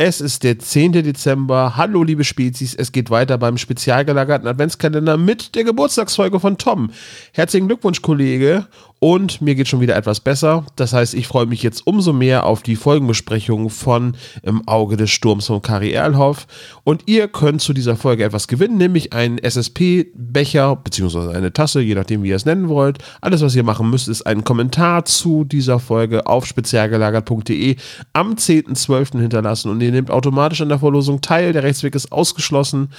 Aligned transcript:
Es 0.00 0.20
ist 0.20 0.44
der 0.44 0.60
10. 0.60 0.92
Dezember. 0.92 1.76
Hallo, 1.76 2.04
liebe 2.04 2.22
Spezies. 2.22 2.72
Es 2.72 2.92
geht 2.92 3.10
weiter 3.10 3.36
beim 3.36 3.58
spezial 3.58 4.04
gelagerten 4.04 4.46
Adventskalender 4.46 5.16
mit 5.16 5.56
der 5.56 5.64
Geburtstagsfolge 5.64 6.38
von 6.38 6.56
Tom. 6.56 6.92
Herzlichen 7.32 7.66
Glückwunsch, 7.66 8.00
Kollege. 8.00 8.68
Und 9.00 9.40
mir 9.40 9.54
geht 9.54 9.68
schon 9.68 9.80
wieder 9.80 9.94
etwas 9.94 10.18
besser. 10.18 10.66
Das 10.74 10.92
heißt, 10.92 11.14
ich 11.14 11.28
freue 11.28 11.46
mich 11.46 11.62
jetzt 11.62 11.86
umso 11.86 12.12
mehr 12.12 12.46
auf 12.46 12.62
die 12.62 12.74
Folgenbesprechung 12.74 13.70
von 13.70 14.16
Im 14.42 14.66
Auge 14.66 14.96
des 14.96 15.10
Sturms 15.10 15.46
von 15.46 15.62
Kari 15.62 15.92
Erlhoff. 15.92 16.46
Und 16.82 17.04
ihr 17.06 17.28
könnt 17.28 17.60
zu 17.60 17.72
dieser 17.72 17.96
Folge 17.96 18.24
etwas 18.24 18.48
gewinnen, 18.48 18.76
nämlich 18.76 19.12
einen 19.12 19.38
SSP-Becher 19.38 20.76
beziehungsweise 20.76 21.30
eine 21.30 21.52
Tasse, 21.52 21.80
je 21.80 21.94
nachdem, 21.94 22.24
wie 22.24 22.30
ihr 22.30 22.36
es 22.36 22.44
nennen 22.44 22.68
wollt. 22.68 22.98
Alles, 23.20 23.40
was 23.40 23.54
ihr 23.54 23.62
machen 23.62 23.88
müsst, 23.88 24.08
ist 24.08 24.22
einen 24.22 24.42
Kommentar 24.42 25.04
zu 25.04 25.44
dieser 25.44 25.78
Folge 25.78 26.26
auf 26.26 26.46
spezialgelagert.de 26.46 27.76
am 28.14 28.34
10.12. 28.34 29.20
hinterlassen 29.20 29.70
und 29.70 29.78
ihr 29.88 29.92
nehmt 29.92 30.10
automatisch 30.10 30.60
an 30.60 30.68
der 30.68 30.78
Verlosung 30.78 31.20
teil. 31.20 31.52
Der 31.52 31.62
Rechtsweg 31.62 31.94
ist 31.94 32.12
ausgeschlossen. 32.12 32.92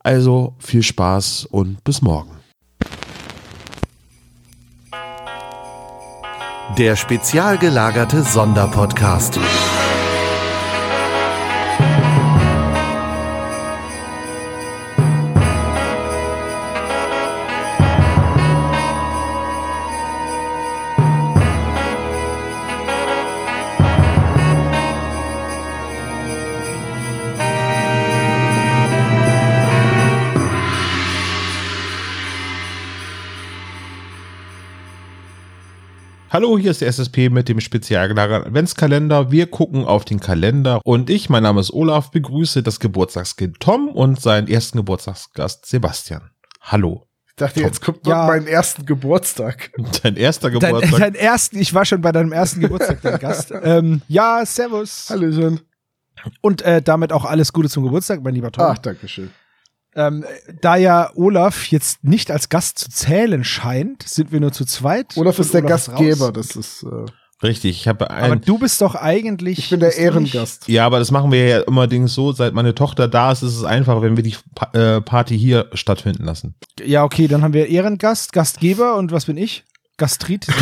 Also 0.00 0.54
viel 0.58 0.82
Spaß 0.82 1.46
und 1.50 1.82
bis 1.84 2.02
morgen. 2.02 2.30
Der 6.76 6.96
spezial 6.96 7.58
gelagerte 7.58 8.22
Sonderpodcast. 8.22 9.38
Hallo, 36.38 36.56
hier 36.56 36.70
ist 36.70 36.80
der 36.82 36.86
SSP 36.86 37.30
mit 37.30 37.48
dem 37.48 37.58
spezial 37.58 38.06
gelagerten 38.06 38.46
Adventskalender. 38.46 39.32
Wir 39.32 39.50
gucken 39.50 39.84
auf 39.84 40.04
den 40.04 40.20
Kalender 40.20 40.80
und 40.84 41.10
ich, 41.10 41.28
mein 41.28 41.42
Name 41.42 41.60
ist 41.60 41.72
Olaf, 41.72 42.12
begrüße 42.12 42.62
das 42.62 42.78
Geburtstagskind 42.78 43.58
Tom 43.58 43.88
und 43.88 44.20
seinen 44.20 44.46
ersten 44.46 44.78
Geburtstagsgast 44.78 45.66
Sebastian. 45.66 46.30
Hallo. 46.60 47.08
Ich 47.26 47.34
dachte, 47.34 47.58
jetzt 47.60 47.82
kommt 47.82 48.04
noch 48.04 48.12
Ja. 48.12 48.26
mein 48.28 48.46
ersten 48.46 48.86
Geburtstag. 48.86 49.72
Dein 50.04 50.14
erster 50.14 50.48
Dein, 50.52 50.60
Geburtstag. 50.74 51.00
dein 51.00 51.14
ersten, 51.16 51.58
ich 51.58 51.74
war 51.74 51.84
schon 51.84 52.02
bei 52.02 52.12
deinem 52.12 52.30
ersten 52.30 52.60
Geburtstag 52.60 53.02
dein 53.02 53.18
Gast. 53.18 53.50
Ähm, 53.64 54.02
ja, 54.06 54.46
servus. 54.46 55.10
Hallöchen. 55.10 55.58
Und 56.40 56.62
äh, 56.62 56.80
damit 56.80 57.12
auch 57.12 57.24
alles 57.24 57.52
Gute 57.52 57.68
zum 57.68 57.82
Geburtstag, 57.82 58.22
mein 58.22 58.34
lieber 58.34 58.52
Tom. 58.52 58.64
Ach, 58.64 58.78
danke 58.78 59.08
schön. 59.08 59.32
Ähm, 59.94 60.24
da 60.60 60.76
ja 60.76 61.10
Olaf 61.14 61.66
jetzt 61.68 62.04
nicht 62.04 62.30
als 62.30 62.48
Gast 62.48 62.78
zu 62.78 62.90
zählen 62.90 63.44
scheint, 63.44 64.02
sind 64.08 64.32
wir 64.32 64.40
nur 64.40 64.52
zu 64.52 64.64
zweit. 64.64 65.16
Olaf 65.16 65.38
ist 65.38 65.54
der 65.54 65.64
Olaf 65.64 65.86
Gastgeber. 65.86 66.26
raus. 66.26 66.32
Das 66.34 66.56
ist, 66.56 66.82
äh, 66.84 67.06
Richtig, 67.40 67.70
ich 67.80 67.86
habe 67.88 68.10
Aber 68.10 68.20
ein. 68.34 68.40
du 68.40 68.58
bist 68.58 68.80
doch 68.80 68.96
eigentlich. 68.96 69.58
ich 69.60 69.70
bin 69.70 69.78
der 69.78 69.96
Ehrengast. 69.96 70.66
Ja, 70.68 70.84
aber 70.86 70.98
das 70.98 71.12
machen 71.12 71.30
wir 71.30 71.46
ja 71.46 71.60
immer 71.60 71.88
so, 72.08 72.32
seit 72.32 72.52
meine 72.52 72.74
Tochter 72.74 73.06
da 73.06 73.30
ist, 73.30 73.42
ist 73.44 73.54
es 73.56 73.62
einfach, 73.64 74.02
wenn 74.02 74.16
wir 74.16 74.24
die 74.24 74.34
Pa- 74.56 74.72
äh, 74.76 75.00
Party 75.00 75.38
hier 75.38 75.68
stattfinden 75.72 76.24
lassen. 76.24 76.56
Ja, 76.84 77.04
okay, 77.04 77.28
dann 77.28 77.42
haben 77.42 77.54
wir 77.54 77.68
Ehrengast, 77.68 78.32
Gastgeber 78.32 78.96
und 78.96 79.12
was 79.12 79.26
bin 79.26 79.36
ich? 79.36 79.64
Gastrit. 79.98 80.48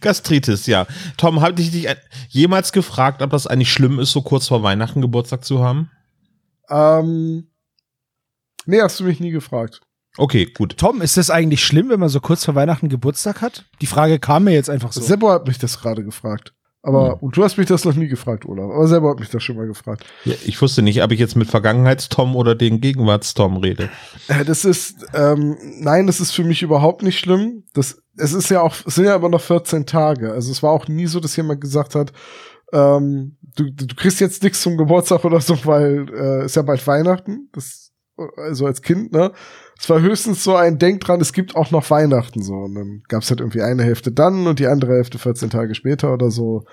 Gastritis, 0.00 0.66
ja. 0.66 0.86
Tom, 1.16 1.40
habe 1.40 1.60
ich 1.60 1.70
dich 1.70 1.88
jemals 2.28 2.72
gefragt, 2.72 3.22
ob 3.22 3.30
das 3.30 3.46
eigentlich 3.46 3.72
schlimm 3.72 3.98
ist, 3.98 4.12
so 4.12 4.22
kurz 4.22 4.48
vor 4.48 4.62
Weihnachten 4.62 5.00
Geburtstag 5.00 5.44
zu 5.44 5.62
haben? 5.62 5.90
Ähm, 6.68 7.48
nee, 8.66 8.80
hast 8.80 9.00
du 9.00 9.04
mich 9.04 9.20
nie 9.20 9.30
gefragt. 9.30 9.80
Okay, 10.18 10.46
gut. 10.46 10.78
Tom, 10.78 11.02
ist 11.02 11.16
das 11.16 11.30
eigentlich 11.30 11.64
schlimm, 11.64 11.90
wenn 11.90 12.00
man 12.00 12.08
so 12.08 12.20
kurz 12.20 12.44
vor 12.44 12.54
Weihnachten 12.54 12.88
Geburtstag 12.88 13.42
hat? 13.42 13.66
Die 13.80 13.86
Frage 13.86 14.18
kam 14.18 14.44
mir 14.44 14.52
jetzt 14.52 14.70
einfach 14.70 14.92
so. 14.92 15.00
Seppo 15.02 15.30
hat 15.30 15.46
mich 15.46 15.58
das 15.58 15.78
gerade 15.80 16.02
gefragt. 16.04 16.52
Aber 16.82 17.20
und 17.20 17.36
du 17.36 17.42
hast 17.42 17.58
mich 17.58 17.66
das 17.66 17.84
noch 17.84 17.94
nie 17.96 18.06
gefragt, 18.06 18.46
Olaf. 18.46 18.70
Aber 18.70 18.86
Seppo 18.86 19.10
hat 19.10 19.18
mich 19.18 19.28
das 19.28 19.42
schon 19.42 19.56
mal 19.56 19.66
gefragt. 19.66 20.04
Ja, 20.24 20.34
ich 20.44 20.62
wusste 20.62 20.82
nicht, 20.82 21.02
ob 21.02 21.10
ich 21.10 21.18
jetzt 21.18 21.34
mit 21.34 21.50
Vergangenheitstom 21.50 22.36
oder 22.36 22.54
den 22.54 22.80
Gegenwartstom 22.80 23.56
rede. 23.56 23.90
Äh, 24.28 24.44
Das 24.44 24.64
ist, 24.64 25.04
ähm, 25.12 25.56
nein, 25.80 26.06
das 26.06 26.20
ist 26.20 26.30
für 26.32 26.44
mich 26.44 26.62
überhaupt 26.62 27.02
nicht 27.02 27.18
schlimm. 27.18 27.64
Das, 27.74 28.00
es 28.16 28.32
ist 28.32 28.50
ja 28.50 28.60
auch, 28.62 28.74
es 28.86 28.94
sind 28.94 29.04
ja 29.06 29.16
aber 29.16 29.28
noch 29.28 29.40
14 29.40 29.84
Tage. 29.84 30.32
Also 30.32 30.52
es 30.52 30.62
war 30.62 30.70
auch 30.70 30.86
nie 30.86 31.06
so, 31.06 31.18
dass 31.18 31.34
jemand 31.36 31.60
gesagt 31.60 31.96
hat, 31.96 32.12
ähm, 32.72 33.36
du, 33.56 33.70
du 33.70 33.94
kriegst 33.94 34.20
jetzt 34.20 34.42
nichts 34.42 34.60
zum 34.60 34.76
Geburtstag 34.76 35.24
oder 35.24 35.40
so, 35.40 35.56
weil 35.64 36.06
äh, 36.12 36.44
ist 36.44 36.56
ja 36.56 36.62
bald 36.62 36.86
Weihnachten. 36.86 37.48
Das, 37.52 37.92
also 38.36 38.66
als 38.66 38.82
Kind, 38.82 39.12
ne? 39.12 39.32
Es 39.78 39.90
war 39.90 40.00
höchstens 40.00 40.42
so 40.42 40.56
ein 40.56 40.78
Denk 40.78 41.00
dran, 41.02 41.20
es 41.20 41.32
gibt 41.32 41.54
auch 41.54 41.70
noch 41.70 41.90
Weihnachten 41.90 42.42
so. 42.42 42.54
Und 42.54 42.74
dann 42.74 43.02
gab's 43.08 43.30
halt 43.30 43.40
irgendwie 43.40 43.62
eine 43.62 43.84
Hälfte 43.84 44.10
dann 44.10 44.46
und 44.46 44.58
die 44.58 44.66
andere 44.66 44.92
Hälfte 44.94 45.18
14 45.18 45.50
Tage 45.50 45.74
später 45.74 46.12
oder 46.12 46.30
so. 46.30 46.64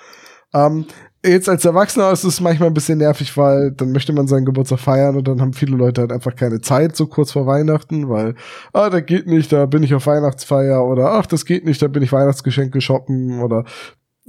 Ähm, 0.54 0.86
jetzt 1.26 1.50
als 1.50 1.66
Erwachsener 1.66 2.12
ist 2.12 2.24
es 2.24 2.40
manchmal 2.40 2.70
ein 2.70 2.74
bisschen 2.76 3.00
nervig, 3.00 3.36
weil 3.38 3.72
dann 3.72 3.92
möchte 3.92 4.14
man 4.14 4.28
seinen 4.28 4.46
Geburtstag 4.46 4.80
feiern 4.80 5.16
und 5.16 5.28
dann 5.28 5.42
haben 5.42 5.54
viele 5.54 5.76
Leute 5.76 6.02
halt 6.02 6.12
einfach 6.12 6.36
keine 6.36 6.62
Zeit 6.62 6.96
so 6.96 7.08
kurz 7.08 7.32
vor 7.32 7.48
Weihnachten, 7.48 8.08
weil, 8.08 8.36
ah, 8.72 8.90
da 8.90 9.00
geht 9.00 9.26
nicht, 9.26 9.52
da 9.52 9.66
bin 9.66 9.84
ich 9.84 9.96
auf 9.96 10.06
Weihnachtsfeier 10.06 10.86
oder 10.86 11.12
ach, 11.14 11.26
das 11.26 11.46
geht 11.46 11.66
nicht, 11.66 11.82
da 11.82 11.88
bin 11.88 12.04
ich 12.04 12.12
Weihnachtsgeschenke 12.12 12.82
shoppen 12.82 13.42
oder 13.42 13.66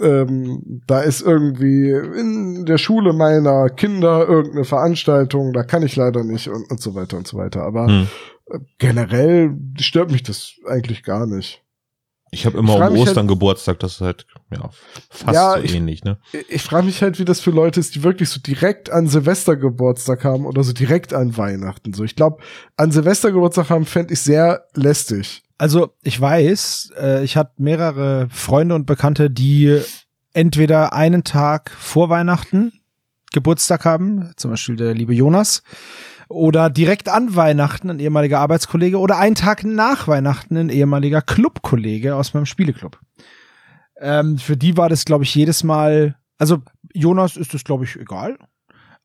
ähm, 0.01 0.83
da 0.87 1.01
ist 1.01 1.21
irgendwie 1.23 1.91
in 1.91 2.65
der 2.67 2.79
Schule 2.79 3.13
meiner 3.13 3.69
Kinder 3.71 4.27
irgendeine 4.29 4.65
Veranstaltung, 4.65 5.53
da 5.53 5.63
kann 5.63 5.83
ich 5.83 5.97
leider 5.97 6.25
nicht 6.25 6.49
und, 6.49 6.71
und 6.71 6.81
so 6.81 6.95
weiter 6.95 7.17
und 7.17 7.27
so 7.27 7.37
weiter. 7.39 7.63
Aber 7.63 7.87
Hm. 7.87 8.09
äh, 8.51 8.59
generell 8.79 9.57
stört 9.79 10.11
mich 10.11 10.23
das 10.23 10.55
eigentlich 10.69 11.03
gar 11.05 11.27
nicht. 11.27 11.61
Ich 12.31 12.47
habe 12.47 12.59
immer 12.59 12.75
Ich 12.85 12.91
um 12.91 12.99
Ostern 12.99 13.29
Geburtstag, 13.29 13.79
das 13.79 13.93
ist 13.93 14.01
halt 14.01 14.27
ja, 14.51 14.69
fast 15.09 15.33
Ja, 15.35 15.53
so 15.53 15.63
ich- 15.63 15.73
ähnlich, 15.77 16.03
ne? 16.03 16.19
Ich 16.49 16.63
frage 16.63 16.85
mich 16.87 17.01
halt, 17.01 17.21
wie 17.21 17.25
das 17.25 17.39
für 17.39 17.53
Leute 17.53 17.79
ist, 17.79 17.95
die 17.95 18.03
wirklich 18.03 18.29
so 18.29 18.41
direkt 18.41 18.91
an 18.91 19.07
Silvester 19.07 19.55
Geburtstag 19.55 20.25
haben 20.25 20.45
oder 20.45 20.65
so 20.65 20.73
direkt 20.73 21.15
an 21.15 21.37
Weihnachten. 21.37 21.93
So, 21.93 22.03
ich 22.03 22.17
glaube, 22.17 22.43
an 22.77 22.91
Silvester 22.91 23.31
Geburtstag 23.31 23.71
haben 23.71 23.85
fände 23.85 24.15
ich 24.15 24.21
sehr 24.21 24.65
lästig. 24.75 25.44
Also 25.59 25.95
ich 26.03 26.21
weiß, 26.21 26.93
äh, 27.01 27.25
ich 27.25 27.37
hatte 27.37 27.53
mehrere 27.59 28.29
Freunde 28.31 28.75
und 28.75 28.87
Bekannte, 28.87 29.31
die 29.31 29.81
entweder 30.33 30.93
einen 30.93 31.25
Tag 31.25 31.71
vor 31.71 32.09
Weihnachten 32.09 32.73
Geburtstag 33.35 33.85
haben, 33.85 34.33
zum 34.37 34.53
Beispiel 34.53 34.77
der 34.77 34.95
liebe 34.95 35.13
Jonas, 35.13 35.63
oder 36.29 36.71
direkt 36.71 37.09
an 37.09 37.37
Weihnachten 37.37 37.91
ein 37.91 37.99
ehemaliger 37.99 38.39
Arbeitskollege 38.41 38.99
oder 38.99 39.19
einen 39.19 39.35
Tag 39.35 39.65
nach 39.65 40.09
Weihnachten 40.09 40.57
ein 40.57 40.71
ehemaliger 40.71 41.21
Clubkollege 41.21 42.15
aus 42.15 42.33
meinem 42.33 42.47
Spieleklub. 42.47 42.99
Ähm, 43.99 44.39
für 44.39 44.57
die 44.57 44.77
war 44.77 44.89
das, 44.89 45.05
glaube 45.05 45.25
ich, 45.25 45.35
jedes 45.35 45.65
Mal, 45.65 46.17
also 46.39 46.63
Jonas 46.95 47.37
ist 47.37 47.53
das, 47.53 47.65
glaube 47.65 47.85
ich, 47.85 47.97
egal. 47.97 48.39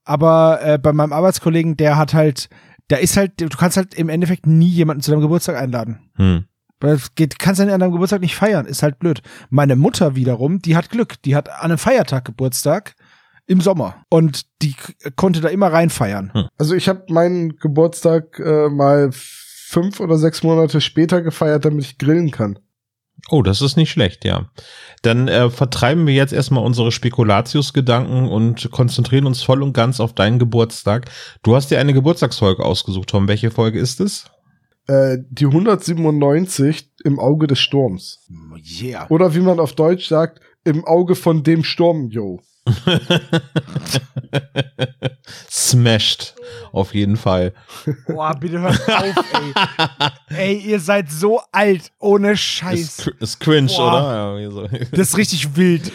Aber 0.06 0.60
äh, 0.64 0.78
bei 0.78 0.94
meinem 0.94 1.14
Arbeitskollegen, 1.14 1.76
der 1.76 1.98
hat 1.98 2.14
halt, 2.14 2.50
der 2.90 3.02
ist 3.02 3.18
halt, 3.18 3.40
du 3.40 3.50
kannst 3.50 3.78
halt 3.78 3.94
im 3.94 4.10
Endeffekt 4.10 4.48
nie 4.48 4.70
jemanden 4.70 5.02
zu 5.02 5.12
deinem 5.12 5.22
Geburtstag 5.22 5.56
einladen. 5.58 6.00
Hm. 6.16 6.46
Weil 6.80 6.96
es 6.96 7.14
geht, 7.16 7.40
kannst 7.40 7.60
du 7.60 7.64
an 7.72 7.80
deinem 7.80 7.92
Geburtstag 7.92 8.22
nicht 8.22 8.36
feiern, 8.36 8.66
ist 8.66 8.84
halt 8.84 9.00
blöd. 9.00 9.22
Meine 9.50 9.76
Mutter 9.76 10.16
wiederum, 10.16 10.60
die 10.60 10.76
hat 10.76 10.90
Glück, 10.90 11.22
die 11.24 11.36
hat 11.36 11.50
an 11.50 11.72
einem 11.72 11.78
Feiertag 11.78 12.26
Geburtstag 12.26 12.96
im 13.48 13.62
Sommer 13.62 14.06
und 14.10 14.46
die 14.62 14.76
konnte 15.16 15.42
da 15.42 15.50
immer 15.50 15.74
rein 15.74 15.90
feiern. 15.90 16.50
Also 16.58 16.76
ich 16.76 16.88
habe 16.88 17.04
meinen 17.10 17.58
Geburtstag 17.58 18.40
äh, 18.40 18.70
mal 18.70 19.10
fünf 19.12 20.00
oder 20.00 20.18
sechs 20.18 20.44
Monate 20.44 20.82
später 20.82 21.22
gefeiert, 21.22 21.66
damit 21.66 21.84
ich 21.84 21.98
grillen 21.98 22.32
kann. 22.32 22.60
Oh, 23.30 23.41
das 23.41 23.62
ist 23.62 23.75
nicht 23.75 23.91
schlecht, 23.91 24.25
ja. 24.25 24.50
Dann 25.02 25.28
äh, 25.28 25.50
vertreiben 25.50 26.07
wir 26.07 26.13
jetzt 26.13 26.34
erstmal 26.34 26.63
unsere 26.63 26.91
Spekulatius-Gedanken 26.91 28.28
und 28.28 28.71
konzentrieren 28.71 29.25
uns 29.25 29.44
voll 29.44 29.62
und 29.62 29.74
ganz 29.74 30.00
auf 30.00 30.13
deinen 30.13 30.39
Geburtstag. 30.39 31.10
Du 31.44 31.56
hast 31.56 31.69
dir 31.71 31.80
eine 31.80 31.94
Geburtstagsfolge 31.94 32.63
ausgesucht, 32.63 33.10
Tom. 33.10 33.27
Welche 33.27 33.51
Folge 33.51 33.80
ist 33.80 34.00
es? 34.00 34.25
Äh, 34.88 35.18
die 35.30 35.45
197 35.45 36.92
im 37.04 37.19
Auge 37.19 37.48
des 37.48 37.60
Sturms. 37.60 38.25
Yeah. 38.81 39.06
Oder 39.10 39.36
wie 39.36 39.42
man 39.42 39.60
auf 39.60 39.74
Deutsch 39.74 40.07
sagt, 40.07 40.42
im 40.63 40.83
Auge 40.86 41.15
von 41.15 41.44
dem 41.44 41.63
Sturm, 41.63 42.10
yo. 42.10 42.39
Smashed, 45.52 46.36
auf 46.72 46.94
jeden 46.94 47.18
Fall. 47.18 47.54
Boah, 48.08 48.36
bitte 48.40 48.60
hört 48.60 48.80
auf, 48.90 49.16
ey. 50.30 50.38
ey, 50.38 50.58
ihr 50.58 50.80
seid 50.80 51.12
so 51.12 51.42
alt, 51.52 51.92
ohne 52.00 52.32
Ist, 52.34 52.40
Scheiß. 52.42 53.00
cr- 53.08 53.22
ist 53.22 53.40
cringe, 53.40 53.68
Boah. 53.76 54.34
oder? 54.36 54.70
Ja. 54.72 54.86
Das 54.92 55.10
ist 55.10 55.18
richtig 55.18 55.56
wild. 55.56 55.92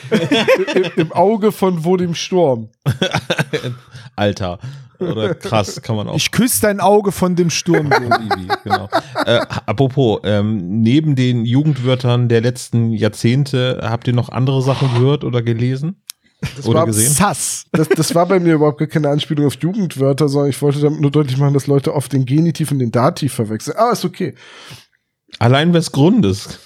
Im, 0.75 0.85
Im 1.07 1.13
Auge 1.13 1.53
von 1.53 1.85
wo 1.85 1.97
dem 1.97 2.15
Sturm. 2.15 2.69
Alter. 4.17 4.59
Oder 5.01 5.35
krass, 5.35 5.83
kann 5.83 5.97
man 5.97 6.09
auch. 6.09 6.15
Ich 6.17 6.31
küsse 6.31 6.63
dein 6.63 6.79
Auge 6.81 7.11
von 7.13 7.35
dem 7.35 7.51
Sturm. 7.51 7.91
genau. 8.65 8.89
äh, 9.27 9.41
apropos, 9.67 10.21
ähm, 10.25 10.81
neben 10.83 11.17
den 11.17 11.45
Jugendwörtern 11.45 12.29
der 12.29 12.41
letzten 12.41 12.93
Jahrzehnte, 12.93 13.81
habt 13.83 14.07
ihr 14.07 14.13
noch 14.15 14.29
andere 14.29 14.63
Sachen 14.63 14.89
gehört 14.95 15.25
oder 15.25 15.43
gelesen? 15.43 16.01
Das 16.57 16.67
Oder 16.67 16.81
war 16.81 16.87
gesehen? 16.87 17.11
Sass. 17.11 17.65
Das, 17.73 17.89
das 17.89 18.15
war 18.15 18.27
bei 18.27 18.41
mir 18.41 18.55
überhaupt 18.55 18.79
gar 18.79 18.89
keine 18.89 19.09
Anspielung 19.09 19.47
auf 19.47 19.57
Jugendwörter, 19.57 20.29
sondern 20.29 20.51
ich 20.51 20.61
wollte 20.63 20.81
damit 20.81 21.01
nur 21.01 21.11
deutlich 21.11 21.37
machen, 21.37 21.55
dass 21.55 21.67
Leute 21.67 21.95
oft 21.95 22.13
den 22.13 22.25
Genitiv 22.25 22.71
und 22.71 22.79
den 22.79 22.91
Dativ 22.91 23.35
verwechseln. 23.35 23.77
Ah, 23.79 23.93
ist 23.93 24.05
okay. 24.05 24.35
Allein 25.39 25.73
des 25.73 25.93
Grundes. 25.93 26.59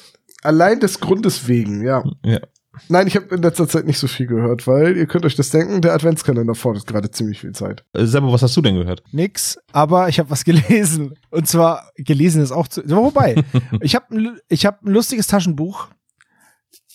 Allein 0.43 0.81
des 0.81 1.01
Grundes 1.01 1.49
wegen, 1.49 1.83
ja. 1.83 2.05
Ja. 2.25 2.41
Nein, 2.89 3.07
ich 3.07 3.17
habe 3.17 3.35
in 3.35 3.43
letzter 3.43 3.67
Zeit 3.69 3.87
nicht 3.87 3.99
so 3.99 4.07
viel 4.07 4.27
gehört, 4.27 4.67
weil 4.67 4.97
ihr 4.97 5.07
könnt 5.07 5.25
euch 5.25 5.35
das 5.35 5.51
denken, 5.51 5.81
der 5.81 5.95
Adventskalender 5.95 6.55
fordert 6.55 6.87
gerade 6.87 7.11
ziemlich 7.11 7.41
viel 7.41 7.53
Zeit. 7.53 7.85
Äh, 7.93 8.07
Sebo, 8.07 8.33
was 8.33 8.43
hast 8.43 8.57
du 8.57 8.63
denn 8.63 8.77
gehört? 8.77 9.03
Nix, 9.11 9.59
aber 9.73 10.09
ich 10.09 10.19
habe 10.19 10.31
was 10.31 10.45
gelesen. 10.45 11.15
Und 11.31 11.49
zwar, 11.49 11.91
gelesen 11.97 12.43
ist 12.43 12.53
auch 12.53 12.69
zu. 12.69 12.83
Wobei, 12.89 13.43
ich 13.81 13.95
habe 13.95 14.37
ich 14.49 14.65
hab 14.65 14.83
ein 14.85 14.93
lustiges 14.93 15.27
Taschenbuch 15.27 15.89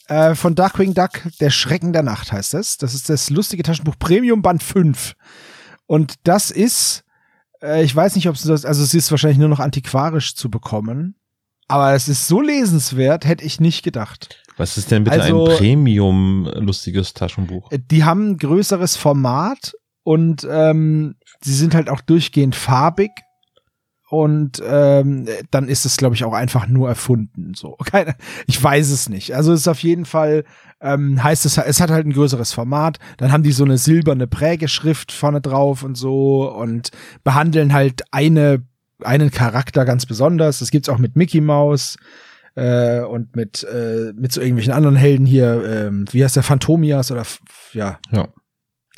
äh, 0.08 0.36
von 0.36 0.56
Darkwing 0.56 0.94
Duck, 0.94 1.22
Der 1.40 1.50
Schrecken 1.50 1.94
der 1.94 2.04
Nacht 2.04 2.32
heißt 2.32 2.54
es. 2.56 2.78
Das 2.78 2.94
ist 2.94 3.10
das 3.10 3.30
lustige 3.30 3.64
Taschenbuch 3.64 3.96
Premium 4.00 4.42
Band 4.42 4.62
5. 4.64 5.14
Und 5.86 6.16
das 6.24 6.52
ist, 6.52 7.04
äh, 7.62 7.84
ich 7.84 7.96
weiß 7.96 8.16
nicht, 8.16 8.28
ob 8.30 8.36
es 8.36 8.44
das, 8.44 8.66
also 8.66 8.84
es 8.84 8.94
ist 8.94 9.12
wahrscheinlich 9.12 9.40
nur 9.40 9.50
noch 9.50 9.60
antiquarisch 9.60 10.36
zu 10.36 10.50
bekommen. 10.50 11.16
Aber 11.68 11.94
es 11.94 12.08
ist 12.10 12.28
so 12.28 12.42
lesenswert, 12.42 13.26
hätte 13.26 13.46
ich 13.46 13.60
nicht 13.60 13.84
gedacht. 13.84 14.44
Was 14.58 14.78
ist 14.78 14.92
denn 14.92 15.06
bitte 15.06 15.22
Also- 15.22 15.48
ein 15.48 15.58
Premium-lustiges 15.58 17.14
Taschenbuch? 17.14 17.72
Äh, 17.72 17.80
Die 17.80 18.04
haben 18.04 18.32
ein 18.32 18.38
größeres 18.38 18.96
Format 18.96 19.74
und 20.04 20.46
ähm, 20.50 21.16
sie 21.42 21.54
sind 21.54 21.74
halt 21.74 21.90
auch 21.90 22.02
durchgehend 22.02 22.56
farbig. 22.56 23.12
Und 24.13 24.62
ähm, 24.63 25.25
dann 25.50 25.68
ist 25.68 25.88
es, 25.88 25.98
glaube 25.98 26.13
ich, 26.13 26.24
auch 26.24 26.33
einfach 26.33 26.68
nur 26.68 26.88
erfunden. 26.88 27.54
So, 27.56 27.71
keine, 27.92 28.15
ich 28.45 28.62
weiß 28.62 28.92
es 28.92 29.10
nicht. 29.10 29.36
Also 29.36 29.54
es 29.54 29.62
ist 29.62 29.68
auf 29.68 29.81
jeden 29.81 30.06
Fall 30.06 30.44
ähm, 30.81 31.24
heißt 31.24 31.48
es, 31.48 31.57
es 31.57 31.81
hat 31.81 31.89
halt 31.89 32.06
ein 32.06 32.13
größeres 32.13 32.54
Format. 32.54 33.00
Dann 33.18 33.31
haben 33.31 33.42
die 33.42 33.51
so 33.51 33.63
eine 33.63 33.80
silberne 33.80 34.27
Prägeschrift 34.27 35.12
vorne 35.12 35.42
drauf 35.42 35.81
und 35.81 35.95
so 35.95 36.48
und 36.54 36.92
behandeln 37.24 37.74
halt 37.74 38.04
eine 38.12 38.62
einen 39.04 39.31
Charakter 39.31 39.83
ganz 39.83 40.06
besonders. 40.06 40.59
Das 40.59 40.69
gibt's 40.69 40.89
auch 40.89 41.00
mit 41.00 41.16
Mickey 41.16 41.42
Mouse 41.42 41.98
äh, 42.54 43.00
und 43.00 43.36
mit 43.36 43.63
äh, 43.63 44.13
mit 44.16 44.31
so 44.31 44.42
irgendwelchen 44.42 44.74
anderen 44.74 44.95
Helden 44.95 45.25
hier. 45.25 45.63
Ähm, 45.66 46.06
wie 46.12 46.24
heißt 46.24 46.36
der 46.36 46.44
Phantomias 46.44 47.12
oder 47.12 47.24
ja, 47.74 47.98
Ja. 48.12 48.27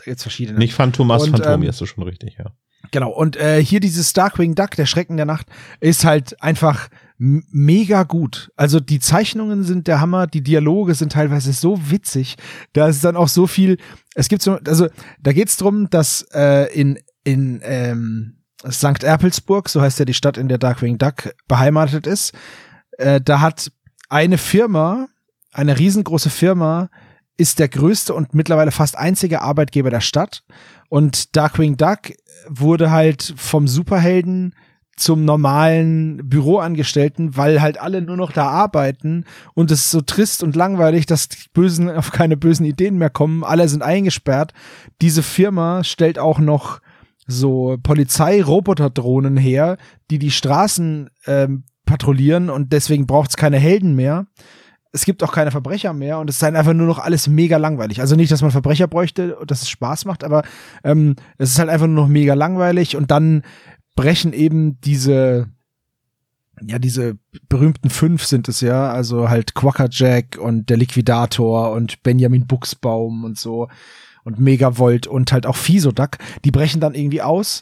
gibt's 0.03 0.23
verschiedene. 0.23 0.59
Nicht 0.59 0.73
Phantomas, 0.73 1.23
Und, 1.23 1.31
Phantomia 1.31 1.69
ähm, 1.69 1.69
ist 1.69 1.87
schon 1.87 2.03
richtig, 2.03 2.35
ja. 2.37 2.51
Genau, 2.91 3.11
und 3.11 3.37
äh, 3.37 3.63
hier 3.63 3.79
dieses 3.79 4.13
Darkwing 4.13 4.55
Duck, 4.55 4.71
der 4.71 4.85
Schrecken 4.85 5.17
der 5.17 5.25
Nacht, 5.25 5.47
ist 5.79 6.05
halt 6.05 6.41
einfach 6.41 6.89
mega 7.17 8.03
gut. 8.03 8.51
Also 8.57 8.79
die 8.79 8.99
Zeichnungen 8.99 9.63
sind 9.63 9.87
der 9.87 10.01
Hammer, 10.01 10.27
die 10.27 10.41
Dialoge 10.41 10.95
sind 10.95 11.13
teilweise 11.13 11.53
so 11.53 11.89
witzig. 11.89 12.35
Da 12.73 12.87
ist 12.87 13.03
dann 13.05 13.15
auch 13.15 13.29
so 13.29 13.47
viel, 13.47 13.77
es 14.15 14.27
gibt 14.27 14.41
so, 14.41 14.59
also 14.65 14.87
da 15.21 15.31
geht's 15.31 15.55
drum, 15.55 15.89
dass 15.89 16.23
äh, 16.33 16.73
in, 16.73 16.99
in 17.23 17.61
ähm, 17.63 18.43
St. 18.69 19.03
Erpelsburg, 19.03 19.69
so 19.69 19.81
heißt 19.81 19.99
ja 19.99 20.05
die 20.05 20.13
Stadt, 20.13 20.37
in 20.37 20.49
der 20.49 20.57
Darkwing 20.57 20.97
Duck 20.97 21.33
beheimatet 21.47 22.05
ist, 22.05 22.33
äh, 22.97 23.21
da 23.21 23.39
hat 23.39 23.71
eine 24.09 24.37
Firma, 24.37 25.07
eine 25.53 25.79
riesengroße 25.79 26.29
Firma, 26.29 26.89
ist 27.37 27.59
der 27.59 27.67
größte 27.67 28.13
und 28.13 28.33
mittlerweile 28.33 28.71
fast 28.71 28.97
einzige 28.97 29.41
Arbeitgeber 29.41 29.89
der 29.89 30.01
Stadt. 30.01 30.43
Und 30.89 31.35
Darkwing 31.35 31.77
Duck 31.77 32.13
wurde 32.47 32.91
halt 32.91 33.33
vom 33.37 33.67
Superhelden 33.67 34.53
zum 34.95 35.25
normalen 35.25 36.21
Büroangestellten, 36.23 37.35
weil 37.35 37.61
halt 37.61 37.79
alle 37.79 38.01
nur 38.01 38.15
noch 38.15 38.31
da 38.31 38.47
arbeiten 38.47 39.25
und 39.53 39.69
es 39.71 39.81
ist 39.81 39.91
so 39.91 40.01
trist 40.01 40.41
und 40.41 40.55
langweilig, 40.55 41.05
dass 41.05 41.27
die 41.27 41.37
Bösen 41.53 41.89
auf 41.89 42.11
keine 42.11 42.37
bösen 42.37 42.65
Ideen 42.65 42.97
mehr 42.97 43.09
kommen. 43.09 43.43
Alle 43.43 43.67
sind 43.67 43.83
eingesperrt. 43.83 44.53
Diese 45.01 45.21
Firma 45.21 45.83
stellt 45.83 46.17
auch 46.17 46.39
noch 46.39 46.79
so 47.27 47.77
Polizeiroboterdrohnen 47.83 49.35
her, 49.35 49.77
die 50.11 50.19
die 50.19 50.31
Straßen 50.31 51.09
ähm, 51.25 51.63
patrouillieren 51.85 52.49
und 52.49 52.71
deswegen 52.71 53.05
braucht 53.05 53.31
es 53.31 53.37
keine 53.37 53.57
Helden 53.57 53.95
mehr. 53.95 54.27
Es 54.95 55.03
gibt 55.03 55.21
auch 55.23 55.33
keine 55.33 55.51
Verbrecher 55.51 55.91
mehr 55.93 56.19
und 56.19 56.29
es 56.29 56.37
ist 56.37 56.43
halt 56.43 56.55
einfach 56.55 56.73
nur 56.73 56.87
noch 56.87 56.99
alles 56.99 57.27
mega 57.27 57.57
langweilig. 57.57 57.99
Also 57.99 58.15
nicht, 58.15 58.31
dass 58.31 58.41
man 58.41 58.51
Verbrecher 58.51 58.87
bräuchte 58.87 59.35
und 59.35 59.51
dass 59.51 59.61
es 59.61 59.69
Spaß 59.69 60.05
macht, 60.05 60.23
aber 60.23 60.43
ähm, 60.83 61.15
es 61.37 61.49
ist 61.49 61.59
halt 61.59 61.69
einfach 61.69 61.87
nur 61.87 62.03
noch 62.03 62.07
mega 62.07 62.33
langweilig 62.33 62.95
und 62.95 63.11
dann 63.11 63.43
brechen 63.95 64.31
eben 64.33 64.79
diese 64.81 65.47
ja, 66.61 66.79
diese 66.79 67.17
berühmten 67.49 67.89
fünf 67.89 68.25
sind 68.25 68.47
es 68.47 68.61
ja, 68.61 68.89
also 68.89 69.29
halt 69.29 69.55
Quackerjack 69.55 70.37
und 70.37 70.69
der 70.69 70.77
Liquidator 70.77 71.71
und 71.71 72.01
Benjamin 72.01 72.47
Buchsbaum 72.47 73.25
und 73.25 73.37
so 73.37 73.67
und 74.23 74.39
Megavolt 74.39 75.05
und 75.05 75.33
halt 75.33 75.45
auch 75.45 75.57
Fisoduck, 75.57 76.17
die 76.45 76.51
brechen 76.51 76.79
dann 76.79 76.95
irgendwie 76.95 77.21
aus 77.21 77.61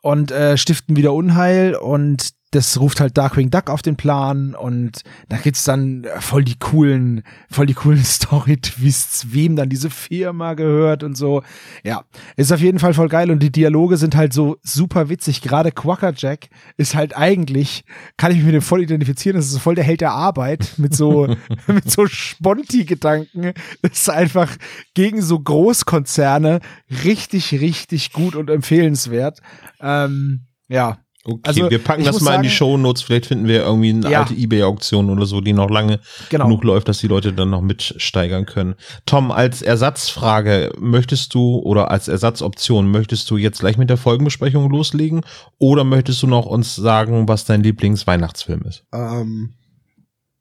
und 0.00 0.30
äh, 0.30 0.56
stiften 0.56 0.96
wieder 0.96 1.12
Unheil 1.12 1.74
und 1.74 2.30
das 2.52 2.78
ruft 2.78 3.00
halt 3.00 3.16
Darkwing 3.16 3.50
Duck 3.50 3.70
auf 3.70 3.80
den 3.80 3.96
Plan 3.96 4.54
und 4.54 5.02
da 5.28 5.38
gibt's 5.38 5.64
dann 5.64 6.04
äh, 6.04 6.20
voll 6.20 6.44
die 6.44 6.58
coolen, 6.58 7.22
voll 7.50 7.66
die 7.66 7.74
coolen 7.74 7.98
Story-Twists, 8.04 9.32
wem 9.32 9.56
dann 9.56 9.70
diese 9.70 9.88
Firma 9.90 10.52
gehört 10.54 11.02
und 11.02 11.16
so. 11.16 11.42
Ja, 11.82 12.04
ist 12.36 12.52
auf 12.52 12.60
jeden 12.60 12.78
Fall 12.78 12.92
voll 12.92 13.08
geil 13.08 13.30
und 13.30 13.42
die 13.42 13.50
Dialoge 13.50 13.96
sind 13.96 14.14
halt 14.14 14.34
so 14.34 14.58
super 14.62 15.08
witzig. 15.08 15.40
Gerade 15.40 15.72
Quackerjack 15.72 16.50
ist 16.76 16.94
halt 16.94 17.16
eigentlich, 17.16 17.84
kann 18.18 18.30
ich 18.30 18.36
mich 18.36 18.46
mit 18.46 18.54
dem 18.54 18.62
voll 18.62 18.82
identifizieren, 18.82 19.36
das 19.36 19.46
ist 19.46 19.52
so 19.52 19.58
voll 19.58 19.74
der 19.74 19.84
Held 19.84 20.02
der 20.02 20.12
Arbeit 20.12 20.74
mit 20.76 20.94
so, 20.94 21.34
mit 21.66 21.90
so 21.90 22.06
Sponti-Gedanken. 22.06 23.54
Das 23.80 23.92
ist 23.92 24.10
einfach 24.10 24.54
gegen 24.92 25.22
so 25.22 25.40
Großkonzerne 25.40 26.60
richtig, 27.02 27.52
richtig 27.52 28.12
gut 28.12 28.36
und 28.36 28.50
empfehlenswert. 28.50 29.40
Ähm, 29.80 30.46
ja, 30.68 31.01
Okay, 31.24 31.40
Also, 31.44 31.70
wir 31.70 31.78
packen 31.78 32.02
das 32.02 32.20
mal 32.20 32.34
in 32.34 32.42
die 32.42 32.48
sagen- 32.48 32.56
Shownotes. 32.56 33.02
Vielleicht 33.02 33.26
finden 33.26 33.46
wir 33.46 33.62
irgendwie 33.62 33.90
eine 33.90 34.10
Ja. 34.10 34.22
alte 34.22 34.34
Ebay-Auktion 34.34 35.08
oder 35.08 35.24
so, 35.24 35.40
die 35.40 35.52
noch 35.52 35.70
lange 35.70 36.00
Genau. 36.30 36.46
genug 36.46 36.64
läuft, 36.64 36.88
dass 36.88 36.98
die 36.98 37.06
Leute 37.06 37.32
dann 37.32 37.50
noch 37.50 37.60
mitsteigern 37.60 38.44
können. 38.44 38.74
Tom, 39.06 39.30
als 39.30 39.62
Ersatzfrage, 39.62 40.72
möchtest 40.80 41.32
du 41.34 41.58
oder 41.60 41.92
als 41.92 42.08
Ersatzoption, 42.08 42.90
möchtest 42.90 43.30
du 43.30 43.36
jetzt 43.36 43.60
gleich 43.60 43.78
mit 43.78 43.88
der 43.88 43.98
Folgenbesprechung 43.98 44.68
loslegen 44.68 45.20
oder 45.58 45.84
möchtest 45.84 46.20
du 46.24 46.26
noch 46.26 46.46
uns 46.46 46.74
sagen, 46.74 47.28
was 47.28 47.44
dein 47.44 47.62
Lieblingsweihnachtsfilm 47.62 48.62
ist? 48.62 48.82
Ähm, 48.92 49.52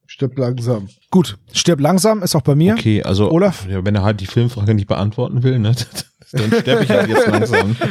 stirb 0.07 0.35
langsam. 0.39 0.89
gut. 1.11 1.37
Stirb 1.53 1.79
langsam 1.79 2.23
ist 2.23 2.35
auch 2.35 2.41
bei 2.41 2.55
mir. 2.55 2.73
Okay, 2.73 3.03
also 3.03 3.29
Olaf? 3.31 3.67
Ja, 3.69 3.85
wenn 3.85 3.93
er 3.95 4.01
halt 4.03 4.19
die 4.19 4.25
Filmfrage 4.25 4.73
nicht 4.73 4.87
beantworten 4.87 5.43
will, 5.43 5.59
ne, 5.59 5.75
dann 6.31 6.51
sterbe 6.51 6.83
ich 6.83 6.89
halt 6.89 7.09
jetzt 7.09 7.27
langsam. 7.27 7.75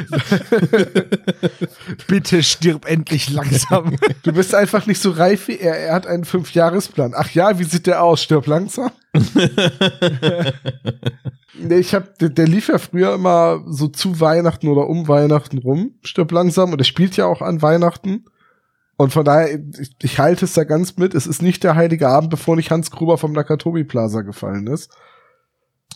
Bitte 2.07 2.43
stirb 2.43 2.91
endlich 2.91 3.31
langsam. 3.31 3.97
Du 4.23 4.33
bist 4.33 4.55
einfach 4.55 4.87
nicht 4.87 5.01
so 5.01 5.11
reif 5.11 5.49
wie 5.49 5.59
er. 5.59 5.77
Er 5.77 5.95
hat 5.95 6.07
einen 6.07 6.25
Fünfjahresplan. 6.25 7.13
Ach 7.15 7.31
ja, 7.31 7.59
wie 7.59 7.65
sieht 7.65 7.87
der 7.87 8.03
aus? 8.03 8.23
Stirb 8.23 8.47
langsam. 8.47 8.91
nee, 11.59 11.77
ich 11.77 11.95
hab, 11.95 12.19
der, 12.19 12.31
der 12.31 12.47
lief 12.47 12.69
ja 12.69 12.79
früher 12.79 13.15
immer 13.15 13.63
so 13.67 13.89
zu 13.89 14.21
Weihnachten 14.21 14.69
oder 14.69 14.89
um 14.89 15.09
Weihnachten 15.09 15.59
rum. 15.59 15.95
Stirb 16.03 16.33
langsam. 16.33 16.73
Und 16.73 16.81
er 16.81 16.85
spielt 16.85 17.17
ja 17.17 17.27
auch 17.27 17.43
an 17.43 17.63
Weihnachten. 17.63 18.25
Und 18.97 19.13
von 19.13 19.25
daher, 19.25 19.59
ich, 19.79 19.93
ich 20.03 20.19
halte 20.19 20.45
es 20.45 20.55
da 20.55 20.65
ganz 20.65 20.97
mit. 20.97 21.15
Es 21.15 21.27
ist 21.27 21.43
nicht 21.43 21.65
der 21.65 21.75
heilige 21.75 22.09
Abend, 22.09 22.31
bevor 22.31 22.57
nicht 22.57 22.71
Hans 22.71 22.91
Gruber 22.91 23.19
vom 23.19 23.33
Nakatomi 23.33 23.85
Plaza 23.85 24.23
gefallen 24.23 24.67
ist. 24.67 24.91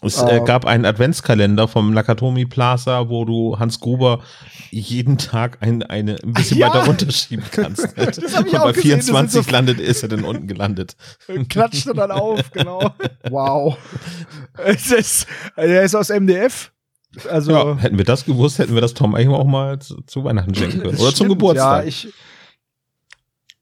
Es 0.05 0.21
äh, 0.23 0.25
Ah. 0.41 0.45
gab 0.45 0.65
einen 0.67 0.85
Adventskalender 0.85 1.67
vom 1.69 1.93
Nakatomi 1.95 2.45
Plaza, 2.47 3.09
wo 3.09 3.25
du 3.25 3.59
Hans 3.59 3.81
Gruber 3.81 4.23
jeden 4.71 5.19
Tag 5.19 5.59
ein, 5.61 5.83
eine, 5.83 6.17
ein 6.23 6.33
bisschen 6.33 6.59
Ja. 6.59 6.69
weiter 6.69 6.87
runterschieben 6.87 7.45
kannst. 7.51 7.83
hab 7.97 8.17
ich 8.17 8.53
Und 8.53 8.57
auch 8.59 8.65
bei 8.65 8.73
gesehen, 8.73 8.97
das 8.99 9.07
sind 9.07 9.15
24 9.15 9.45
so- 9.47 9.51
landet, 9.51 9.81
ist 9.81 10.03
er 10.03 10.09
dann 10.09 10.25
unten 10.25 10.47
gelandet. 10.47 10.97
Klatscht 11.49 11.87
er 11.87 11.95
dann 11.95 12.11
auf, 12.11 12.51
genau. 12.53 12.91
Wow. 13.31 13.77
Es 14.65 14.91
ist, 14.93 15.27
er 15.57 15.83
ist 15.83 15.95
aus 15.95 16.09
MDF. 16.11 16.71
Also, 17.31 17.53
Ja, 17.53 17.77
hätten 17.77 17.97
wir 17.99 18.05
das 18.05 18.25
gewusst, 18.25 18.59
hätten 18.59 18.75
wir 18.75 18.81
das 18.81 18.95
Tom 18.95 19.15
eigentlich 19.15 19.29
auch 19.29 19.45
mal 19.47 19.79
zu, 19.79 20.01
zu 20.03 20.25
Weihnachten 20.25 20.55
schenken 20.55 20.79
können. 20.81 20.91
das 20.93 21.01
Oder 21.01 21.11
zum 21.11 21.27
stimmt. 21.27 21.31
Geburtstag. 21.31 21.83
Ja, 21.85 21.89
ich, 21.89 22.09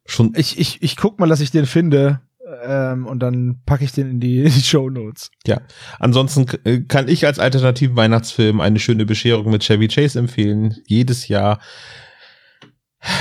Schon, 0.05 0.33
ich, 0.37 0.59
ich, 0.59 0.83
ich 0.83 0.97
guck 0.97 1.19
mal, 1.21 1.29
dass 1.29 1.41
ich 1.41 1.51
den 1.51 1.65
finde. 1.67 2.21
Ähm, 2.65 3.07
und 3.07 3.21
dann 3.21 3.61
packe 3.67 3.85
ich 3.85 3.93
den 3.93 4.11
in 4.11 4.21
die, 4.21 4.39
in 4.45 4.53
die 4.53 4.63
Show 4.63 4.91
Notes. 4.91 5.31
ja. 5.47 5.61
Ansonsten 5.99 6.47
äh, 6.65 6.81
kann 6.81 7.09
ich 7.09 7.27
als 7.27 7.39
alternativen 7.39 7.97
Weihnachtsfilm 7.97 8.61
eine 8.61 8.79
schöne 8.79 9.07
Bescherung 9.07 9.51
mit 9.51 9.63
Chevy 9.63 9.89
Chase 9.89 10.19
empfehlen. 10.19 10.77
Jedes 10.87 11.29
Jahr 11.29 11.61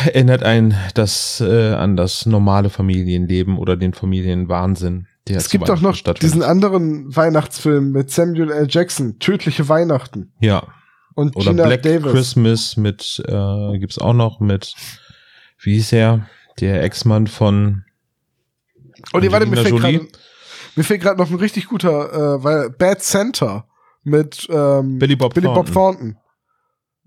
erinnert 0.05 0.43
ein 0.43 0.75
das 0.93 1.41
äh, 1.41 1.74
an 1.74 1.95
das 1.95 2.25
normale 2.25 2.69
Familienleben 2.69 3.57
oder 3.57 3.75
den 3.75 3.93
Familienwahnsinn. 3.93 5.07
Der 5.27 5.38
Es 5.38 5.50
gibt 5.50 5.69
auch 5.69 5.81
noch 5.81 5.98
diesen 5.98 6.43
anderen 6.43 7.15
Weihnachtsfilm 7.15 7.91
mit 7.91 8.10
Samuel 8.12 8.51
L. 8.51 8.67
Jackson, 8.69 9.19
Tödliche 9.19 9.67
Weihnachten. 9.69 10.33
ja. 10.39 10.63
Und 11.13 11.36
Oder 11.36 11.51
Gina 11.51 11.65
Black 11.65 11.83
Davis. 11.83 12.10
Christmas 12.10 12.77
mit, 12.77 13.21
äh, 13.27 13.77
gibt's 13.79 14.00
auch 14.00 14.13
noch 14.13 14.39
mit, 14.39 14.74
wie 15.60 15.74
hieß 15.74 15.91
er? 15.91 16.25
Der 16.62 16.81
Ex-Mann 16.83 17.27
von 17.27 17.83
Oh, 19.13 19.20
nee, 19.20 19.31
warte, 19.31 19.46
mir 19.46 19.58
fällt 19.58 20.12
mir 20.75 20.84
fällt 20.84 21.01
gerade 21.01 21.20
noch 21.20 21.29
ein 21.29 21.36
richtig 21.36 21.67
guter, 21.67 22.13
äh, 22.13 22.43
weil 22.43 22.70
Bad 22.70 23.03
Santa 23.03 23.65
mit 24.03 24.48
ähm, 24.50 25.00
Billy 25.00 25.15
Bob 25.15 25.34
Billy 25.34 25.48
Bob 25.48 25.72
Thornton. 25.72 26.17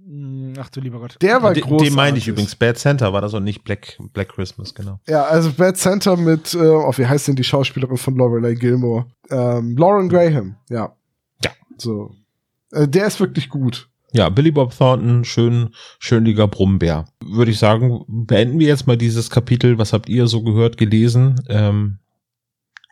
Hm, 0.05 0.53
Ach 0.59 0.69
du 0.69 0.81
lieber 0.81 1.01
Gott. 1.01 1.17
Der 1.23 1.43
war 1.43 1.55
Den, 1.55 1.63
großartig. 1.63 1.89
den 1.89 1.97
meine 1.97 2.19
ich 2.19 2.29
übrigens. 2.29 2.55
Bad 2.55 2.79
Center 2.79 3.13
war 3.13 3.23
das 3.23 3.33
und 3.33 3.45
nicht 3.45 3.65
Black, 3.65 3.97
Black 4.13 4.29
Christmas, 4.29 4.75
genau. 4.75 5.01
Ja, 5.07 5.25
also 5.25 5.51
Bad 5.53 5.77
Center 5.79 6.17
mit, 6.17 6.55
äh, 6.55 6.59
oh, 6.59 6.93
wie 6.97 7.07
heißt 7.07 7.29
denn 7.29 7.37
die 7.37 7.45
Schauspielerin 7.45 7.97
von 7.97 8.15
Lorelei 8.15 8.55
Gilmore? 8.55 9.07
Ähm, 9.31 9.77
Lauren 9.77 10.09
Graham, 10.09 10.57
ja. 10.69 10.95
Ja. 11.43 11.51
So. 11.79 12.15
Äh, 12.73 12.87
der 12.87 13.07
ist 13.07 13.19
wirklich 13.19 13.49
gut. 13.49 13.89
Ja, 14.15 14.29
Billy 14.29 14.53
Bob 14.53 14.73
Thornton, 14.79 15.25
schön, 15.25 15.71
schönliger 15.99 16.47
Brummbär. 16.47 17.07
Würde 17.21 17.51
ich 17.51 17.59
sagen, 17.59 18.05
beenden 18.07 18.61
wir 18.61 18.69
jetzt 18.69 18.87
mal 18.87 18.97
dieses 18.97 19.29
Kapitel. 19.29 19.77
Was 19.77 19.93
habt 19.93 20.09
ihr 20.09 20.29
so 20.29 20.45
gehört, 20.45 20.77
gelesen? 20.77 21.43
Ähm, 21.49 21.99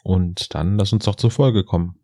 und 0.03 0.53
dann 0.53 0.79
lass 0.79 0.93
uns 0.93 1.05
doch 1.05 1.15
zur 1.15 1.31
Folge 1.31 1.63
kommen. 1.63 1.95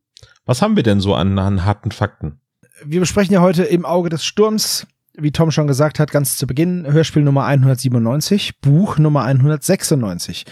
Was 0.47 0.63
haben 0.63 0.77
wir 0.77 0.85
denn 0.85 1.01
so 1.01 1.17
an, 1.17 1.37
an 1.41 1.65
harten 1.65 1.91
Fakten? 1.91 2.39
Wir 2.85 3.01
besprechen 3.01 3.35
ja 3.35 3.41
heute 3.41 3.65
im 3.65 3.85
Auge 3.85 4.09
des 4.09 4.25
Sturms, 4.25 4.87
wie 5.15 5.33
Tom 5.33 5.51
schon 5.51 5.67
gesagt 5.67 5.99
hat, 5.99 6.13
ganz 6.13 6.37
zu 6.37 6.47
Beginn, 6.47 6.87
Hörspiel 6.87 7.23
Nummer 7.23 7.45
197, 7.45 8.61
Buch 8.61 8.99
Nummer 8.99 9.25
196. 9.25 10.47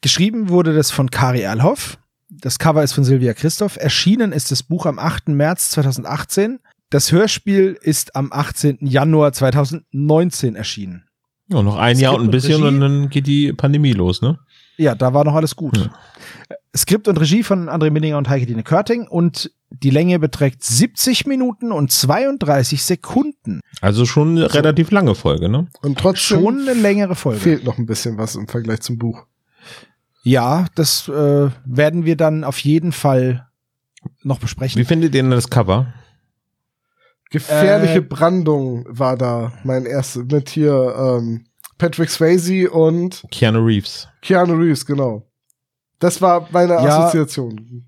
Geschrieben 0.00 0.48
wurde 0.48 0.72
das 0.76 0.92
von 0.92 1.10
Kari 1.10 1.40
Erlhoff. 1.40 1.98
Das 2.30 2.60
Cover 2.60 2.84
ist 2.84 2.92
von 2.92 3.02
Silvia 3.02 3.34
Christoph. 3.34 3.78
Erschienen 3.78 4.30
ist 4.30 4.52
das 4.52 4.62
Buch 4.62 4.86
am 4.86 5.00
8. 5.00 5.28
März 5.28 5.70
2018. 5.70 6.60
Das 6.92 7.10
Hörspiel 7.10 7.78
ist 7.80 8.14
am 8.16 8.28
18. 8.30 8.80
Januar 8.82 9.32
2019 9.32 10.56
erschienen. 10.56 11.04
Ja, 11.48 11.62
noch 11.62 11.76
ein 11.76 11.98
Jahr 11.98 12.12
Skript 12.12 12.20
und 12.20 12.28
ein 12.28 12.30
bisschen 12.30 12.62
und 12.62 12.74
und, 12.74 12.80
dann 12.80 13.08
geht 13.08 13.26
die 13.26 13.54
Pandemie 13.54 13.94
los, 13.94 14.20
ne? 14.20 14.38
Ja, 14.76 14.94
da 14.94 15.14
war 15.14 15.24
noch 15.24 15.34
alles 15.34 15.56
gut. 15.56 15.74
Ja. 15.78 15.90
Skript 16.76 17.08
und 17.08 17.18
Regie 17.18 17.44
von 17.44 17.70
André 17.70 17.90
Minninger 17.90 18.18
und 18.18 18.28
Heike-Dine 18.28 18.62
Körting 18.62 19.08
und 19.08 19.50
die 19.70 19.88
Länge 19.88 20.18
beträgt 20.18 20.64
70 20.64 21.24
Minuten 21.26 21.72
und 21.72 21.90
32 21.90 22.82
Sekunden. 22.82 23.60
Also 23.80 24.04
schon 24.04 24.36
eine 24.36 24.52
relativ 24.52 24.90
lange 24.90 25.14
Folge, 25.14 25.48
ne? 25.48 25.68
Und 25.80 25.98
trotzdem 25.98 26.40
Schon 26.40 26.68
eine 26.68 26.74
längere 26.74 27.14
Folge. 27.14 27.40
fehlt 27.40 27.64
noch 27.64 27.78
ein 27.78 27.86
bisschen 27.86 28.18
was 28.18 28.34
im 28.34 28.48
Vergleich 28.48 28.80
zum 28.82 28.98
Buch. 28.98 29.24
Ja, 30.24 30.66
das 30.74 31.08
äh, 31.08 31.48
werden 31.64 32.04
wir 32.04 32.18
dann 32.18 32.44
auf 32.44 32.58
jeden 32.58 32.92
Fall 32.92 33.48
noch 34.22 34.40
besprechen. 34.40 34.78
Wie 34.78 34.84
findet 34.84 35.14
ihr 35.14 35.22
denn 35.22 35.30
das 35.30 35.48
Cover? 35.48 35.94
Gefährliche 37.32 37.98
Äh, 37.98 38.02
Brandung 38.02 38.84
war 38.88 39.16
da 39.16 39.52
mein 39.64 39.84
erstes 39.86 40.24
mit 40.30 40.48
hier 40.50 40.94
ähm, 40.96 41.44
Patrick 41.78 42.10
Swayze 42.10 42.70
und 42.70 43.24
Keanu 43.30 43.64
Reeves. 43.64 44.06
Keanu 44.20 44.54
Reeves, 44.54 44.86
genau. 44.86 45.26
Das 45.98 46.20
war 46.22 46.48
meine 46.52 46.74
Ja. 46.74 47.06
Assoziation. 47.06 47.86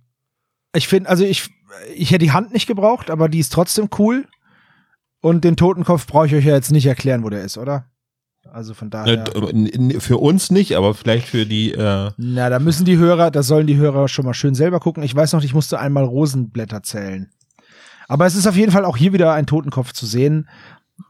Ich 0.75 0.89
finde, 0.89 1.09
also 1.09 1.25
ich, 1.25 1.49
ich 1.95 2.11
hätte 2.11 2.25
die 2.25 2.33
Hand 2.33 2.53
nicht 2.53 2.67
gebraucht, 2.67 3.11
aber 3.11 3.29
die 3.29 3.39
ist 3.39 3.53
trotzdem 3.53 3.89
cool. 3.99 4.27
Und 5.21 5.45
den 5.45 5.57
Totenkopf 5.57 6.07
brauche 6.07 6.27
ich 6.27 6.35
euch 6.35 6.45
ja 6.45 6.55
jetzt 6.55 6.73
nicht 6.73 6.87
erklären, 6.87 7.23
wo 7.23 7.31
der 7.31 7.45
ist, 7.45 7.57
oder? 7.57 7.87
Also 8.53 8.75
von 8.75 8.91
daher. 8.91 9.25
Äh, 9.35 10.01
Für 10.01 10.19
uns 10.19 10.51
nicht, 10.51 10.77
aber 10.77 10.95
vielleicht 10.95 11.29
für 11.29 11.47
die, 11.47 11.73
äh, 11.73 12.11
Na, 12.17 12.51
da 12.51 12.59
müssen 12.59 12.85
die 12.85 12.99
Hörer, 12.99 13.31
da 13.31 13.43
sollen 13.43 13.67
die 13.67 13.77
Hörer 13.77 14.07
schon 14.09 14.27
mal 14.27 14.35
schön 14.35 14.55
selber 14.55 14.81
gucken. 14.81 15.03
Ich 15.03 15.15
weiß 15.15 15.33
noch, 15.33 15.43
ich 15.43 15.55
musste 15.55 15.79
einmal 15.79 16.05
Rosenblätter 16.05 16.83
zählen. 16.83 17.31
Aber 18.09 18.27
es 18.27 18.35
ist 18.35 18.47
auf 18.47 18.57
jeden 18.57 18.73
Fall 18.73 18.85
auch 18.85 18.97
hier 18.97 19.13
wieder 19.13 19.33
ein 19.33 19.47
Totenkopf 19.47 19.93
zu 19.93 20.07
sehen. 20.07 20.49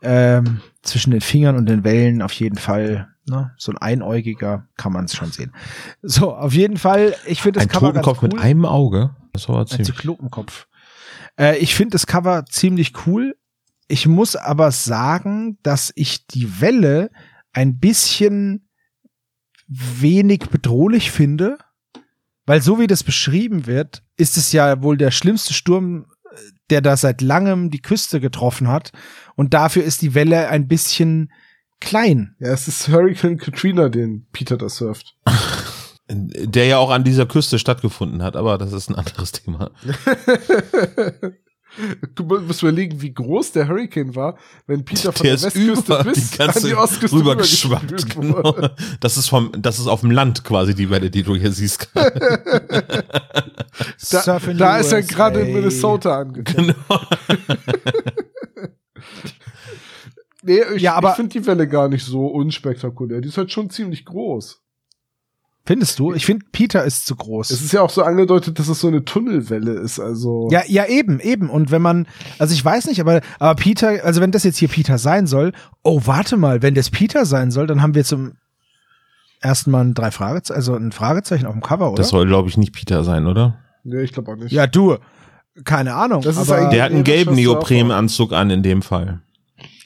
Ähm, 0.01 0.61
zwischen 0.83 1.11
den 1.11 1.21
Fingern 1.21 1.57
und 1.57 1.67
den 1.67 1.85
Wellen 1.85 2.23
auf 2.23 2.33
jeden 2.33 2.57
Fall. 2.57 3.09
Ne? 3.27 3.53
So 3.57 3.73
ein 3.73 3.79
einäugiger 3.79 4.67
kann 4.77 4.93
man 4.93 5.07
es 5.07 5.15
schon 5.15 5.31
sehen. 5.31 5.53
So, 6.03 6.35
auf 6.35 6.53
jeden 6.53 6.77
Fall. 6.77 7.15
Ich 7.27 7.43
finde 7.43 7.59
das 7.59 7.69
ein 7.69 7.73
Cover 7.73 7.89
Totenkopf 7.89 8.21
ganz 8.21 8.33
cool. 8.33 8.39
mit 8.39 8.45
einem 8.45 8.65
Auge. 8.65 9.15
Das 9.33 9.49
war 9.49 9.61
Ein 9.61 9.67
ziemlich. 9.67 9.89
Zyklopenkopf. 9.89 10.67
Äh, 11.39 11.59
ich 11.59 11.75
finde 11.75 11.93
das 11.93 12.07
Cover 12.07 12.45
ziemlich 12.47 12.93
cool. 13.07 13.37
Ich 13.89 14.07
muss 14.07 14.37
aber 14.37 14.71
sagen, 14.71 15.59
dass 15.63 15.93
ich 15.95 16.27
die 16.27 16.61
Welle 16.61 17.11
ein 17.53 17.79
bisschen 17.79 18.69
wenig 19.67 20.49
bedrohlich 20.51 21.11
finde, 21.11 21.59
weil 22.47 22.61
so 22.61 22.79
wie 22.79 22.87
das 22.87 23.03
beschrieben 23.03 23.67
wird, 23.67 24.03
ist 24.17 24.37
es 24.37 24.53
ja 24.53 24.83
wohl 24.83 24.97
der 24.97 25.11
schlimmste 25.11 25.55
Sturm, 25.55 26.07
der 26.71 26.81
da 26.81 26.97
seit 26.97 27.21
langem 27.21 27.71
die 27.71 27.83
Küste 27.83 28.21
getroffen 28.21 28.69
hat. 28.69 28.93
Und 29.37 29.55
dafür 29.55 29.85
ist 29.85 30.03
die 30.03 30.15
Welle 30.15 30.49
ein 30.49 30.69
bisschen 30.69 31.33
klein. 31.81 32.35
Ja, 32.39 32.53
es 32.53 32.69
ist 32.69 32.89
Hurricane 32.89 33.39
Katrina, 33.39 33.89
den 33.89 34.27
Peter 34.33 34.57
da 34.57 34.69
surft. 34.69 35.17
Der 36.07 36.67
ja 36.67 36.77
auch 36.77 36.91
an 36.91 37.03
dieser 37.03 37.25
Küste 37.25 37.59
stattgefunden 37.59 38.23
hat, 38.23 38.37
aber 38.37 38.59
das 38.59 38.75
ist 38.75 38.91
ein 38.91 38.95
anderes 38.95 39.33
Thema. 39.33 39.71
Du 42.15 42.23
musst 42.25 42.63
überlegen, 42.63 43.03
wie 43.03 43.13
groß 43.13 43.53
der 43.53 43.67
Hurricane 43.67 44.15
war, 44.15 44.39
wenn 44.67 44.85
Peter 44.85 45.13
von 45.13 45.27
Der 45.27 45.37
der, 45.37 45.43
Westküste 45.43 46.05
bis 46.05 46.31
die 46.31 46.39
ganze 46.39 46.59
an 46.61 46.67
die 46.67 46.75
Ostküste 46.75 47.17
rübergeschwappt. 47.17 48.11
Genau. 48.15 48.69
Das 49.01 49.17
ist 49.17 49.29
vom, 49.29 49.51
das 49.59 49.81
ist 49.81 49.89
auf 49.89 50.01
dem 50.01 50.13
Land 50.13 50.45
quasi 50.45 50.75
die 50.75 50.89
Welle, 50.89 51.11
die 51.11 51.25
du 51.25 51.35
hier 51.35 51.51
siehst. 51.51 51.91
Da, 54.11 54.39
da 54.39 54.77
ist 54.79 54.93
er 54.93 55.03
gerade 55.03 55.41
in 55.41 55.55
Minnesota 55.55 56.19
angekommen. 56.21 56.75
genau. 56.89 57.01
Nee, 60.47 60.61
ich, 60.77 60.83
Ja, 60.83 60.95
aber- 60.95 61.11
ich 61.11 61.17
finde 61.17 61.39
die 61.41 61.47
Welle 61.47 61.67
gar 61.67 61.89
nicht 61.89 62.05
so 62.05 62.27
unspektakulär. 62.27 63.21
Die 63.21 63.29
ist 63.29 63.39
halt 63.39 63.51
schon 63.51 63.71
ziemlich 63.71 64.05
groß. 64.05 64.61
Findest 65.67 65.99
du? 65.99 66.13
Ich 66.13 66.27
finde, 66.27 66.45
Peter 66.53 66.85
ist 66.85 67.07
zu 67.07 67.17
groß. 67.17 67.51
Es 67.51 67.63
ist 67.63 67.73
ja 67.73 67.81
auch 67.81 67.89
so 67.89 68.03
angedeutet, 68.03 68.59
dass 68.59 68.69
es 68.69 68.79
so 68.81 68.89
eine 68.89 69.03
Tunnelwelle 69.07 69.73
ist. 69.73 69.99
Also 69.99 70.49
Ja, 70.51 70.63
ja, 70.67 70.85
eben, 70.85 71.19
eben. 71.21 71.49
Und 71.49 71.71
wenn 71.71 71.81
man, 71.81 72.07
also 72.39 72.53
ich 72.53 72.63
weiß 72.63 72.87
nicht, 72.89 73.01
aber, 73.01 73.23
aber 73.39 73.55
Peter, 73.55 74.05
also 74.05 74.21
wenn 74.21 74.31
das 74.31 74.45
jetzt 74.45 74.59
hier 74.59 74.69
Peter 74.69 74.99
sein 74.99 75.27
soll, 75.27 75.53
oh, 75.83 76.03
warte 76.05 76.37
mal, 76.37 76.61
wenn 76.61 76.75
das 76.75 76.91
Peter 76.91 77.25
sein 77.25 77.51
soll, 77.51 77.67
dann 77.67 77.81
haben 77.81 77.95
wir 77.95 78.05
zum 78.05 78.33
ersten 79.41 79.71
Mal 79.71 79.85
ein 79.85 79.95
drei 79.95 80.11
Fragezeichen, 80.11 80.57
also 80.57 80.75
ein 80.75 80.93
Fragezeichen 80.93 81.47
auf 81.47 81.55
dem 81.55 81.63
Cover, 81.63 81.89
oder? 81.89 81.97
Das 81.97 82.11
soll, 82.11 82.27
glaube 82.27 82.51
ich, 82.51 82.59
nicht 82.59 82.75
Peter 82.75 83.03
sein, 83.03 83.27
oder? 83.27 83.59
Nee, 83.85 84.03
ich 84.03 84.13
glaube 84.13 84.33
auch 84.33 84.37
nicht. 84.37 84.53
ja, 84.53 84.67
du, 84.67 84.97
keine 85.65 85.95
Ahnung. 85.95 86.23
Das 86.23 86.37
ist 86.37 86.51
aber, 86.51 86.63
ein- 86.67 86.71
Der 86.71 86.83
hat 86.85 86.93
einen 86.93 87.05
gelben. 87.05 87.35
Neoprenanzug 87.37 88.33
an 88.33 88.51
in 88.51 88.63
dem 88.63 88.83
Fall. 88.83 89.21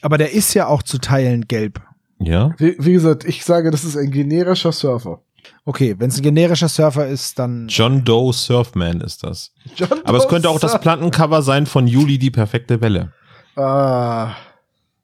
aber 0.01 0.17
der 0.17 0.31
ist 0.33 0.53
ja 0.55 0.67
auch 0.67 0.81
zu 0.83 0.97
Teilen 0.97 1.47
gelb. 1.47 1.81
Ja? 2.19 2.53
Wie, 2.57 2.75
wie 2.79 2.93
gesagt, 2.93 3.23
ich 3.25 3.45
sage, 3.45 3.71
das 3.71 3.83
ist 3.85 3.95
ein 3.95 4.11
generischer 4.11 4.71
Surfer. 4.71 5.21
Okay, 5.65 5.95
wenn 5.99 6.09
es 6.09 6.17
ein 6.17 6.23
generischer 6.23 6.67
Surfer 6.67 7.07
ist, 7.07 7.39
dann 7.39 7.67
John 7.69 8.03
Doe 8.03 8.33
Surfman 8.33 8.99
ist 9.01 9.23
das. 9.23 9.53
John 9.75 9.89
Aber 10.03 10.17
es 10.17 10.23
Doe 10.23 10.29
könnte 10.31 10.49
auch 10.49 10.59
das. 10.59 10.79
Plattencover 10.81 11.41
sein 11.41 11.65
von 11.65 11.87
Juli, 11.87 12.17
die 12.17 12.29
perfekte 12.31 12.81
Welle. 12.81 13.13
Ah, 13.55 14.33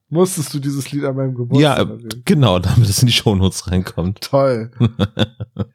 musstest 0.10 0.54
du 0.54 0.60
dieses 0.60 0.92
Lied 0.92 1.04
an 1.06 1.16
meinem 1.16 1.30
Ja, 1.32 1.36
Geburtstag 1.38 1.78
erwähnen? 1.90 2.22
genau, 2.26 2.60
damit 2.60 2.90
es 2.90 3.00
in 3.02 3.08
die 3.08 3.14
Shownotes 3.14 3.72
reinkommt. 3.72 4.22
Toll. 4.22 4.72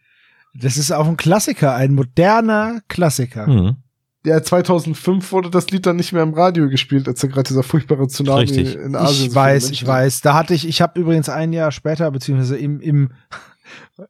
das 0.54 0.76
ist 0.76 0.92
auch 0.92 1.06
ein 1.06 1.16
Klassiker, 1.16 1.74
ein 1.74 1.94
moderner 1.94 2.80
Klassiker. 2.88 3.46
Hm. 3.46 3.76
Ja, 4.24 4.42
2005 4.42 5.32
wurde 5.32 5.48
das 5.48 5.70
Lied 5.70 5.86
dann 5.86 5.96
nicht 5.96 6.12
mehr 6.12 6.22
im 6.22 6.34
Radio 6.34 6.68
gespielt, 6.68 7.08
als 7.08 7.20
da 7.20 7.28
gerade 7.28 7.48
dieser 7.48 7.62
furchtbare 7.62 8.06
Tsunami 8.06 8.40
Richtig. 8.40 8.74
in 8.74 8.94
Asien. 8.94 9.28
Ich 9.28 9.34
weiß, 9.34 9.70
ich 9.70 9.86
weiß. 9.86 10.20
Da 10.20 10.34
hatte 10.34 10.52
ich, 10.52 10.68
ich 10.68 10.82
habe 10.82 11.00
übrigens 11.00 11.30
ein 11.30 11.54
Jahr 11.54 11.72
später, 11.72 12.10
beziehungsweise 12.10 12.58
im, 12.58 12.80
im, 12.80 13.12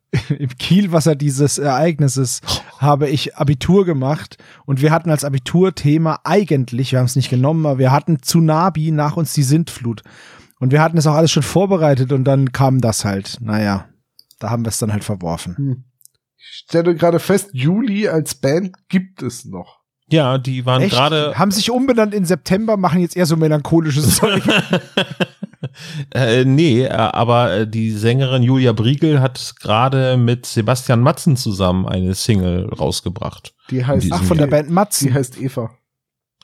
im 0.37 0.49
Kielwasser 0.59 1.15
dieses 1.15 1.59
Ereignisses, 1.59 2.41
habe 2.79 3.09
ich 3.09 3.37
Abitur 3.37 3.85
gemacht 3.85 4.37
und 4.67 4.83
wir 4.83 4.91
hatten 4.91 5.11
als 5.11 5.25
Abiturthema 5.25 6.21
eigentlich, 6.25 6.91
wir 6.91 6.99
haben 6.99 7.07
es 7.07 7.15
nicht 7.15 7.31
genommen, 7.31 7.65
aber 7.67 7.79
wir 7.79 7.93
hatten 7.93 8.21
Tsunami, 8.21 8.91
nach 8.91 9.17
uns 9.17 9.33
die 9.33 9.45
Sintflut. 9.45 10.03
Und 10.59 10.73
wir 10.73 10.83
hatten 10.83 10.99
es 10.99 11.07
auch 11.07 11.15
alles 11.15 11.31
schon 11.31 11.43
vorbereitet 11.43 12.13
und 12.13 12.25
dann 12.25 12.53
kam 12.53 12.81
das 12.81 13.05
halt. 13.05 13.39
Naja, 13.41 13.87
da 14.41 14.51
haben 14.51 14.65
wir 14.65 14.71
es 14.71 14.79
dann 14.79 14.93
halt 14.93 15.05
verworfen. 15.05 15.57
Hm. 15.57 15.85
Ich 16.41 16.65
stelle 16.69 16.95
gerade 16.95 17.19
fest, 17.19 17.51
Juli 17.53 18.09
als 18.09 18.35
Band 18.35 18.75
gibt 18.89 19.23
es 19.23 19.45
noch. 19.45 19.79
Ja, 20.09 20.39
die 20.39 20.67
waren 20.67 20.89
gerade. 20.89 21.39
Haben 21.39 21.53
sich 21.53 21.71
umbenannt 21.71 22.15
in 22.15 22.25
September, 22.25 22.77
machen 22.77 23.01
jetzt 23.01 23.17
eher 23.17 23.27
so 23.27 23.37
melancholisches 23.37 24.17
Zeug. 24.21 24.43
äh, 26.15 26.45
nee, 26.45 26.83
äh, 26.83 26.89
aber 26.91 27.53
äh, 27.53 27.67
die 27.69 27.91
Sängerin 27.93 28.43
Julia 28.43 28.73
Briegel 28.73 29.21
hat 29.21 29.55
gerade 29.61 30.17
mit 30.17 30.47
Sebastian 30.47 31.01
Matzen 31.01 31.37
zusammen 31.37 31.87
eine 31.87 32.15
Single 32.15 32.69
rausgebracht. 32.73 33.55
Die 33.71 33.85
heißt, 33.85 34.05
Die 34.07 34.13
Ach, 34.13 34.23
von 34.23 34.37
der 34.39 34.47
die- 34.47 34.51
Band 34.51 34.69
die 34.69 34.73
Matzen. 34.73 35.15
heißt 35.15 35.41
Eva. 35.41 35.71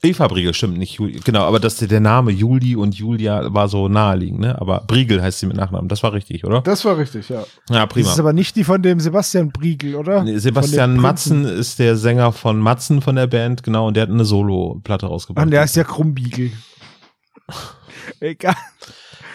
Eva 0.02 0.28
Briegel, 0.28 0.52
stimmt, 0.52 0.76
nicht 0.76 0.92
Julia. 0.98 1.20
Genau, 1.24 1.44
aber 1.44 1.58
das, 1.58 1.76
der 1.78 2.00
Name 2.00 2.30
Juli 2.30 2.76
und 2.76 2.94
Julia 2.96 3.52
war 3.54 3.68
so 3.68 3.88
naheliegend, 3.88 4.40
ne? 4.40 4.60
Aber 4.60 4.80
Briegel 4.86 5.22
heißt 5.22 5.40
sie 5.40 5.46
mit 5.46 5.56
Nachnamen. 5.56 5.88
Das 5.88 6.02
war 6.02 6.12
richtig, 6.12 6.44
oder? 6.44 6.60
Das 6.60 6.84
war 6.84 6.98
richtig, 6.98 7.28
ja. 7.30 7.44
Ja, 7.70 7.86
Das 7.86 7.88
prima. 7.94 8.12
ist 8.12 8.20
aber 8.20 8.32
nicht 8.34 8.54
die 8.56 8.64
von 8.64 8.82
dem 8.82 9.00
Sebastian 9.00 9.50
Briegel, 9.52 9.94
oder? 9.94 10.22
Nee, 10.22 10.38
Sebastian 10.38 10.96
Matzen 10.96 11.44
ist 11.46 11.78
der 11.78 11.96
Sänger 11.96 12.32
von 12.32 12.58
Matzen 12.58 13.00
von 13.00 13.16
der 13.16 13.26
Band, 13.26 13.62
genau, 13.62 13.88
und 13.88 13.94
der 13.94 14.02
hat 14.02 14.10
eine 14.10 14.24
Solo-Platte 14.26 15.06
Ach, 15.06 15.10
rausgebracht. 15.10 15.50
der 15.50 15.62
heißt 15.62 15.76
ja 15.76 15.84
Krummbiegel. 15.84 16.52
Egal. 18.20 18.54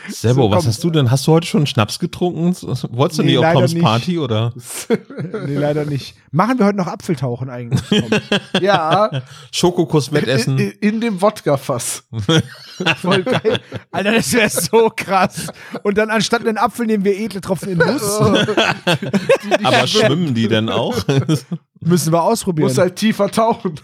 Sebo, 0.09 0.43
So, 0.43 0.51
was 0.51 0.67
hast 0.67 0.83
du 0.83 0.89
denn? 0.89 1.11
Hast 1.11 1.27
du 1.27 1.31
heute 1.31 1.47
schon 1.47 1.59
einen 1.59 1.67
Schnaps 1.67 1.99
getrunken? 1.99 2.55
Wolltest 2.91 3.19
du 3.19 3.23
Nee, 3.23 3.35
nicht 3.35 3.45
auf 3.45 3.53
Toms 3.53 3.73
nicht. 3.73 3.83
Party 3.83 4.19
oder 4.19 4.53
nee, 5.47 5.55
leider 5.55 5.85
nicht. 5.85 6.15
Machen 6.31 6.59
wir 6.59 6.65
heute 6.65 6.77
noch 6.77 6.87
Apfeltauchen 6.87 7.49
eigentlich? 7.49 7.81
Ja, 8.61 9.23
Schokokuss-Wettessen? 9.51 10.57
in, 10.57 10.71
in 10.71 11.01
dem 11.01 11.21
Wodka-Fass. 11.21 12.03
Voll 13.01 13.23
geil. 13.23 13.59
Alter, 13.91 14.11
das 14.13 14.33
wäre 14.33 14.49
so 14.49 14.91
krass. 14.95 15.47
Und 15.83 15.97
dann 15.97 16.09
anstatt 16.09 16.45
einen 16.45 16.57
Apfel 16.57 16.85
nehmen 16.85 17.03
wir 17.05 17.17
edle 17.17 17.41
Tropfen 17.41 17.69
in 17.69 17.77
Nuss. 17.77 18.19
Aber 19.63 19.87
schwimmen 19.87 20.33
die 20.33 20.47
denn 20.47 20.69
auch? 20.69 20.95
Müssen 21.79 22.13
wir 22.13 22.23
ausprobieren. 22.23 22.67
Muss 22.67 22.77
halt 22.77 22.95
tiefer 22.95 23.29
tauchen. 23.31 23.79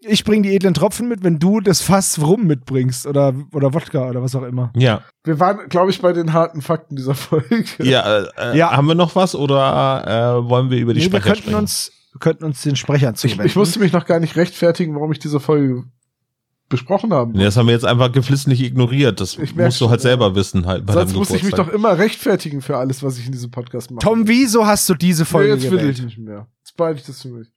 Ich 0.00 0.24
bringe 0.24 0.42
die 0.48 0.54
edlen 0.54 0.74
Tropfen 0.74 1.08
mit, 1.08 1.22
wenn 1.24 1.38
du 1.38 1.60
das 1.60 1.80
Fass 1.80 2.20
rum 2.20 2.46
mitbringst 2.46 3.06
oder, 3.06 3.34
oder 3.52 3.74
Wodka 3.74 4.08
oder 4.08 4.22
was 4.22 4.34
auch 4.34 4.42
immer. 4.44 4.72
ja. 4.76 5.02
Wir 5.24 5.38
waren, 5.40 5.68
glaube 5.68 5.90
ich, 5.90 6.00
bei 6.00 6.12
den 6.12 6.32
harten 6.32 6.62
Fakten 6.62 6.96
dieser 6.96 7.14
Folge. 7.14 7.64
Ja, 7.80 8.22
äh, 8.38 8.56
Ja. 8.56 8.70
haben 8.76 8.86
wir 8.86 8.94
noch 8.94 9.14
was 9.16 9.34
oder 9.34 10.38
äh, 10.44 10.48
wollen 10.48 10.70
wir 10.70 10.78
über 10.78 10.94
die 10.94 11.00
Nee, 11.00 11.06
wir 11.12 11.18
Sprecher 11.20 11.24
könnten 11.34 11.42
sprechen? 11.42 11.58
uns, 11.58 11.92
wir 12.12 12.18
könnten 12.20 12.44
uns 12.44 12.62
den 12.62 12.76
Sprechern 12.76 13.14
Ich, 13.14 13.20
zuwenden. 13.20 13.46
ich 13.46 13.56
musste 13.56 13.78
mich 13.80 13.92
noch 13.92 14.06
gar 14.06 14.20
nicht 14.20 14.36
rechtfertigen, 14.36 14.94
warum 14.94 15.12
ich 15.12 15.18
diese 15.18 15.40
Folge 15.40 15.84
besprochen 16.70 17.12
habe. 17.14 17.32
Nee, 17.36 17.44
das 17.44 17.56
haben 17.56 17.66
wir 17.66 17.72
jetzt 17.74 17.84
einfach 17.86 18.12
geflissentlich 18.12 18.62
ignoriert. 18.62 19.20
Das 19.20 19.38
Ich 19.38 19.54
musst 19.56 19.80
du 19.80 19.88
halt 19.90 20.00
selber 20.02 20.34
wissen 20.34 20.66
halt 20.66 20.84
bei 20.84 20.92
Sonst 20.92 21.14
muss 21.14 21.30
ich 21.30 21.42
mich 21.42 21.54
doch 21.54 21.68
immer 21.68 21.96
rechtfertigen 21.98 22.60
für 22.60 22.76
alles, 22.76 23.02
was 23.02 23.18
ich 23.18 23.24
in 23.26 23.32
diesem 23.32 23.50
Podcast 23.50 23.90
mache. 23.90 24.04
Tom, 24.04 24.28
wieso 24.28 24.66
hast 24.66 24.88
du 24.88 24.94
diese 24.94 25.22
nee, 25.22 25.26
Folge 25.26 25.54
jetzt 25.54 25.70
will 25.70 25.78
gewählt? 25.78 25.98
ich 25.98 26.04
nicht 26.04 26.18
mehr. 26.18 26.46
Jetzt 26.60 26.76
behalte 26.76 27.00
ich 27.00 27.06
das 27.06 27.22
für 27.22 27.28
mich. 27.28 27.48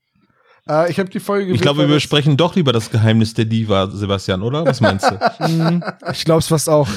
Äh, 0.69 0.91
ich 0.91 0.99
habe 0.99 1.09
die 1.09 1.19
Folge 1.19 1.45
Ich 1.45 1.47
gewählt, 1.47 1.61
glaube, 1.63 1.79
weil 1.79 1.87
wir 1.87 1.95
besprechen 1.95 2.37
doch 2.37 2.55
lieber 2.55 2.71
das 2.71 2.89
Geheimnis 2.91 3.33
der 3.33 3.45
Diva, 3.45 3.87
Sebastian, 3.87 4.41
oder? 4.41 4.65
Was 4.65 4.81
meinst 4.81 5.09
du? 5.09 5.19
Hm, 5.41 5.83
ich 6.11 6.23
glaub's 6.25 6.47
fast 6.47 6.69
auch. 6.69 6.87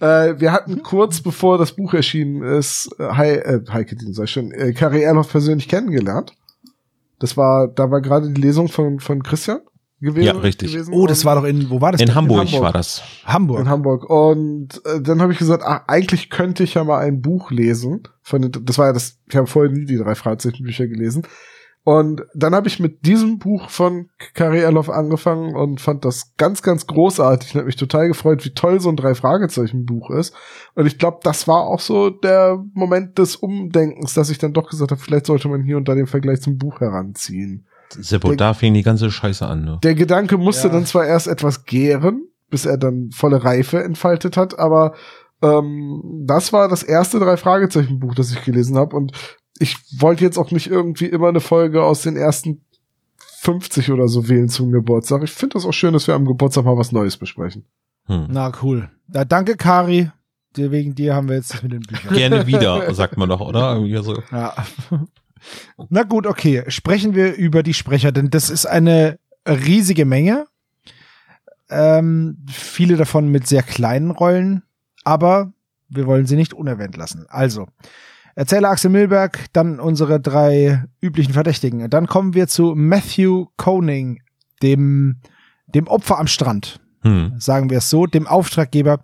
Äh, 0.00 0.40
wir 0.40 0.52
hatten 0.52 0.82
kurz 0.82 1.20
bevor 1.20 1.58
das 1.58 1.72
Buch 1.72 1.94
erschienen 1.94 2.42
ist, 2.42 2.90
äh, 2.98 3.04
Hi, 3.04 3.28
äh, 3.30 3.60
Heike, 3.70 3.96
den 3.96 4.12
sei 4.14 4.26
schon, 4.26 4.50
äh, 4.50 4.72
Kari 4.72 5.02
Erloff 5.02 5.30
persönlich 5.30 5.68
kennengelernt. 5.68 6.34
Das 7.20 7.36
war, 7.36 7.68
da 7.68 7.90
war 7.90 8.00
gerade 8.00 8.30
die 8.30 8.40
Lesung 8.40 8.68
von, 8.68 8.98
von 9.00 9.22
Christian 9.22 9.60
gewesen. 10.00 10.26
Ja, 10.26 10.32
richtig. 10.32 10.72
Gewesen 10.72 10.92
Oh, 10.92 11.06
das 11.06 11.24
war 11.24 11.36
doch 11.36 11.44
in, 11.44 11.70
wo 11.70 11.80
war 11.80 11.92
das? 11.92 12.00
In 12.00 12.08
denn? 12.08 12.14
Hamburg, 12.14 12.46
Hamburg. 12.46 12.62
war 12.62 12.72
das. 12.72 13.02
Hamburg. 13.24 13.60
in 13.60 13.68
Hamburg. 13.68 14.10
Und 14.10 14.80
äh, 14.84 15.00
dann 15.00 15.22
habe 15.22 15.32
ich 15.32 15.38
gesagt, 15.38 15.62
ach, 15.64 15.82
eigentlich 15.86 16.30
könnte 16.30 16.64
ich 16.64 16.74
ja 16.74 16.84
mal 16.84 16.98
ein 16.98 17.22
Buch 17.22 17.50
lesen. 17.50 18.02
Von 18.22 18.50
das 18.50 18.78
war 18.78 18.86
ja 18.86 18.92
das, 18.92 19.18
ich 19.28 19.36
habe 19.36 19.46
vorher 19.46 19.72
nie 19.72 19.84
die 19.84 19.96
drei 19.96 20.14
Fragezeichenbücher 20.14 20.86
gelesen. 20.86 21.22
Und 21.86 22.22
dann 22.34 22.54
habe 22.54 22.66
ich 22.66 22.80
mit 22.80 23.04
diesem 23.04 23.38
Buch 23.38 23.68
von 23.68 24.08
Kari 24.32 24.60
Erloff 24.60 24.88
angefangen 24.88 25.54
und 25.54 25.82
fand 25.82 26.04
das 26.06 26.32
ganz, 26.38 26.62
ganz 26.62 26.86
großartig 26.86 27.50
und 27.54 27.58
habe 27.58 27.66
mich 27.66 27.76
total 27.76 28.08
gefreut, 28.08 28.42
wie 28.46 28.54
toll 28.54 28.80
so 28.80 28.88
ein 28.88 28.96
drei 28.96 29.14
Fragezeichen 29.14 29.84
Buch 29.84 30.08
ist. 30.10 30.34
Und 30.74 30.86
ich 30.86 30.98
glaube, 30.98 31.18
das 31.22 31.46
war 31.46 31.66
auch 31.66 31.80
so 31.80 32.08
der 32.08 32.58
Moment 32.72 33.18
des 33.18 33.36
Umdenkens, 33.36 34.14
dass 34.14 34.30
ich 34.30 34.38
dann 34.38 34.54
doch 34.54 34.70
gesagt 34.70 34.92
habe, 34.92 35.00
vielleicht 35.00 35.26
sollte 35.26 35.48
man 35.48 35.62
hier 35.62 35.76
und 35.76 35.86
da 35.86 35.94
den 35.94 36.06
Vergleich 36.06 36.40
zum 36.40 36.56
Buch 36.56 36.80
heranziehen. 36.80 37.66
Seppo, 37.90 38.28
Der- 38.28 38.36
da 38.38 38.54
fing 38.54 38.72
die 38.72 38.82
ganze 38.82 39.10
Scheiße 39.10 39.46
an, 39.46 39.64
ne? 39.64 39.78
Der 39.82 39.94
Gedanke 39.94 40.38
musste 40.38 40.68
Ja. 40.68 40.72
dann 40.72 40.86
zwar 40.86 41.04
erst 41.06 41.28
etwas 41.28 41.64
gären, 41.66 42.26
bis 42.48 42.64
er 42.64 42.78
dann 42.78 43.10
volle 43.12 43.44
Reife 43.44 43.84
entfaltet 43.84 44.38
hat, 44.38 44.58
aber 44.58 44.94
ähm, 45.44 46.24
das 46.26 46.52
war 46.52 46.68
das 46.68 46.82
erste 46.82 47.18
drei 47.18 47.36
Fragezeichen 47.36 48.00
Buch, 48.00 48.14
das 48.14 48.32
ich 48.32 48.42
gelesen 48.42 48.76
habe 48.76 48.96
und 48.96 49.12
ich 49.58 49.76
wollte 49.98 50.24
jetzt 50.24 50.38
auch 50.38 50.50
nicht 50.50 50.66
irgendwie 50.66 51.06
immer 51.06 51.28
eine 51.28 51.40
Folge 51.40 51.82
aus 51.82 52.02
den 52.02 52.16
ersten 52.16 52.64
50 53.16 53.90
oder 53.92 54.08
so 54.08 54.28
wählen 54.28 54.48
zum 54.48 54.72
Geburtstag. 54.72 55.22
Ich 55.22 55.30
finde 55.30 55.54
das 55.54 55.66
auch 55.66 55.72
schön, 55.72 55.92
dass 55.92 56.06
wir 56.06 56.14
am 56.14 56.24
Geburtstag 56.24 56.64
mal 56.64 56.76
was 56.76 56.92
Neues 56.92 57.16
besprechen. 57.16 57.64
Hm. 58.06 58.26
Na, 58.30 58.52
cool. 58.62 58.90
Da, 59.06 59.24
danke, 59.24 59.56
Kari. 59.56 60.10
Wegen 60.56 60.94
dir 60.94 61.14
haben 61.14 61.28
wir 61.28 61.36
jetzt 61.36 61.52
das 61.52 61.62
mit 61.62 61.72
den 61.72 61.80
Büchern. 61.80 62.14
Gerne 62.14 62.46
wieder, 62.46 62.94
sagt 62.94 63.16
man 63.16 63.28
doch, 63.28 63.40
oder? 63.40 63.76
So. 64.02 64.22
Ja. 64.30 64.54
Na 65.88 66.04
gut, 66.04 66.26
okay. 66.26 66.64
Sprechen 66.68 67.14
wir 67.14 67.34
über 67.34 67.62
die 67.62 67.74
Sprecher, 67.74 68.12
denn 68.12 68.30
das 68.30 68.50
ist 68.50 68.64
eine 68.66 69.18
riesige 69.46 70.04
Menge. 70.04 70.46
Ähm, 71.68 72.38
viele 72.48 72.96
davon 72.96 73.28
mit 73.28 73.46
sehr 73.46 73.62
kleinen 73.62 74.12
Rollen, 74.12 74.62
aber 75.04 75.52
wir 75.88 76.06
wollen 76.06 76.26
sie 76.26 76.36
nicht 76.36 76.54
unerwähnt 76.54 76.96
lassen. 76.96 77.26
Also, 77.28 77.66
Erzähler 78.34 78.70
Axel 78.70 78.90
Milberg, 78.90 79.46
dann 79.52 79.78
unsere 79.78 80.18
drei 80.20 80.84
üblichen 81.00 81.34
Verdächtigen. 81.34 81.88
Dann 81.88 82.08
kommen 82.08 82.34
wir 82.34 82.48
zu 82.48 82.74
Matthew 82.74 83.46
Koning, 83.56 84.22
dem, 84.60 85.20
dem 85.68 85.86
Opfer 85.86 86.18
am 86.18 86.26
Strand, 86.26 86.80
Hm. 87.02 87.34
sagen 87.38 87.70
wir 87.70 87.78
es 87.78 87.90
so, 87.90 88.06
dem 88.06 88.26
Auftraggeber, 88.26 89.00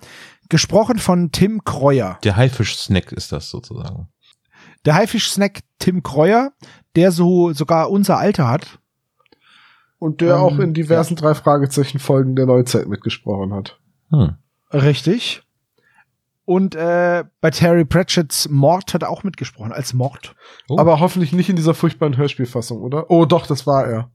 gesprochen 0.49 0.99
von 0.99 1.31
Tim 1.31 1.63
Kreuer. 1.63 2.19
Der 2.25 2.35
Haifisch-Snack 2.35 3.13
ist 3.13 3.31
das 3.31 3.51
sozusagen. 3.51 4.09
Der 4.85 4.95
Haifisch-Snack 4.95 5.61
Tim 5.79 6.03
Kreuer, 6.03 6.53
der 6.97 7.13
so 7.13 7.53
sogar 7.53 7.89
unser 7.91 8.19
Alter 8.19 8.49
hat. 8.49 8.81
Und 10.01 10.23
der 10.23 10.35
Ähm, 10.37 10.41
auch 10.41 10.59
in 10.59 10.75
diversen 10.75 11.15
drei 11.15 11.35
Fragezeichen 11.35 11.99
Folgen 12.01 12.35
der 12.35 12.47
Neuzeit 12.47 12.89
mitgesprochen 12.89 13.53
hat. 13.55 13.79
Hm. 14.11 14.37
Richtig. 14.73 15.43
Und 16.45 16.75
äh, 16.75 17.25
bei 17.41 17.51
Terry 17.51 17.85
Pratchett's 17.85 18.49
Mord 18.49 18.93
hat 18.95 19.03
er 19.03 19.11
auch 19.11 19.23
mitgesprochen, 19.23 19.73
als 19.73 19.95
Mord. 19.95 20.35
Oh. 20.69 20.79
Aber 20.79 20.99
hoffentlich 21.01 21.33
nicht 21.33 21.49
in 21.49 21.57
dieser 21.57 21.75
furchtbaren 21.75 22.17
Hörspielfassung, 22.17 22.83
oder? 22.83 23.11
Oh, 23.11 23.25
doch, 23.25 23.47
das 23.47 23.67
war 23.67 23.87
er. 23.87 24.11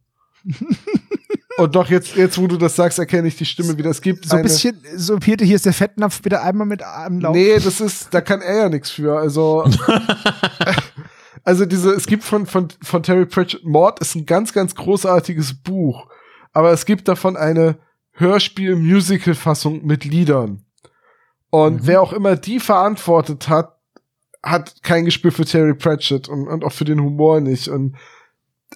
Und 1.58 1.76
doch, 1.76 1.90
jetzt, 1.90 2.16
jetzt, 2.16 2.38
wo 2.38 2.48
du 2.48 2.58
das 2.58 2.76
sagst, 2.76 3.00
erkenne 3.00 3.28
ich 3.28 3.38
die 3.38 3.46
Stimme 3.46 3.78
wieder. 3.78 3.90
Es 3.90 4.02
gibt 4.02 4.26
So 4.26 4.36
ein 4.36 4.44
bisschen, 4.44 4.78
so 4.96 5.18
Peter, 5.18 5.46
hier 5.46 5.56
ist 5.56 5.66
der 5.66 5.74
Fettnapf, 5.74 6.22
bitte 6.22 6.42
einmal 6.42 6.68
mit 6.68 6.84
am 6.84 7.20
Lauf. 7.20 7.36
Nee, 7.36 7.56
das 7.56 7.80
ist, 7.80 8.14
da 8.14 8.22
kann 8.22 8.42
er 8.42 8.58
ja 8.58 8.70
nichts 8.70 8.92
für. 8.92 9.18
Also, 9.18 9.66
also 11.44 11.66
diese, 11.66 11.92
es 11.92 12.06
gibt 12.06 12.24
von, 12.24 12.46
von, 12.46 12.68
von 12.82 13.02
Terry 13.02 13.26
Pratchett 13.26 13.64
Mord 13.64 14.00
ist 14.00 14.16
ein 14.16 14.26
ganz, 14.26 14.52
ganz 14.52 14.76
großartiges 14.76 15.54
Buch. 15.54 16.08
Aber 16.52 16.72
es 16.72 16.86
gibt 16.86 17.08
davon 17.08 17.38
eine 17.38 17.78
Hörspiel-Musical-Fassung 18.14 19.86
mit 19.86 20.06
Liedern. 20.06 20.64
Und 21.63 21.76
Mhm. 21.76 21.88
wer 21.88 22.02
auch 22.02 22.13
immer 22.13 22.36
die 22.36 22.60
verantwortet 22.60 23.48
hat, 23.48 23.78
hat 24.44 24.84
kein 24.84 25.06
Gespür 25.06 25.32
für 25.32 25.46
Terry 25.46 25.74
Pratchett 25.74 26.28
und, 26.28 26.48
und 26.48 26.63
auch 26.63 26.72
für 26.72 26.86
den 26.86 27.02
Humor 27.02 27.39
nicht. 27.41 27.68
Und 27.68 27.96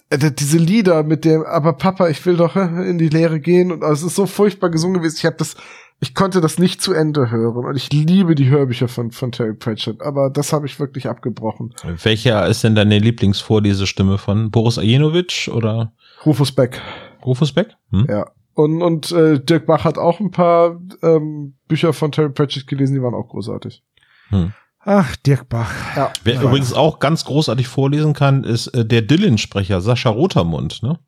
äh, 0.08 0.30
diese 0.32 0.58
Lieder 0.58 1.02
mit 1.02 1.24
dem, 1.24 1.44
aber 1.44 1.74
Papa, 1.74 2.08
ich 2.08 2.24
will 2.26 2.36
doch 2.36 2.56
in 2.56 2.98
die 2.98 3.08
Lehre 3.08 3.38
gehen 3.40 3.70
und 3.70 3.82
es 3.82 4.02
ist 4.02 4.16
so 4.16 4.26
furchtbar 4.26 4.70
gesungen 4.70 5.00
gewesen. 5.00 5.16
Ich 5.18 5.26
habe 5.26 5.36
das, 5.36 5.56
ich 6.00 6.14
konnte 6.14 6.40
das 6.40 6.58
nicht 6.58 6.80
zu 6.80 6.92
Ende 6.92 7.30
hören 7.30 7.66
und 7.66 7.76
ich 7.76 7.92
liebe 7.92 8.34
die 8.34 8.48
Hörbücher 8.48 8.88
von 8.88 9.10
von 9.12 9.30
Terry 9.30 9.54
Pratchett, 9.54 10.00
aber 10.00 10.30
das 10.30 10.52
habe 10.52 10.66
ich 10.66 10.80
wirklich 10.80 11.06
abgebrochen. 11.08 11.74
Welcher 12.02 12.46
ist 12.48 12.64
denn 12.64 12.74
deine 12.74 12.98
Lieblingsvorlesestimme 12.98 14.16
von 14.18 14.50
Boris 14.50 14.78
Ajenovic 14.78 15.50
oder 15.52 15.92
Rufus 16.24 16.50
Beck, 16.52 16.80
Rufus 17.24 17.52
Beck? 17.52 17.76
Hm? 17.90 18.06
ja. 18.08 18.26
Und 18.64 18.82
und 18.82 19.12
äh, 19.12 19.40
Dirk 19.40 19.66
Bach 19.66 19.84
hat 19.84 19.98
auch 19.98 20.20
ein 20.20 20.30
paar 20.30 20.78
ähm, 21.02 21.54
Bücher 21.68 21.92
von 21.92 22.12
Terry 22.12 22.30
Pratchett 22.30 22.66
gelesen, 22.66 22.94
die 22.94 23.02
waren 23.02 23.14
auch 23.14 23.28
großartig. 23.28 23.82
Hm. 24.28 24.52
Ach, 24.82 25.14
Dirk 25.16 25.48
Bach. 25.48 25.70
Ja. 25.96 26.12
Wer 26.24 26.34
Ja. 26.36 26.42
übrigens 26.42 26.72
auch 26.72 26.98
ganz 27.00 27.24
großartig 27.24 27.68
vorlesen 27.68 28.12
kann, 28.14 28.44
ist 28.44 28.68
äh, 28.68 28.84
der 28.86 29.02
Dylan-Sprecher, 29.02 29.80
Sascha 29.80 30.08
Rotermund, 30.10 30.82
ne? 30.82 30.98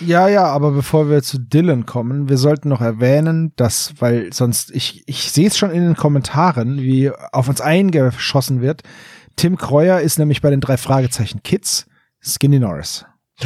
Ja, 0.00 0.28
ja, 0.28 0.44
aber 0.44 0.72
bevor 0.72 1.08
wir 1.08 1.22
zu 1.22 1.38
Dylan 1.38 1.86
kommen, 1.86 2.28
wir 2.28 2.36
sollten 2.36 2.68
noch 2.68 2.82
erwähnen, 2.82 3.54
dass, 3.56 3.94
weil 3.98 4.30
sonst, 4.30 4.70
ich, 4.72 5.02
ich 5.06 5.32
sehe 5.32 5.46
es 5.46 5.56
schon 5.56 5.70
in 5.70 5.82
den 5.82 5.96
Kommentaren, 5.96 6.78
wie 6.82 7.10
auf 7.32 7.48
uns 7.48 7.62
eingeschossen 7.62 8.60
wird. 8.60 8.82
Tim 9.36 9.56
Kreuer 9.56 10.00
ist 10.00 10.18
nämlich 10.18 10.42
bei 10.42 10.50
den 10.50 10.60
drei 10.60 10.76
Fragezeichen 10.76 11.42
Kids 11.42 11.86
Skinny 12.20 12.58
Norris. 12.58 13.06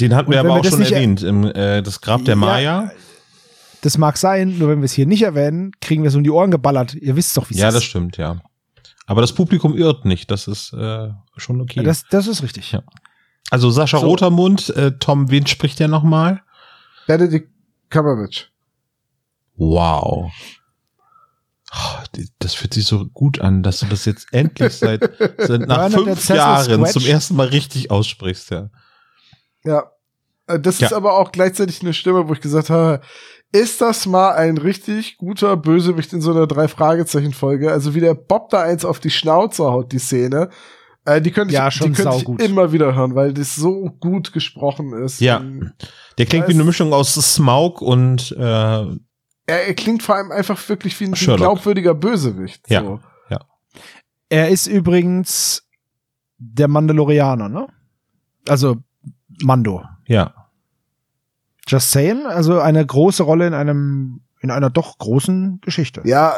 Den 0.00 0.14
hatten 0.14 0.30
wir 0.30 0.40
aber 0.40 0.48
wir 0.50 0.54
auch 0.60 0.64
schon 0.64 0.78
nicht 0.80 0.90
er- 0.92 0.98
erwähnt, 0.98 1.22
im 1.22 1.44
äh, 1.44 1.82
das 1.82 2.00
Grab 2.00 2.24
der 2.24 2.34
Ja, 2.34 2.40
Maya. 2.40 2.90
Das 3.82 3.98
mag 3.98 4.16
sein, 4.16 4.58
nur 4.58 4.68
wenn 4.70 4.80
wir 4.80 4.86
es 4.86 4.92
hier 4.92 5.06
nicht 5.06 5.22
erwähnen, 5.22 5.72
kriegen 5.80 6.02
wir 6.02 6.08
es 6.08 6.14
um 6.14 6.24
die 6.24 6.30
Ohren 6.30 6.50
geballert. 6.50 6.94
Ihr 6.94 7.16
wisst 7.16 7.36
doch, 7.36 7.50
wie 7.50 7.54
es 7.54 7.60
Ja, 7.60 7.68
ist. 7.68 7.74
das 7.74 7.84
stimmt, 7.84 8.16
ja. 8.16 8.40
Aber 9.06 9.20
das 9.20 9.32
Publikum 9.34 9.76
irrt 9.76 10.06
nicht, 10.06 10.30
das 10.30 10.48
ist 10.48 10.72
äh, 10.72 11.10
schon 11.36 11.60
okay. 11.60 11.80
Ja, 11.80 11.82
das, 11.82 12.04
das 12.10 12.26
ist 12.26 12.42
richtig. 12.42 12.72
Ja. 12.72 12.82
also 13.50 13.70
Sascha 13.70 13.98
So. 14.00 14.06
Rotermund, 14.06 14.70
äh, 14.70 14.92
Tom, 14.98 15.30
wen 15.30 15.46
spricht 15.46 15.78
der 15.80 15.88
nochmal? 15.88 16.40
Benedict 17.06 17.48
Cumberbatch. 17.90 18.50
Wow. 19.56 20.32
Das 22.38 22.54
fühlt 22.54 22.72
sich 22.72 22.86
so 22.86 23.06
gut 23.06 23.40
an, 23.40 23.62
dass 23.62 23.80
du 23.80 23.86
das 23.86 24.04
jetzt 24.04 24.28
endlich 24.32 24.72
seit, 24.74 25.02
seit 25.38 25.60
nach 25.68 25.88
Bernard 25.90 25.92
fünf 25.92 26.28
Jahren 26.28 26.64
Squatch. 26.86 26.92
zum 26.92 27.04
ersten 27.06 27.36
Mal 27.36 27.48
richtig 27.48 27.90
aussprichst, 27.90 28.50
ja. 28.50 28.70
Ja. 29.64 29.90
Äh, 30.46 30.58
Das 30.60 30.80
Ja. 30.80 30.86
ist 30.88 30.92
aber 30.92 31.14
auch 31.18 31.32
gleichzeitig 31.32 31.80
eine 31.82 31.94
Stimme, 31.94 32.28
wo 32.28 32.32
ich 32.32 32.40
gesagt 32.40 32.70
habe, 32.70 33.00
ist 33.52 33.80
das 33.80 34.06
mal 34.06 34.32
ein 34.32 34.58
richtig 34.58 35.16
guter 35.16 35.56
Bösewicht 35.56 36.12
in 36.12 36.20
so 36.20 36.32
einer 36.32 36.46
Drei-Fragezeichen-Folge? 36.46 37.70
Also 37.70 37.94
wie 37.94 38.00
der 38.00 38.14
Bob 38.14 38.50
da 38.50 38.62
eins 38.62 38.84
auf 38.84 38.98
die 39.00 39.10
Schnauze 39.10 39.64
haut, 39.64 39.92
die 39.92 39.98
Szene. 40.00 40.50
Äh, 41.04 41.20
die 41.20 41.30
könnte 41.30 41.52
ich, 41.52 41.58
Ja, 41.58 41.70
schon 41.70 41.92
die 41.92 42.02
könnte 42.02 42.16
ich 42.16 42.46
immer 42.48 42.72
wieder 42.72 42.94
hören, 42.94 43.14
weil 43.14 43.32
das 43.32 43.54
so 43.54 43.90
gut 44.00 44.32
gesprochen 44.32 44.92
ist. 44.94 45.20
Ja. 45.20 45.40
Der 46.18 46.26
klingt 46.26 46.44
Ja, 46.44 46.48
wie 46.48 46.54
eine 46.54 46.64
Mischung 46.64 46.92
aus 46.92 47.14
Smaug 47.14 47.80
und 47.82 48.32
äh, 48.32 48.40
er, 48.40 48.88
er 49.46 49.74
klingt 49.74 50.02
vor 50.02 50.14
allem 50.16 50.32
einfach 50.32 50.66
wirklich 50.68 50.98
wie 51.00 51.04
ein 51.04 51.14
Sherlock. 51.14 51.38
glaubwürdiger 51.38 51.94
Bösewicht. 51.94 52.68
Ja. 52.70 52.80
So. 52.82 53.00
Er 54.30 54.48
ist 54.48 54.66
übrigens 54.66 55.68
der 56.38 56.66
Mandalorianer, 56.66 57.48
ne? 57.50 57.68
Also 58.48 58.76
Mando. 59.42 59.82
Ja. 60.06 60.34
Just 61.66 61.90
saying, 61.90 62.26
also 62.26 62.60
eine 62.60 62.84
große 62.84 63.22
Rolle 63.22 63.46
in 63.46 63.54
einem 63.54 64.20
in 64.40 64.50
einer 64.50 64.68
doch 64.68 64.98
großen 64.98 65.60
Geschichte. 65.62 66.02
Ja, 66.04 66.34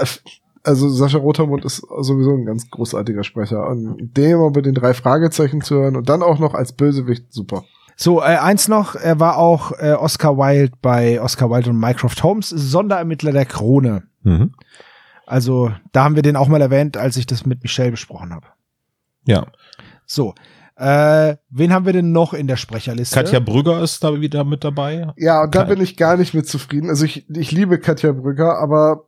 also 0.63 0.89
Sascha 0.89 1.19
Rotermund 1.19 1.65
ist 1.65 1.79
sowieso 2.01 2.35
ein 2.35 2.45
ganz 2.45 2.71
großartiger 2.71 3.25
Sprecher. 3.25 3.67
Und 3.69 4.17
dem 4.17 4.41
aber 4.41 4.63
den 4.63 4.75
drei 4.75 4.95
Fragezeichen 4.95 5.61
zu 5.61 5.77
hören 5.77 5.97
und 5.97 6.09
dann 6.09 6.23
auch 6.23 6.39
noch 6.39 6.55
als 6.55 6.73
Bösewicht, 6.73 7.33
super. 7.33 7.65
So, 7.97 8.21
äh, 8.21 8.37
eins 8.37 8.69
noch, 8.69 8.95
er 8.95 9.19
war 9.21 9.39
auch 9.39 9.73
äh, 9.73 9.95
Oscar 9.95 10.37
Wilde 10.37 10.77
bei 10.83 11.21
Oscar 11.21 11.51
Wilde 11.51 11.71
und 11.71 11.81
Mycroft 11.81 12.23
Holmes, 12.23 12.51
Sonderermittler 12.51 13.33
der 13.33 13.47
Krone. 13.47 14.03
Mhm. 14.23 14.53
Also, 15.25 15.73
da 15.93 16.05
haben 16.05 16.15
wir 16.15 16.23
den 16.23 16.37
auch 16.37 16.49
mal 16.49 16.61
erwähnt, 16.61 16.97
als 16.97 17.17
ich 17.17 17.27
das 17.27 17.47
mit 17.47 17.63
Michelle 17.63 17.91
besprochen 17.91 18.33
habe. 18.33 18.47
Ja. 19.25 19.47
So, 20.05 20.35
äh, 20.77 21.37
wen 21.51 21.73
haben 21.73 21.87
wir 21.87 21.93
denn 21.93 22.13
noch 22.13 22.35
in 22.35 22.47
der 22.47 22.57
Sprecherliste? 22.57 23.15
Katja 23.17 23.41
Brügger 23.41 23.83
ist 23.83 24.05
da 24.05 24.21
wieder 24.21 24.45
mit 24.45 24.63
dabei. 24.65 25.13
Ja, 25.17 25.43
und 25.45 25.55
da 25.55 25.61
Kein- 25.61 25.69
bin 25.77 25.81
ich 25.81 25.97
gar 25.97 26.17
nicht 26.17 26.35
mit 26.35 26.47
zufrieden. 26.47 26.91
Also 26.91 27.05
ich, 27.05 27.29
ich 27.31 27.51
liebe 27.53 27.79
Katja 27.79 28.13
Brügger, 28.13 28.59
aber 28.59 29.07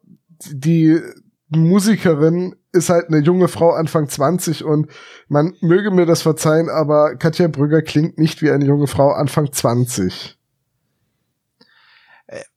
die 0.51 0.99
Musikerin 1.51 2.55
ist 2.73 2.91
halt 2.91 3.09
eine 3.09 3.19
junge 3.19 3.49
Frau 3.49 3.71
Anfang 3.73 4.09
20 4.09 4.65
und 4.65 4.89
man 5.29 5.55
möge 5.61 5.91
mir 5.91 6.05
das 6.07 6.23
verzeihen, 6.23 6.69
aber 6.69 7.17
Katja 7.17 7.49
Brügger 7.49 7.83
klingt 7.83 8.19
nicht 8.19 8.43
wie 8.43 8.51
eine 8.51 8.65
junge 8.67 8.87
Frau 8.87 9.11
Anfang 9.13 9.51
20. 9.53 10.39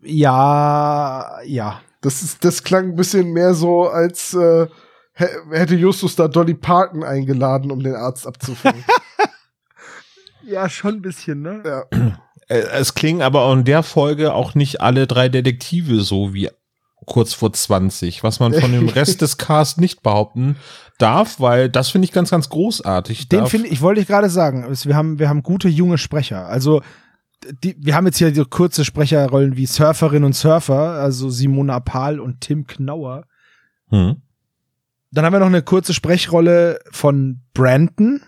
Ja, 0.02 1.40
ja. 1.46 1.82
Das 2.02 2.24
ist, 2.24 2.44
das 2.44 2.64
klang 2.64 2.90
ein 2.90 2.96
bisschen 2.96 3.32
mehr 3.32 3.54
so, 3.54 3.84
als 3.88 4.34
äh, 4.34 4.68
hätte 5.14 5.76
Justus 5.76 6.16
da 6.16 6.28
Dolly 6.28 6.54
Parton 6.54 7.04
eingeladen, 7.04 7.72
um 7.72 7.82
den 7.84 7.96
Arzt 7.96 8.28
abzufangen. 8.28 8.84
Ja, 10.44 10.68
schon 10.70 10.96
ein 10.96 11.02
bisschen, 11.02 11.42
ne? 11.42 11.62
ja. 11.64 11.84
Äh, 12.48 12.62
Es 12.80 12.96
klingen 12.96 13.22
aber 13.22 13.42
auch 13.44 13.54
in 13.54 13.64
der 13.64 13.84
Folge 13.84 14.34
auch 14.34 14.56
nicht 14.56 14.82
alle 14.82 15.08
drei 15.08 15.30
Detektive 15.30 16.02
so 16.02 16.34
wie 16.34 16.50
kurz 17.06 17.34
vor 17.34 17.54
20, 17.54 18.24
was 18.24 18.40
man 18.40 18.54
von 18.54 18.72
dem 18.72 18.90
Rest 18.90 19.22
des 19.22 19.38
Cast 19.38 19.80
nicht 19.80 20.02
behaupten 20.04 20.56
darf, 20.98 21.40
weil 21.40 21.70
das 21.70 21.90
finde 21.90 22.06
ich 22.06 22.12
ganz, 22.12 22.30
ganz 22.32 22.50
großartig. 22.50 23.30
Den 23.30 23.48
finde 23.48 23.68
ich, 23.70 23.82
wollte 23.82 24.02
ich 24.02 24.08
gerade 24.08 24.30
sagen. 24.30 24.66
Wir 24.84 24.96
haben, 24.96 25.20
wir 25.20 25.30
haben 25.30 25.44
gute 25.44 25.68
junge 25.68 25.98
Sprecher. 25.98 26.48
Also, 26.48 26.82
die, 27.64 27.76
wir 27.80 27.96
haben 27.96 28.06
jetzt 28.06 28.18
hier 28.18 28.34
so 28.34 28.46
kurze 28.46 28.86
Sprecherrollen 28.86 29.58
wie 29.58 29.66
Surferin 29.66 30.24
und 30.24 30.34
Surfer, 30.34 30.92
also 31.00 31.30
Simona 31.30 31.80
Pahl 31.80 32.20
und 32.20 32.42
Tim 32.42 32.68
Knauer. 32.68 33.26
Hm. 33.90 34.22
Dann 35.12 35.26
haben 35.26 35.34
wir 35.34 35.40
noch 35.40 35.48
eine 35.48 35.62
kurze 35.62 35.94
Sprechrolle 35.94 36.80
von 36.92 37.42
Brandon. 37.54 38.22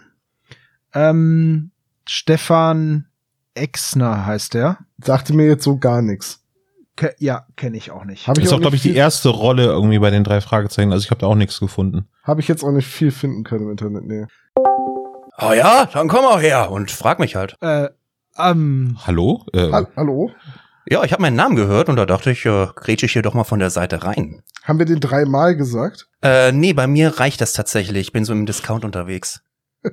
Ähm, 0.93 1.72
Stefan 2.08 3.06
Exner 3.54 4.26
heißt 4.26 4.54
der. 4.54 4.80
Sagte 5.02 5.34
mir 5.34 5.48
jetzt 5.48 5.63
so 5.63 5.78
gar 5.78 6.02
nichts. 6.02 6.41
Ke 6.98 7.15
ja, 7.19 7.46
kenne 7.56 7.78
ich 7.78 7.91
auch 7.91 8.04
nicht. 8.04 8.28
Habe 8.28 8.41
ich, 8.41 8.46
ist 8.46 8.54
auch 8.54 8.60
glaube 8.60 8.76
ich, 8.76 8.82
die 8.82 8.96
erste 8.96 9.30
Rolle 9.30 9.63
irgendwie 9.63 9.98
bei 9.98 10.12
den 10.12 10.26
drei 10.26 10.41
Fragezeichen. 10.41 10.91
Also 10.91 11.06
ich 11.06 11.10
habe 11.10 11.22
da 11.22 11.28
auch 11.28 11.36
nichts 11.36 11.60
gefunden. 11.60 12.08
Habe 12.24 12.41
ich 12.41 12.50
jetzt 12.50 12.63
auch 12.63 12.72
nicht 12.72 12.88
viel 12.88 13.12
finden 13.12 13.43
können 13.43 13.63
im 13.63 13.72
Internet, 13.72 14.06
nee. 14.06 14.26
Oh 15.39 15.54
ja, 15.54 15.86
dann 15.91 16.10
komm 16.10 16.26
auch 16.26 16.41
her 16.41 16.69
und 16.69 16.91
frag 16.91 17.17
mich 17.19 17.36
halt. 17.36 17.56
Äh, 17.62 17.89
ähm, 18.38 18.98
Hallo? 19.08 19.46
Äh, 19.54 19.72
Ha 19.72 19.88
Hallo? 19.96 20.32
Ja, 20.86 21.04
ich 21.04 21.13
habe 21.13 21.22
meinen 21.22 21.38
Namen 21.38 21.56
gehört 21.56 21.88
und 21.88 21.96
da 21.96 22.06
dachte 22.06 22.32
ich, 22.32 22.46
äh, 22.46 22.67
grätsche 22.76 23.06
ich 23.06 23.13
hier 23.13 23.22
doch 23.22 23.34
mal 23.34 23.46
von 23.46 23.60
der 23.60 23.69
Seite 23.69 24.04
rein. 24.04 24.43
Haben 24.63 24.80
wir 24.80 24.86
den 24.86 25.02
dreimal 25.02 25.58
gesagt? 25.58 26.08
Äh, 26.21 26.54
nee, 26.54 26.71
bei 26.71 26.88
mir 26.88 27.19
reicht 27.19 27.41
das 27.41 27.52
tatsächlich. 27.52 28.08
Ich 28.08 28.13
bin 28.13 28.23
so 28.23 28.32
im 28.32 28.45
Discount 28.45 28.86
unterwegs. 28.86 29.41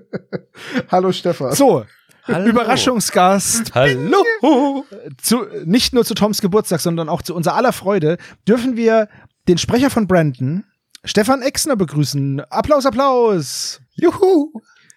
Hallo 0.90 1.11
Stefan. 1.11 1.52
so, 1.52 1.85
Hallo. 2.24 2.48
Überraschungsgast. 2.48 3.72
Hallo. 3.74 4.85
zu, 5.20 5.44
nicht 5.64 5.92
nur 5.92 6.04
zu 6.04 6.14
Toms 6.14 6.40
Geburtstag, 6.40 6.80
sondern 6.80 7.09
auch 7.09 7.22
zu 7.22 7.35
unserer 7.35 7.56
aller 7.56 7.72
Freude, 7.72 8.16
dürfen 8.46 8.76
wir 8.76 9.09
den 9.48 9.59
Sprecher 9.59 9.90
von 9.90 10.06
Brandon, 10.06 10.64
Stefan 11.04 11.42
Exner, 11.42 11.74
begrüßen. 11.74 12.40
Applaus, 12.50 12.87
Applaus! 12.87 13.80
Juhu. 13.94 14.52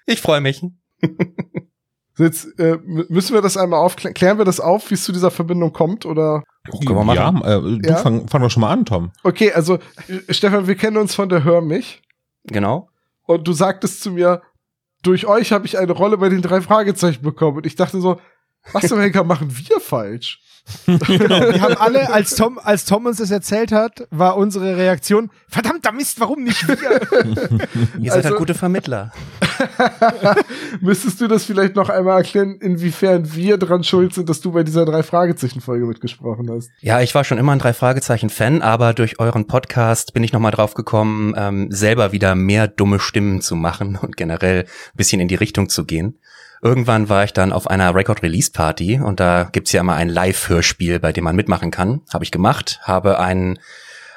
Ich 0.05 0.21
freue 0.21 0.41
mich. 0.41 0.61
So, 2.15 2.23
Jetzt 2.23 2.59
äh, 2.59 2.77
müssen 2.83 3.33
wir 3.33 3.41
das 3.41 3.57
einmal 3.57 3.79
aufklären. 3.79 4.13
Klären 4.13 4.37
wir 4.37 4.45
das 4.45 4.59
auf, 4.59 4.89
wie 4.89 4.93
es 4.93 5.03
zu 5.03 5.11
dieser 5.11 5.31
Verbindung 5.31 5.73
kommt? 5.73 6.05
Oder 6.05 6.43
können 6.69 6.95
wir 6.95 7.03
machen. 7.03 7.41
ja, 7.43 7.57
äh, 7.57 7.61
du 7.61 7.79
Ja? 7.89 7.95
Fang, 7.97 8.27
fang 8.27 8.41
doch 8.41 8.51
schon 8.51 8.61
mal 8.61 8.71
an, 8.71 8.85
Tom. 8.85 9.11
okay, 9.23 9.51
also 9.51 9.79
äh, 10.07 10.33
Stefan, 10.33 10.67
wir 10.67 10.75
kennen 10.75 10.97
uns 10.97 11.15
von 11.15 11.27
der 11.29 11.43
Hör 11.43 11.61
mich 11.61 12.01
Genau. 12.45 12.89
und 13.25 13.47
du 13.47 13.53
sagtest 13.53 14.01
zu 14.03 14.11
mir, 14.11 14.41
durch 15.01 15.25
euch 15.25 15.51
habe 15.51 15.65
ich 15.65 15.77
eine 15.79 15.91
Rolle 15.91 16.17
bei 16.17 16.29
den 16.29 16.41
drei 16.41 16.61
Fragezeichen 16.61 17.23
bekommen. 17.23 17.57
Und 17.57 17.65
ich 17.65 17.75
dachte 17.75 17.99
so, 17.99 18.19
was 18.71 18.87
zum 18.87 18.99
Henker 18.99 19.23
machen 19.23 19.49
wir 19.49 19.79
falsch? 19.81 20.39
Wir 20.85 21.61
haben 21.61 21.75
alle, 21.77 22.11
als 22.13 22.35
Tom, 22.35 22.57
als 22.61 22.85
Tom 22.85 23.05
uns 23.05 23.17
das 23.17 23.31
erzählt 23.31 23.71
hat, 23.71 24.07
war 24.11 24.37
unsere 24.37 24.77
Reaktion, 24.77 25.29
verdammter 25.47 25.91
Mist, 25.91 26.19
warum 26.19 26.43
nicht 26.43 26.67
wir? 26.67 26.77
Ihr 27.99 28.11
seid 28.11 28.17
Also- 28.17 28.29
halt 28.29 28.37
gute 28.37 28.53
Vermittler. 28.53 29.11
Müsstest 30.81 31.21
du 31.21 31.27
das 31.27 31.45
vielleicht 31.45 31.75
noch 31.75 31.89
einmal 31.89 32.17
erklären, 32.17 32.57
inwiefern 32.59 33.33
wir 33.35 33.57
dran 33.57 33.83
schuld 33.83 34.13
sind, 34.13 34.29
dass 34.29 34.41
du 34.41 34.51
bei 34.51 34.63
dieser 34.63 34.85
drei 34.85 35.03
Fragezeichen 35.03 35.61
Folge 35.61 35.85
mitgesprochen 35.85 36.49
hast? 36.51 36.69
Ja, 36.81 37.01
ich 37.01 37.13
war 37.15 37.23
schon 37.23 37.37
immer 37.37 37.51
ein 37.51 37.59
drei 37.59 37.73
Fragezeichen 37.73 38.29
Fan, 38.29 38.61
aber 38.61 38.93
durch 38.93 39.19
euren 39.19 39.47
Podcast 39.47 40.13
bin 40.13 40.23
ich 40.23 40.33
noch 40.33 40.39
mal 40.39 40.51
drauf 40.51 40.73
gekommen, 40.73 41.33
ähm, 41.37 41.67
selber 41.71 42.11
wieder 42.11 42.35
mehr 42.35 42.67
dumme 42.67 42.99
Stimmen 42.99 43.41
zu 43.41 43.55
machen 43.55 43.97
und 44.01 44.17
generell 44.17 44.61
ein 44.63 44.97
bisschen 44.97 45.21
in 45.21 45.27
die 45.27 45.35
Richtung 45.35 45.69
zu 45.69 45.85
gehen. 45.85 46.19
Irgendwann 46.63 47.09
war 47.09 47.25
ich 47.25 47.33
dann 47.33 47.51
auf 47.51 47.69
einer 47.69 47.93
Record 47.93 48.23
Release 48.23 48.49
Party 48.49 48.97
und 48.97 49.19
da 49.19 49.49
gibt's 49.51 49.73
ja 49.73 49.81
immer 49.81 49.95
ein 49.95 50.07
Live-Hörspiel, 50.07 50.99
bei 50.99 51.11
dem 51.11 51.25
man 51.25 51.35
mitmachen 51.35 51.71
kann. 51.71 52.01
Habe 52.13 52.23
ich 52.23 52.31
gemacht, 52.31 52.79
habe 52.83 53.19
einen 53.19 53.59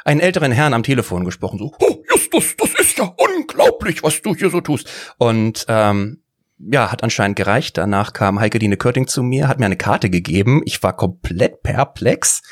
einen 0.04 0.20
älteren 0.20 0.52
Herrn 0.52 0.72
am 0.72 0.84
Telefon 0.84 1.24
gesprochen, 1.24 1.58
so, 1.58 1.74
oh, 1.80 2.04
Justus, 2.08 2.54
das 2.56 2.70
ist 2.78 2.96
ja 2.96 3.12
unglaublich, 3.16 4.04
was 4.04 4.22
du 4.22 4.36
hier 4.36 4.50
so 4.50 4.60
tust. 4.60 4.88
Und 5.18 5.66
ähm, 5.66 6.22
ja, 6.58 6.92
hat 6.92 7.02
anscheinend 7.02 7.36
gereicht. 7.36 7.76
Danach 7.76 8.12
kam 8.12 8.38
Heike 8.38 8.60
Dine 8.60 8.76
Körting 8.76 9.08
zu 9.08 9.24
mir, 9.24 9.48
hat 9.48 9.58
mir 9.58 9.66
eine 9.66 9.76
Karte 9.76 10.08
gegeben. 10.08 10.62
Ich 10.64 10.80
war 10.84 10.94
komplett 10.94 11.64
perplex. 11.64 12.42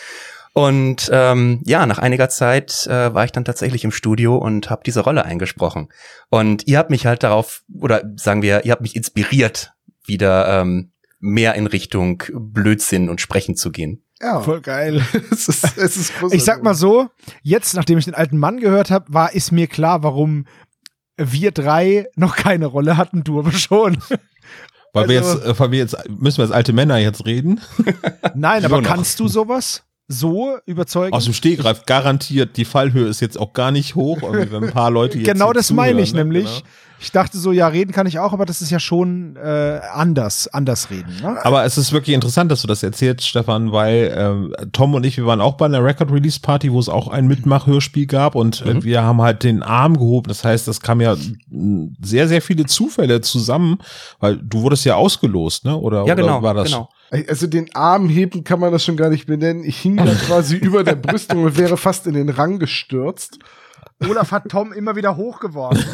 Und 0.53 1.09
ähm, 1.13 1.61
ja, 1.65 1.87
nach 1.87 1.99
einiger 1.99 2.29
Zeit 2.29 2.87
äh, 2.89 3.15
war 3.15 3.25
ich 3.25 3.33
dann 3.33 3.45
tatsächlich 3.45 3.85
im 3.85 3.91
Studio 3.91 4.37
und 4.37 4.71
habe 4.71 4.83
diese 4.85 5.01
Rolle 5.01 5.25
eingesprochen. 5.25 5.89
Und 6.31 6.67
ihr 6.67 6.79
habt 6.79 6.91
mich 6.91 7.07
halt 7.07 7.23
darauf, 7.23 7.63
oder 7.81 8.03
sagen 8.17 8.43
wir, 8.43 8.65
ihr 8.65 8.73
habt 8.73 8.83
mich 8.83 8.97
inspiriert, 8.97 9.74
wieder 10.05 10.61
ähm, 10.61 10.93
mehr 11.21 11.55
in 11.55 11.67
Richtung 11.67 12.23
Blödsinn 12.33 13.09
und 13.09 13.21
Sprechen 13.21 13.57
zu 13.57 13.71
gehen. 13.71 14.03
Ja, 14.21 14.41
Voll 14.41 14.61
geil. 14.61 15.05
es 15.31 15.49
ist, 15.49 15.77
es 15.77 15.97
ist. 15.97 16.13
Ich 16.31 16.45
sag 16.45 16.63
mal 16.63 16.75
so, 16.75 17.09
jetzt, 17.43 17.75
nachdem 17.75 17.99
ich 17.99 18.05
den 18.05 18.15
alten 18.15 18.39
Mann 18.39 18.61
gehört 18.61 18.91
habe, 18.91 19.13
war, 19.13 19.33
ist 19.35 19.53
mir 19.53 19.67
klar, 19.67 20.03
warum 20.03 20.47
wir 21.17 21.53
drei 21.53 22.07
noch 22.17 22.37
keine 22.37 22.67
Rolle 22.67 22.97
hatten, 22.97 23.25
du 23.25 23.39
aber 23.39 23.53
schon. 23.53 23.99
Weil 24.93 25.09
wir 25.09 25.21
Also- 25.23 25.39
jetzt, 25.39 25.47
äh, 25.47 25.59
weil 25.59 25.71
wir 25.73 25.79
jetzt, 25.81 25.97
müssen 26.09 26.39
wir 26.39 26.45
als 26.45 26.53
alte 26.53 26.73
Männer 26.73 26.99
jetzt 26.99 27.27
reden? 27.27 27.61
Nein, 28.37 28.65
aber 28.65 28.81
kannst 28.81 29.19
du 29.19 29.27
sowas 29.27 29.83
so 30.07 30.57
überzeugen? 30.67 31.13
Aus 31.13 31.25
dem 31.25 31.35
Stegreif 31.35 31.85
garantiert, 31.85 32.57
die 32.57 32.65
Fallhöhe 32.65 33.09
ist 33.09 33.21
jetzt 33.21 33.37
auch 33.37 33.53
gar 33.55 33.73
nicht 33.73 33.97
hoch, 33.97 34.23
irgendwie, 34.23 34.53
wenn 34.53 34.65
ein 34.65 34.71
paar 34.73 34.93
Leute 34.93 35.19
jetzt 35.19 35.27
genau 35.27 35.53
das 35.53 35.73
meine 35.73 36.01
ich 36.01 36.15
ne? 36.15 36.25
Ich 37.01 37.13
dachte 37.13 37.37
so, 37.37 37.53
ja, 37.53 37.69
reden 37.69 37.93
kann 37.93 38.07
ich 38.07 38.19
auch, 38.19 38.33
aber 38.33 38.47
das 38.47 38.63
ist 38.63 38.71
ja 38.71 38.79
schon 38.79 39.37
äh, 39.37 39.81
anders, 39.93 40.49
anders 40.49 40.91
reden. 40.91 41.15
Ne? 41.21 41.45
Aber 41.45 41.65
es 41.65 41.77
ist 41.77 41.93
wirklich 41.93 42.15
interessant, 42.15 42.51
dass 42.51 42.63
du 42.63 42.69
das 42.69 42.83
erzählst, 42.83 43.27
Stefan, 43.27 43.73
weil 43.73 44.15
ähm, 44.17 44.55
Tom 44.73 44.95
und 44.95 45.05
ich, 45.05 45.17
wir 45.17 45.27
waren 45.27 45.41
auch 45.41 45.55
bei 45.55 45.67
einer 45.67 45.85
Record-Release-Party, 45.85 46.73
wo 46.73 46.79
es 46.81 46.89
auch 46.89 47.09
ein 47.09 47.27
Mitmachhörspiel 47.27 48.07
gab 48.07 48.35
und 48.35 48.63
äh, 48.63 48.83
wir 48.83 49.03
haben 49.03 49.21
halt 49.21 49.43
den 49.43 49.63
Arm 49.63 49.99
gehoben. 49.99 50.29
Das 50.29 50.45
heißt, 50.45 50.67
das 50.67 50.81
kam 50.81 51.01
ja 51.01 51.17
sehr, 52.01 52.29
sehr 52.29 52.41
viele 52.41 52.67
Zufälle 52.67 53.21
zusammen, 53.21 53.79
weil 54.21 54.39
du 54.39 54.63
wurdest 54.63 54.85
ja 54.85 54.95
ausgelost, 54.95 55.65
ne? 55.65 55.77
Oder, 55.77 56.07
Ja, 56.07 56.15
genau, 56.15 56.39
oder 56.39 56.43
war 56.43 56.55
das? 56.55 56.71
genau. 56.71 56.89
Also 57.29 57.47
den 57.47 57.73
Arm 57.75 58.09
heben 58.09 58.45
kann 58.45 58.59
man 58.59 58.73
das 58.73 58.85
schon 58.85 58.97
gar 58.97 59.11
nicht 59.11 59.27
benennen. 59.27 59.63
Ich 59.65 59.79
hing 59.79 59.97
da 59.97 60.05
quasi 60.27 60.57
über 60.57 60.83
der 60.83 60.97
Brüstung 60.97 61.45
und 61.45 61.59
wäre 61.59 61.77
fast 61.77 62.07
in 62.07 62.15
den 62.15 62.29
Rang 62.29 62.59
gestürzt. 62.59 63.39
Olaf 64.09 64.31
hat 64.31 64.49
Tom 64.49 64.73
immer 64.73 64.97
wieder 64.97 65.17
hochgeworfen. 65.17 65.85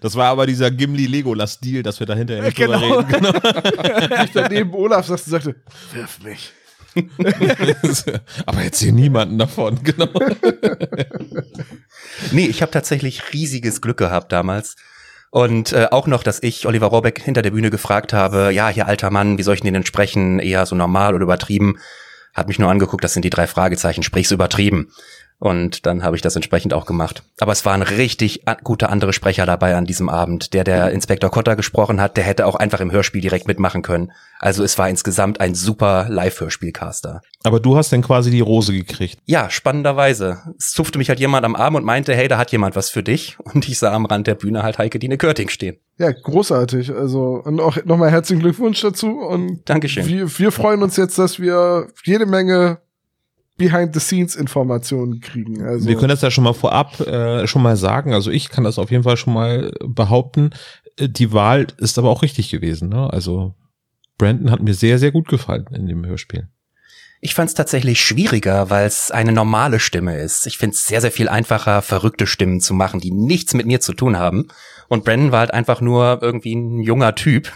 Das 0.00 0.14
war 0.16 0.26
aber 0.26 0.46
dieser 0.46 0.70
Gimli-Legolas-Deal, 0.70 1.82
dass 1.82 2.00
wir 2.00 2.06
da 2.06 2.14
hinterher 2.14 2.42
nicht 2.44 2.58
drüber 2.58 2.78
Genau. 2.78 2.98
reden. 2.98 3.08
Genau. 3.08 4.24
Ich 4.24 4.30
daneben 4.32 4.74
Olaf 4.74 5.06
saß 5.06 5.24
und 5.24 5.30
sagte, 5.30 5.54
wirf 5.92 6.18
mich. 6.22 6.52
aber 8.46 8.62
erzähl 8.62 8.92
niemanden 8.92 9.38
davon, 9.38 9.82
genau. 9.84 10.08
Nee, 12.32 12.46
ich 12.46 12.62
habe 12.62 12.72
tatsächlich 12.72 13.32
riesiges 13.32 13.80
Glück 13.80 13.98
gehabt 13.98 14.32
damals. 14.32 14.76
Und 15.30 15.72
äh, 15.72 15.88
auch 15.90 16.06
noch, 16.06 16.22
dass 16.22 16.42
ich 16.42 16.66
Oliver 16.66 16.86
Rohrbeck 16.86 17.20
hinter 17.22 17.42
der 17.42 17.50
Bühne 17.50 17.70
gefragt 17.70 18.12
habe, 18.14 18.50
ja, 18.52 18.68
hier 18.70 18.86
alter 18.86 19.10
Mann, 19.10 19.36
wie 19.38 19.42
soll 19.42 19.54
ich 19.54 19.60
denn 19.60 19.74
denn 19.74 19.84
sprechen? 19.84 20.38
Eher 20.38 20.64
so 20.66 20.74
normal 20.74 21.14
oder 21.14 21.24
übertrieben? 21.24 21.76
hat 22.34 22.46
mich 22.46 22.58
nur 22.60 22.70
angeguckt, 22.70 23.02
das 23.02 23.14
sind 23.14 23.24
die 23.24 23.30
drei 23.30 23.48
Fragezeichen, 23.48 24.04
sprich's 24.04 24.30
übertrieben. 24.30 24.92
Und 25.40 25.86
dann 25.86 26.02
habe 26.02 26.16
ich 26.16 26.22
das 26.22 26.34
entsprechend 26.34 26.74
auch 26.74 26.84
gemacht. 26.84 27.22
Aber 27.38 27.52
es 27.52 27.64
waren 27.64 27.82
richtig 27.82 28.42
gute 28.64 28.88
andere 28.88 29.12
Sprecher 29.12 29.46
dabei 29.46 29.76
an 29.76 29.84
diesem 29.84 30.08
Abend. 30.08 30.52
Der, 30.52 30.64
der 30.64 30.90
Inspektor 30.90 31.30
Kotter 31.30 31.54
gesprochen 31.54 32.00
hat, 32.00 32.16
der 32.16 32.24
hätte 32.24 32.44
auch 32.44 32.56
einfach 32.56 32.80
im 32.80 32.90
Hörspiel 32.90 33.20
direkt 33.20 33.46
mitmachen 33.46 33.82
können. 33.82 34.10
Also 34.40 34.64
es 34.64 34.78
war 34.78 34.88
insgesamt 34.88 35.40
ein 35.40 35.54
super 35.54 36.06
Live-Hörspielcaster. 36.08 37.22
Aber 37.44 37.60
du 37.60 37.76
hast 37.76 37.92
dann 37.92 38.02
quasi 38.02 38.32
die 38.32 38.40
Rose 38.40 38.72
gekriegt. 38.72 39.18
Ja, 39.26 39.48
spannenderweise. 39.48 40.38
Es 40.58 40.72
zupfte 40.72 40.98
mich 40.98 41.08
halt 41.08 41.20
jemand 41.20 41.44
am 41.44 41.54
Arm 41.54 41.76
und 41.76 41.84
meinte, 41.84 42.14
hey, 42.14 42.26
da 42.26 42.36
hat 42.36 42.50
jemand 42.50 42.74
was 42.74 42.90
für 42.90 43.04
dich. 43.04 43.36
Und 43.44 43.68
ich 43.68 43.78
sah 43.78 43.92
am 43.92 44.06
Rand 44.06 44.26
der 44.26 44.34
Bühne 44.34 44.62
halt 44.62 44.78
Heike 44.78 44.98
Dine 44.98 45.18
Körting 45.18 45.48
stehen. 45.48 45.78
Ja, 45.98 46.12
großartig. 46.12 46.92
Also, 46.94 47.42
und 47.44 47.58
auch 47.60 47.76
nochmal 47.84 48.10
herzlichen 48.12 48.40
Glückwunsch 48.40 48.80
dazu. 48.80 49.18
Und 49.18 49.68
Dankeschön. 49.68 50.06
Wir, 50.06 50.38
wir 50.38 50.52
freuen 50.52 50.82
uns 50.82 50.96
jetzt, 50.96 51.18
dass 51.18 51.40
wir 51.40 51.88
jede 52.04 52.24
Menge 52.24 52.78
Behind-the-Scenes-Informationen 53.58 55.20
kriegen. 55.20 55.62
Also 55.62 55.86
Wir 55.86 55.96
können 55.96 56.08
das 56.08 56.22
ja 56.22 56.30
schon 56.30 56.44
mal 56.44 56.54
vorab 56.54 57.00
äh, 57.00 57.46
schon 57.46 57.62
mal 57.62 57.76
sagen. 57.76 58.14
Also 58.14 58.30
ich 58.30 58.48
kann 58.48 58.64
das 58.64 58.78
auf 58.78 58.90
jeden 58.90 59.02
Fall 59.02 59.16
schon 59.16 59.34
mal 59.34 59.72
behaupten. 59.84 60.50
Äh, 60.96 61.08
Die 61.08 61.32
Wahl 61.32 61.66
ist 61.76 61.98
aber 61.98 62.08
auch 62.08 62.22
richtig 62.22 62.50
gewesen. 62.50 62.88
Ne? 62.88 63.12
Also 63.12 63.54
Brandon 64.16 64.50
hat 64.50 64.62
mir 64.62 64.74
sehr, 64.74 64.98
sehr 64.98 65.12
gut 65.12 65.28
gefallen 65.28 65.66
in 65.74 65.86
dem 65.86 66.06
Hörspiel. 66.06 66.48
Ich 67.20 67.34
fand 67.34 67.48
es 67.48 67.54
tatsächlich 67.54 68.00
schwieriger, 68.00 68.70
weil 68.70 68.86
es 68.86 69.10
eine 69.10 69.32
normale 69.32 69.80
Stimme 69.80 70.16
ist. 70.18 70.46
Ich 70.46 70.56
finde 70.56 70.74
es 70.74 70.86
sehr, 70.86 71.00
sehr 71.00 71.10
viel 71.10 71.28
einfacher, 71.28 71.82
verrückte 71.82 72.28
Stimmen 72.28 72.60
zu 72.60 72.74
machen, 72.74 73.00
die 73.00 73.10
nichts 73.10 73.54
mit 73.54 73.66
mir 73.66 73.80
zu 73.80 73.92
tun 73.92 74.16
haben. 74.16 74.46
Und 74.88 75.04
Brandon 75.04 75.32
war 75.32 75.40
halt 75.40 75.52
einfach 75.52 75.80
nur 75.80 76.20
irgendwie 76.22 76.54
ein 76.54 76.80
junger 76.80 77.16
Typ. 77.16 77.52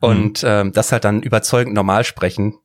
Und 0.00 0.42
ähm, 0.46 0.72
das 0.72 0.92
halt 0.92 1.04
dann 1.04 1.22
überzeugend 1.22 1.74
normal 1.74 2.04
sprechen, 2.04 2.58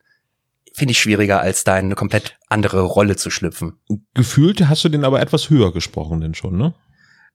finde 0.74 0.92
ich 0.92 1.00
schwieriger, 1.00 1.40
als 1.40 1.64
da 1.64 1.78
in 1.78 1.86
eine 1.86 1.96
komplett 1.96 2.38
andere 2.50 2.82
Rolle 2.82 3.16
zu 3.16 3.30
schlüpfen. 3.30 3.80
Gefühlt 4.14 4.68
hast 4.68 4.84
du 4.84 4.90
den 4.90 5.06
aber 5.06 5.22
etwas 5.22 5.50
höher 5.50 5.72
gesprochen 5.72 6.20
denn 6.20 6.34
schon, 6.34 6.58
ne? 6.58 6.74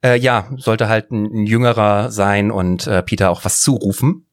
Äh, 0.02 0.18
ja, 0.18 0.48
sollte 0.56 0.88
halt 0.88 1.10
ein, 1.10 1.24
ein 1.24 1.46
jüngerer 1.46 2.10
sein 2.10 2.50
und 2.50 2.86
äh, 2.86 3.02
Peter 3.02 3.30
auch 3.30 3.44
was 3.44 3.60
zurufen. 3.60 4.26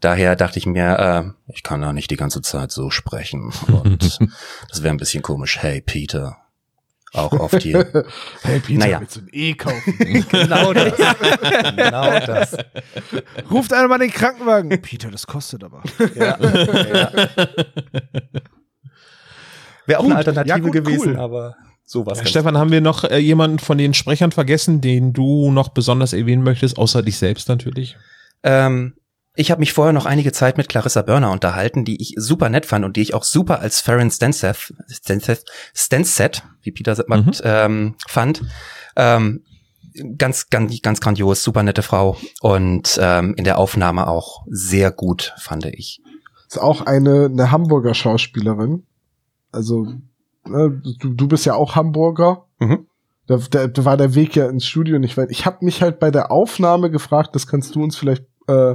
Daher 0.00 0.36
dachte 0.36 0.58
ich 0.58 0.66
mir, 0.66 0.98
äh, 0.98 1.52
ich 1.52 1.62
kann 1.62 1.80
da 1.80 1.92
nicht 1.92 2.10
die 2.10 2.16
ganze 2.16 2.42
Zeit 2.42 2.70
so 2.70 2.90
sprechen. 2.90 3.52
Und 3.68 4.18
das 4.68 4.82
wäre 4.82 4.94
ein 4.94 4.98
bisschen 4.98 5.22
komisch. 5.22 5.58
Hey, 5.58 5.80
Peter. 5.80 6.36
Auch 7.14 7.32
oft 7.32 7.62
hier. 7.62 8.04
hey 8.42 8.60
Peter, 8.60 8.78
Naja. 8.80 9.00
willst 9.00 9.16
du 9.16 9.20
ein 9.20 9.28
E 9.32 9.54
kaufen? 9.54 9.94
genau 10.30 10.72
das. 10.72 10.92
genau 11.76 12.20
das. 12.20 12.56
Ruft 13.50 13.72
einer 13.72 13.88
mal 13.88 13.98
den 13.98 14.10
Krankenwagen. 14.10 14.80
Peter, 14.82 15.10
das 15.10 15.26
kostet 15.26 15.64
aber. 15.64 15.82
Ja. 16.14 16.38
ja. 16.42 17.10
Wäre 19.86 20.00
auch 20.00 20.02
Gut. 20.04 20.10
eine 20.12 20.16
Alternative 20.18 20.48
Ja, 20.48 20.62
gut, 20.62 20.72
gewesen, 20.72 21.12
cool. 21.14 21.18
aber 21.20 21.56
sowas. 21.84 22.18
Ja, 22.18 22.26
Stefan, 22.26 22.58
haben 22.58 22.70
wir 22.70 22.82
noch 22.82 23.04
äh, 23.04 23.16
jemanden 23.18 23.58
von 23.58 23.78
den 23.78 23.94
Sprechern 23.94 24.32
vergessen, 24.32 24.80
den 24.82 25.14
du 25.14 25.50
noch 25.50 25.70
besonders 25.70 26.12
erwähnen 26.12 26.42
möchtest, 26.42 26.76
außer 26.76 27.02
dich 27.02 27.16
selbst 27.16 27.48
natürlich? 27.48 27.96
Ähm, 28.42 28.94
ich 29.38 29.52
habe 29.52 29.60
mich 29.60 29.72
vorher 29.72 29.92
noch 29.92 30.04
einige 30.04 30.32
Zeit 30.32 30.56
mit 30.58 30.68
Clarissa 30.68 31.02
Burner 31.02 31.30
unterhalten, 31.30 31.84
die 31.84 32.02
ich 32.02 32.14
super 32.16 32.48
nett 32.48 32.66
fand 32.66 32.84
und 32.84 32.96
die 32.96 33.02
ich 33.02 33.14
auch 33.14 33.22
super 33.22 33.60
als 33.60 33.80
Farron 33.80 34.10
Stanseth, 34.10 34.74
Stanseth, 34.88 35.44
Stanseth 35.74 36.42
wie 36.62 36.72
Peter 36.72 36.96
sagt, 36.96 37.08
Mhm. 37.08 37.32
ähm, 37.44 37.94
fand. 38.08 38.42
Ähm, 38.96 39.44
ganz, 40.16 40.50
ganz, 40.50 40.82
ganz 40.82 41.00
grandios, 41.00 41.44
super 41.44 41.62
nette 41.62 41.82
Frau 41.82 42.16
und 42.40 42.98
ähm, 43.00 43.34
in 43.36 43.44
der 43.44 43.58
Aufnahme 43.58 44.08
auch 44.08 44.42
sehr 44.48 44.90
gut, 44.90 45.34
fand 45.38 45.66
ich. 45.66 46.02
Ist 46.48 46.58
auch 46.58 46.86
eine, 46.86 47.26
eine 47.26 47.52
Hamburger 47.52 47.94
Schauspielerin. 47.94 48.86
Also, 49.52 49.86
ne, 50.48 50.82
du, 51.00 51.10
du 51.10 51.28
bist 51.28 51.46
ja 51.46 51.54
auch 51.54 51.76
Hamburger. 51.76 52.46
Mhm. 52.58 52.86
Da, 53.28 53.36
da, 53.50 53.66
da 53.68 53.84
war 53.84 53.96
der 53.96 54.16
Weg 54.16 54.34
ja 54.34 54.48
ins 54.48 54.66
Studio 54.66 54.98
nicht 54.98 55.16
weit. 55.16 55.30
Ich 55.30 55.46
habe 55.46 55.64
mich 55.64 55.80
halt 55.80 56.00
bei 56.00 56.10
der 56.10 56.32
Aufnahme 56.32 56.90
gefragt, 56.90 57.34
das 57.34 57.46
kannst 57.46 57.74
du 57.76 57.84
uns 57.84 57.96
vielleicht 57.96 58.24
äh, 58.48 58.74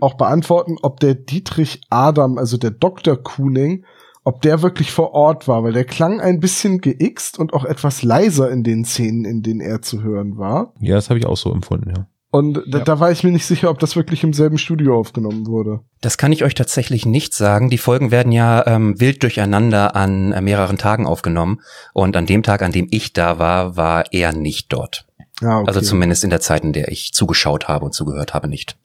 auch 0.00 0.14
beantworten, 0.14 0.76
ob 0.82 1.00
der 1.00 1.14
Dietrich 1.14 1.80
Adam, 1.90 2.38
also 2.38 2.56
der 2.56 2.70
Dr. 2.70 3.16
Kuning, 3.16 3.84
ob 4.24 4.42
der 4.42 4.62
wirklich 4.62 4.90
vor 4.92 5.12
Ort 5.12 5.48
war, 5.48 5.64
weil 5.64 5.72
der 5.72 5.84
klang 5.84 6.20
ein 6.20 6.38
bisschen 6.40 6.80
geixt 6.80 7.38
und 7.38 7.52
auch 7.54 7.64
etwas 7.64 8.02
leiser 8.02 8.50
in 8.50 8.62
den 8.62 8.84
Szenen, 8.84 9.24
in 9.24 9.42
denen 9.42 9.60
er 9.60 9.80
zu 9.82 10.02
hören 10.02 10.36
war. 10.36 10.74
Ja, 10.80 10.96
das 10.96 11.08
habe 11.08 11.18
ich 11.18 11.26
auch 11.26 11.36
so 11.36 11.52
empfunden, 11.52 11.90
ja. 11.96 12.06
Und 12.30 12.62
da, 12.68 12.78
Ja. 12.78 12.84
da 12.84 13.00
war 13.00 13.10
ich 13.10 13.24
mir 13.24 13.30
nicht 13.30 13.46
sicher, 13.46 13.70
ob 13.70 13.78
das 13.78 13.96
wirklich 13.96 14.22
im 14.22 14.34
selben 14.34 14.58
Studio 14.58 14.98
aufgenommen 15.00 15.46
wurde. 15.46 15.80
Das 16.02 16.18
kann 16.18 16.30
ich 16.30 16.44
euch 16.44 16.54
tatsächlich 16.54 17.06
nicht 17.06 17.32
sagen. 17.32 17.70
Die 17.70 17.78
Folgen 17.78 18.10
werden 18.10 18.32
ja 18.32 18.66
ähm, 18.66 19.00
wild 19.00 19.22
durcheinander 19.22 19.96
an 19.96 20.32
äh, 20.32 20.42
mehreren 20.42 20.76
Tagen 20.76 21.06
aufgenommen. 21.06 21.60
Und 21.94 22.14
an 22.18 22.26
dem 22.26 22.42
Tag, 22.42 22.60
an 22.60 22.70
dem 22.72 22.86
ich 22.90 23.14
da 23.14 23.38
war, 23.38 23.78
war 23.78 24.12
er 24.12 24.34
nicht 24.34 24.70
dort. 24.74 25.06
Ja, 25.40 25.60
okay. 25.60 25.68
Also 25.68 25.80
zumindest 25.80 26.22
in 26.22 26.28
der 26.28 26.40
Zeit, 26.40 26.64
in 26.64 26.74
der 26.74 26.88
ich 26.92 27.14
zugeschaut 27.14 27.66
habe 27.66 27.86
und 27.86 27.94
zugehört 27.94 28.34
habe, 28.34 28.46
nicht. 28.46 28.76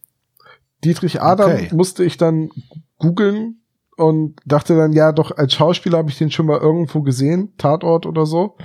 Dietrich 0.84 1.22
Adam 1.22 1.52
Okay. 1.52 1.70
musste 1.74 2.04
ich 2.04 2.18
dann 2.18 2.50
googeln 2.98 3.62
und 3.98 4.40
dachte 4.46 4.76
dann, 4.76 4.94
ja, 4.94 5.12
doch, 5.12 5.36
als 5.38 5.54
Schauspieler 5.54 6.00
habe 6.00 6.10
ich 6.10 6.18
den 6.18 6.32
schon 6.32 6.46
mal 6.46 6.60
irgendwo 6.60 7.02
gesehen, 7.02 7.54
Tatort 7.58 8.06
oder 8.06 8.26
so. 8.26 8.56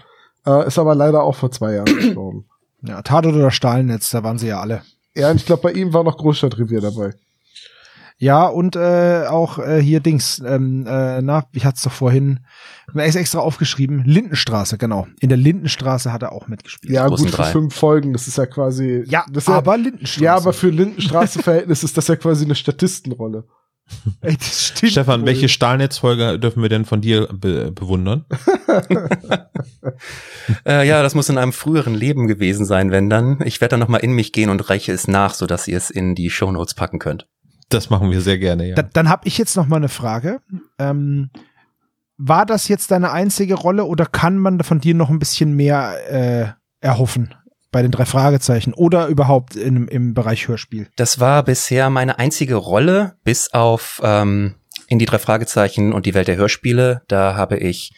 Äh, 0.46 0.66
ist 0.66 0.78
aber 0.78 0.94
leider 0.94 1.22
auch 1.22 1.34
vor 1.34 1.50
zwei 1.50 1.74
Jahren 1.74 1.86
gestorben. 1.96 2.46
Ja, 2.82 3.02
Tatort 3.02 3.34
oder 3.34 3.50
Stahlnetz, 3.50 4.10
da 4.10 4.22
waren 4.22 4.38
sie 4.38 4.48
ja 4.48 4.60
alle. 4.60 4.82
Ja, 5.14 5.30
und 5.30 5.36
ich 5.36 5.46
glaube, 5.46 5.62
bei 5.62 5.72
ihm 5.72 5.92
war 5.92 6.04
noch 6.04 6.16
Großstadtrevier 6.16 6.80
dabei. 6.80 7.10
Ja, 8.20 8.46
und 8.46 8.74
äh, 8.74 9.26
auch 9.28 9.60
äh, 9.60 9.80
hier 9.80 10.00
Dings, 10.00 10.42
ähm, 10.44 10.84
äh, 10.88 11.22
na, 11.22 11.44
ich 11.52 11.64
hatte 11.64 11.76
es 11.76 11.82
doch 11.82 11.92
vorhin, 11.92 12.40
mir 12.92 13.04
ist 13.04 13.14
extra 13.14 13.38
aufgeschrieben, 13.38 14.02
Lindenstraße, 14.04 14.76
genau. 14.76 15.06
In 15.20 15.28
der 15.28 15.38
Lindenstraße 15.38 16.12
hat 16.12 16.22
er 16.22 16.32
auch 16.32 16.48
mitgespielt. 16.48 16.92
Ja, 16.92 17.06
gut, 17.06 17.20
für 17.20 17.30
drei. 17.30 17.52
fünf 17.52 17.74
Folgen, 17.76 18.12
das 18.12 18.26
ist 18.26 18.36
ja 18.36 18.46
quasi. 18.46 19.04
ja 19.06 19.24
das 19.30 19.44
ist 19.44 19.50
aber 19.50 19.78
Lindenstraße. 19.78 20.24
Ja, 20.24 20.36
aber 20.36 20.52
für 20.52 20.70
Lindenstraße-Verhältnis 20.70 21.84
ist 21.84 21.96
das 21.96 22.08
ja 22.08 22.16
quasi 22.16 22.44
eine 22.44 22.56
Statistenrolle. 22.56 23.44
Ey, 24.20 24.36
das 24.36 24.66
stimmt 24.66 24.92
Stefan, 24.92 25.20
wohl. 25.20 25.28
welche 25.28 25.48
Stahlnetzfolge 25.48 26.38
dürfen 26.38 26.60
wir 26.62 26.68
denn 26.68 26.84
von 26.84 27.00
dir 27.00 27.28
be 27.32 27.70
bewundern? 27.72 28.24
Äh, 30.64 30.86
ja, 30.86 31.02
das 31.02 31.14
muss 31.14 31.28
in 31.28 31.36
einem 31.36 31.52
früheren 31.52 31.94
Leben 31.94 32.26
gewesen 32.26 32.64
sein, 32.64 32.90
wenn 32.90 33.10
dann. 33.10 33.38
Ich 33.44 33.60
werde 33.60 33.72
dann 33.72 33.80
nochmal 33.80 34.00
in 34.00 34.12
mich 34.12 34.32
gehen 34.32 34.48
und 34.50 34.70
reiche 34.70 34.92
es 34.92 35.06
nach, 35.08 35.34
sodass 35.34 35.68
ihr 35.68 35.76
es 35.76 35.90
in 35.90 36.14
die 36.14 36.30
Shownotes 36.30 36.74
packen 36.74 36.98
könnt. 36.98 37.26
Das 37.68 37.90
machen 37.90 38.10
wir 38.10 38.20
sehr 38.20 38.38
gerne, 38.38 38.68
ja. 38.68 38.74
Da, 38.74 38.82
dann 38.82 39.08
habe 39.08 39.26
ich 39.26 39.38
jetzt 39.38 39.56
noch 39.56 39.66
mal 39.66 39.76
eine 39.76 39.88
Frage. 39.88 40.40
Ähm, 40.78 41.30
war 42.16 42.46
das 42.46 42.68
jetzt 42.68 42.90
deine 42.90 43.12
einzige 43.12 43.54
Rolle 43.54 43.84
oder 43.84 44.06
kann 44.06 44.38
man 44.38 44.60
von 44.60 44.80
dir 44.80 44.94
noch 44.94 45.10
ein 45.10 45.18
bisschen 45.18 45.52
mehr 45.54 45.94
äh, 46.10 46.46
erhoffen 46.80 47.34
bei 47.70 47.82
den 47.82 47.90
drei 47.90 48.06
Fragezeichen 48.06 48.72
oder 48.72 49.06
überhaupt 49.06 49.54
in, 49.54 49.86
im 49.88 50.14
Bereich 50.14 50.48
Hörspiel? 50.48 50.88
Das 50.96 51.20
war 51.20 51.42
bisher 51.42 51.90
meine 51.90 52.18
einzige 52.18 52.56
Rolle, 52.56 53.16
bis 53.24 53.52
auf 53.52 54.00
ähm, 54.02 54.54
in 54.88 54.98
die 54.98 55.04
drei 55.04 55.18
Fragezeichen 55.18 55.92
und 55.92 56.06
die 56.06 56.14
Welt 56.14 56.28
der 56.28 56.36
Hörspiele. 56.36 57.02
Da 57.08 57.36
habe 57.36 57.58
ich 57.58 57.92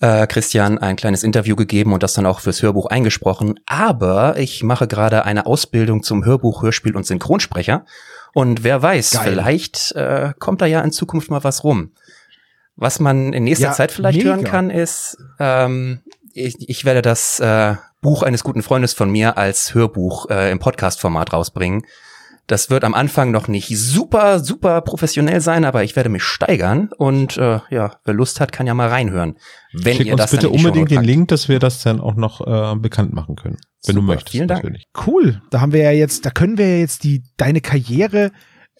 äh, 0.00 0.26
Christian 0.26 0.78
ein 0.78 0.96
kleines 0.96 1.22
Interview 1.22 1.54
gegeben 1.54 1.92
und 1.92 2.02
das 2.02 2.14
dann 2.14 2.26
auch 2.26 2.40
fürs 2.40 2.62
Hörbuch 2.62 2.86
eingesprochen. 2.86 3.60
Aber 3.66 4.38
ich 4.38 4.62
mache 4.62 4.88
gerade 4.88 5.24
eine 5.24 5.46
Ausbildung 5.46 6.02
zum 6.02 6.24
Hörbuch, 6.24 6.62
Hörspiel 6.62 6.96
und 6.96 7.06
Synchronsprecher. 7.06 7.84
Und 8.34 8.64
wer 8.64 8.82
weiß, 8.82 9.12
Geil. 9.12 9.30
vielleicht 9.30 9.92
äh, 9.92 10.32
kommt 10.38 10.60
da 10.60 10.66
ja 10.66 10.80
in 10.82 10.92
Zukunft 10.92 11.30
mal 11.30 11.44
was 11.44 11.64
rum. 11.64 11.92
Was 12.76 12.98
man 12.98 13.32
in 13.32 13.44
nächster 13.44 13.68
Ja, 13.68 13.72
Zeit 13.72 13.92
vielleicht 13.92 14.18
mega. 14.18 14.30
hören 14.30 14.44
kann, 14.44 14.70
ist, 14.70 15.16
ähm, 15.38 16.00
ich, 16.32 16.56
ich 16.68 16.84
werde 16.84 17.00
das 17.00 17.38
äh, 17.38 17.76
Buch 18.00 18.24
eines 18.24 18.42
guten 18.42 18.62
Freundes 18.62 18.92
von 18.92 19.10
mir 19.10 19.38
als 19.38 19.72
Hörbuch 19.74 20.28
äh, 20.28 20.50
im 20.50 20.58
Podcast-Format 20.58 21.32
rausbringen. 21.32 21.86
Das 22.46 22.68
wird 22.68 22.84
am 22.84 22.92
Anfang 22.92 23.30
noch 23.30 23.48
nicht 23.48 23.68
super, 23.78 24.38
super 24.38 24.82
professionell 24.82 25.40
sein, 25.40 25.64
aber 25.64 25.82
ich 25.82 25.96
werde 25.96 26.10
mich 26.10 26.22
steigern 26.22 26.90
und 26.98 27.38
äh, 27.38 27.60
ja, 27.70 27.96
wer 28.04 28.14
Lust 28.14 28.38
hat, 28.40 28.52
kann 28.52 28.66
ja 28.66 28.74
mal 28.74 28.88
reinhören. 28.88 29.36
Wenn 29.72 29.96
Schick 29.96 30.06
ihr 30.08 30.12
uns 30.12 30.22
das 30.22 30.30
bitte 30.32 30.50
unbedingt 30.50 30.90
den. 30.90 31.02
Link, 31.02 31.28
dass 31.28 31.48
wir 31.48 31.58
das 31.58 31.82
dann 31.82 32.00
auch 32.00 32.16
noch 32.16 32.46
äh, 32.46 32.76
bekannt 32.76 33.14
machen 33.14 33.36
können. 33.36 33.56
Wenn 33.86 33.96
du 33.96 34.02
Super, 34.02 34.14
möchtest. 34.14 34.32
vielen 34.32 34.48
Dank. 34.48 34.62
Natürlich. 34.62 34.88
Cool. 35.06 35.40
Da 35.50 35.60
haben 35.60 35.72
wir 35.72 35.82
ja 35.82 35.90
jetzt, 35.90 36.26
da 36.26 36.30
können 36.30 36.58
wir 36.58 36.68
ja 36.68 36.78
jetzt 36.80 37.04
die 37.04 37.22
deine 37.36 37.60
Karriere 37.60 38.30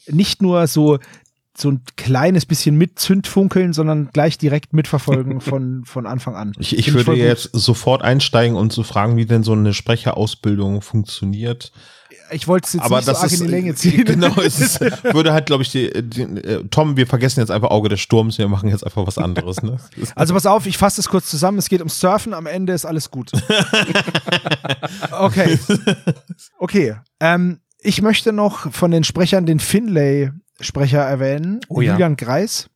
nicht 0.09 0.43
nur 0.43 0.67
so 0.67 0.99
so 1.57 1.71
ein 1.71 1.83
kleines 1.97 2.47
bisschen 2.47 2.77
mit 2.77 2.99
Zündfunkeln, 2.99 3.73
sondern 3.73 4.11
gleich 4.13 4.39
direkt 4.39 4.73
mitverfolgen 4.73 5.41
von 5.41 5.85
von 5.85 6.07
Anfang 6.07 6.35
an. 6.35 6.53
Ich, 6.59 6.77
ich 6.77 6.93
würde 6.93 7.15
jetzt 7.15 7.51
sofort 7.53 8.03
einsteigen 8.03 8.57
und 8.57 8.73
so 8.73 8.83
fragen, 8.83 9.17
wie 9.17 9.27
denn 9.27 9.45
so 9.45 9.53
eine 9.53 9.73
Sprecherausbildung 9.73 10.83
funktioniert. 10.83 11.73
Ich 12.31 12.49
wollte 12.49 12.67
es 12.67 12.73
jetzt 12.73 12.83
Aber 12.83 12.97
nicht 12.97 13.09
das 13.09 13.19
so 13.19 13.23
arg 13.25 13.33
ist 13.33 13.41
in 13.41 13.47
die 13.47 13.53
Länge 13.53 13.75
ziehen. 13.75 14.05
genau, 14.05 14.35
es 14.41 14.59
ist, 14.59 14.81
würde 15.05 15.33
halt, 15.33 15.47
glaube 15.47 15.63
ich, 15.63 15.71
die, 15.71 15.91
die, 16.03 16.23
äh, 16.23 16.65
Tom, 16.71 16.97
wir 16.97 17.07
vergessen 17.07 17.41
jetzt 17.41 17.51
einfach 17.51 17.71
Auge 17.71 17.89
des 17.89 18.01
Sturms, 18.01 18.39
wir 18.39 18.49
machen 18.49 18.69
jetzt 18.69 18.85
einfach 18.85 19.07
was 19.07 19.19
anderes. 19.19 19.63
Ne? 19.63 19.79
Also 20.17 20.35
pass 20.35 20.47
auf, 20.47 20.67
ich 20.67 20.79
fasse 20.79 21.01
es 21.01 21.09
kurz 21.09 21.29
zusammen. 21.29 21.59
Es 21.59 21.69
geht 21.69 21.83
um 21.83 21.89
Surfen, 21.89 22.35
am 22.35 22.47
Ende 22.47 22.73
ist 22.73 22.85
alles 22.87 23.11
gut. 23.11 23.31
Okay. 25.11 25.59
Okay. 26.59 26.97
Ähm, 27.21 27.61
ich 27.81 28.03
möchte 28.03 28.33
noch 28.33 28.73
von 28.73 28.91
den 28.91 29.05
Sprechern 29.05 29.47
den 29.47 29.61
Finlay-Sprecher 29.61 31.01
erwähnen, 31.01 31.61
Oh 31.69 31.81
ja. 31.81 31.93
Julian 31.93 32.17
Greis. 32.17 32.69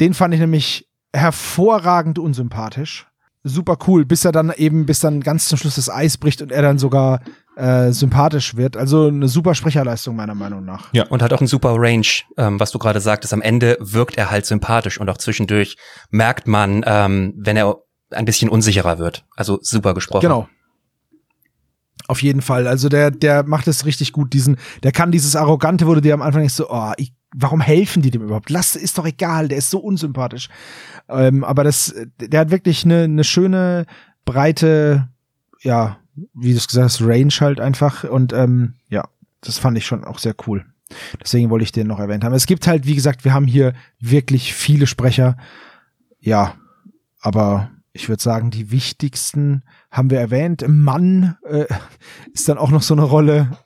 Den 0.00 0.14
fand 0.14 0.34
ich 0.34 0.40
nämlich 0.40 0.88
hervorragend 1.12 2.18
unsympathisch. 2.18 3.06
Super 3.44 3.76
cool, 3.86 4.04
bis 4.04 4.24
er 4.24 4.32
dann 4.32 4.52
eben, 4.56 4.86
bis 4.86 5.00
dann 5.00 5.20
ganz 5.20 5.48
zum 5.48 5.58
Schluss 5.58 5.76
das 5.76 5.90
Eis 5.90 6.16
bricht 6.16 6.40
und 6.42 6.50
er 6.50 6.62
dann 6.62 6.78
sogar 6.78 7.20
äh, 7.56 7.92
sympathisch 7.92 8.56
wird. 8.56 8.76
Also 8.76 9.08
eine 9.08 9.28
super 9.28 9.54
Sprecherleistung 9.54 10.16
meiner 10.16 10.34
Meinung 10.34 10.64
nach. 10.64 10.92
Ja. 10.92 11.06
Und 11.08 11.22
hat 11.22 11.32
auch 11.32 11.40
einen 11.40 11.48
super 11.48 11.74
Range, 11.76 12.06
ähm, 12.36 12.58
was 12.60 12.70
du 12.70 12.78
gerade 12.78 13.00
sagtest. 13.00 13.32
Am 13.32 13.42
Ende 13.42 13.76
wirkt 13.80 14.16
er 14.16 14.30
halt 14.30 14.46
sympathisch 14.46 15.00
und 15.00 15.08
auch 15.08 15.18
zwischendurch 15.18 15.76
merkt 16.10 16.46
man, 16.46 16.82
ähm, 16.86 17.34
wenn 17.36 17.56
er 17.56 17.76
ein 18.10 18.24
bisschen 18.24 18.48
unsicherer 18.48 18.98
wird. 18.98 19.24
Also 19.36 19.58
super 19.62 19.94
gesprochen. 19.94 20.22
Genau. 20.22 20.48
Auf 22.06 22.22
jeden 22.22 22.42
Fall. 22.42 22.66
Also 22.66 22.88
der, 22.88 23.10
der 23.10 23.44
macht 23.44 23.66
es 23.66 23.86
richtig 23.86 24.12
gut. 24.12 24.32
Diesen, 24.32 24.56
der 24.82 24.92
kann 24.92 25.10
dieses 25.10 25.36
Arrogante, 25.36 25.86
du 25.94 26.00
dir 26.00 26.14
am 26.14 26.22
Anfang 26.22 26.42
nicht 26.42 26.52
so, 26.52 26.68
oh, 26.70 26.92
ich, 26.98 27.14
warum 27.34 27.60
helfen 27.60 28.02
die 28.02 28.10
dem 28.10 28.22
überhaupt? 28.22 28.50
Lass, 28.50 28.76
ist 28.76 28.98
doch 28.98 29.06
egal, 29.06 29.48
der 29.48 29.58
ist 29.58 29.70
so 29.70 29.78
unsympathisch. 29.78 30.48
Ähm, 31.08 31.44
aber 31.44 31.64
das, 31.64 31.94
der 32.18 32.40
hat 32.40 32.50
wirklich 32.50 32.84
eine, 32.84 33.04
eine 33.04 33.24
schöne, 33.24 33.86
breite, 34.24 35.08
ja, 35.62 35.98
wie 36.34 36.52
du 36.52 36.56
es 36.56 36.68
gesagt 36.68 36.84
hast, 36.84 37.02
Range 37.02 37.32
halt 37.40 37.60
einfach. 37.60 38.04
Und 38.04 38.32
ähm, 38.32 38.74
ja, 38.88 39.04
das 39.40 39.58
fand 39.58 39.76
ich 39.78 39.86
schon 39.86 40.04
auch 40.04 40.18
sehr 40.18 40.34
cool. 40.46 40.64
Deswegen 41.20 41.50
wollte 41.50 41.64
ich 41.64 41.72
den 41.72 41.86
noch 41.86 41.98
erwähnt 41.98 42.24
haben. 42.24 42.34
Es 42.34 42.46
gibt 42.46 42.66
halt, 42.66 42.86
wie 42.86 42.94
gesagt, 42.94 43.24
wir 43.24 43.34
haben 43.34 43.46
hier 43.46 43.74
wirklich 44.00 44.54
viele 44.54 44.86
Sprecher. 44.86 45.36
Ja, 46.20 46.54
aber 47.20 47.70
ich 47.92 48.08
würde 48.08 48.22
sagen, 48.22 48.50
die 48.50 48.70
wichtigsten 48.70 49.62
haben 49.90 50.10
wir 50.10 50.20
erwähnt. 50.20 50.64
Mann 50.66 51.36
äh, 51.44 51.66
ist 52.32 52.48
dann 52.48 52.58
auch 52.58 52.70
noch 52.70 52.82
so 52.82 52.94
eine 52.94 53.04
Rolle. 53.04 53.56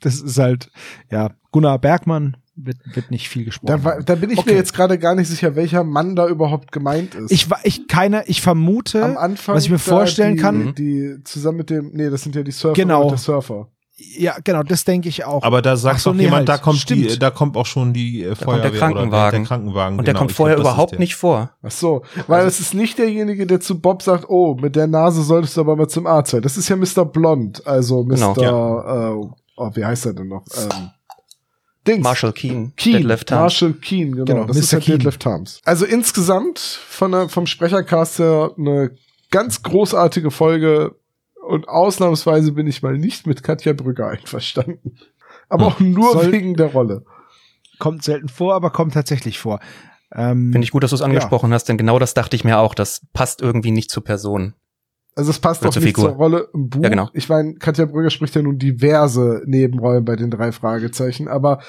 Das 0.00 0.20
ist 0.20 0.38
halt, 0.38 0.70
ja, 1.10 1.30
Gunnar 1.50 1.78
Bergmann 1.78 2.36
wird, 2.54 2.76
wird 2.94 3.10
nicht 3.10 3.28
viel 3.28 3.44
gesprochen. 3.44 3.66
Da, 3.66 3.84
war, 3.84 4.02
da 4.02 4.14
bin 4.14 4.30
ich 4.30 4.38
Okay. 4.38 4.50
mir 4.50 4.56
jetzt 4.56 4.74
gerade 4.74 4.98
gar 4.98 5.14
nicht 5.14 5.28
sicher, 5.28 5.56
welcher 5.56 5.84
Mann 5.84 6.14
da 6.16 6.26
überhaupt 6.28 6.70
gemeint 6.72 7.14
ist. 7.14 7.30
Ich, 7.30 7.48
ich 7.64 7.88
keine, 7.88 8.24
ich 8.26 8.42
vermute, 8.42 9.02
Am 9.04 9.16
Anfang, 9.16 9.54
was 9.56 9.64
ich 9.64 9.70
mir 9.70 9.78
vorstellen 9.78 10.36
die, 10.36 10.42
kann. 10.42 10.74
Die 10.74 11.16
zusammen 11.24 11.58
mit 11.58 11.70
dem, 11.70 11.90
nee, 11.94 12.10
das 12.10 12.22
sind 12.22 12.34
ja 12.34 12.42
die 12.42 12.50
Surfer 12.52 12.74
Genau. 12.74 13.02
und 13.04 13.10
der 13.12 13.18
Surfer. 13.18 13.68
Ja, 14.18 14.36
genau, 14.42 14.62
das 14.64 14.84
denke 14.84 15.08
ich 15.08 15.24
auch. 15.24 15.42
Aber 15.44 15.62
da 15.62 15.76
sagt 15.76 16.00
so, 16.00 16.10
doch 16.10 16.16
nee, 16.16 16.24
jemand, 16.24 16.48
halt. 16.48 16.48
da 16.48 16.58
kommt 16.62 16.88
die, 16.90 17.04
Stimmt. 17.04 17.22
da 17.22 17.30
kommt 17.30 17.56
auch 17.56 17.66
schon 17.66 17.92
die 17.92 18.22
äh, 18.22 18.28
der 18.28 18.36
Feuerwehr 18.36 18.70
oder 18.70 18.78
Krankenwagen. 18.78 19.40
der 19.42 19.46
Krankenwagen. 19.48 19.98
Und 19.98 20.06
der 20.08 20.14
genau. 20.14 20.18
kommt 20.20 20.30
Ich 20.32 20.36
vorher 20.36 20.56
glaub, 20.56 20.66
überhaupt 20.66 20.92
der. 20.92 20.98
nicht 20.98 21.14
vor. 21.14 21.50
Ach 21.62 21.70
so, 21.70 22.02
weil 22.26 22.46
es 22.46 22.58
ist 22.58 22.74
nicht 22.74 22.98
derjenige, 22.98 23.46
der 23.46 23.60
zu 23.60 23.80
Bob 23.80 24.02
sagt, 24.02 24.24
oh, 24.28 24.56
mit 24.60 24.76
der 24.76 24.86
Nase 24.88 25.22
solltest 25.22 25.56
du 25.56 25.60
aber 25.60 25.76
mal 25.76 25.88
zum 25.88 26.06
Arzt 26.06 26.32
sein. 26.32 26.42
Das 26.42 26.56
ist 26.56 26.68
ja 26.68 26.76
Mr. 26.76 27.04
Blond, 27.04 27.64
also 27.66 28.02
Mr. 28.02 28.34
Genau. 28.34 28.80
äh, 29.22 29.26
oh, 29.56 29.70
wie 29.74 29.84
heißt 29.84 30.06
er 30.06 30.14
denn 30.14 30.28
noch? 30.28 30.44
Ähm, 30.56 30.90
Dings. 31.86 32.02
Marshall 32.04 32.32
Keen, 32.32 32.72
Keen, 32.76 32.92
Deadlift. 32.98 33.30
Marshall 33.30 33.72
Keen, 33.74 34.12
genau. 34.12 34.24
Genau, 34.24 34.44
das 34.44 34.56
ist 34.56 34.72
Mr. 34.72 34.78
ja 34.78 34.84
Keen. 34.84 34.92
Deadlift 34.98 35.20
Times. 35.20 35.60
Also 35.64 35.84
insgesamt 35.84 36.58
von 36.58 37.12
der, 37.12 37.28
vom 37.28 37.46
Sprechercast 37.46 38.18
her 38.18 38.52
eine 38.56 38.92
ganz 39.30 39.62
großartige 39.62 40.30
Folge 40.30 40.94
und 41.48 41.68
ausnahmsweise 41.68 42.52
bin 42.52 42.66
ich 42.68 42.82
mal 42.82 42.96
nicht 42.96 43.26
mit 43.26 43.42
Katja 43.42 43.72
Brügger 43.72 44.08
einverstanden. 44.08 44.98
Aber 45.48 45.66
auch 45.66 45.80
nur 45.80 46.12
Soll- 46.12 46.32
wegen 46.32 46.54
der 46.54 46.68
Rolle. 46.68 47.04
kommt 47.78 48.04
selten 48.04 48.28
vor, 48.28 48.54
aber 48.54 48.70
kommt 48.70 48.94
tatsächlich 48.94 49.38
vor. 49.38 49.58
Ähm, 50.14 50.52
Finde 50.52 50.64
ich 50.64 50.70
gut, 50.70 50.82
dass 50.82 50.90
du 50.90 50.96
es 50.96 51.02
angesprochen 51.02 51.52
hast, 51.52 51.68
denn 51.68 51.78
genau 51.78 51.98
das 51.98 52.14
dachte 52.14 52.36
ich 52.36 52.44
mir 52.44 52.58
auch. 52.58 52.74
Das 52.74 53.00
passt 53.12 53.40
irgendwie 53.42 53.70
nicht 53.70 53.90
zur 53.90 54.04
Person. 54.04 54.54
Also 55.14 55.30
es 55.30 55.38
passt 55.38 55.64
auch 55.66 55.70
zur 55.70 55.82
nicht 55.82 55.94
Figur. 55.96 56.10
zur 56.10 56.14
Rolle 56.16 56.48
im 56.54 56.68
Buch. 56.70 56.82
Ja, 56.82 56.88
genau. 56.88 57.10
Ich 57.12 57.28
meine, 57.28 57.54
Katja 57.54 57.84
Brügger 57.84 58.10
spricht 58.10 58.34
ja 58.34 58.42
nun 58.42 58.58
diverse 58.58 59.42
Nebenrollen 59.44 60.04
bei 60.04 60.16
den 60.16 60.30
drei 60.30 60.52
Fragezeichen, 60.52 61.28
aber 61.28 61.60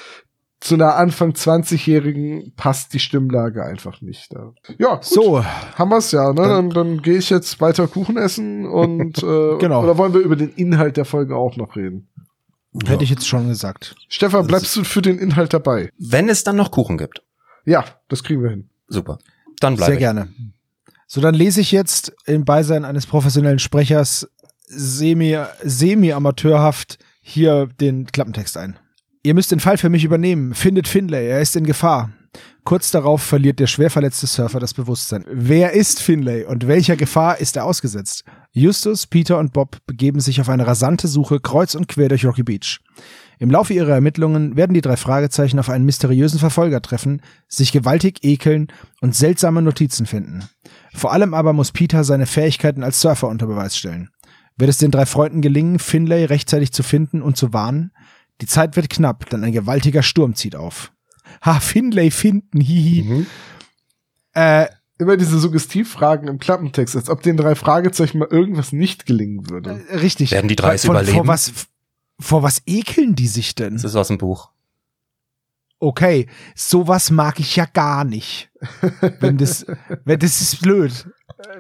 zu 0.62 0.76
einer 0.76 0.96
Anfang 0.96 1.32
20-Jährigen 1.32 2.54
passt 2.56 2.94
die 2.94 3.00
Stimmlage 3.00 3.66
einfach 3.66 4.00
nicht. 4.02 4.32
Ja, 4.34 4.54
ja 4.78 4.96
gut. 4.96 5.04
so, 5.04 5.44
Haben 5.44 5.90
wir's 5.92 6.12
ja, 6.14 6.32
ne? 6.32 6.42
Dann, 6.48 6.70
dann 6.70 7.02
gehe 7.02 7.18
ich 7.18 7.30
jetzt 7.30 7.60
weiter 7.60 7.88
Kuchen 7.88 8.16
essen 8.16 8.66
und 8.66 9.18
äh, 9.24 9.58
Genau. 9.58 9.84
oder 9.84 9.98
wollen 9.98 10.14
wir 10.14 10.22
über 10.22 10.38
den 10.38 10.50
Inhalt 10.54 10.96
der 10.96 11.06
Folge 11.06 11.36
auch 11.36 11.58
noch 11.58 11.76
reden? 11.76 12.08
hätte 12.88 13.04
ich 13.04 13.10
jetzt 13.12 13.28
schon 13.28 13.50
gesagt. 13.50 13.96
Stefan, 14.08 14.48
bleibst 14.48 14.76
du 14.76 14.84
für 14.84 15.02
den 15.04 15.20
Inhalt 15.20 15.54
dabei? 15.54 15.90
Wenn 16.00 16.28
es 16.30 16.44
dann 16.44 16.56
noch 16.56 16.72
Kuchen 16.72 16.98
gibt. 16.98 17.22
Ja, 17.66 17.84
das 18.08 18.24
kriegen 18.24 18.42
wir 18.42 18.50
hin. 18.50 18.70
Super. 18.88 19.20
Dann 19.60 19.74
Sehr 19.76 19.86
bleibe 19.86 19.94
ich. 19.94 20.00
gerne. 20.00 20.28
So, 21.14 21.22
dann 21.22 21.36
lese 21.36 21.62
ich 21.62 21.72
jetzt 21.72 22.12
im 22.26 22.44
Beisein 22.44 22.86
eines 22.86 23.06
professionellen 23.06 23.60
Sprechers 23.60 24.28
semi, 24.66 25.38
semi-amateurhaft 25.62 26.98
hier 27.22 27.68
den 27.80 28.08
Klappentext 28.08 28.58
ein. 28.58 28.80
Ihr 29.22 29.36
müsst 29.36 29.52
den 29.52 29.60
Fall 29.60 29.78
für 29.78 29.90
mich 29.90 30.06
übernehmen. 30.06 30.56
Findet 30.56 30.88
Finlay, 30.88 31.30
er 31.30 31.40
ist 31.40 31.56
in 31.56 31.68
Gefahr. 31.68 32.10
Kurz 32.64 32.90
darauf 32.90 33.22
verliert 33.22 33.60
der 33.60 33.68
schwer 33.68 33.92
verletzte 33.92 34.26
Surfer 34.26 34.60
das 34.60 34.74
Bewusstsein. 34.74 35.24
Wer 35.32 35.74
ist 35.74 36.02
Finlay 36.02 36.46
und 36.46 36.66
welcher 36.66 36.96
Gefahr 36.96 37.38
ist 37.38 37.58
er 37.58 37.66
ausgesetzt? 37.66 38.24
Justus, 38.52 39.06
Peter 39.06 39.38
und 39.38 39.54
Bob 39.54 39.78
begeben 39.86 40.20
sich 40.20 40.42
auf 40.42 40.50
eine 40.50 40.66
rasante 40.66 41.08
Suche 41.08 41.40
kreuz 41.40 41.76
und 41.76 41.88
quer 41.88 42.10
durch 42.10 42.26
Rocky 42.26 42.42
Beach. 42.42 42.80
Im 43.38 43.52
Laufe 43.52 43.74
ihrer 43.74 43.94
Ermittlungen 43.94 44.56
werden 44.56 44.74
die 44.74 44.82
drei 44.82 44.96
Fragezeichen 44.98 45.60
auf 45.60 45.70
einen 45.70 45.86
mysteriösen 45.86 46.40
Verfolger 46.40 46.82
treffen, 46.82 47.22
sich 47.48 47.72
gewaltig 47.72 48.24
ekeln 48.24 48.68
und 49.02 49.16
seltsame 49.16 49.62
Notizen 49.62 50.06
finden. 50.06 50.44
Vor 50.94 51.12
allem 51.12 51.34
aber 51.34 51.54
muss 51.54 51.72
Peter 51.72 52.04
seine 52.04 52.26
Fähigkeiten 52.26 52.84
als 52.84 53.02
Surfer 53.02 53.28
unter 53.28 53.48
Beweis 53.48 53.76
stellen. 53.78 54.10
Wird 54.56 54.70
es 54.70 54.78
den 54.78 54.92
drei 54.92 55.06
Freunden 55.06 55.42
gelingen, 55.42 55.80
Finlay 55.80 56.26
rechtzeitig 56.26 56.72
zu 56.72 56.84
finden 56.84 57.22
und 57.22 57.36
zu 57.38 57.54
warnen? 57.54 57.92
Die 58.42 58.46
Zeit 58.46 58.76
wird 58.76 58.90
knapp, 58.90 59.30
denn 59.30 59.44
ein 59.44 59.52
gewaltiger 59.52 60.04
Sturm 60.04 60.36
zieht 60.36 60.56
auf. 60.56 60.92
Ha, 61.44 61.60
Finlay 61.60 62.12
finden, 62.12 62.62
hihi. 62.62 63.26
Äh, 64.34 64.68
Immer 65.00 65.18
diese 65.18 65.40
Suggestivfragen 65.40 66.28
im 66.28 66.38
Klappentext, 66.38 66.96
als 66.96 67.10
ob 67.10 67.24
den 67.24 67.36
drei 67.36 67.56
Fragezeichen 67.56 68.20
mal 68.20 68.28
irgendwas 68.30 68.72
nicht 68.72 69.06
gelingen 69.08 69.50
würde. 69.50 69.82
richtig. 69.92 70.32
Werden 70.32 70.48
die 70.48 70.56
drei 70.56 70.76
es 70.76 70.86
überleben? 70.86 71.18
Vor 71.18 71.28
was, 71.28 71.52
vor 72.20 72.44
was 72.44 72.62
ekeln 72.68 73.16
die 73.16 73.28
sich 73.28 73.56
denn? 73.56 73.74
Das 73.74 73.84
ist 73.84 73.96
aus 73.96 74.08
dem 74.10 74.20
Buch. 74.20 74.52
Okay, 75.84 76.28
sowas 76.56 77.12
mag 77.12 77.42
ich 77.42 77.58
ja 77.58 77.66
gar 77.66 78.06
nicht. 78.06 78.50
Wenn 79.20 79.38
das, 79.38 79.66
wenn 80.06 80.18
das 80.18 80.40
ist 80.40 80.62
blöd. 80.62 81.08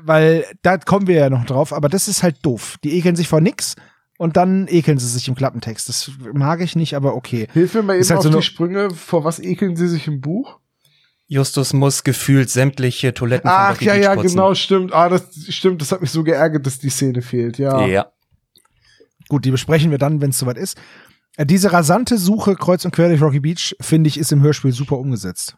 Weil 0.01 0.45
da 0.61 0.77
kommen 0.77 1.07
wir 1.07 1.15
ja 1.15 1.29
noch 1.29 1.43
drauf, 1.43 1.73
aber 1.73 1.89
das 1.89 2.07
ist 2.07 2.23
halt 2.23 2.37
doof. 2.41 2.77
Die 2.85 2.97
ekeln 2.97 3.17
sich 3.17 3.27
vor 3.27 3.41
nix 3.41 3.75
und 4.17 4.37
dann 4.37 4.69
ekeln 4.69 4.97
sie 4.97 5.09
sich 5.09 5.27
im 5.27 5.35
Klappentext. 5.35 5.89
Das 5.89 6.09
mag 6.33 6.61
ich 6.61 6.77
nicht, 6.77 6.95
aber 6.95 7.15
okay. 7.15 7.49
Hilf 7.51 7.73
mir 7.73 7.83
mal 7.83 7.93
eben 7.95 8.01
Ist 8.01 8.11
halt 8.11 8.19
auf 8.19 8.23
so 8.23 8.29
die 8.29 8.41
Sprünge. 8.41 8.91
Vor 8.91 9.25
was 9.25 9.39
ekeln 9.39 9.75
sie 9.75 9.89
sich 9.89 10.07
im 10.07 10.21
Buch? 10.21 10.57
Justus 11.27 11.73
muss 11.73 12.05
gefühlt 12.05 12.49
sämtliche 12.49 13.13
Toiletten 13.13 13.49
von 13.49 13.59
Ach, 13.59 13.81
ja, 13.81 13.95
ja, 13.95 14.15
putzen. 14.15 14.29
genau, 14.29 14.53
stimmt. 14.55 14.93
Ah, 14.93 15.09
das 15.09 15.27
stimmt. 15.49 15.81
Das 15.81 15.91
hat 15.91 15.99
mich 15.99 16.11
so 16.11 16.23
geärgert, 16.23 16.65
dass 16.65 16.79
die 16.79 16.89
Szene 16.89 17.21
fehlt. 17.21 17.57
Ja. 17.57 17.85
Ja. 17.85 18.11
Gut, 19.27 19.43
die 19.43 19.51
besprechen 19.51 19.91
wir 19.91 19.97
dann, 19.97 20.21
wenn 20.21 20.29
es 20.29 20.39
soweit 20.39 20.57
ist. 20.57 20.77
Äh, 21.37 21.45
Diese 21.45 21.71
rasante 21.71 22.17
Suche 22.17 22.55
kreuz 22.55 22.85
und 22.85 22.91
quer 22.91 23.09
durch 23.09 23.21
Rocky 23.21 23.39
Beach, 23.39 23.75
finde 23.81 24.07
ich, 24.07 24.17
ist 24.17 24.31
im 24.31 24.41
Hörspiel 24.41 24.71
super 24.71 24.97
umgesetzt. 24.97 25.57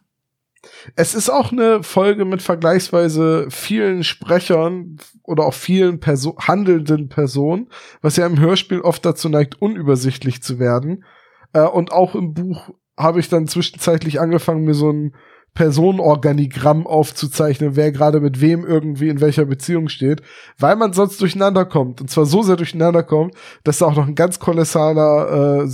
Es 0.96 1.14
ist 1.14 1.30
auch 1.30 1.52
eine 1.52 1.82
Folge 1.82 2.24
mit 2.24 2.42
vergleichsweise 2.42 3.46
vielen 3.50 4.02
Sprechern 4.02 4.96
oder 5.22 5.44
auch 5.44 5.54
vielen 5.54 6.00
Perso 6.00 6.36
handelnden 6.38 7.08
Personen, 7.08 7.68
was 8.00 8.16
ja 8.16 8.26
im 8.26 8.40
Hörspiel 8.40 8.80
oft 8.80 9.04
dazu 9.04 9.28
neigt, 9.28 9.60
unübersichtlich 9.60 10.42
zu 10.42 10.58
werden. 10.58 11.04
Äh, 11.52 11.62
und 11.62 11.92
auch 11.92 12.14
im 12.14 12.34
Buch 12.34 12.70
habe 12.98 13.20
ich 13.20 13.28
dann 13.28 13.46
zwischenzeitlich 13.46 14.20
angefangen, 14.20 14.64
mir 14.64 14.74
so 14.74 14.90
ein 14.90 15.14
Personenorganigramm 15.56 16.86
aufzuzeichnen, 16.86 17.76
wer 17.76 17.90
gerade 17.90 18.20
mit 18.20 18.40
wem 18.40 18.64
irgendwie 18.64 19.08
in 19.08 19.20
welcher 19.20 19.46
Beziehung 19.46 19.88
steht, 19.88 20.20
weil 20.58 20.76
man 20.76 20.92
sonst 20.92 21.20
durcheinander 21.20 21.64
kommt. 21.64 22.00
Und 22.00 22.10
zwar 22.10 22.26
so 22.26 22.42
sehr 22.42 22.56
durcheinander 22.56 23.02
kommt, 23.02 23.34
dass 23.64 23.78
da 23.78 23.86
auch 23.86 23.96
noch 23.96 24.06
ein 24.06 24.14
ganz 24.14 24.38
kolossaler 24.38 25.64
äh, 25.64 25.68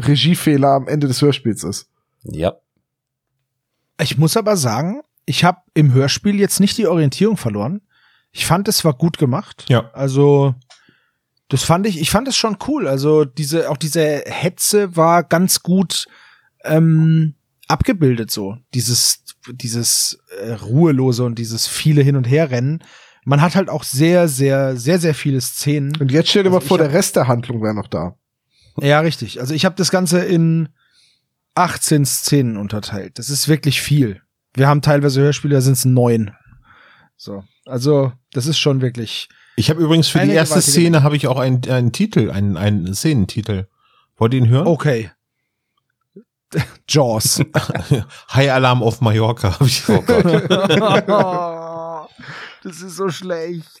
Regiefehler 0.00 0.70
am 0.70 0.88
Ende 0.88 1.06
des 1.06 1.20
Hörspiels 1.20 1.62
ist. 1.62 1.90
Ja. 2.24 2.54
Ich 4.00 4.16
muss 4.16 4.36
aber 4.36 4.56
sagen, 4.56 5.02
ich 5.26 5.44
habe 5.44 5.58
im 5.74 5.92
Hörspiel 5.92 6.40
jetzt 6.40 6.58
nicht 6.58 6.78
die 6.78 6.86
Orientierung 6.86 7.36
verloren. 7.36 7.82
Ich 8.32 8.46
fand, 8.46 8.66
es 8.66 8.82
war 8.84 8.94
gut 8.94 9.18
gemacht. 9.18 9.66
Ja. 9.68 9.90
Also, 9.92 10.54
das 11.48 11.64
fand 11.64 11.86
ich, 11.86 12.00
ich 12.00 12.10
fand 12.10 12.28
es 12.28 12.36
schon 12.36 12.56
cool. 12.66 12.88
Also, 12.88 13.26
diese, 13.26 13.70
auch 13.70 13.76
diese 13.76 14.22
Hetze 14.24 14.96
war 14.96 15.22
ganz 15.22 15.62
gut 15.62 16.06
ähm, 16.64 17.34
abgebildet 17.68 18.30
so. 18.30 18.56
Dieses, 18.74 19.22
dieses 19.54 20.18
äh, 20.40 20.52
Ruhelose 20.52 21.24
und 21.24 21.38
dieses 21.38 21.66
viele 21.66 22.02
Hin- 22.02 22.16
und 22.16 22.24
Herrennen. 22.24 22.82
Man 23.24 23.42
hat 23.42 23.54
halt 23.54 23.68
auch 23.68 23.84
sehr, 23.84 24.28
sehr, 24.28 24.76
sehr, 24.76 24.98
sehr 24.98 25.14
viele 25.14 25.40
Szenen. 25.40 25.96
Und 25.96 26.10
jetzt 26.10 26.30
stell 26.30 26.44
dir 26.44 26.50
Also 26.50 26.60
mal 26.60 26.66
vor, 26.66 26.78
der 26.78 26.92
Rest 26.92 27.16
der 27.16 27.28
Handlung 27.28 27.62
wäre 27.62 27.74
noch 27.74 27.88
da. 27.88 28.16
Ja, 28.80 29.00
richtig. 29.00 29.40
Also 29.40 29.54
ich 29.54 29.64
habe 29.64 29.74
das 29.76 29.90
Ganze 29.90 30.20
in 30.20 30.68
18 31.54 32.06
Szenen 32.06 32.56
unterteilt. 32.56 33.18
Das 33.18 33.30
ist 33.30 33.48
wirklich 33.48 33.82
viel. 33.82 34.22
Wir 34.54 34.68
haben 34.68 34.82
teilweise 34.82 35.20
Hörspiele, 35.20 35.54
da 35.54 35.60
sind 35.60 35.74
es 35.74 35.84
neun. 35.84 36.30
So, 37.16 37.42
also 37.66 38.12
das 38.32 38.46
ist 38.46 38.58
schon 38.58 38.80
wirklich. 38.80 39.28
Ich 39.56 39.70
habe 39.70 39.82
übrigens 39.82 40.08
für 40.08 40.20
die 40.20 40.30
erste 40.30 40.62
Szene 40.62 41.02
habe 41.02 41.16
ich 41.16 41.26
auch 41.26 41.38
einen, 41.38 41.68
einen 41.68 41.92
Titel, 41.92 42.30
einen, 42.30 42.56
einen 42.56 42.94
Szenentitel. 42.94 43.66
Wollt 44.16 44.34
ihr 44.34 44.40
ihn 44.40 44.48
hören? 44.48 44.66
Okay. 44.66 45.10
Jaws. 46.88 47.42
High 48.32 48.50
Alarm 48.50 48.82
auf 48.82 49.00
Mallorca. 49.00 49.58
Hab 49.58 49.66
ich. 49.66 49.88
Oh. 49.88 50.02
Das 52.64 52.82
ist 52.82 52.96
so 52.96 53.08
schlecht. 53.08 53.80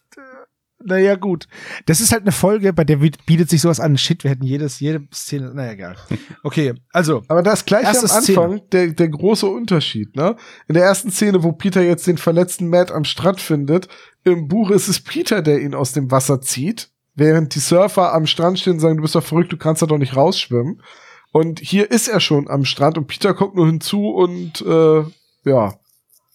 Naja, 0.84 1.16
gut. 1.16 1.48
Das 1.86 2.00
ist 2.00 2.12
halt 2.12 2.22
eine 2.22 2.32
Folge, 2.32 2.72
bei 2.72 2.84
der 2.84 2.96
bietet 2.96 3.50
sich 3.50 3.60
sowas 3.60 3.80
an. 3.80 3.98
Shit, 3.98 4.22
wir 4.22 4.30
hätten 4.30 4.44
jedes, 4.44 4.78
jede 4.78 5.06
Szene. 5.12 5.52
Naja, 5.52 5.72
egal. 5.72 5.96
Okay, 6.44 6.74
also. 6.92 7.22
Aber 7.26 7.42
da 7.42 7.52
ist 7.52 7.66
gleich 7.66 7.86
am 7.86 7.96
Anfang 7.96 8.62
der, 8.70 8.92
der 8.92 9.08
große 9.08 9.46
Unterschied, 9.46 10.14
ne? 10.14 10.36
In 10.68 10.74
der 10.74 10.84
ersten 10.84 11.10
Szene, 11.10 11.42
wo 11.42 11.52
Peter 11.52 11.82
jetzt 11.82 12.06
den 12.06 12.18
verletzten 12.18 12.68
Matt 12.68 12.92
am 12.92 13.04
Strand 13.04 13.40
findet, 13.40 13.88
im 14.22 14.46
Buch 14.46 14.70
ist 14.70 14.86
es 14.86 15.00
Peter, 15.00 15.42
der 15.42 15.60
ihn 15.60 15.74
aus 15.74 15.92
dem 15.92 16.12
Wasser 16.12 16.40
zieht, 16.40 16.90
während 17.16 17.56
die 17.56 17.60
Surfer 17.60 18.14
am 18.14 18.26
Strand 18.26 18.60
stehen 18.60 18.74
und 18.74 18.80
sagen, 18.80 18.98
du 18.98 19.02
bist 19.02 19.16
doch 19.16 19.24
verrückt, 19.24 19.52
du 19.52 19.56
kannst 19.56 19.82
da 19.82 19.86
doch 19.86 19.98
nicht 19.98 20.14
rausschwimmen. 20.14 20.80
Und 21.32 21.60
hier 21.60 21.90
ist 21.90 22.08
er 22.08 22.20
schon 22.20 22.48
am 22.48 22.64
Strand 22.64 22.96
und 22.96 23.06
Peter 23.06 23.34
kommt 23.34 23.54
nur 23.54 23.66
hinzu 23.66 24.08
und 24.08 24.62
äh, 24.62 25.04
ja, 25.44 25.74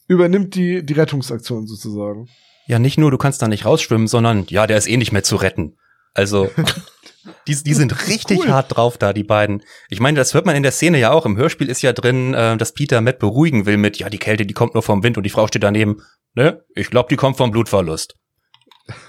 übernimmt 0.08 0.56
die, 0.56 0.86
die 0.86 0.94
Rettungsaktion 0.94 1.68
sozusagen. 1.68 2.30
Ja, 2.68 2.80
nicht 2.80 2.98
nur, 2.98 3.12
du 3.12 3.18
kannst 3.18 3.42
da 3.42 3.48
nicht 3.48 3.66
rausschwimmen, 3.66 4.08
sondern 4.08 4.46
ja, 4.50 4.68
der 4.68 4.78
ist 4.78 4.88
eh 4.88 4.98
nicht 4.98 5.12
mehr 5.12 5.24
zu 5.24 5.36
retten. 5.36 5.78
Also, 6.14 6.50
die, 7.48 7.56
die 7.56 7.74
sind 7.74 8.08
richtig 8.08 8.40
Cool. 8.40 8.50
hart 8.50 8.76
drauf 8.76 8.98
da, 8.98 9.14
die 9.14 9.24
beiden. 9.24 9.64
Ich 9.90 10.00
meine, 10.00 10.18
das 10.18 10.34
hört 10.34 10.46
man 10.46 10.56
in 10.56 10.64
der 10.64 10.72
Szene 10.72 11.00
ja 11.00 11.12
auch. 11.12 11.26
Im 11.26 11.38
Hörspiel 11.38 11.70
ist 11.70 11.82
ja 11.82 11.92
drin, 11.92 12.34
äh, 12.34 12.56
dass 12.56 12.74
Peter 12.74 13.02
Matt 13.02 13.20
beruhigen 13.20 13.66
will 13.66 13.78
mit, 13.78 13.98
ja, 13.98 14.10
die 14.10 14.20
Kälte, 14.20 14.46
die 14.46 14.54
kommt 14.54 14.76
nur 14.76 14.84
vom 14.84 15.04
Wind 15.04 15.18
und 15.18 15.24
die 15.24 15.30
Frau 15.30 15.48
steht 15.48 15.64
daneben, 15.64 16.02
ne? 16.36 16.64
Ich 16.76 16.90
glaube, 16.90 17.10
die 17.10 17.16
kommt 17.16 17.38
vom 17.38 17.52
Blutverlust. 17.52 18.16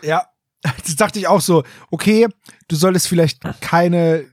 Ja, 0.03 0.27
das 0.63 0.97
dachte 0.97 1.19
ich 1.19 1.29
auch 1.29 1.41
so. 1.41 1.63
Okay, 1.91 2.27
du 2.69 2.77
solltest 2.77 3.09
vielleicht 3.09 3.43
keine, 3.61 4.25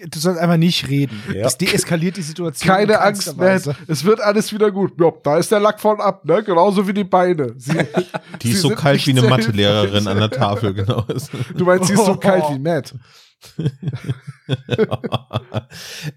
du 0.00 0.18
sollst 0.18 0.40
einfach 0.40 0.56
nicht 0.56 0.88
reden. 0.88 1.22
Ja. 1.32 1.44
Das 1.44 1.58
deeskaliert 1.58 2.16
die 2.16 2.22
Situation. 2.22 2.74
Keine 2.74 2.94
in 2.94 2.98
Angst. 2.98 3.36
Matt. 3.36 3.68
Es 3.86 4.04
wird 4.04 4.20
alles 4.20 4.52
wieder 4.52 4.70
gut. 4.70 4.92
Ja, 5.00 5.12
da 5.22 5.38
ist 5.38 5.50
der 5.50 5.60
Lack 5.60 5.80
von 5.80 6.00
ab, 6.00 6.24
ne? 6.24 6.42
Genauso 6.42 6.86
wie 6.86 6.92
die 6.92 7.04
Beine. 7.04 7.54
Sie, 7.56 7.72
Die 8.42 8.48
Sie 8.48 8.54
ist 8.54 8.62
so 8.62 8.70
kalt 8.70 9.04
wie 9.06 9.10
eine 9.10 9.22
Mathelehrerin 9.22 10.06
an 10.06 10.18
der 10.18 10.30
Tafel, 10.30 10.74
genau. 10.74 11.04
du 11.56 11.64
meinst, 11.64 11.88
sie 11.88 11.94
ist 11.94 12.06
so 12.06 12.16
kalt 12.16 12.44
wie 12.50 12.58
Matt. 12.58 12.94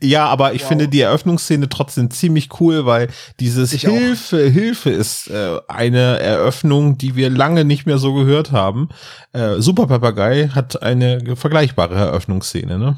ja, 0.01 0.25
aber 0.25 0.53
ich 0.53 0.63
finde 0.63 0.87
die 0.87 1.01
Eröffnungsszene 1.01 1.69
trotzdem 1.69 2.11
ziemlich 2.11 2.49
cool, 2.59 2.85
weil 2.85 3.09
dieses 3.39 3.73
Ich 3.73 3.87
auch. 3.87 3.91
Hilfe, 3.91 4.49
Hilfe 4.49 4.89
ist 4.89 5.29
äh, 5.29 5.59
eine 5.67 6.19
Eröffnung, 6.19 6.97
die 6.97 7.15
wir 7.15 7.29
lange 7.29 7.65
nicht 7.65 7.85
mehr 7.85 7.97
so 7.97 8.13
gehört 8.13 8.51
haben. 8.51 8.89
Äh, 9.33 9.59
Super 9.59 9.87
Papagei 9.87 10.49
hat 10.49 10.81
eine 10.81 11.35
vergleichbare 11.35 11.95
Eröffnungsszene, 11.95 12.77
ne? 12.77 12.97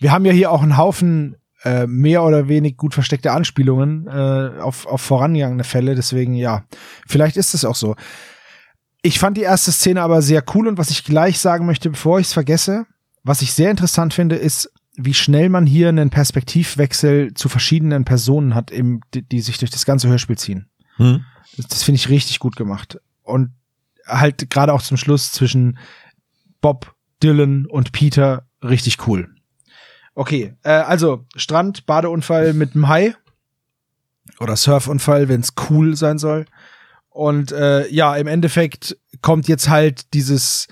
Wir 0.00 0.12
haben 0.12 0.24
ja 0.24 0.32
hier 0.32 0.50
auch 0.50 0.62
einen 0.62 0.76
Haufen 0.76 1.36
äh, 1.64 1.86
mehr 1.86 2.22
oder 2.22 2.48
wenig 2.48 2.76
gut 2.76 2.94
versteckte 2.94 3.32
Anspielungen 3.32 4.06
äh, 4.06 4.60
auf, 4.60 4.86
auf 4.86 5.00
vorangegangene 5.00 5.64
Fälle. 5.64 5.94
Deswegen, 5.94 6.34
ja, 6.34 6.64
vielleicht 7.06 7.36
ist 7.36 7.54
es 7.54 7.64
auch 7.64 7.74
so. 7.74 7.96
Ich 9.02 9.18
fand 9.18 9.36
die 9.36 9.42
erste 9.42 9.72
Szene 9.72 10.02
aber 10.02 10.22
sehr 10.22 10.44
cool 10.54 10.68
und 10.68 10.78
was 10.78 10.90
ich 10.90 11.04
gleich 11.04 11.38
sagen 11.38 11.66
möchte, 11.66 11.90
bevor 11.90 12.18
ich 12.18 12.26
es 12.26 12.32
vergesse, 12.32 12.86
was 13.22 13.42
ich 13.42 13.52
sehr 13.52 13.70
interessant 13.70 14.14
finde, 14.14 14.36
ist, 14.36 14.72
wie 14.96 15.14
schnell 15.14 15.48
man 15.48 15.66
hier 15.66 15.88
einen 15.88 16.10
Perspektivwechsel 16.10 17.34
zu 17.34 17.48
verschiedenen 17.48 18.04
Personen 18.04 18.54
hat, 18.54 18.70
im, 18.70 19.00
die, 19.14 19.22
die 19.22 19.40
sich 19.40 19.58
durch 19.58 19.70
das 19.70 19.84
ganze 19.84 20.08
Hörspiel 20.08 20.38
ziehen. 20.38 20.68
Hm? 20.96 21.24
Das, 21.56 21.66
das 21.66 21.82
finde 21.82 21.96
ich 21.96 22.08
richtig 22.08 22.38
gut 22.38 22.56
gemacht. 22.56 22.98
Und 23.22 23.50
halt 24.06 24.50
gerade 24.50 24.72
auch 24.72 24.82
zum 24.82 24.96
Schluss 24.96 25.32
zwischen 25.32 25.78
Bob, 26.60 26.94
Dylan 27.22 27.66
und 27.66 27.92
Peter 27.92 28.46
richtig 28.62 29.06
cool. 29.06 29.35
Okay, 30.16 30.54
äh, 30.62 30.70
also 30.70 31.26
Strand, 31.36 31.84
Badeunfall 31.84 32.54
mit 32.54 32.74
einem 32.74 32.88
Hai 32.88 33.14
oder 34.40 34.56
Surfunfall, 34.56 35.28
wenn 35.28 35.42
es 35.42 35.52
cool 35.68 35.94
sein 35.94 36.18
soll. 36.18 36.46
Und 37.10 37.52
äh, 37.52 37.86
ja, 37.88 38.16
im 38.16 38.26
Endeffekt 38.26 38.96
kommt 39.20 39.46
jetzt 39.46 39.68
halt 39.68 40.14
dieses 40.14 40.68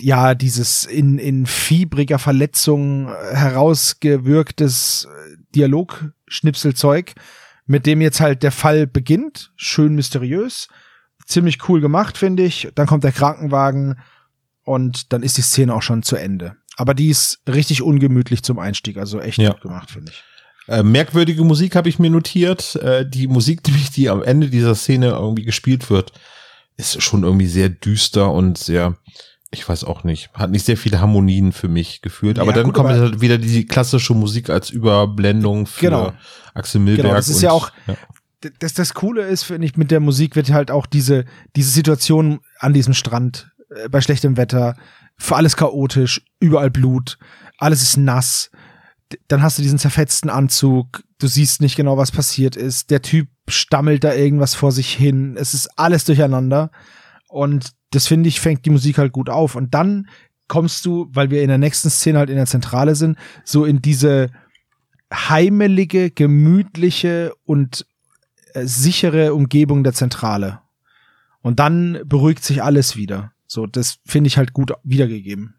ja, 0.00 0.34
dieses 0.34 0.84
in, 0.84 1.18
in 1.18 1.46
fiebriger 1.46 2.18
Verletzung 2.18 3.08
herausgewirktes 3.32 5.06
äh, 5.06 5.36
Dialogschnipselzeug, 5.54 7.14
mit 7.66 7.86
dem 7.86 8.00
jetzt 8.00 8.20
halt 8.20 8.42
der 8.42 8.52
Fall 8.52 8.86
beginnt. 8.86 9.52
Schön 9.56 9.94
mysteriös. 9.94 10.68
Ziemlich 11.26 11.68
cool 11.68 11.80
gemacht, 11.80 12.16
finde 12.16 12.44
ich. 12.44 12.70
Dann 12.74 12.86
kommt 12.86 13.04
der 13.04 13.12
Krankenwagen 13.12 14.00
und 14.64 15.12
dann 15.12 15.22
ist 15.22 15.36
die 15.36 15.42
Szene 15.42 15.74
auch 15.74 15.82
schon 15.82 16.02
zu 16.02 16.16
Ende. 16.16 16.56
Aber 16.80 16.94
die 16.94 17.08
ist 17.08 17.40
richtig 17.48 17.82
ungemütlich 17.82 18.42
zum 18.44 18.58
Einstieg, 18.60 18.98
also 18.98 19.20
echt 19.20 19.38
Ja. 19.38 19.50
gut 19.50 19.62
gemacht, 19.62 19.90
finde 19.90 20.12
ich. 20.12 20.22
Äh, 20.72 20.82
merkwürdige 20.84 21.42
Musik 21.42 21.74
habe 21.74 21.88
ich 21.88 21.98
mir 21.98 22.08
notiert. 22.10 22.76
Äh, 22.76 23.04
die 23.08 23.26
Musik, 23.26 23.62
die, 23.64 23.72
die 23.72 24.08
am 24.08 24.22
Ende 24.22 24.48
dieser 24.48 24.74
Szene 24.76 25.08
irgendwie 25.08 25.42
gespielt 25.44 25.90
wird, 25.90 26.12
ist 26.76 27.02
schon 27.02 27.24
irgendwie 27.24 27.48
sehr 27.48 27.68
düster 27.68 28.30
und 28.30 28.58
sehr, 28.58 28.96
ich 29.50 29.68
weiß 29.68 29.82
auch 29.82 30.04
nicht, 30.04 30.30
hat 30.34 30.50
nicht 30.52 30.64
sehr 30.64 30.76
viele 30.76 31.00
Harmonien 31.00 31.50
für 31.50 31.66
mich 31.68 32.00
gefühlt. 32.00 32.38
Aber 32.38 32.50
Ja, 32.50 32.56
dann 32.58 32.66
gut, 32.66 32.74
kommt 32.74 32.90
aber- 32.90 33.00
halt 33.00 33.20
wieder 33.20 33.38
die 33.38 33.66
klassische 33.66 34.14
Musik 34.14 34.48
als 34.50 34.70
Überblendung 34.70 35.66
für 35.66 35.86
Genau. 35.86 36.12
Axel 36.54 36.80
Milberg. 36.80 37.06
Genau, 37.06 37.14
das 37.16 37.28
ist 37.28 37.36
und, 37.36 37.42
ja 37.42 37.50
auch- 37.50 37.72
ja. 37.88 37.96
Das, 38.60 38.72
das 38.74 38.94
Coole 38.94 39.22
ist, 39.22 39.42
finde 39.42 39.66
ich, 39.66 39.76
mit 39.76 39.90
der 39.90 39.98
Musik 39.98 40.36
wird 40.36 40.52
halt 40.52 40.70
auch 40.70 40.86
diese, 40.86 41.24
diese 41.56 41.70
Situation 41.70 42.38
an 42.60 42.72
diesem 42.72 42.94
Strand, 42.94 43.50
bei 43.90 44.00
schlechtem 44.00 44.36
Wetter, 44.36 44.76
für 45.16 45.36
alles 45.36 45.56
chaotisch, 45.56 46.22
überall 46.40 46.70
Blut, 46.70 47.18
alles 47.58 47.82
ist 47.82 47.96
nass. 47.96 48.50
Dann 49.26 49.42
hast 49.42 49.58
du 49.58 49.62
diesen 49.62 49.78
zerfetzten 49.78 50.30
Anzug, 50.30 51.02
du 51.18 51.26
siehst 51.26 51.60
nicht 51.60 51.76
genau, 51.76 51.96
was 51.96 52.12
passiert 52.12 52.56
ist. 52.56 52.90
Der 52.90 53.02
Typ 53.02 53.28
stammelt 53.48 54.04
da 54.04 54.14
irgendwas 54.14 54.54
vor 54.54 54.70
sich 54.70 54.94
hin. 54.94 55.36
Es 55.38 55.54
ist 55.54 55.68
alles 55.78 56.04
durcheinander. 56.04 56.70
Und 57.28 57.72
das 57.90 58.06
finde 58.06 58.28
ich, 58.28 58.40
fängt 58.40 58.64
die 58.64 58.70
Musik 58.70 58.98
halt 58.98 59.12
gut 59.12 59.30
auf. 59.30 59.56
Und 59.56 59.74
dann 59.74 60.08
kommst 60.46 60.84
du, 60.86 61.08
weil 61.10 61.30
wir 61.30 61.42
in 61.42 61.48
der 61.48 61.58
nächsten 61.58 61.90
Szene 61.90 62.18
halt 62.18 62.30
in 62.30 62.36
der 62.36 62.46
Zentrale 62.46 62.94
sind, 62.94 63.18
so 63.44 63.64
in 63.64 63.82
diese 63.82 64.30
heimelige, 65.12 66.10
gemütliche 66.10 67.32
und 67.44 67.86
äh, 68.52 68.64
sichere 68.66 69.34
Umgebung 69.34 69.84
der 69.84 69.94
Zentrale. 69.94 70.60
Und 71.40 71.60
dann 71.60 72.00
beruhigt 72.04 72.44
sich 72.44 72.62
alles 72.62 72.96
wieder. 72.96 73.32
So, 73.48 73.66
das 73.66 73.98
finde 74.04 74.28
ich 74.28 74.36
halt 74.36 74.52
gut 74.52 74.72
wiedergegeben. 74.84 75.54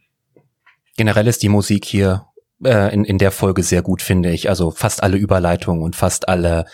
Generell 0.96 1.28
ist 1.28 1.44
die 1.44 1.50
Musik 1.50 1.86
hier 1.86 2.28
äh, 2.64 2.94
in, 2.94 3.04
in 3.04 3.18
der 3.18 3.32
Folge 3.32 3.64
sehr 3.64 3.82
gut, 3.82 4.02
finde 4.02 4.32
ich. 4.32 4.48
Also 4.48 4.72
fast 4.72 5.02
alle 5.04 5.18
Überleitungen 5.18 5.82
und 5.82 5.96
fast 5.96 6.30
alle, 6.30 6.66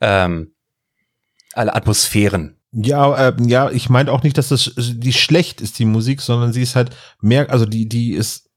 ähm, 0.00 0.52
alle 1.52 1.74
Atmosphären. 1.74 2.58
Ja, 2.72 3.28
äh, 3.28 3.36
ja, 3.46 3.70
ich 3.70 3.88
meine 3.88 4.10
auch 4.10 4.24
nicht, 4.24 4.36
dass 4.36 4.48
das 4.48 4.72
die 4.76 5.12
schlecht 5.12 5.60
ist, 5.60 5.78
die 5.78 5.84
Musik, 5.84 6.20
sondern 6.20 6.52
sie 6.52 6.62
ist 6.62 6.74
halt 6.74 6.90
mehr, 7.20 7.50
also 7.50 7.66
die, 7.66 7.88
die 7.88 8.12
ist 8.12 8.50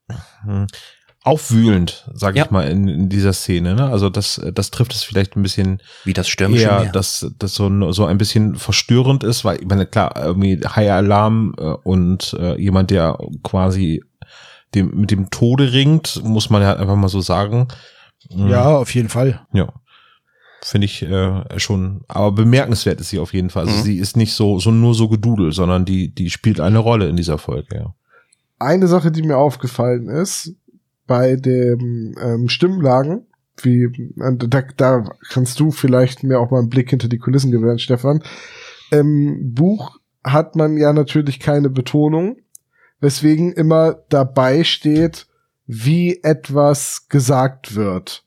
aufwühlend, 1.27 2.09
sag 2.13 2.35
ich 2.35 2.39
Ja. 2.43 2.47
mal, 2.49 2.67
in, 2.69 2.87
in 2.87 3.09
dieser 3.09 3.33
Szene. 3.33 3.75
Ne? 3.75 3.89
Also 3.89 4.09
das, 4.09 4.41
das 4.53 4.71
trifft 4.71 4.93
es 4.93 5.03
vielleicht 5.03 5.35
ein 5.35 5.43
bisschen 5.43 5.81
Wie 6.05 6.13
das 6.13 6.27
stürmische 6.27 6.63
eher, 6.63 6.79
Meer. 6.81 6.91
dass 6.91 7.31
das 7.37 7.53
so, 7.53 7.67
ein- 7.67 7.91
so 7.93 8.05
ein 8.05 8.17
bisschen 8.17 8.55
verstörend 8.55 9.23
ist, 9.23 9.45
weil 9.45 9.59
ich 9.61 9.67
meine, 9.67 9.85
klar, 9.85 10.13
irgendwie 10.15 10.59
High 10.65 10.91
Alarm 10.91 11.53
äh, 11.57 11.63
und 11.63 12.33
äh, 12.39 12.59
jemand, 12.59 12.89
der 12.91 13.17
quasi 13.43 14.03
dem, 14.75 14.91
mit 14.95 15.11
dem 15.11 15.29
Tode 15.29 15.71
ringt, 15.73 16.21
muss 16.23 16.49
man 16.49 16.61
ja 16.61 16.75
einfach 16.75 16.95
mal 16.95 17.07
so 17.09 17.21
sagen. 17.21 17.67
Mhm. 18.29 18.51
auf 18.53 18.93
jeden 18.95 19.09
Fall. 19.09 19.45
Ja. 19.53 19.71
Finde 20.63 20.85
ich 20.85 21.03
äh, 21.03 21.43
schon, 21.59 22.01
aber 22.07 22.31
bemerkenswert 22.31 22.99
ist 22.99 23.09
sie 23.09 23.19
auf 23.19 23.33
jeden 23.33 23.49
Fall. 23.51 23.67
Also 23.67 23.77
Mhm. 23.77 23.83
sie 23.83 23.97
ist 23.99 24.17
nicht 24.17 24.33
so, 24.33 24.59
so 24.59 24.71
nur 24.71 24.95
so 24.95 25.07
gedudelt, 25.07 25.53
sondern 25.53 25.85
die, 25.85 26.13
die 26.13 26.29
spielt 26.29 26.59
eine 26.59 26.79
Rolle 26.79 27.07
in 27.07 27.15
dieser 27.15 27.37
Folge, 27.37 27.75
ja. 27.75 27.93
Eine 28.59 28.87
Sache, 28.87 29.11
die 29.11 29.21
mir 29.21 29.37
aufgefallen 29.37 30.09
ist, 30.09 30.55
bei 31.07 31.35
dem 31.35 32.15
ähm, 32.21 32.49
Stimmlagen, 32.49 33.25
wie, 33.61 34.13
und 34.17 34.53
da, 34.53 34.61
da 34.75 35.09
kannst 35.29 35.59
du 35.59 35.71
vielleicht 35.71 36.23
mir 36.23 36.39
auch 36.39 36.51
mal 36.51 36.59
einen 36.59 36.69
Blick 36.69 36.89
hinter 36.89 37.07
die 37.07 37.17
Kulissen 37.17 37.51
gewähren, 37.51 37.79
Stefan. 37.79 38.21
Im 38.91 39.53
Buch 39.53 39.99
hat 40.23 40.55
man 40.55 40.77
ja 40.77 40.93
natürlich 40.93 41.39
keine 41.39 41.69
Betonung, 41.69 42.37
weswegen 42.99 43.53
immer 43.53 44.03
dabei 44.09 44.63
steht, 44.63 45.27
wie 45.65 46.21
etwas 46.23 47.07
gesagt 47.09 47.75
wird. 47.75 48.23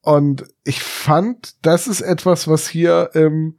Und 0.00 0.44
ich 0.64 0.82
fand, 0.82 1.64
das 1.64 1.86
ist 1.86 2.00
etwas, 2.00 2.48
was 2.48 2.68
hier 2.68 3.10
im 3.14 3.58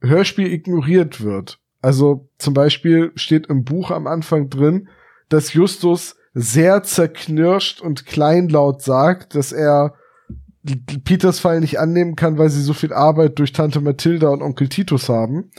Hörspiel 0.00 0.52
ignoriert 0.52 1.22
wird. 1.22 1.58
Also 1.82 2.28
zum 2.38 2.54
Beispiel 2.54 3.12
steht 3.14 3.46
im 3.46 3.64
Buch 3.64 3.90
am 3.90 4.06
Anfang 4.06 4.48
drin, 4.48 4.88
dass 5.28 5.52
Justus 5.52 6.16
sehr 6.38 6.82
zerknirscht 6.82 7.80
und 7.80 8.04
kleinlaut 8.04 8.82
sagt, 8.82 9.34
dass 9.34 9.52
er 9.52 9.94
Peters 11.04 11.38
Fall 11.38 11.60
nicht 11.60 11.80
annehmen 11.80 12.14
kann, 12.14 12.36
weil 12.36 12.50
sie 12.50 12.60
so 12.60 12.74
viel 12.74 12.92
Arbeit 12.92 13.38
durch 13.38 13.54
Tante 13.54 13.80
Mathilda 13.80 14.28
und 14.28 14.42
Onkel 14.42 14.68
Titus 14.68 15.08
haben. 15.08 15.50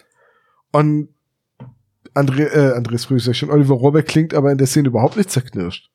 Und 0.72 1.10
André, 2.14 2.54
äh, 2.54 2.74
Andres 2.76 3.06
Früh 3.06 3.18
ist 3.18 3.26
ja 3.26 3.34
schon, 3.34 3.50
Oliver 3.50 3.74
Robert 3.74 4.08
klingt 4.08 4.36
aber 4.36 4.52
in 4.52 4.60
der 4.60 4.68
Szene 4.68 4.90
überhaupt 4.90 5.18
nicht 5.18 5.32
zerknirscht. 5.32 5.90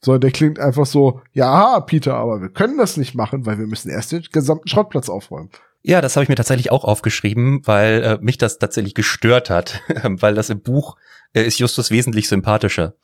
Sondern 0.00 0.22
der 0.22 0.30
klingt 0.30 0.58
einfach 0.58 0.86
so, 0.86 1.20
ja, 1.34 1.80
Peter, 1.80 2.14
aber 2.14 2.40
wir 2.40 2.48
können 2.48 2.78
das 2.78 2.96
nicht 2.96 3.14
machen, 3.14 3.44
weil 3.44 3.58
wir 3.58 3.66
müssen 3.66 3.90
erst 3.90 4.12
den 4.12 4.22
gesamten 4.32 4.68
Schrottplatz 4.68 5.10
aufräumen. 5.10 5.50
Ja, 5.82 6.00
das 6.00 6.16
habe 6.16 6.22
ich 6.22 6.30
mir 6.30 6.36
tatsächlich 6.36 6.72
auch 6.72 6.84
aufgeschrieben, 6.84 7.60
weil 7.66 8.02
äh, 8.02 8.18
mich 8.22 8.38
das 8.38 8.58
tatsächlich 8.58 8.94
gestört 8.94 9.50
hat, 9.50 9.82
weil 10.02 10.34
das 10.34 10.48
im 10.48 10.62
Buch 10.62 10.96
äh, 11.34 11.42
ist 11.42 11.58
Justus 11.58 11.90
wesentlich 11.90 12.26
sympathischer. 12.26 12.94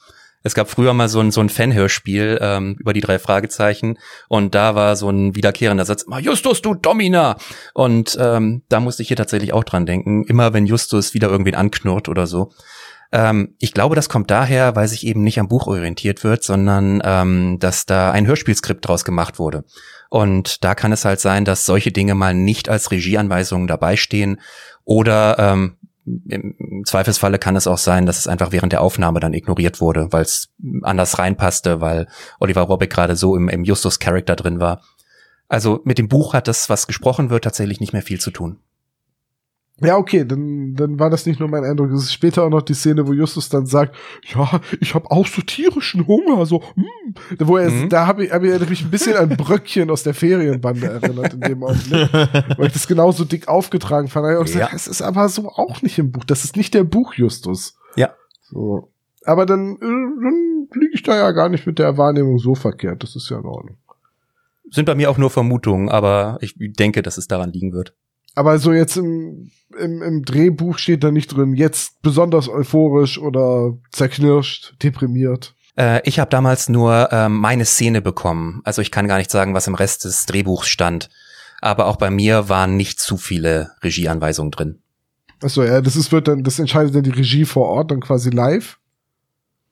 Es 0.42 0.54
gab 0.54 0.70
früher 0.70 0.94
mal 0.94 1.08
so 1.08 1.20
ein, 1.20 1.30
so 1.30 1.40
ein 1.40 1.48
Fanhörspiel 1.48 2.38
ähm, 2.40 2.76
über 2.78 2.92
die 2.92 3.00
drei 3.00 3.18
Fragezeichen 3.18 3.98
und 4.28 4.54
da 4.54 4.74
war 4.74 4.96
so 4.96 5.10
ein 5.10 5.34
wiederkehrender 5.34 5.84
Satz, 5.84 6.06
Justus, 6.20 6.62
du 6.62 6.74
Domina! 6.74 7.36
Und 7.74 8.16
ähm, 8.20 8.62
da 8.68 8.80
musste 8.80 9.02
ich 9.02 9.08
hier 9.08 9.16
tatsächlich 9.16 9.52
auch 9.52 9.64
dran 9.64 9.86
denken, 9.86 10.24
immer 10.24 10.52
wenn 10.52 10.66
Justus 10.66 11.14
wieder 11.14 11.28
irgendwen 11.28 11.54
anknurrt 11.54 12.08
oder 12.08 12.26
so. 12.26 12.52
Ähm, 13.12 13.54
ich 13.58 13.74
glaube, 13.74 13.96
das 13.96 14.08
kommt 14.08 14.30
daher, 14.30 14.76
weil 14.76 14.88
sich 14.88 15.06
eben 15.06 15.22
nicht 15.22 15.40
am 15.40 15.48
Buch 15.48 15.66
orientiert 15.66 16.22
wird, 16.24 16.44
sondern 16.44 17.02
ähm, 17.04 17.58
dass 17.58 17.86
da 17.86 18.12
ein 18.12 18.26
Hörspielskript 18.26 18.86
draus 18.86 19.04
gemacht 19.04 19.38
wurde. 19.38 19.64
Und 20.08 20.64
da 20.64 20.74
kann 20.74 20.92
es 20.92 21.04
halt 21.04 21.20
sein, 21.20 21.44
dass 21.44 21.66
solche 21.66 21.92
Dinge 21.92 22.14
mal 22.14 22.34
nicht 22.34 22.68
als 22.68 22.90
Regieanweisungen 22.90 23.66
dabei 23.66 23.96
stehen 23.96 24.40
oder 24.84 25.38
ähm, 25.38 25.76
im 26.28 26.84
Zweifelsfalle 26.84 27.38
kann 27.38 27.56
es 27.56 27.66
auch 27.66 27.78
sein, 27.78 28.06
dass 28.06 28.18
es 28.18 28.26
einfach 28.26 28.52
während 28.52 28.72
der 28.72 28.82
Aufnahme 28.82 29.20
dann 29.20 29.34
ignoriert 29.34 29.80
wurde, 29.80 30.08
weil 30.10 30.22
es 30.22 30.52
anders 30.82 31.18
reinpasste, 31.18 31.80
weil 31.80 32.08
Oliver 32.38 32.62
Robick 32.62 32.90
gerade 32.90 33.16
so 33.16 33.36
im, 33.36 33.48
im 33.48 33.64
Justus-Charakter 33.64 34.36
drin 34.36 34.60
war. 34.60 34.82
Also 35.48 35.80
mit 35.84 35.98
dem 35.98 36.08
Buch 36.08 36.32
hat 36.32 36.48
das, 36.48 36.68
was 36.68 36.86
gesprochen 36.86 37.30
wird, 37.30 37.44
tatsächlich 37.44 37.80
nicht 37.80 37.92
mehr 37.92 38.02
viel 38.02 38.20
zu 38.20 38.30
tun. 38.30 38.58
Ja, 39.82 39.96
okay, 39.96 40.24
dann, 40.24 40.74
dann 40.74 40.98
war 40.98 41.10
das 41.10 41.26
nicht 41.26 41.40
nur 41.40 41.48
mein 41.48 41.64
Eindruck. 41.64 41.90
Es 41.90 42.04
ist 42.04 42.12
später 42.12 42.44
auch 42.44 42.50
noch 42.50 42.62
die 42.62 42.74
Szene, 42.74 43.06
wo 43.06 43.12
Justus 43.12 43.48
dann 43.48 43.66
sagt, 43.66 43.96
ja, 44.34 44.60
ich 44.80 44.94
habe 44.94 45.10
auch 45.10 45.26
so 45.26 45.42
tierischen 45.42 46.06
Hunger, 46.06 46.44
so, 46.46 46.62
hm. 46.74 46.86
Wo 47.38 47.56
er, 47.56 47.70
mhm. 47.70 47.88
da 47.88 48.06
habe 48.06 48.24
ich, 48.24 48.32
hab 48.32 48.42
ich 48.42 48.68
mich 48.68 48.84
ein 48.84 48.90
bisschen 48.90 49.16
an 49.16 49.30
Bröckchen 49.30 49.90
aus 49.90 50.02
der 50.02 50.14
Ferienbande 50.14 50.86
erinnert 50.86 51.34
in 51.34 51.40
dem 51.40 51.62
Augenblick, 51.62 52.12
weil 52.12 52.66
ich 52.66 52.72
das 52.72 52.86
genauso 52.86 53.24
dick 53.24 53.48
aufgetragen 53.48 54.08
fand. 54.08 54.26
Ich 54.26 54.36
auch 54.36 54.46
ja. 54.46 54.66
gesagt, 54.66 54.74
das 54.74 54.86
ist 54.86 55.02
aber 55.02 55.28
so 55.28 55.48
auch 55.48 55.82
nicht 55.82 55.98
im 55.98 56.12
Buch. 56.12 56.24
Das 56.24 56.44
ist 56.44 56.56
nicht 56.56 56.74
der 56.74 56.84
Buch 56.84 57.14
Justus. 57.14 57.78
Ja. 57.96 58.10
So. 58.42 58.90
Aber 59.24 59.46
dann, 59.46 59.76
äh, 59.76 59.78
dann 59.80 60.68
liege 60.72 60.94
ich 60.94 61.02
da 61.02 61.16
ja 61.16 61.30
gar 61.32 61.48
nicht 61.48 61.66
mit 61.66 61.78
der 61.78 61.98
Wahrnehmung 61.98 62.38
so 62.38 62.54
verkehrt. 62.54 63.02
Das 63.02 63.16
ist 63.16 63.28
ja 63.30 63.38
in 63.38 63.44
Ordnung. 63.44 63.76
Sind 64.70 64.84
bei 64.84 64.94
mir 64.94 65.10
auch 65.10 65.18
nur 65.18 65.30
Vermutungen, 65.30 65.88
aber 65.88 66.38
ich 66.40 66.54
denke, 66.56 67.02
dass 67.02 67.18
es 67.18 67.26
daran 67.26 67.50
liegen 67.50 67.72
wird. 67.72 67.94
Aber 68.34 68.58
so 68.58 68.72
jetzt 68.72 68.96
im, 68.96 69.50
im, 69.78 70.02
im 70.02 70.24
Drehbuch 70.24 70.78
steht 70.78 71.04
da 71.04 71.10
nicht 71.10 71.28
drin, 71.28 71.54
jetzt 71.54 72.00
besonders 72.02 72.48
euphorisch 72.48 73.18
oder 73.18 73.76
zerknirscht, 73.90 74.74
deprimiert. 74.82 75.54
Äh, 75.76 76.00
ich 76.04 76.18
habe 76.18 76.30
damals 76.30 76.68
nur 76.68 77.08
ähm, 77.12 77.36
meine 77.36 77.64
Szene 77.64 78.02
bekommen. 78.02 78.60
Also 78.64 78.82
ich 78.82 78.90
kann 78.90 79.08
gar 79.08 79.18
nicht 79.18 79.30
sagen, 79.30 79.54
was 79.54 79.66
im 79.66 79.74
Rest 79.74 80.04
des 80.04 80.26
Drehbuchs 80.26 80.68
stand. 80.68 81.08
Aber 81.60 81.86
auch 81.86 81.96
bei 81.96 82.10
mir 82.10 82.48
waren 82.48 82.76
nicht 82.76 83.00
zu 83.00 83.16
viele 83.16 83.72
Regieanweisungen 83.82 84.50
drin. 84.50 84.82
Achso, 85.42 85.62
ja, 85.62 85.80
das 85.80 85.96
ist, 85.96 86.12
wird 86.12 86.28
dann, 86.28 86.42
das 86.42 86.58
entscheidet 86.58 86.94
dann 86.94 87.02
die 87.02 87.10
Regie 87.10 87.44
vor 87.44 87.66
Ort, 87.66 87.90
dann 87.90 88.00
quasi 88.00 88.30
live. 88.30 88.78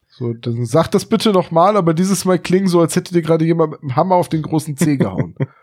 So, 0.09 0.33
dann 0.33 0.67
sag 0.67 0.89
das 0.89 1.05
bitte 1.05 1.31
noch 1.31 1.51
mal, 1.51 1.77
aber 1.77 1.95
dieses 1.95 2.25
Mal 2.25 2.39
klingen 2.39 2.69
so, 2.69 2.81
als 2.81 2.97
hätte 2.97 3.15
dir 3.15 3.23
gerade 3.23 3.45
jemand 3.45 3.73
mit 3.73 3.83
dem 3.83 3.95
Hammer 3.95 4.17
auf 4.17 4.29
den 4.29 4.43
großen 4.43 4.77
Zeh 4.77 4.97
gehauen. 4.97 5.37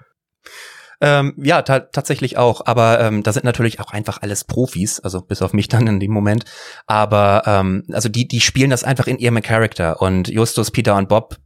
Ähm, 1.01 1.33
ja, 1.37 1.61
ta 1.61 1.79
tatsächlich 1.79 2.37
auch. 2.37 2.65
Aber 2.65 2.99
ähm, 2.99 3.23
da 3.23 3.33
sind 3.33 3.43
natürlich 3.43 3.79
auch 3.79 3.91
einfach 3.91 4.21
alles 4.21 4.43
Profis, 4.43 4.99
also 4.99 5.21
bis 5.21 5.41
auf 5.41 5.53
mich 5.53 5.67
dann 5.69 5.87
in 5.87 5.99
dem 5.99 6.11
Moment. 6.11 6.45
Aber 6.87 7.43
ähm, 7.45 7.83
also 7.91 8.09
die, 8.09 8.27
die 8.27 8.41
spielen 8.41 8.69
das 8.69 8.83
einfach 8.83 9.07
in 9.07 9.17
ihrem 9.17 9.41
Charakter. 9.41 10.01
Und 10.01 10.27
Justus, 10.27 10.71
Peter 10.71 10.95
und 10.95 11.09
Bob 11.09 11.37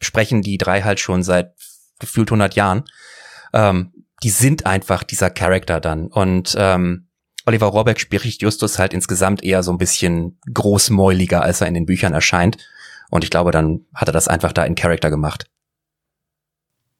sprechen 0.00 0.42
die 0.42 0.58
drei 0.58 0.82
halt 0.82 1.00
schon 1.00 1.22
seit 1.22 1.54
gefühlt 1.98 2.28
100 2.28 2.54
Jahren. 2.54 2.84
Ähm, 3.52 3.92
die 4.22 4.30
sind 4.30 4.66
einfach 4.66 5.02
dieser 5.02 5.30
Charakter 5.30 5.80
dann. 5.80 6.08
Und 6.08 6.54
ähm, 6.58 7.08
Oliver 7.46 7.66
Rohrbeck 7.66 8.00
spricht 8.00 8.42
Justus 8.42 8.78
halt 8.78 8.94
insgesamt 8.94 9.44
eher 9.44 9.62
so 9.62 9.70
ein 9.70 9.78
bisschen 9.78 10.38
großmäuliger, 10.52 11.42
als 11.42 11.60
er 11.60 11.66
in 11.66 11.74
den 11.74 11.86
Büchern 11.86 12.14
erscheint. 12.14 12.56
Und 13.10 13.22
ich 13.22 13.30
glaube, 13.30 13.50
dann 13.50 13.86
hat 13.94 14.08
er 14.08 14.12
das 14.12 14.28
einfach 14.28 14.52
da 14.52 14.64
in 14.64 14.74
Charakter 14.74 15.10
gemacht. 15.10 15.46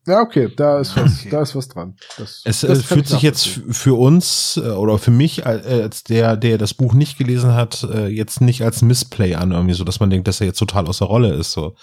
Ja, 0.07 0.21
okay, 0.21 0.51
da 0.55 0.81
ist 0.81 0.97
was, 0.97 1.21
okay. 1.21 1.31
da 1.31 1.43
ist 1.43 1.57
was 1.57 1.69
dran. 1.69 1.97
Das, 2.19 2.43
es 2.45 2.61
das 2.61 2.85
fühlt 2.85 3.09
sich 3.09 3.23
jetzt 3.23 3.47
für 3.47 3.95
uns 3.95 4.61
äh, 4.63 4.69
oder 4.69 4.99
für 4.99 5.11
mich 5.11 5.47
äh, 5.47 5.83
als 5.83 6.05
der, 6.05 6.37
der 6.37 6.59
das 6.59 6.75
Buch 6.75 6.93
nicht 6.93 7.17
gelesen 7.17 7.55
hat, 7.55 7.85
äh, 7.85 8.07
jetzt 8.09 8.41
nicht 8.41 8.63
als 8.63 8.83
Missplay 8.83 9.35
an, 9.35 9.53
irgendwie 9.53 9.75
so, 9.75 9.85
dass 9.85 10.01
man 10.01 10.11
denkt, 10.11 10.29
dass 10.29 10.41
er 10.41 10.47
jetzt 10.47 10.59
total 10.59 10.87
außer 10.87 11.07
Rolle 11.07 11.33
ist. 11.33 11.53
So. 11.53 11.75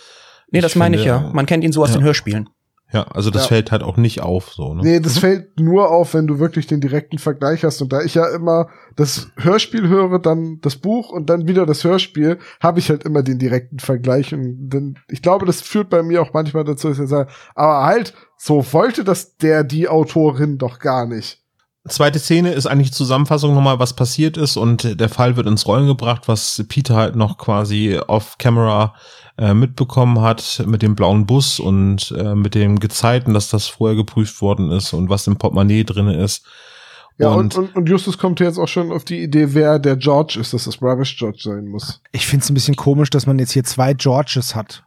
Nee, 0.52 0.62
das 0.62 0.74
ich 0.74 0.78
meine 0.78 0.98
ich 0.98 1.06
ja. 1.06 1.32
Man 1.34 1.46
kennt 1.46 1.64
ihn 1.64 1.72
so 1.72 1.82
aus 1.82 1.90
ja. 1.90 1.98
den 1.98 2.04
Hörspielen. 2.04 2.50
Ja, 2.94 3.04
also 3.04 3.30
das 3.30 3.44
ja. 3.44 3.48
fällt 3.48 3.72
halt 3.72 3.84
auch 3.84 3.96
nicht 3.96 4.22
auf, 4.22 4.52
so, 4.52 4.74
ne? 4.74 4.82
Nee, 4.84 5.00
das 5.00 5.18
fällt 5.18 5.60
nur 5.60 5.90
auf, 5.90 6.14
wenn 6.14 6.28
du 6.28 6.40
wirklich 6.40 6.68
den 6.68 6.82
direkten 6.82 7.20
Vergleich 7.20 7.64
hast. 7.64 7.82
Und 7.82 7.94
da 7.94 8.02
ich 8.02 8.16
ja 8.16 8.28
immer 8.28 8.68
das 8.98 9.32
Hörspiel 9.38 9.88
höre, 9.88 10.20
dann 10.20 10.60
das 10.62 10.76
Buch 10.76 11.10
und 11.10 11.30
dann 11.30 11.48
wieder 11.48 11.66
das 11.66 11.84
Hörspiel, 11.86 12.38
habe 12.60 12.80
ich 12.80 12.90
halt 12.90 13.04
immer 13.04 13.24
den 13.24 13.40
direkten 13.40 13.80
Vergleich. 13.80 14.34
Und 14.34 14.70
dann, 14.70 15.00
ich 15.08 15.22
glaube, 15.22 15.46
das 15.46 15.62
führt 15.62 15.90
bei 15.90 16.04
mir 16.04 16.22
auch 16.22 16.34
manchmal 16.34 16.66
dazu, 16.66 16.90
dass 16.90 17.00
ich 17.00 17.08
sage, 17.08 17.32
aber 17.56 17.86
halt, 17.86 18.14
so 18.38 18.66
wollte 18.74 19.04
das 19.04 19.38
der, 19.38 19.64
die 19.64 19.88
Autorin 19.88 20.58
doch 20.58 20.80
gar 20.80 21.06
nicht. 21.06 21.41
Zweite 21.88 22.20
Szene 22.20 22.52
ist 22.52 22.68
eigentlich 22.68 22.92
die 22.92 22.98
Zusammenfassung 22.98 23.56
nochmal, 23.56 23.80
was 23.80 23.96
passiert 23.96 24.38
ist 24.38 24.56
und 24.56 25.00
der 25.00 25.10
Fall 25.10 25.36
wird 25.36 25.48
ins 25.48 25.66
Rollen 25.66 25.88
gebracht, 25.88 26.28
was 26.28 26.64
Peter 26.70 26.96
halt 26.96 27.16
noch 27.16 27.40
quasi 27.40 28.00
off 28.08 28.38
Camera 28.38 28.94
äh, 29.40 29.56
mitbekommen 29.56 30.22
hat 30.22 30.64
mit 30.68 30.84
dem 30.84 30.96
blauen 30.96 31.26
Bus 31.26 31.60
und 31.60 32.14
äh, 32.16 32.36
mit 32.36 32.54
dem 32.54 32.80
Gezeiten, 32.80 33.34
dass 33.34 33.50
das 33.50 33.68
vorher 33.68 33.96
geprüft 33.96 34.42
worden 34.42 34.70
ist 34.70 34.94
und 34.94 35.10
was 35.10 35.26
im 35.26 35.38
Portemonnaie 35.38 35.84
drin 35.84 36.10
ist. 36.10 36.46
Ja, 37.18 37.30
und, 37.30 37.56
und, 37.56 37.76
und 37.76 37.90
Justus 37.90 38.18
kommt 38.18 38.40
jetzt 38.40 38.60
auch 38.60 38.68
schon 38.68 38.92
auf 38.92 39.04
die 39.04 39.24
Idee, 39.24 39.54
wer 39.54 39.80
der 39.80 39.96
George 39.96 40.38
ist, 40.40 40.54
dass 40.54 40.66
das 40.66 40.82
Rubbish 40.82 41.18
George 41.18 41.40
sein 41.42 41.68
muss. 41.68 42.02
Ich 42.12 42.28
finde 42.28 42.44
es 42.44 42.50
ein 42.52 42.54
bisschen 42.54 42.76
komisch, 42.76 43.10
dass 43.10 43.26
man 43.26 43.40
jetzt 43.40 43.52
hier 43.52 43.64
zwei 43.64 43.94
Georges 43.94 44.56
hat. 44.56 44.84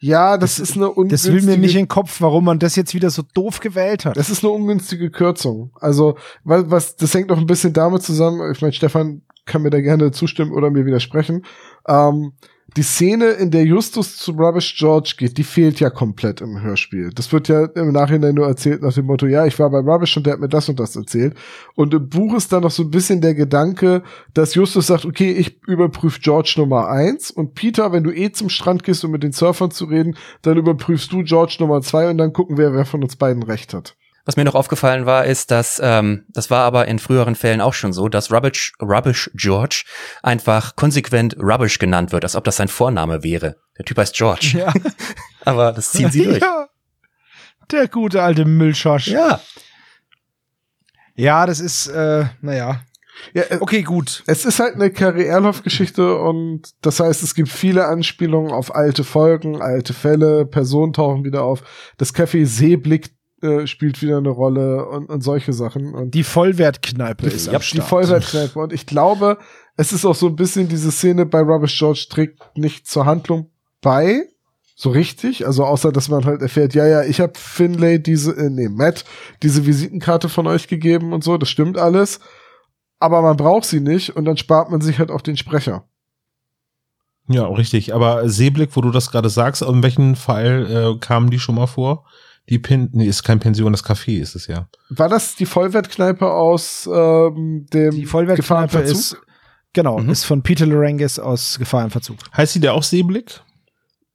Ja, 0.00 0.38
das, 0.38 0.56
das 0.56 0.70
ist 0.70 0.76
eine 0.76 0.90
ungünstige. 0.90 1.36
Das 1.36 1.46
will 1.46 1.50
mir 1.50 1.60
nicht 1.60 1.74
in 1.74 1.82
den 1.82 1.88
Kopf, 1.88 2.20
warum 2.20 2.44
man 2.44 2.58
das 2.58 2.74
jetzt 2.74 2.94
wieder 2.94 3.10
so 3.10 3.22
doof 3.34 3.60
gewählt 3.60 4.06
hat. 4.06 4.16
Das 4.16 4.30
ist 4.30 4.42
eine 4.42 4.52
ungünstige 4.52 5.10
Kürzung. 5.10 5.72
Also, 5.78 6.16
was, 6.42 6.70
was 6.70 6.96
das 6.96 7.12
hängt 7.14 7.28
noch 7.28 7.38
ein 7.38 7.46
bisschen 7.46 7.74
damit 7.74 8.02
zusammen. 8.02 8.50
Ich 8.50 8.62
meine, 8.62 8.72
Stefan 8.72 9.22
kann 9.44 9.62
mir 9.62 9.70
da 9.70 9.80
gerne 9.80 10.10
zustimmen 10.10 10.52
oder 10.52 10.70
mir 10.70 10.86
widersprechen. 10.86 11.44
Ähm, 11.86 12.32
die 12.76 12.82
Szene, 12.82 13.30
in 13.30 13.50
der 13.50 13.64
Justus 13.64 14.16
zu 14.16 14.32
Rubbish 14.32 14.76
George 14.76 15.14
geht, 15.16 15.38
die 15.38 15.44
fehlt 15.44 15.80
ja 15.80 15.90
komplett 15.90 16.40
im 16.40 16.60
Hörspiel. 16.60 17.10
Das 17.14 17.32
wird 17.32 17.48
ja 17.48 17.64
im 17.64 17.92
Nachhinein 17.92 18.34
nur 18.34 18.46
erzählt 18.46 18.82
nach 18.82 18.92
dem 18.92 19.06
Motto, 19.06 19.26
ja, 19.26 19.46
ich 19.46 19.58
war 19.58 19.70
bei 19.70 19.78
Rubbish 19.78 20.16
und 20.16 20.26
der 20.26 20.34
hat 20.34 20.40
mir 20.40 20.48
das 20.48 20.68
und 20.68 20.78
das 20.78 20.94
erzählt. 20.94 21.34
Und 21.74 21.94
im 21.94 22.08
Buch 22.08 22.34
ist 22.34 22.52
dann 22.52 22.62
noch 22.62 22.70
so 22.70 22.82
ein 22.82 22.90
bisschen 22.90 23.20
der 23.20 23.34
Gedanke, 23.34 24.02
dass 24.34 24.54
Justus 24.54 24.86
sagt, 24.86 25.04
okay, 25.04 25.32
ich 25.32 25.60
überprüfe 25.66 26.20
George 26.20 26.54
Nummer 26.58 26.88
eins 26.88 27.30
und 27.30 27.54
Peter, 27.54 27.92
wenn 27.92 28.04
du 28.04 28.12
eh 28.12 28.30
zum 28.32 28.48
Strand 28.48 28.84
gehst, 28.84 29.04
um 29.04 29.10
mit 29.10 29.22
den 29.22 29.32
Surfern 29.32 29.70
zu 29.70 29.86
reden, 29.86 30.16
dann 30.42 30.56
überprüfst 30.56 31.12
du 31.12 31.22
George 31.22 31.56
Nummer 31.60 31.82
zwei 31.82 32.08
und 32.08 32.18
dann 32.18 32.32
gucken 32.32 32.56
wir, 32.56 32.72
wer 32.72 32.84
von 32.84 33.02
uns 33.02 33.16
beiden 33.16 33.42
recht 33.42 33.74
hat. 33.74 33.96
Was 34.24 34.36
mir 34.36 34.44
noch 34.44 34.54
aufgefallen 34.54 35.06
war, 35.06 35.24
ist, 35.24 35.50
dass 35.50 35.80
ähm, 35.82 36.24
das 36.28 36.50
war 36.50 36.64
aber 36.64 36.86
in 36.88 36.98
früheren 36.98 37.34
Fällen 37.34 37.60
auch 37.60 37.74
schon 37.74 37.92
so, 37.92 38.08
dass 38.08 38.30
Rubbish, 38.30 38.72
Rubbish 38.80 39.30
George 39.34 39.84
einfach 40.22 40.76
konsequent 40.76 41.36
Rubbish 41.38 41.78
genannt 41.78 42.12
wird, 42.12 42.24
als 42.24 42.36
ob 42.36 42.44
das 42.44 42.56
sein 42.56 42.68
Vorname 42.68 43.22
wäre. 43.22 43.56
Der 43.78 43.84
Typ 43.84 43.98
heißt 43.98 44.14
George. 44.14 44.52
Ja. 44.58 44.72
aber 45.44 45.72
das 45.72 45.92
ziehen 45.92 46.10
sie 46.10 46.24
durch. 46.24 46.40
Ja. 46.40 46.68
Der 47.70 47.88
gute 47.88 48.22
alte 48.22 48.44
Müllschosch. 48.44 49.08
Ja. 49.08 49.40
Ja, 51.14 51.46
das 51.46 51.60
ist, 51.60 51.86
äh, 51.88 52.24
naja. 52.40 52.82
Ja, 53.34 53.42
äh, 53.42 53.58
okay, 53.60 53.82
gut. 53.82 54.22
Es 54.26 54.44
ist 54.44 54.60
halt 54.60 54.74
eine 54.74 54.90
Karrierlauf-Geschichte 54.90 56.16
und 56.16 56.70
das 56.82 57.00
heißt, 57.00 57.22
es 57.22 57.34
gibt 57.34 57.48
viele 57.48 57.86
Anspielungen 57.86 58.52
auf 58.52 58.74
alte 58.74 59.04
Folgen, 59.04 59.60
alte 59.60 59.92
Fälle, 59.92 60.46
Personen 60.46 60.92
tauchen 60.92 61.24
wieder 61.24 61.42
auf. 61.42 61.62
Das 61.98 62.14
Café 62.14 62.46
Seeblick 62.46 63.10
äh, 63.42 63.66
spielt 63.66 64.02
wieder 64.02 64.18
eine 64.18 64.28
Rolle 64.28 64.86
und, 64.86 65.08
und 65.08 65.22
solche 65.22 65.52
Sachen. 65.52 65.94
Und 65.94 66.14
die 66.14 66.24
Vollwertkneipe 66.24 67.26
ist 67.26 67.46
ja, 67.46 67.58
die 67.58 67.80
Vollwertkneipe. 67.80 68.58
Und 68.58 68.72
ich 68.72 68.86
glaube, 68.86 69.38
es 69.76 69.92
ist 69.92 70.04
auch 70.04 70.14
so 70.14 70.26
ein 70.26 70.36
bisschen 70.36 70.68
diese 70.68 70.92
Szene 70.92 71.26
bei 71.26 71.40
Rubbish 71.40 71.78
George 71.78 72.06
trägt 72.10 72.56
nicht 72.56 72.86
zur 72.86 73.06
Handlung 73.06 73.50
bei, 73.80 74.26
so 74.76 74.90
richtig. 74.90 75.46
Also 75.46 75.64
außer, 75.64 75.92
dass 75.92 76.08
man 76.08 76.24
halt 76.24 76.42
erfährt, 76.42 76.74
ja, 76.74 76.86
ja, 76.86 77.02
ich 77.02 77.20
habe 77.20 77.32
Finlay 77.34 77.98
diese, 77.98 78.32
äh, 78.36 78.50
nee, 78.50 78.68
Matt, 78.68 79.04
diese 79.42 79.66
Visitenkarte 79.66 80.28
von 80.28 80.46
euch 80.46 80.68
gegeben 80.68 81.12
und 81.12 81.24
so, 81.24 81.36
das 81.38 81.48
stimmt 81.48 81.78
alles. 81.78 82.20
Aber 82.98 83.22
man 83.22 83.36
braucht 83.36 83.64
sie 83.64 83.80
nicht 83.80 84.16
und 84.16 84.26
dann 84.26 84.36
spart 84.36 84.70
man 84.70 84.80
sich 84.80 84.98
halt 84.98 85.10
auch 85.10 85.22
den 85.22 85.36
Sprecher. 85.36 85.84
Ja, 87.28 87.46
richtig. 87.46 87.94
Aber 87.94 88.28
Seeblick, 88.28 88.74
wo 88.74 88.80
du 88.80 88.90
das 88.90 89.10
gerade 89.10 89.30
sagst, 89.30 89.62
in 89.62 89.82
welchem 89.82 90.16
Fall 90.16 90.66
äh, 90.96 90.98
kamen 90.98 91.30
die 91.30 91.38
schon 91.38 91.54
mal 91.54 91.66
vor? 91.66 92.04
Die 92.50 92.58
Pin, 92.58 92.90
nee, 92.92 93.06
ist 93.06 93.22
kein 93.22 93.38
Pension, 93.40 93.72
das 93.72 93.84
Café 93.84 94.20
ist 94.20 94.34
es 94.34 94.46
ja. 94.48 94.68
War 94.90 95.08
das 95.08 95.36
die 95.36 95.46
Vollwertkneipe 95.46 96.28
aus 96.30 96.88
ähm, 96.92 97.66
dem 97.72 97.92
Die 97.92 98.06
Vollwertkneipe 98.06 98.78
ist, 98.80 99.16
genau, 99.72 99.98
mhm. 99.98 100.10
ist 100.10 100.24
von 100.24 100.42
Peter 100.42 100.66
Lorengis 100.66 101.18
aus 101.18 101.58
Gefahr 101.58 101.84
im 101.84 101.90
Verzug. 101.90 102.18
Heißt 102.36 102.52
sie 102.54 102.60
der 102.60 102.74
auch 102.74 102.82
Seeblick? 102.82 103.40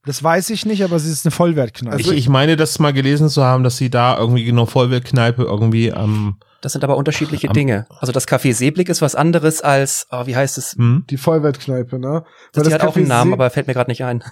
Das 0.05 0.21
weiß 0.21 0.51
ich 0.51 0.65
nicht, 0.67 0.83
aber 0.83 0.99
sie 0.99 1.09
ist 1.11 1.25
eine 1.25 1.31
Vollwertkneipe. 1.31 1.99
ich, 1.99 2.11
ich 2.11 2.29
meine, 2.29 2.57
das 2.57 2.77
mal 2.77 2.93
gelesen 2.93 3.27
zu 3.29 3.43
haben, 3.43 3.63
dass 3.63 3.77
sie 3.77 3.89
da 3.89 4.17
irgendwie 4.19 4.43
genau 4.43 4.65
Vollwertkneipe 4.67 5.41
irgendwie 5.43 5.91
am 5.93 6.37
Das 6.61 6.73
sind 6.73 6.83
aber 6.83 6.95
unterschiedliche 6.97 7.47
Am- 7.47 7.53
Dinge. 7.53 7.87
Also 7.99 8.11
das 8.11 8.27
Café 8.27 8.53
Seeblick 8.53 8.89
ist 8.89 9.01
was 9.01 9.15
anderes 9.15 9.61
als, 9.61 10.05
oh, 10.11 10.27
wie 10.27 10.35
heißt 10.35 10.59
es? 10.59 10.73
hm? 10.73 11.05
Die 11.09 11.17
Vollwertkneipe, 11.17 11.97
ne? 11.97 12.23
Das, 12.51 12.63
Weil 12.65 12.69
die 12.69 12.73
hat 12.75 12.81
auch 12.83 12.95
einen 12.95 13.05
Café 13.05 13.09
Namen, 13.09 13.31
See- 13.31 13.33
aber 13.33 13.49
fällt 13.49 13.65
mir 13.67 13.73
gerade 13.73 13.89
nicht 13.89 14.03
ein. 14.03 14.23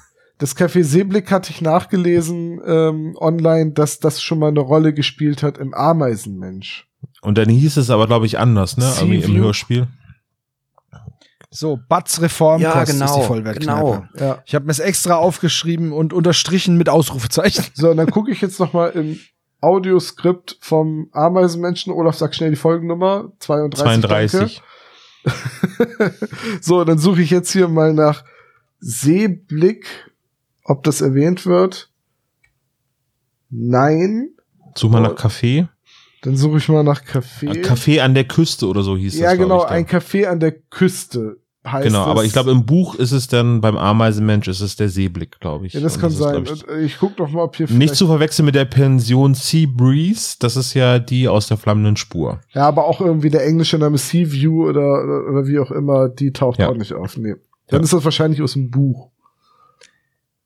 Das 0.43 0.57
Café 0.57 0.83
Seeblick 0.83 1.31
hatte 1.31 1.51
ich 1.51 1.61
nachgelesen 1.61 2.59
ähm, 2.65 3.15
online, 3.17 3.71
dass 3.71 4.01
das 4.01 4.21
schon 4.21 4.39
mal 4.39 4.49
eine 4.49 4.59
Rolle 4.59 4.93
gespielt 4.93 5.41
hat 5.41 5.57
im 5.57 5.73
Ameisenmensch. 5.73 6.85
Und 7.21 7.37
dann 7.37 7.47
hieß 7.47 7.77
es 7.77 7.89
aber, 7.89 8.07
glaube 8.07 8.25
ich, 8.25 8.37
anders, 8.37 8.75
ne? 8.75 8.91
Irgendwie 8.99 9.21
im? 9.21 9.37
Hörspiel. 9.37 9.87
so, 11.49 11.79
Batz 11.87 12.19
Reformkost 12.19 12.75
Ja, 12.75 12.81
ist 12.81 12.91
die 12.91 12.99
genau, 12.99 13.21
Vollwertkneipe. 13.21 13.79
genau. 13.79 14.05
Ja. 14.19 14.43
Ich 14.45 14.53
habe 14.53 14.65
mir 14.65 14.71
es 14.71 14.79
extra 14.79 15.15
aufgeschrieben 15.15 15.93
und 15.93 16.11
unterstrichen 16.11 16.75
mit 16.75 16.89
Ausrufezeichen. 16.89 17.63
So, 17.73 17.91
und 17.91 17.95
dann 17.95 18.11
gucke 18.11 18.29
ich 18.29 18.41
jetzt 18.41 18.59
noch 18.59 18.73
mal 18.73 18.89
im 18.89 19.17
Audioskript 19.61 20.57
vom 20.59 21.07
Ameisenmenschen. 21.13 21.93
Olaf, 21.93 22.17
sag 22.17 22.35
schnell 22.35 22.49
die 22.49 22.57
Folgennummer. 22.57 23.31
32. 23.39 23.81
32. 23.81 24.61
Danke. 25.23 26.13
so, 26.59 26.83
dann 26.83 26.97
suche 26.97 27.21
ich 27.21 27.29
jetzt 27.29 27.53
hier 27.53 27.69
mal 27.69 27.93
nach 27.93 28.25
Seeblick, 28.81 30.12
ob 30.63 30.83
das 30.83 31.01
erwähnt 31.01 31.45
wird. 31.45 31.89
Nein. 33.49 34.29
Such 34.75 34.89
mal 34.89 35.01
nach 35.01 35.15
Café. 35.15 35.67
Dann 36.23 36.37
suche 36.37 36.57
ich 36.57 36.69
mal 36.69 36.83
nach 36.83 37.03
Café. 37.03 37.61
Café 37.63 37.99
an 38.01 38.13
der 38.13 38.23
Küste 38.23 38.67
oder 38.67 38.81
so 38.81 38.95
hieß 38.97 39.19
ja, 39.19 39.29
das. 39.29 39.37
glaub 39.37 39.49
genau, 39.49 39.63
ein 39.63 39.85
Café 39.85 40.25
an 40.25 40.39
der 40.39 40.53
Küste 40.53 41.37
heißt 41.65 41.85
Genau, 41.85 42.03
aber 42.03 42.23
ich 42.25 42.33
glaube, 42.33 42.51
im 42.51 42.65
Buch 42.65 42.95
ist 42.95 43.11
es 43.11 43.27
dann, 43.27 43.61
beim 43.61 43.77
Ameisenmensch 43.77 44.47
ist 44.47 44.59
es 44.61 44.75
der 44.75 44.89
Seeblick, 44.89 45.39
glaube 45.39 45.67
ich. 45.67 45.73
Ja, 45.73 45.79
das 45.81 45.95
Und 45.95 46.01
kann 46.01 46.11
ist, 46.11 46.17
sein. 46.17 46.43
glaub 46.43 46.55
ich, 46.57 46.67
äh, 46.67 46.81
Ich 46.83 46.97
guck 46.97 47.17
noch 47.19 47.29
mal, 47.31 47.43
ob 47.43 47.55
hier 47.55 47.69
nicht 47.69 47.95
zu 47.95 48.07
verwechseln 48.07 48.45
mit 48.45 48.55
der 48.55 48.65
Pension 48.65 49.33
Sea 49.33 49.67
Breeze. 49.71 50.35
Das 50.39 50.57
ist 50.57 50.73
ja 50.73 50.99
die 50.99 51.27
aus 51.27 51.47
der 51.47 51.57
flammenden 51.57 51.95
Spur. 51.95 52.41
Ja, 52.53 52.67
aber 52.67 52.85
auch 52.85 52.99
irgendwie 52.99 53.29
der 53.29 53.45
englische 53.45 53.77
Name 53.77 53.97
Sea 53.97 54.29
View 54.31 54.67
oder, 54.67 55.03
oder, 55.03 55.29
oder 55.29 55.47
wie 55.47 55.59
auch 55.59 55.71
immer, 55.71 56.09
die 56.09 56.31
taucht 56.31 56.59
Ja. 56.59 56.69
auch 56.69 56.75
nicht 56.75 56.93
auf. 56.93 57.17
Nee. 57.17 57.35
Dann 57.67 57.79
Ja. 57.79 57.83
ist 57.83 57.93
das 57.93 58.03
wahrscheinlich 58.03 58.41
aus 58.41 58.53
dem 58.53 58.69
Buch. 58.69 59.09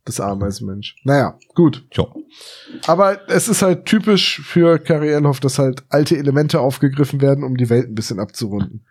Das 0.07 0.21
Ameisenmensch. 0.21 0.95
Naja, 1.03 1.37
gut. 1.53 1.85
Ja. 1.91 2.05
Aber 2.85 3.29
es 3.29 3.49
ist 3.49 3.61
halt 3.61 3.83
typisch 3.83 4.39
für 4.41 4.79
Carrie 4.79 5.09
Enhoff, 5.09 5.41
dass 5.41 5.59
halt 5.59 5.83
alte 5.89 6.15
Elemente 6.15 6.61
aufgegriffen 6.61 7.19
werden, 7.19 7.43
um 7.43 7.57
die 7.57 7.69
Welt 7.69 7.89
ein 7.89 7.95
bisschen 7.95 8.21
abzurunden. 8.21 8.85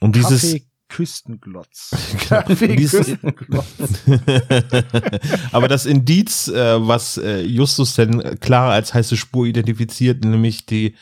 Und 0.00 0.16
dieses, 0.16 0.40
Kaffee 0.40 0.64
Küstenglotz. 0.88 1.90
Kaffee 2.28 2.76
dieses 2.76 3.08
Küstenglotz. 3.08 3.66
aber 5.52 5.68
das 5.68 5.84
Indiz, 5.84 6.48
äh, 6.48 6.88
was 6.88 7.18
äh, 7.18 7.42
Justus 7.42 7.94
denn 7.94 8.40
klar 8.40 8.72
als 8.72 8.94
heiße 8.94 9.18
Spur 9.18 9.44
identifiziert, 9.44 10.24
nämlich 10.24 10.64
die 10.64 10.96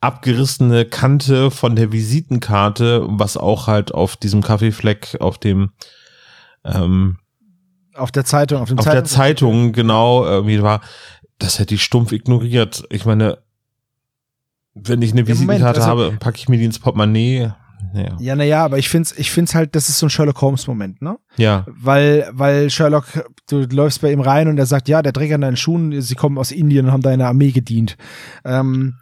abgerissene 0.00 0.84
Kante 0.84 1.52
von 1.52 1.76
der 1.76 1.92
Visitenkarte, 1.92 3.04
was 3.08 3.36
auch 3.36 3.68
halt 3.68 3.94
auf 3.94 4.16
diesem 4.16 4.42
Kaffeefleck 4.42 5.18
auf 5.20 5.38
dem 5.38 5.70
ähm, 6.64 7.18
Auf 7.96 8.12
der 8.12 8.24
Zeitung, 8.24 8.60
auf 8.60 8.68
dem 8.68 8.78
auf 8.78 8.84
der 8.84 9.04
Zeitung 9.04 9.72
genau 9.72 10.24
irgendwie 10.24 10.62
war, 10.62 10.80
das 11.38 11.58
hätte 11.58 11.74
ich 11.74 11.82
stumpf 11.82 12.12
ignoriert. 12.12 12.84
Ich 12.90 13.04
meine, 13.04 13.38
wenn 14.74 15.02
ich 15.02 15.12
eine 15.12 15.22
Ja, 15.22 15.26
Visitenkarte 15.28 15.80
also- 15.80 15.90
habe, 15.90 16.16
packe 16.18 16.38
ich 16.38 16.48
mir 16.48 16.58
die 16.58 16.64
ins 16.64 16.78
Portemonnaie. 16.78 17.52
Naja. 17.92 18.16
Ja, 18.18 18.34
naja, 18.36 18.64
aber 18.64 18.78
ich 18.78 18.88
find's, 18.88 19.12
ich 19.16 19.30
find's 19.30 19.54
halt, 19.54 19.74
das 19.74 19.88
ist 19.88 19.98
so 19.98 20.06
ein 20.06 20.10
Sherlock 20.10 20.40
Holmes 20.40 20.66
Moment, 20.66 21.02
ne? 21.02 21.18
Ja. 21.36 21.64
Weil, 21.68 22.28
weil 22.32 22.70
Sherlock, 22.70 23.04
du 23.48 23.64
läufst 23.64 24.00
bei 24.00 24.12
ihm 24.12 24.20
rein 24.20 24.48
und 24.48 24.58
er 24.58 24.66
sagt, 24.66 24.88
ja, 24.88 25.02
der 25.02 25.12
Träger 25.12 25.36
an 25.36 25.42
deinen 25.42 25.56
Schuhen, 25.56 26.00
sie 26.00 26.14
kommen 26.14 26.38
aus 26.38 26.52
Indien 26.52 26.86
und 26.86 26.92
haben 26.92 27.02
deiner 27.02 27.28
Armee 27.28 27.52
gedient. 27.52 27.96
Ähm, 28.44 28.94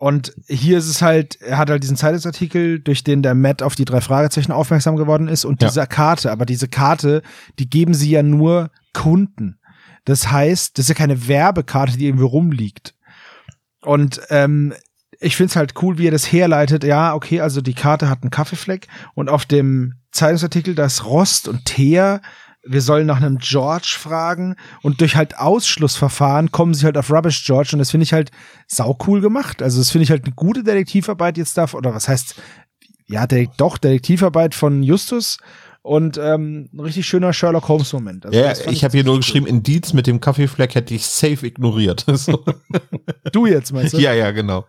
und 0.00 0.32
hier 0.48 0.78
ist 0.78 0.88
es 0.88 1.02
halt, 1.02 1.38
er 1.42 1.58
hat 1.58 1.68
halt 1.68 1.82
diesen 1.82 1.96
Zeitungsartikel, 1.98 2.80
durch 2.80 3.04
den 3.04 3.22
der 3.22 3.34
Matt 3.34 3.62
auf 3.62 3.74
die 3.74 3.84
drei 3.84 4.00
Fragezeichen 4.00 4.50
aufmerksam 4.50 4.96
geworden 4.96 5.28
ist 5.28 5.44
und 5.44 5.60
Ja. 5.60 5.68
diese 5.68 5.86
Karte, 5.86 6.32
aber 6.32 6.46
diese 6.46 6.68
Karte, 6.68 7.20
die 7.58 7.68
geben 7.68 7.92
sie 7.92 8.10
ja 8.10 8.22
nur 8.22 8.70
Kunden. 8.94 9.58
Das 10.06 10.32
heißt, 10.32 10.78
das 10.78 10.86
ist 10.86 10.88
ja 10.88 10.94
keine 10.94 11.28
Werbekarte, 11.28 11.98
die 11.98 12.06
irgendwie 12.06 12.24
rumliegt. 12.24 12.94
Und 13.82 14.22
ähm, 14.30 14.72
ich 15.20 15.36
find's 15.36 15.54
halt 15.54 15.74
cool, 15.82 15.98
wie 15.98 16.08
er 16.08 16.12
das 16.12 16.32
herleitet. 16.32 16.82
Ja, 16.82 17.12
okay, 17.12 17.42
also 17.42 17.60
die 17.60 17.74
Karte 17.74 18.08
hat 18.08 18.22
einen 18.22 18.30
Kaffeefleck 18.30 18.88
und 19.14 19.28
auf 19.28 19.44
dem 19.44 19.96
Zeitungsartikel 20.12 20.74
da 20.74 20.86
ist 20.86 21.04
Rost 21.04 21.46
und 21.46 21.66
Teer. 21.66 22.22
Wir 22.62 22.82
sollen 22.82 23.06
nach 23.06 23.16
einem 23.16 23.38
George 23.38 23.96
fragen 23.98 24.56
und 24.82 25.00
durch 25.00 25.16
halt 25.16 25.38
Ausschlussverfahren 25.38 26.52
kommen 26.52 26.74
sie 26.74 26.84
halt 26.84 26.98
auf 26.98 27.10
Rubbish 27.10 27.44
George 27.44 27.70
und 27.72 27.78
das 27.78 27.90
finde 27.90 28.04
ich 28.04 28.12
halt 28.12 28.30
sau 28.66 28.98
cool 29.06 29.20
gemacht. 29.20 29.62
Also 29.62 29.78
das 29.78 29.90
finde 29.90 30.04
ich 30.04 30.10
halt 30.10 30.24
eine 30.24 30.34
gute 30.34 30.62
Detektivarbeit 30.62 31.38
jetzt 31.38 31.56
da 31.56 31.66
oder 31.72 31.94
was 31.94 32.08
heißt 32.08 32.36
ja, 33.06 33.26
doch 33.26 33.76
Detektivarbeit 33.78 34.54
von 34.54 34.82
Justus 34.82 35.38
und 35.82 36.18
ähm, 36.18 36.68
ein 36.72 36.80
richtig 36.80 37.06
schöner 37.06 37.32
Sherlock 37.32 37.68
Holmes 37.68 37.92
Moment. 37.92 38.26
Also 38.26 38.38
Ja, 38.38 38.52
ich 38.70 38.84
habe 38.84 38.92
hier 38.92 39.04
nur 39.04 39.16
geschrieben, 39.16 39.46
Indiz 39.46 39.92
mit 39.92 40.06
dem 40.06 40.20
Kaffeefleck 40.20 40.74
hätte 40.74 40.94
ich 40.94 41.06
safe 41.06 41.46
ignoriert. 41.46 42.04
cool. 42.28 42.44
Du 43.32 43.46
jetzt 43.46 43.72
meinst 43.72 43.94
du? 43.94 43.98
ja, 43.98 44.12
ja, 44.12 44.30
genau. 44.30 44.66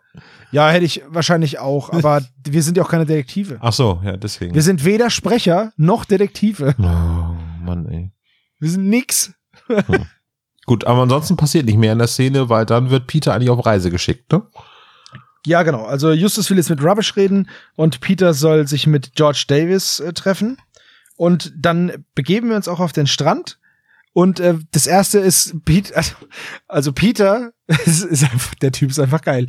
Ja, 0.51 0.69
hätte 0.69 0.85
ich 0.85 1.03
wahrscheinlich 1.07 1.59
auch, 1.59 1.91
aber 1.91 2.21
wir 2.43 2.63
sind 2.63 2.77
ja 2.77 2.83
auch 2.83 2.89
keine 2.89 3.05
Detektive. 3.05 3.57
Ach 3.59 3.73
so, 3.73 4.01
ja, 4.03 4.15
deswegen. 4.17 4.55
Wir 4.55 4.61
sind 4.61 4.85
weder 4.85 5.09
Sprecher 5.09 5.73
noch 5.77 6.05
Detektive. 6.05 6.75
oh, 6.79 7.50
Mann, 7.63 7.87
ey. 7.87 8.11
Wir 8.59 8.69
sind 8.69 8.89
nix. 8.89 9.33
Gut, 10.65 10.85
aber 10.85 11.01
ansonsten 11.01 11.37
passiert 11.37 11.65
nicht 11.65 11.77
mehr 11.77 11.93
in 11.93 11.99
der 11.99 12.07
Szene, 12.07 12.49
weil 12.49 12.65
dann 12.65 12.89
wird 12.89 13.07
Peter 13.07 13.33
eigentlich 13.33 13.49
auf 13.49 13.65
Reise 13.65 13.89
geschickt, 13.89 14.31
ne? 14.31 14.43
Ja, 15.45 15.63
genau. 15.63 15.85
Also 15.85 16.11
Justus 16.11 16.49
will 16.49 16.57
jetzt 16.57 16.69
mit 16.69 16.83
Rubbish 16.83 17.15
reden 17.15 17.49
und 17.75 17.99
Peter 17.99 18.33
soll 18.33 18.67
sich 18.67 18.85
mit 18.85 19.15
George 19.15 19.45
Davis 19.47 19.99
äh, 19.99 20.13
treffen. 20.13 20.57
Und 21.17 21.51
dann 21.57 22.05
begeben 22.15 22.49
wir 22.49 22.55
uns 22.55 22.67
auch 22.67 22.79
auf 22.79 22.93
den 22.93 23.07
Strand. 23.07 23.59
Und 24.13 24.39
äh, 24.39 24.55
das 24.71 24.87
erste 24.87 25.19
ist 25.19 25.65
Pete, 25.65 25.95
also, 25.95 26.15
also 26.67 26.93
Peter, 26.93 27.53
ist, 27.67 28.03
ist 28.03 28.23
einfach, 28.23 28.53
der 28.55 28.71
Typ 28.71 28.91
ist 28.91 28.99
einfach 28.99 29.21
geil. 29.21 29.47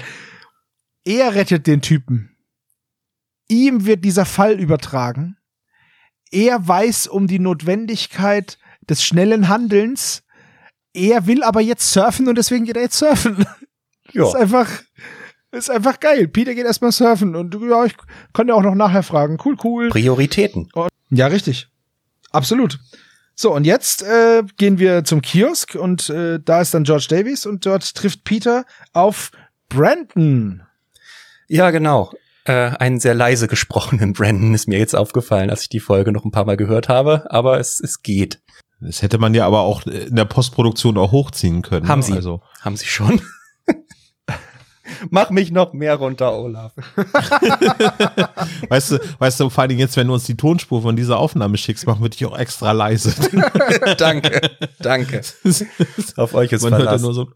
Er 1.05 1.35
rettet 1.35 1.67
den 1.67 1.83
Typen. 1.83 2.37
Ihm 3.49 3.85
wird 3.85 4.05
dieser 4.05 4.25
Fall 4.25 4.59
übertragen. 4.61 5.37
Er 6.33 6.67
weiß 6.67 7.07
um 7.07 7.27
die 7.27 7.39
Notwendigkeit 7.39 8.59
des 8.89 9.05
schnellen 9.05 9.49
Handelns. 9.49 10.25
Er 10.95 11.27
will 11.27 11.43
aber 11.45 11.61
jetzt 11.61 11.93
surfen 11.93 12.27
und 12.27 12.37
deswegen 12.37 12.65
geht 12.65 12.77
er 12.77 12.83
jetzt 12.83 12.99
surfen. 12.99 13.47
Ja. 14.15 14.27
Ist 14.27 14.35
einfach, 14.35 14.69
ist 15.53 15.71
einfach 15.71 15.99
geil. 15.99 16.29
Peter 16.29 16.55
geht 16.55 16.67
erstmal 16.67 16.93
surfen 16.93 17.35
und 17.35 17.55
ja, 17.63 17.87
ich 17.87 17.95
kann 18.35 18.47
ja 18.47 18.53
auch 18.53 18.63
noch 18.63 18.75
nachher 18.75 19.03
fragen. 19.03 19.39
Cool, 19.43 19.57
cool. 19.65 19.89
Prioritäten. 19.89 20.69
Ja, 21.09 21.29
richtig. 21.29 21.69
Absolut. 22.31 22.79
So, 23.35 23.55
und 23.55 23.65
jetzt 23.65 24.03
äh, 24.03 24.43
gehen 24.59 24.79
wir 24.79 25.05
zum 25.05 25.23
Kiosk 25.23 25.77
und 25.77 26.11
äh, 26.11 26.41
da 26.45 26.61
ist 26.61 26.75
dann 26.75 26.85
George 26.85 27.07
Davies 27.09 27.47
und 27.47 27.65
dort 27.65 27.95
trifft 27.95 28.25
Peter 28.25 28.67
auf 28.93 29.31
Brandon. 29.71 30.63
Ja, 31.49 31.71
genau. 31.71 32.13
Äh, 32.45 32.71
einen 32.79 32.99
sehr 32.99 33.15
leise 33.15 33.47
gesprochenen 33.47 34.13
Brandon 34.15 34.55
ist 34.55 34.67
mir 34.67 34.79
jetzt 34.79 34.95
aufgefallen, 34.95 35.51
als 35.51 35.63
ich 35.63 35.69
die 35.69 35.81
Folge 35.81 36.13
noch 36.13 36.25
ein 36.25 36.33
paar 36.33 36.45
Mal 36.45 36.57
gehört 36.57 36.89
habe, 36.89 37.31
aber 37.31 37.61
es, 37.61 37.81
es 37.81 38.03
geht. 38.03 38.41
Das 38.81 39.01
hätte 39.03 39.19
man 39.19 39.33
ja 39.33 39.47
aber 39.47 39.61
auch 39.61 39.87
in 39.87 40.17
der 40.17 40.25
Postproduktion 40.25 40.99
auch 40.99 41.13
hochziehen 41.13 41.63
können. 41.63 41.87
Haben 41.87 42.01
ne? 42.01 42.07
sie. 42.07 42.13
Also, 42.15 42.43
Haben 42.63 42.77
sie 42.77 42.87
schon. 42.87 43.23
Mach 45.11 45.31
mich 45.31 45.53
noch 45.53 45.73
mehr 45.73 45.95
runter, 45.95 46.37
Olaf. 46.37 46.73
weißt 48.69 48.91
du, 48.91 48.99
weißt 49.19 49.41
du, 49.41 49.49
vor 49.51 49.63
allen 49.63 49.69
Dingen 49.69 49.81
jetzt, 49.81 49.97
wenn 49.97 50.09
du 50.09 50.15
uns 50.15 50.25
die 50.25 50.37
Tonspur 50.37 50.83
von 50.83 50.97
dieser 50.97 51.19
Aufnahme 51.19 51.57
schickst, 51.57 51.87
machen 51.87 52.03
wir 52.03 52.09
dich 52.09 52.27
auch 52.27 52.37
extra 52.37 52.73
leise. 52.73 53.15
danke, 53.99 54.51
danke. 54.81 55.23
Auf 56.17 56.35
euch 56.35 56.51
ist 56.53 56.63
Man 56.63 56.77
hört 56.77 56.91
ja 56.91 56.99
nur 56.99 57.15
so. 57.15 57.29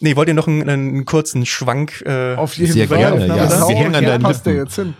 Nee, 0.00 0.16
wollt 0.16 0.28
ihr 0.28 0.34
noch 0.34 0.46
einen, 0.46 0.68
einen 0.68 1.04
kurzen 1.04 1.46
Schwank? 1.46 2.02
Äh, 2.04 2.34
Auf 2.34 2.54
jeden 2.54 2.72
Sehr 2.72 2.88
Fall. 2.88 2.98
gerne, 2.98 3.26
ja. 3.26 3.36
das 3.36 3.68
Wir 3.68 3.76
hängen 3.76 3.94
an 3.94 4.04
deinen 4.04 4.22
passt 4.22 4.44
der 4.44 4.52
Lippen. 4.52 4.66
jetzt 4.66 4.74
hin. 4.76 4.94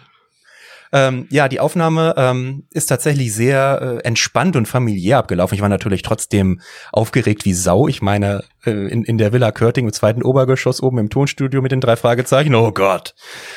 Ähm, 0.93 1.27
ja, 1.31 1.49
die 1.49 1.61
Aufnahme 1.61 2.15
ähm, 2.17 2.65
ist 2.71 2.87
tatsächlich 2.87 3.35
sehr 3.35 4.01
äh, 4.03 4.07
entspannt 4.07 4.57
und 4.57 4.67
familiär 4.67 5.19
abgelaufen. 5.19 5.55
Ich 5.55 5.61
war 5.61 5.69
natürlich 5.69 6.03
trotzdem 6.03 6.61
aufgeregt 6.93 7.45
wie 7.45 7.55
Sau. 7.55 7.89
Ich 7.89 8.03
meine, 8.03 8.45
äh, 8.65 8.71
in, 8.71 9.03
in 9.05 9.19
der 9.19 9.33
Villa 9.33 9.51
Körting 9.51 9.87
im 9.87 9.93
zweiten 9.93 10.23
Obergeschoss 10.23 10.83
oben 10.83 10.99
im 10.99 11.11
Tonstudio 11.11 11.61
mit 11.61 11.73
den 11.73 11.81
drei 11.81 11.97
Fragezeichen. 11.97 12.55
Oh 12.55 12.71
Gott. 12.71 13.15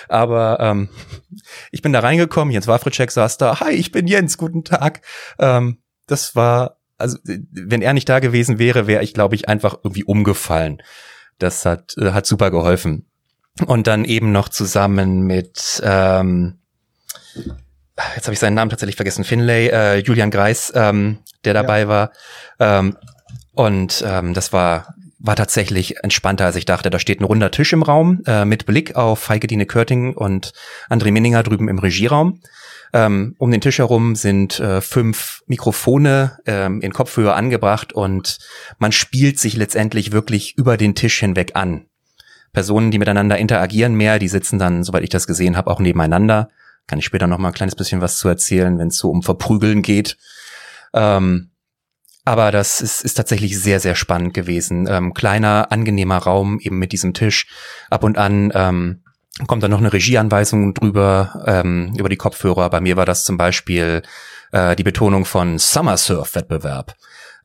Aber 0.08 0.60
ähm, 0.60 0.90
ich 1.72 1.82
bin 1.82 1.94
da 1.94 2.00
reingekommen, 2.00 2.52
Jens 2.52 2.68
Wawritschek 2.68 3.12
saß 3.12 3.38
da. 3.38 3.60
Hi, 3.60 3.74
ich 3.74 3.92
bin 3.92 4.08
Jens, 4.08 4.38
guten 4.38 4.64
Tag. 4.64 5.02
Ähm, 5.38 5.78
das 6.08 6.36
war, 6.36 6.78
also 6.98 7.18
äh, 7.28 7.40
wenn 7.52 7.84
er 7.84 7.94
nicht 7.94 8.10
da 8.10 8.20
gewesen 8.20 8.58
wäre, 8.60 8.88
wäre 8.88 9.04
ich, 9.04 9.14
glaube 9.14 9.36
ich, 9.36 9.48
einfach 9.48 9.76
irgendwie 9.84 10.04
umgefallen. 10.04 10.82
Das 11.40 11.66
hat, 11.66 11.96
äh, 11.98 12.12
hat 12.12 12.26
super 12.26 12.52
geholfen. 12.52 13.06
Und 13.66 13.88
dann 13.88 14.06
eben 14.06 14.32
noch 14.32 14.50
zusammen 14.50 15.22
mit 15.22 15.82
ähm, 15.84 16.60
jetzt 18.16 18.26
habe 18.26 18.34
ich 18.34 18.40
seinen 18.40 18.54
Namen 18.54 18.70
tatsächlich 18.70 18.96
vergessen, 18.96 19.24
Finlay, 19.24 19.68
äh, 19.68 19.98
Julian 19.98 20.32
Greis, 20.32 20.72
ähm, 20.76 21.20
der 21.44 21.54
dabei 21.54 21.88
war. 21.88 22.12
Ähm, 22.60 22.98
und 23.54 24.04
ähm, 24.08 24.34
das 24.34 24.54
war 24.54 24.94
war 25.22 25.36
tatsächlich 25.36 25.98
entspannter, 25.98 26.46
als 26.46 26.56
ich 26.56 26.64
dachte. 26.64 26.90
Da 26.90 26.98
steht 26.98 27.20
ein 27.20 27.26
runder 27.26 27.52
Tisch 27.52 27.74
im 27.74 27.84
Raum 27.84 28.22
äh, 28.26 28.46
mit 28.46 28.66
Blick 28.66 28.96
auf 28.96 29.28
Heike 29.28 29.66
Körting 29.66 30.14
und 30.14 30.54
André 30.90 31.12
Minninger 31.12 31.44
drüben 31.44 31.68
im 31.68 31.78
Regieraum. 31.78 32.40
Ähm, 32.94 33.36
um 33.38 33.52
den 33.52 33.62
Tisch 33.62 33.78
herum 33.78 34.16
sind 34.16 34.60
äh, 34.60 34.82
fünf 34.82 35.44
Mikrofone 35.46 36.40
ähm, 36.46 36.82
in 36.82 36.94
Kopfhöhe 36.94 37.34
angebracht 37.34 37.94
und 37.94 38.40
man 38.80 38.92
spielt 38.92 39.40
sich 39.40 39.56
letztendlich 39.56 40.12
wirklich 40.12 40.58
über 40.58 40.78
den 40.78 40.96
Tisch 40.96 41.20
hinweg 41.20 41.52
an. 41.56 41.86
Personen, 42.52 42.90
die 42.90 42.98
miteinander 42.98 43.38
interagieren 43.38 43.94
mehr, 43.94 44.18
die 44.18 44.28
sitzen 44.28 44.58
dann, 44.58 44.84
soweit 44.84 45.04
ich 45.04 45.10
das 45.10 45.28
gesehen 45.28 45.56
habe, 45.56 45.70
auch 45.70 45.80
nebeneinander. 45.80 46.50
Kann 46.88 46.98
ich 46.98 47.06
später 47.06 47.28
noch 47.28 47.38
mal 47.38 47.50
ein 47.50 47.54
kleines 47.54 47.76
bisschen 47.76 48.02
was 48.02 48.18
zu 48.18 48.28
erzählen, 48.28 48.80
wenn 48.80 48.88
es 48.88 48.98
so 48.98 49.12
um 49.12 49.22
Verprügeln 49.22 49.84
geht. 49.84 50.18
Ähm, 50.94 51.52
aber 52.26 52.52
das 52.52 52.82
ist, 52.82 53.04
ist 53.04 53.14
tatsächlich 53.14 53.60
sehr, 53.60 53.80
sehr 53.80 53.96
spannend 53.96 54.34
gewesen. 54.34 54.88
Ähm, 54.90 55.14
kleiner, 55.14 55.72
angenehmer 55.72 56.18
Raum 56.18 56.60
eben 56.60 56.80
mit 56.80 56.92
diesem 56.92 57.14
Tisch. 57.14 57.48
Ab 57.90 58.04
und 58.04 58.18
an 58.18 58.52
ähm, 58.54 59.04
kommt 59.48 59.64
dann 59.64 59.72
noch 59.72 59.80
eine 59.80 59.94
Regieanweisung 59.94 60.74
drüber, 60.74 61.44
ähm, 61.46 61.94
über 61.98 62.10
die 62.10 62.18
Kopfhörer. 62.18 62.70
Bei 62.70 62.82
mir 62.82 62.98
war 62.98 63.06
das 63.06 63.24
zum 63.24 63.38
Beispiel 63.38 64.02
äh, 64.52 64.76
die 64.76 64.84
Betonung 64.84 65.26
von 65.26 65.58
Summer 65.58 65.98
Surf 65.98 66.36
Wettbewerb, 66.36 66.96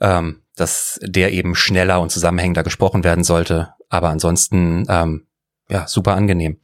ähm, 0.00 0.42
dass 0.56 0.98
der 1.02 1.32
eben 1.32 1.54
schneller 1.54 2.00
und 2.00 2.10
zusammenhängender 2.10 2.62
gesprochen 2.62 3.04
werden 3.04 3.24
sollte. 3.24 3.74
Aber 3.88 4.08
ansonsten, 4.08 4.86
ähm, 4.88 5.26
ja, 5.68 5.86
super 5.86 6.14
angenehm. 6.14 6.60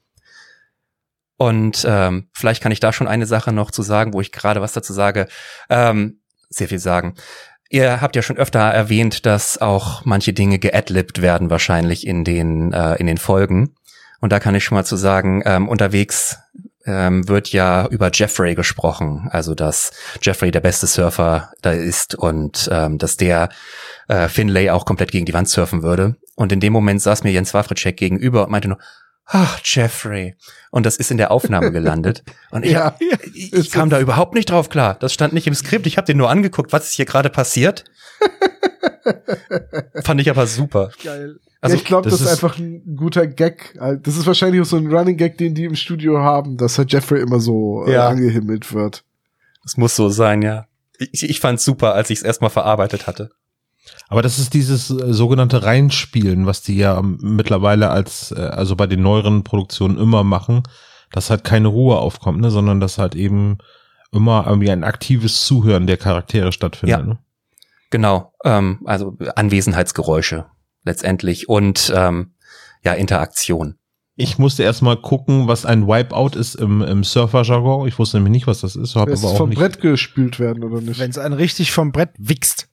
Und 1.36 1.86
ähm, 1.88 2.28
vielleicht 2.34 2.62
kann 2.62 2.72
ich 2.72 2.80
da 2.80 2.92
schon 2.92 3.08
eine 3.08 3.24
Sache 3.26 3.50
noch 3.52 3.70
zu 3.70 3.82
sagen, 3.82 4.12
wo 4.12 4.20
ich 4.20 4.30
gerade 4.30 4.60
was 4.60 4.72
dazu 4.72 4.92
sage. 4.92 5.26
Ähm, 5.70 6.20
sehr 6.50 6.68
viel 6.68 6.78
sagen. 6.78 7.14
Ihr 7.70 8.00
habt 8.00 8.16
ja 8.16 8.22
schon 8.22 8.36
öfter 8.36 8.58
erwähnt, 8.58 9.24
dass 9.26 9.56
auch 9.58 10.04
manche 10.04 10.32
Dinge 10.32 10.58
geadlibt 10.58 11.22
werden 11.22 11.48
wahrscheinlich 11.48 12.06
in 12.06 12.24
den 12.24 12.72
äh, 12.72 12.96
in 12.96 13.06
den 13.06 13.16
Folgen. 13.16 13.76
Und 14.20 14.32
da 14.32 14.40
kann 14.40 14.54
ich 14.54 14.64
schon 14.64 14.76
mal 14.76 14.84
zu 14.84 14.96
sagen, 14.96 15.42
ähm, 15.46 15.68
unterwegs 15.68 16.38
ähm, 16.86 17.28
wird 17.28 17.52
ja 17.52 17.86
über 17.88 18.10
Jeffrey 18.12 18.54
gesprochen, 18.54 19.28
also 19.30 19.54
dass 19.54 19.92
Jeffrey 20.22 20.50
der 20.50 20.60
beste 20.60 20.86
Surfer 20.86 21.52
da 21.62 21.72
ist 21.72 22.14
und 22.14 22.68
ähm, 22.72 22.98
dass 22.98 23.16
der 23.16 23.50
äh, 24.08 24.28
Finlay 24.28 24.70
auch 24.70 24.84
komplett 24.84 25.12
gegen 25.12 25.26
die 25.26 25.34
Wand 25.34 25.48
surfen 25.48 25.82
würde. 25.82 26.16
Und 26.36 26.52
in 26.52 26.60
dem 26.60 26.72
Moment 26.72 27.02
saß 27.02 27.22
mir 27.22 27.32
Jens 27.32 27.54
Wawritschek 27.54 27.96
gegenüber 27.96 28.44
und 28.44 28.50
meinte 28.50 28.68
nur, 28.68 28.78
ach, 29.26 29.60
Jeffrey. 29.64 30.36
Und 30.70 30.86
das 30.86 30.96
ist 30.96 31.10
in 31.10 31.16
der 31.16 31.30
Aufnahme 31.30 31.70
gelandet. 31.72 32.24
Und 32.50 32.64
ich, 32.64 32.72
Ja, 32.72 32.96
ich, 33.34 33.52
ich 33.52 33.70
kam 33.70 33.90
da 33.90 34.00
überhaupt 34.00 34.34
nicht 34.34 34.50
drauf 34.50 34.68
klar. 34.68 34.96
Das 34.98 35.12
stand 35.12 35.32
nicht 35.32 35.46
im 35.46 35.54
Skript. 35.54 35.86
Ich 35.86 35.96
habe 35.96 36.06
den 36.06 36.16
nur 36.16 36.30
angeguckt, 36.30 36.72
was 36.72 36.86
ist 36.86 36.92
hier 36.92 37.06
gerade 37.06 37.30
passiert. 37.30 37.84
Fand 40.04 40.20
ich 40.20 40.30
aber 40.30 40.46
super. 40.46 40.90
Geil. 41.02 41.36
Also, 41.60 41.76
ja, 41.76 41.80
ich 41.80 41.86
glaube, 41.86 42.08
das, 42.08 42.18
das 42.18 42.28
ist 42.28 42.32
einfach 42.42 42.58
ein 42.58 42.96
guter 42.96 43.26
Gag. 43.26 43.78
Das 44.02 44.16
ist 44.16 44.26
wahrscheinlich 44.26 44.62
auch 44.62 44.66
so 44.66 44.76
ein 44.76 44.86
Running 44.86 45.16
Gag, 45.16 45.36
den 45.36 45.54
die 45.54 45.64
im 45.64 45.74
Studio 45.74 46.18
haben, 46.20 46.56
dass 46.56 46.78
Herr 46.78 46.86
Jeffrey 46.88 47.20
immer 47.20 47.40
so 47.40 47.84
äh, 47.86 47.92
Ja. 47.92 48.08
angehimmelt 48.08 48.72
wird. 48.72 49.04
Es 49.64 49.76
muss 49.76 49.94
so 49.94 50.08
sein, 50.08 50.40
ja. 50.42 50.66
Ich, 50.98 51.28
ich 51.28 51.40
fand's 51.40 51.64
super, 51.64 51.94
als 51.94 52.10
ich 52.10 52.18
es 52.18 52.24
erstmal 52.24 52.50
verarbeitet 52.50 53.06
hatte. 53.06 53.30
Aber 54.08 54.22
das 54.22 54.38
ist 54.38 54.54
dieses 54.54 54.90
äh, 54.90 55.12
sogenannte 55.12 55.62
Reinspielen, 55.62 56.46
was 56.46 56.62
die 56.62 56.76
ja 56.76 57.00
mittlerweile 57.02 57.90
als, 57.90 58.32
äh, 58.32 58.40
also 58.40 58.74
bei 58.74 58.86
den 58.86 59.02
neueren 59.02 59.44
Produktionen 59.44 59.98
immer 59.98 60.24
machen, 60.24 60.62
dass 61.12 61.28
halt 61.30 61.44
keine 61.44 61.68
Ruhe 61.68 61.98
aufkommt, 61.98 62.40
ne, 62.40 62.50
sondern 62.50 62.80
dass 62.80 62.98
halt 62.98 63.14
eben 63.14 63.58
immer 64.12 64.44
irgendwie 64.46 64.70
ein 64.70 64.84
aktives 64.84 65.44
Zuhören 65.44 65.86
der 65.86 65.96
Charaktere 65.96 66.52
stattfindet. 66.52 66.98
Ja. 66.98 67.04
Ne? 67.04 67.18
Genau, 67.90 68.32
ähm, 68.44 68.80
also 68.84 69.16
Anwesenheitsgeräusche 69.36 70.46
letztendlich 70.84 71.48
und 71.48 71.92
ähm, 71.94 72.32
ja, 72.84 72.92
Interaktion. 72.92 73.76
Ich 74.16 74.38
musste 74.38 74.62
erstmal 74.62 74.96
gucken, 74.98 75.48
was 75.48 75.64
ein 75.64 75.86
Wipeout 75.86 76.38
ist 76.38 76.54
im, 76.54 76.82
im 76.82 77.04
Surfer-Jargon. 77.04 77.88
Ich 77.88 77.98
wusste 77.98 78.18
nämlich 78.18 78.32
nicht, 78.32 78.46
was 78.46 78.60
das 78.60 78.76
ist, 78.76 78.94
habe 78.94 79.12
Es 79.12 79.20
aber 79.20 79.28
ist 79.28 79.34
auch 79.34 79.38
vom 79.38 79.48
nicht. 79.48 79.58
Brett 79.58 79.80
gespült 79.80 80.38
werden, 80.38 80.62
oder 80.62 80.80
nicht? 80.80 81.00
Wenn 81.00 81.10
es 81.10 81.18
einen 81.18 81.34
richtig 81.34 81.72
vom 81.72 81.92
Brett 81.92 82.10
wichst. 82.18 82.68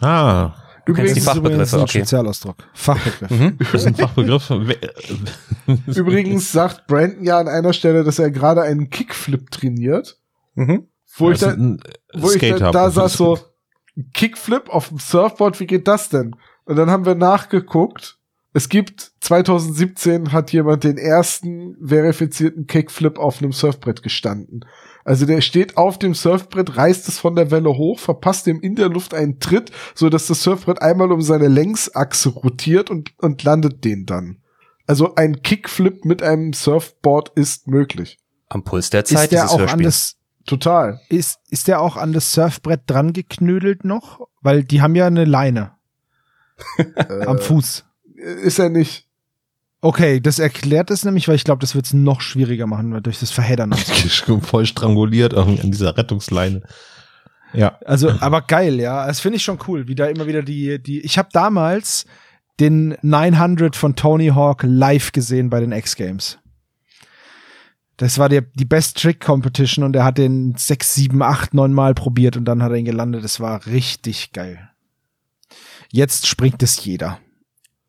Ah, 0.00 0.54
Du 0.86 0.92
kennst 0.94 1.16
die 1.16 1.20
Das 1.20 1.34
ist 1.34 1.36
übrigens 1.36 1.70
Fachbegriffe, 1.70 1.76
ein 1.76 1.82
okay. 1.82 1.98
Spezialausdruck. 1.98 2.56
Fachbegriff. 2.72 3.30
Mhm. 3.30 3.58
das 3.58 3.74
ist 3.74 3.86
ein 3.88 3.94
Fachbegriff. 3.96 4.50
Übrigens 5.96 6.52
sagt 6.52 6.86
Brandon 6.86 7.24
ja 7.24 7.40
an 7.40 7.48
einer 7.48 7.72
Stelle, 7.72 8.04
dass 8.04 8.20
er 8.20 8.30
gerade 8.30 8.62
einen 8.62 8.88
Kickflip 8.88 9.50
trainiert. 9.50 10.16
Mhm. 10.54 10.86
Wo 11.16 11.32
ich 11.32 11.40
da, 11.40 11.50
ist 11.50 11.58
wo 12.14 12.30
ich 12.30 12.38
da, 12.40 12.46
Skater. 12.56 12.70
da 12.70 12.90
saß 12.90 13.14
so, 13.14 13.38
Kickflip 14.14 14.68
auf 14.68 14.90
dem 14.90 14.98
Surfboard, 14.98 15.58
wie 15.58 15.66
geht 15.66 15.88
das 15.88 16.08
denn? 16.08 16.36
Und 16.66 16.76
dann 16.76 16.90
haben 16.90 17.06
wir 17.06 17.14
nachgeguckt. 17.14 18.18
Es 18.52 18.68
gibt 18.68 19.12
2017 19.20 20.32
hat 20.32 20.50
jemand 20.52 20.82
den 20.82 20.96
ersten 20.98 21.76
verifizierten 21.86 22.66
Kickflip 22.66 23.18
auf 23.18 23.42
einem 23.42 23.52
Surfbrett 23.52 24.02
gestanden. 24.02 24.64
Also 25.04 25.26
der 25.26 25.42
steht 25.42 25.76
auf 25.76 25.98
dem 25.98 26.14
Surfbrett, 26.14 26.76
reißt 26.76 27.06
es 27.06 27.18
von 27.18 27.36
der 27.36 27.50
Welle 27.50 27.76
hoch, 27.76 27.98
verpasst 27.98 28.46
ihm 28.46 28.60
in 28.60 28.74
der 28.74 28.88
Luft 28.88 29.14
einen 29.14 29.40
Tritt, 29.40 29.70
so 29.94 30.08
dass 30.08 30.26
das 30.26 30.42
Surfbrett 30.42 30.80
einmal 30.80 31.12
um 31.12 31.20
seine 31.22 31.48
Längsachse 31.48 32.30
rotiert 32.30 32.90
und, 32.90 33.12
und 33.18 33.42
landet 33.42 33.84
den 33.84 34.06
dann. 34.06 34.38
Also 34.86 35.14
ein 35.16 35.42
Kickflip 35.42 36.04
mit 36.04 36.22
einem 36.22 36.52
Surfboard 36.52 37.32
ist 37.36 37.68
möglich. 37.68 38.18
Am 38.48 38.64
Puls 38.64 38.90
der 38.90 39.04
Zeit 39.04 39.24
Ist 39.24 39.32
der 39.32 39.42
dieses 39.42 39.50
auch 39.50 39.60
an 39.60 39.60
Hörspiel. 39.60 39.84
das, 39.84 40.16
Total. 40.46 41.00
ist, 41.10 41.40
ist 41.50 41.68
der 41.68 41.80
auch 41.80 41.96
an 41.96 42.12
das 42.12 42.32
Surfbrett 42.32 42.82
dran 42.86 43.12
geknödelt 43.12 43.84
noch? 43.84 44.26
Weil 44.40 44.64
die 44.64 44.80
haben 44.80 44.94
ja 44.94 45.06
eine 45.06 45.24
Leine 45.24 45.75
am 46.98 47.36
Äh, 47.36 47.40
Fuß. 47.40 47.84
Ist 48.14 48.58
er 48.58 48.68
nicht. 48.70 49.06
Okay, 49.80 50.20
das 50.20 50.38
erklärt 50.38 50.90
es 50.90 51.04
nämlich, 51.04 51.28
weil 51.28 51.36
ich 51.36 51.44
glaube, 51.44 51.60
das 51.60 51.74
wird 51.74 51.86
es 51.86 51.92
noch 51.92 52.20
schwieriger 52.20 52.66
machen, 52.66 52.92
weil 52.92 53.02
durch 53.02 53.20
das 53.20 53.30
Verheddern. 53.30 53.72
voll 54.42 54.66
stranguliert 54.66 55.32
irgendwie 55.32 55.60
an 55.60 55.70
dieser 55.70 55.96
Rettungsleine. 55.96 56.62
Ja. 57.52 57.78
Also, 57.84 58.10
aber 58.20 58.42
geil, 58.42 58.80
ja. 58.80 59.06
Das 59.06 59.20
finde 59.20 59.36
ich 59.36 59.44
schon 59.44 59.58
cool, 59.68 59.86
wie 59.86 59.94
da 59.94 60.06
immer 60.06 60.26
wieder 60.26 60.42
die, 60.42 60.82
die, 60.82 61.00
ich 61.00 61.18
habe 61.18 61.28
damals 61.32 62.06
den 62.58 62.96
900 63.02 63.76
von 63.76 63.96
Tony 63.96 64.28
Hawk 64.28 64.62
live 64.64 65.12
gesehen 65.12 65.50
bei 65.50 65.60
den 65.60 65.72
X 65.72 65.94
Games. 65.94 66.38
Das 67.98 68.18
war 68.18 68.28
der, 68.28 68.42
die 68.42 68.64
Best 68.64 69.00
Trick 69.00 69.20
Competition 69.20 69.84
und 69.84 69.96
er 69.96 70.04
hat 70.04 70.18
den 70.18 70.54
sechs, 70.56 70.94
sieben, 70.94 71.22
acht, 71.22 71.54
neun 71.54 71.72
Mal 71.72 71.94
probiert 71.94 72.36
und 72.36 72.44
dann 72.44 72.62
hat 72.62 72.72
er 72.72 72.76
ihn 72.76 72.84
gelandet. 72.84 73.24
Das 73.24 73.40
war 73.40 73.66
richtig 73.66 74.32
geil. 74.32 74.70
Jetzt 75.90 76.26
springt 76.26 76.62
es 76.62 76.84
jeder. 76.84 77.18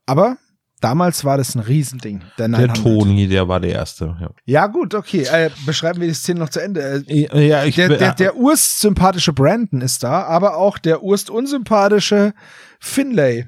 Aber 0.06 0.38
damals 0.82 1.26
war 1.26 1.38
das 1.38 1.56
ein 1.56 1.60
Riesending. 1.62 2.22
Der, 2.38 2.48
Der 2.48 2.68
900. 2.68 2.78
Toni, 2.78 3.28
der 3.28 3.48
war 3.48 3.60
der 3.60 3.74
Erste. 3.74 4.16
Ja, 4.20 4.30
Ja, 4.46 4.68
gut, 4.68 4.94
okay. 4.96 5.24
Äh, 5.24 5.50
beschreiben 5.66 6.02
wir 6.02 6.08
die 6.08 6.14
Szene 6.14 6.40
noch 6.40 6.50
zu 6.50 6.62
Ende. 6.62 7.04
Äh, 7.08 7.48
ja 7.48 7.66
ich 7.66 7.76
der, 7.76 7.90
der, 7.90 8.14
der 8.14 8.36
urst 8.36 8.80
sympathische 8.80 9.34
Brandon 9.34 9.82
ist 9.82 10.04
da, 10.04 10.24
aber 10.24 10.58
auch 10.58 10.78
der 10.78 11.04
urst 11.04 11.30
unsympathische 11.30 12.34
Finlay. 12.80 13.48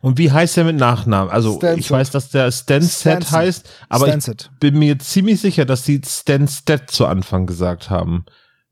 Und 0.00 0.18
wie 0.18 0.30
heißt 0.30 0.56
der 0.56 0.64
mit 0.64 0.76
Nachnamen? 0.76 1.30
Also 1.30 1.56
Stansett. 1.56 1.78
ich 1.78 1.90
weiß, 1.90 2.10
dass 2.10 2.28
der 2.30 2.50
Stanson. 2.52 3.30
heißt, 3.30 3.68
aber 3.88 4.08
Stansett. 4.08 4.50
ich 4.52 4.58
bin 4.58 4.78
mir 4.78 4.98
ziemlich 4.98 5.40
sicher, 5.40 5.64
dass 5.64 5.84
die 5.84 6.00
Stansted 6.04 6.90
zu 6.90 7.06
Anfang 7.06 7.46
gesagt 7.46 7.90
haben. 7.90 8.24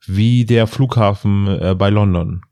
Wie 0.07 0.45
der 0.45 0.67
Flughafen 0.67 1.47
äh, 1.47 1.75
bei 1.75 1.91
London. 1.91 2.43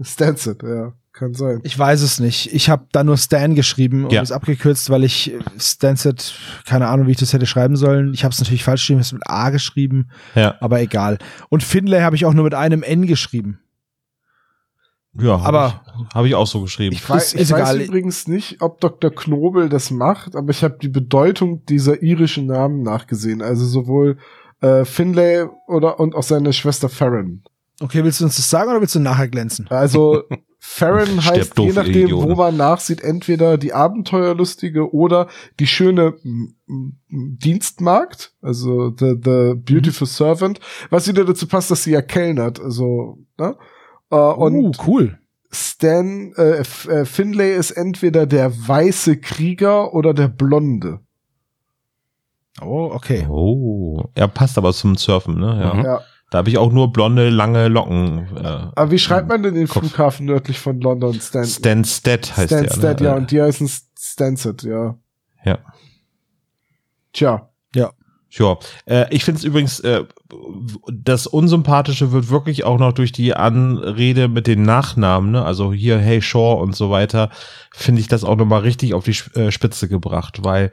Stansett, 0.00 0.62
ja. 0.62 0.92
Kann 1.18 1.34
sein. 1.34 1.60
Ich 1.64 1.76
weiß 1.76 2.02
es 2.02 2.20
nicht. 2.20 2.52
Ich 2.54 2.70
habe 2.70 2.86
da 2.92 3.02
nur 3.02 3.16
Stan 3.16 3.54
geschrieben 3.56 4.04
und 4.04 4.12
Ja. 4.12 4.22
es 4.22 4.30
abgekürzt, 4.30 4.88
weil 4.90 5.02
ich 5.02 5.32
äh, 5.34 5.38
Stansett, 5.58 6.34
keine 6.64 6.86
Ahnung, 6.86 7.06
wie 7.08 7.10
ich 7.10 7.16
das 7.16 7.32
hätte 7.32 7.46
schreiben 7.46 7.74
sollen. 7.76 8.14
Ich 8.14 8.22
habe 8.22 8.32
es 8.32 8.38
natürlich 8.38 8.62
falsch 8.62 8.82
geschrieben, 8.82 9.00
ich 9.00 9.06
habe 9.08 9.16
es 9.16 9.20
mit 9.20 9.28
A 9.30 9.50
geschrieben, 9.50 10.10
Ja, 10.36 10.54
aber 10.60 10.80
egal. 10.80 11.18
Und 11.48 11.62
Finlay 11.64 12.02
habe 12.02 12.14
ich 12.14 12.24
auch 12.24 12.34
nur 12.34 12.44
mit 12.44 12.54
einem 12.54 12.82
N 12.84 13.06
geschrieben. 13.06 13.58
ja 15.20 15.34
Aber- 15.36 15.72
habe 15.72 15.82
ich, 16.08 16.14
hab 16.14 16.24
ich 16.26 16.34
auch 16.36 16.46
so 16.46 16.60
geschrieben. 16.62 16.94
Ich, 16.94 17.08
weiß, 17.08 17.34
ich 17.34 17.50
weiß 17.50 17.74
übrigens 17.76 18.28
nicht, 18.28 18.60
ob 18.62 18.80
Dr. 18.80 19.10
Knobel 19.10 19.68
das 19.68 19.90
macht, 19.90 20.36
aber 20.36 20.50
ich 20.50 20.62
habe 20.62 20.78
die 20.80 20.88
Bedeutung 20.88 21.64
dieser 21.66 22.02
irischen 22.02 22.46
Namen 22.46 22.82
nachgesehen. 22.82 23.42
Also 23.42 23.64
sowohl 23.66 24.18
äh, 24.60 24.84
Finlay 24.84 25.46
oder 25.66 25.98
und 25.98 26.14
auch 26.14 26.22
seine 26.22 26.52
Schwester 26.52 26.88
Farron. 26.88 27.42
Okay, 27.80 28.02
willst 28.04 28.20
du 28.20 28.24
uns 28.24 28.36
das 28.36 28.48
sagen 28.50 28.70
oder 28.70 28.80
willst 28.80 28.94
du 28.94 29.00
nachher 29.00 29.28
glänzen? 29.28 29.66
Also 29.70 30.22
Farron 30.70 31.24
heißt, 31.24 31.58
je 31.58 31.72
nachdem, 31.72 32.04
Idioten. 32.04 32.28
wo 32.28 32.34
man 32.34 32.56
nachsieht, 32.56 33.00
entweder 33.00 33.56
die 33.56 33.72
Abenteuerlustige 33.72 34.92
oder 34.92 35.28
die 35.58 35.66
schöne 35.66 36.14
Dienstmagd, 37.08 38.34
also 38.42 38.90
the, 38.90 39.16
the 39.24 39.54
beautiful 39.56 40.06
servant, 40.06 40.60
was 40.90 41.08
wieder 41.08 41.24
dazu 41.24 41.48
passt, 41.48 41.70
dass 41.70 41.84
sie 41.84 41.92
ja 41.92 42.02
kellnert, 42.02 42.60
also, 42.60 43.18
ne? 43.38 43.56
Äh, 44.10 44.16
und 44.16 44.78
uh, 44.78 44.82
cool. 44.86 45.18
Stan, 45.50 46.34
äh, 46.36 46.60
äh, 46.60 47.04
Finlay 47.06 47.56
ist 47.56 47.70
entweder 47.70 48.26
der 48.26 48.52
weiße 48.68 49.16
Krieger 49.16 49.94
oder 49.94 50.12
der 50.12 50.28
Blonde. 50.28 51.00
Oh, 52.60 52.90
okay. 52.92 53.26
Oh, 53.28 54.04
er 54.14 54.28
passt 54.28 54.58
aber 54.58 54.74
zum 54.74 54.96
Surfen, 54.96 55.38
ne? 55.38 55.60
Ja. 55.60 55.74
Mhm. 55.74 55.84
Ja. 55.84 56.00
Da 56.30 56.38
habe 56.38 56.50
ich 56.50 56.58
auch 56.58 56.70
nur 56.72 56.92
blonde, 56.92 57.30
lange 57.30 57.68
Locken. 57.68 58.36
Äh, 58.36 58.40
Aber 58.74 58.90
wie 58.90 58.98
schreibt 58.98 59.28
man 59.28 59.42
denn 59.42 59.54
den 59.54 59.66
Kopf. 59.66 59.80
Flughafen 59.88 60.26
nördlich 60.26 60.58
von 60.58 60.78
London? 60.80 61.18
Stan 61.20 61.44
Stansted 61.44 62.36
heißt 62.36 62.52
Stansted, 62.52 63.00
der. 63.00 63.06
ja, 63.06 63.12
Ne? 63.14 63.20
und 63.20 63.30
die 63.30 63.40
heißen 63.40 63.70
Stansted, 63.98 64.62
ja. 64.62 64.98
Ja. 65.44 65.58
Tja. 67.12 67.48
Ja, 68.38 68.56
äh, 68.86 69.06
ich 69.10 69.24
finde 69.24 69.38
es 69.38 69.44
übrigens, 69.44 69.80
äh, 69.80 70.04
das 70.92 71.26
Unsympathische 71.26 72.12
wird 72.12 72.30
wirklich 72.30 72.64
auch 72.64 72.78
noch 72.78 72.92
durch 72.92 73.12
die 73.12 73.34
Anrede 73.34 74.28
mit 74.28 74.46
den 74.46 74.62
Nachnamen, 74.62 75.30
ne? 75.32 75.44
also 75.44 75.72
hier 75.72 75.98
Hey 75.98 76.20
Shaw 76.22 76.60
und 76.60 76.76
so 76.76 76.90
weiter, 76.90 77.30
finde 77.72 78.00
ich 78.00 78.08
das 78.08 78.24
auch 78.24 78.36
nochmal 78.36 78.60
richtig 78.60 78.94
auf 78.94 79.04
die 79.04 79.16
äh, 79.38 79.50
Spitze 79.50 79.88
gebracht, 79.88 80.44
weil 80.44 80.70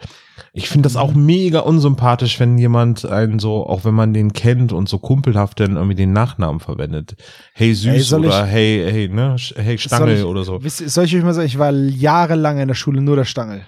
ich 0.53 0.68
finde 0.68 0.88
das 0.88 0.97
auch 0.97 1.13
mega 1.13 1.59
unsympathisch, 1.59 2.39
wenn 2.39 2.57
jemand 2.57 3.05
einen 3.05 3.39
so, 3.39 3.66
auch 3.66 3.86
wenn 3.86 3.93
man 3.93 4.13
den 4.13 4.34
kennt 4.34 4.74
und 4.74 4.89
so 4.89 4.99
kumpelhaft 4.99 5.59
dann 5.59 5.76
irgendwie 5.76 5.95
den 5.95 6.11
Nachnamen 6.11 6.59
verwendet. 6.59 7.16
Hey 7.53 7.74
Süß 7.74 7.93
Ey, 7.93 7.99
soll 8.01 8.26
oder 8.26 8.45
Hey, 8.45 8.86
hey, 8.89 9.07
ne, 9.07 9.38
Hey 9.55 9.78
Stangel 9.78 10.18
ich- 10.18 10.24
oder 10.24 10.43
so. 10.43 10.59
Soll 10.63 11.05
ich 11.05 11.16
euch 11.16 11.24
mal 11.24 11.34
sagen, 11.34 11.47
ich 11.47 11.57
war 11.57 11.72
jahrelang 11.72 12.59
in 12.59 12.68
der 12.68 12.76
Schule 12.76 13.01
nur 13.01 13.16
der 13.16 13.26
Stangel. 13.26 13.66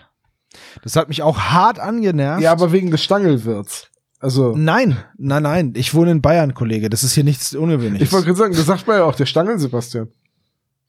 Das 0.83 0.95
hat 0.95 1.09
mich 1.09 1.23
auch 1.23 1.37
hart 1.37 1.79
angenervt. 1.79 2.41
Ja, 2.41 2.51
aber 2.51 2.71
wegen 2.71 2.91
des 2.91 3.03
Stangelwirts. 3.03 3.89
Also, 4.19 4.55
Nein, 4.55 4.97
nein, 5.17 5.43
nein. 5.43 5.73
Ich 5.75 5.93
wohne 5.93 6.11
in 6.11 6.21
Bayern, 6.21 6.55
Kollege. 6.55 6.89
Das 6.89 7.03
ist 7.03 7.13
hier 7.13 7.23
nichts 7.23 7.53
Ungewöhnliches. 7.53 8.07
ich 8.07 8.11
wollte 8.13 8.25
gerade 8.25 8.39
sagen, 8.39 8.55
das 8.55 8.65
sagt 8.65 8.87
man 8.87 8.97
ja 8.97 9.03
auch, 9.03 9.15
der 9.15 9.27
Stangel, 9.27 9.59
Sebastian. 9.59 10.07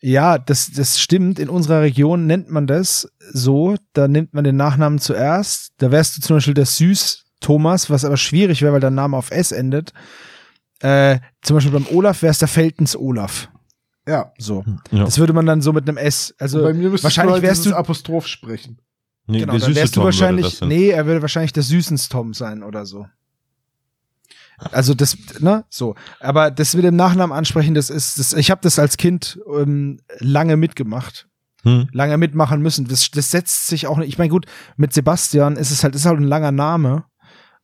Ja, 0.01 0.39
das, 0.39 0.71
das 0.71 1.01
stimmt. 1.01 1.39
In 1.39 1.49
unserer 1.49 1.83
Region 1.83 2.27
nennt 2.27 2.51
man 2.51 2.67
das 2.67 3.11
so. 3.33 3.77
Da 3.93 4.09
nimmt 4.09 4.33
man 4.33 4.45
den 4.45 4.57
Nachnamen 4.57 4.99
zuerst. 4.99 5.73
Da 5.79 5.91
wärst 5.91 6.17
du 6.17 6.21
zum 6.23 6.37
Beispiel 6.37 6.55
der 6.55 6.67
Süß 6.67 7.25
Thomas, 7.41 7.91
was 7.91 8.05
aber 8.05 8.17
schwierig 8.17 8.63
wäre, 8.63 8.73
weil 8.73 8.81
dein 8.81 8.95
Name 8.95 9.17
auf 9.17 9.31
S 9.31 9.53
endet. 9.53 9.93
Äh, 10.81 11.19
zum 11.43 11.57
Beispiel 11.57 11.73
beim 11.73 11.87
Olaf 11.91 12.23
wär's 12.23 12.39
der 12.39 12.49
Feltens 12.49 12.97
Olaf. 12.97 13.49
Ja. 14.07 14.33
So. 14.39 14.65
Ja. 14.91 15.05
Das 15.05 15.19
würde 15.19 15.33
man 15.33 15.45
dann 15.47 15.61
so 15.61 15.73
mit 15.73 15.89
einem 15.89 15.99
S. 15.99 16.35
Also 16.39 16.63
Bei 16.63 16.73
mir 16.73 16.91
wahrscheinlich 16.93 17.15
du 17.15 17.33
halt 17.33 17.43
wärst 17.43 17.67
du 17.67 17.75
Apostroph 17.75 18.27
sprechen. 18.27 18.79
Nee, 19.29 19.41
genau, 19.41 19.53
der 19.53 19.61
dann 19.61 19.75
wärst 19.77 19.95
du 19.95 20.01
Tom 20.01 20.05
wahrscheinlich, 20.07 20.61
nee, 20.63 20.89
er 20.89 21.07
würde 21.07 21.23
wahrscheinlich 21.23 21.53
der 21.53 21.63
Süßens 21.63 22.09
Tom 22.09 22.35
sein 22.35 22.63
oder 22.63 22.87
so. 22.87 23.07
Also 24.73 24.95
das, 24.95 25.17
ne, 25.39 25.65
so. 25.71 25.95
Aber 26.19 26.51
das 26.51 26.75
mit 26.75 26.85
dem 26.85 26.97
Nachnamen 26.97 27.37
ansprechen, 27.37 27.75
das 27.75 27.91
ist, 27.91 28.19
das, 28.19 28.33
ich 28.33 28.51
habe 28.51 28.61
das 28.63 28.79
als 28.79 28.97
Kind 28.97 29.39
ähm, 29.55 30.01
lange 30.19 30.57
mitgemacht, 30.57 31.29
Hm. 31.65 31.89
lange 31.93 32.17
mitmachen 32.19 32.63
müssen. 32.63 32.87
Das, 32.87 33.11
das 33.11 33.31
setzt 33.31 33.67
sich 33.67 33.87
auch 33.87 33.99
nicht. 33.99 34.09
Ich 34.09 34.19
meine, 34.19 34.31
gut, 34.31 34.47
mit 34.77 34.93
Sebastian 34.93 35.57
ist 35.57 35.71
es 35.71 35.85
halt, 35.85 35.95
ist 35.95 36.07
halt 36.07 36.19
ein 36.19 36.25
langer 36.25 36.53
Name 36.53 37.05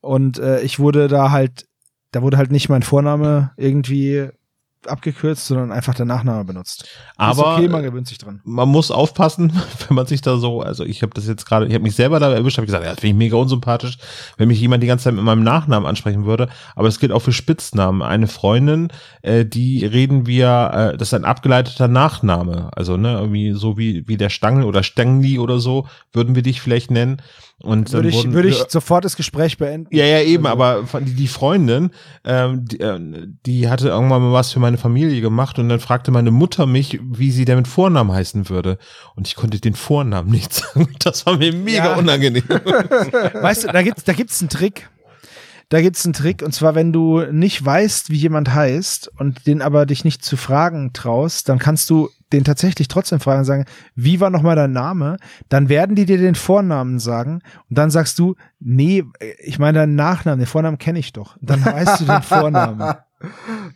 und 0.01 0.39
äh, 0.39 0.61
ich 0.61 0.79
wurde 0.79 1.09
da 1.09 1.31
halt, 1.31 1.67
da 2.11 2.23
wurde 2.23 2.37
halt 2.37 2.53
nicht 2.53 2.69
mein 2.69 2.83
Vorname 2.83 3.53
irgendwie 3.57 4.29
abgekürzt, 4.89 5.47
sondern 5.47 5.73
einfach 5.73 5.95
der 5.95 6.07
Nachname 6.07 6.45
benutzt. 6.45 6.87
Aber 7.17 7.55
okay, 7.55 7.69
man 7.69 7.83
gewöhnt 7.83 8.07
sich 8.07 8.19
dran. 8.19 8.41
man 8.45 8.69
muss 8.69 8.91
aufpassen, 8.91 9.53
wenn 9.89 9.95
man 9.95 10.07
sich 10.07 10.21
da 10.21 10.37
so, 10.37 10.61
also 10.61 10.85
ich 10.85 11.03
habe 11.03 11.13
das 11.15 11.27
jetzt 11.27 11.47
gerade, 11.47 11.67
ich 11.67 11.75
habe 11.75 11.83
mich 11.83 11.95
selber 11.95 12.21
da 12.21 12.33
erwischt, 12.33 12.59
habe 12.59 12.67
gesagt, 12.67 12.85
ja, 12.85 12.91
das 12.91 13.01
finde 13.01 13.13
ich 13.13 13.19
mega 13.19 13.37
unsympathisch, 13.37 13.99
wenn 14.37 14.49
mich 14.49 14.61
jemand 14.61 14.83
die 14.83 14.87
ganze 14.87 15.05
Zeit 15.05 15.15
mit 15.15 15.25
meinem 15.25 15.43
Nachnamen 15.43 15.89
ansprechen 15.89 16.25
würde, 16.25 16.49
aber 16.77 16.89
es 16.89 16.99
gilt 17.01 17.13
auch 17.13 17.21
für 17.21 17.33
Spitznamen. 17.33 18.03
Eine 18.03 18.27
Freundin, 18.27 18.89
äh, 19.23 19.45
die 19.45 19.85
reden 19.85 20.27
wir, 20.27 20.93
äh, 20.95 20.97
das 20.97 21.09
ist 21.09 21.15
ein 21.15 21.25
abgeleiteter 21.25 21.89
Nachname, 21.89 22.71
also 22.77 22.97
ne, 22.97 23.15
irgendwie 23.15 23.53
so 23.53 23.79
wie 23.79 24.07
wie 24.07 24.17
der 24.17 24.31
Stangl 24.31 24.65
oder 24.65 24.83
Stengli 24.83 25.39
oder 25.39 25.59
so, 25.59 25.87
würden 26.13 26.35
wir 26.35 26.43
dich 26.43 26.61
vielleicht 26.61 26.91
nennen 26.91 27.21
und 27.61 27.93
Würde 27.93 28.09
ich, 28.09 28.15
wurden 28.17 28.33
würde 28.35 28.49
ich 28.49 28.63
sofort 28.69 29.05
das 29.05 29.17
Gespräch 29.17 29.57
beenden. 29.59 29.95
ja, 29.95 30.05
ja, 30.05 30.21
eben, 30.21 30.45
Also- 30.47 30.63
aber 30.63 31.01
die, 31.01 31.15
die 31.15 31.29
Freundin, 31.29 31.91
ähm, 32.25 32.65
die, 32.67 32.81
äh, 32.81 32.99
die 33.47 33.69
hatte 33.69 33.89
irgendwann 33.89 34.23
mal 34.23 34.33
was 34.33 34.53
für 34.53 34.61
meine 34.61 34.77
Familie 34.77 35.21
gemacht 35.21 35.59
und 35.59 35.69
dann 35.69 35.81
fragte 35.81 36.11
meine 36.11 36.31
Mutter 36.31 36.67
mich, 36.67 37.01
wie 37.03 37.31
sie 37.31 37.45
denn 37.45 37.57
mit 37.59 37.69
Vornamen 37.69 38.13
heißen 38.13 38.49
würde. 38.49 38.77
Und 39.15 39.29
ich 39.29 39.37
konnte 39.37 39.61
den 39.61 39.75
Vornamen 39.75 40.31
nicht 40.31 40.53
sagen. 40.55 40.89
Das 40.99 41.25
war 41.27 41.37
mir 41.39 41.53
mega 41.55 41.93
Ja. 41.93 41.97
unangenehm. 41.97 42.43
Weißt 42.49 43.65
du, 43.65 43.69
da 43.69 43.83
gibt's, 43.83 44.05
da 44.05 44.13
gibt's 44.13 44.41
einen 44.41 44.51
Trick. 44.51 44.89
Da 45.71 45.81
gibt's 45.81 46.05
einen 46.05 46.13
Trick, 46.13 46.43
und 46.43 46.53
zwar, 46.53 46.75
wenn 46.75 46.93
du 46.93 47.23
nicht 47.33 47.65
weißt, 47.65 48.11
wie 48.11 48.17
jemand 48.19 48.53
heißt 48.53 49.11
und 49.19 49.47
den 49.47 49.63
aber 49.63 49.87
dich 49.87 50.05
nicht 50.05 50.23
zu 50.23 50.37
fragen 50.37 50.93
traust, 50.93 51.49
dann 51.49 51.59
kannst 51.59 51.89
du 51.89 52.11
den 52.35 52.45
tatsächlich 52.45 52.89
trotzdem 52.89 53.21
fragen 53.21 53.41
und 53.41 53.45
sagen, 53.45 53.65
wie 53.95 54.21
war 54.21 54.31
nochmal 54.31 54.57
dein 54.57 54.73
Name? 54.73 55.17
Dann 55.49 55.69
werden 55.69 55.97
die 55.97 56.05
dir 56.05 56.19
den 56.19 56.35
Vornamen 56.35 56.99
sagen 56.99 57.41
und 57.71 57.79
dann 57.79 57.91
sagst 57.91 58.19
du, 58.19 58.35
nee, 58.61 59.05
ich 59.39 59.59
meine 59.59 59.81
deinen 59.81 59.95
Nachnamen, 59.95 60.41
den 60.41 60.47
Vornamen 60.47 60.79
kenne 60.79 60.99
ich 60.99 61.13
doch. 61.13 61.37
Und 61.37 61.51
dann 61.51 61.65
weißt 61.65 62.01
du 62.01 62.05
den 62.05 62.23
Vornamen. 62.23 62.95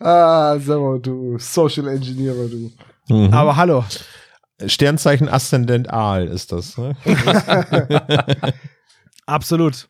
Ah, 0.01 0.59
sag 0.59 0.79
mal, 0.79 1.01
du 1.01 1.39
Social 1.39 1.89
Engineer, 1.89 2.35
du. 2.35 2.71
Mhm. 3.09 3.33
Aber 3.33 3.57
hallo, 3.57 3.83
Sternzeichen 4.67 5.29
Aszendent 5.29 5.91
Aal 5.91 6.27
ist 6.27 6.51
das. 6.53 6.77
Ne? 6.77 6.97
absolut. 9.27 9.89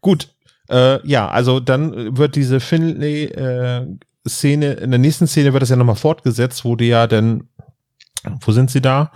Gut. 0.00 0.28
Äh, 0.68 1.06
ja, 1.06 1.28
also 1.28 1.60
dann 1.60 2.16
wird 2.16 2.36
diese 2.36 2.60
Finlay-Szene, 2.60 4.72
in 4.74 4.90
der 4.90 4.98
nächsten 4.98 5.26
Szene 5.26 5.52
wird 5.52 5.62
das 5.62 5.70
ja 5.70 5.76
nochmal 5.76 5.96
fortgesetzt, 5.96 6.64
wo 6.64 6.76
die 6.76 6.88
ja 6.88 7.06
dann, 7.06 7.48
wo 8.40 8.52
sind 8.52 8.70
sie 8.70 8.80
da? 8.80 9.12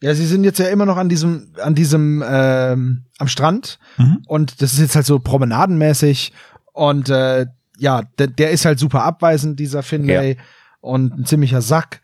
Ja, 0.00 0.14
sie 0.14 0.26
sind 0.26 0.42
jetzt 0.44 0.58
ja 0.58 0.66
immer 0.66 0.84
noch 0.86 0.96
an 0.96 1.08
diesem, 1.08 1.52
an 1.62 1.74
diesem, 1.74 2.24
ähm, 2.26 3.04
am 3.18 3.28
Strand 3.28 3.78
Mhm. 3.98 4.22
und 4.26 4.60
das 4.60 4.72
ist 4.72 4.80
jetzt 4.80 4.96
halt 4.96 5.06
so 5.06 5.18
promenadenmäßig 5.20 6.32
und 6.72 7.08
äh, 7.08 7.46
ja, 7.78 8.02
der, 8.18 8.26
der 8.26 8.50
ist 8.50 8.64
halt 8.64 8.78
super 8.78 9.04
abweisend, 9.04 9.60
dieser 9.60 9.82
Finlay 9.82 10.36
und 10.80 11.12
ein 11.20 11.26
ziemlicher 11.26 11.62
Sack. 11.62 12.00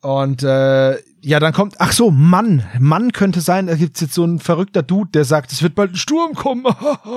Und 0.00 0.42
äh, 0.42 0.98
ja, 1.20 1.38
dann 1.38 1.52
kommt, 1.52 1.76
ach 1.78 1.92
so, 1.92 2.10
Mann, 2.10 2.64
Mann 2.80 3.12
könnte 3.12 3.40
sein, 3.40 3.68
da 3.68 3.76
gibt's 3.76 4.00
jetzt 4.00 4.14
so 4.14 4.24
ein 4.24 4.40
verrückter 4.40 4.82
Dude, 4.82 5.10
der 5.12 5.24
sagt, 5.24 5.52
es 5.52 5.62
wird 5.62 5.74
bald 5.76 5.92
ein 5.92 5.96
Sturm 5.96 6.34
kommen. 6.34 6.64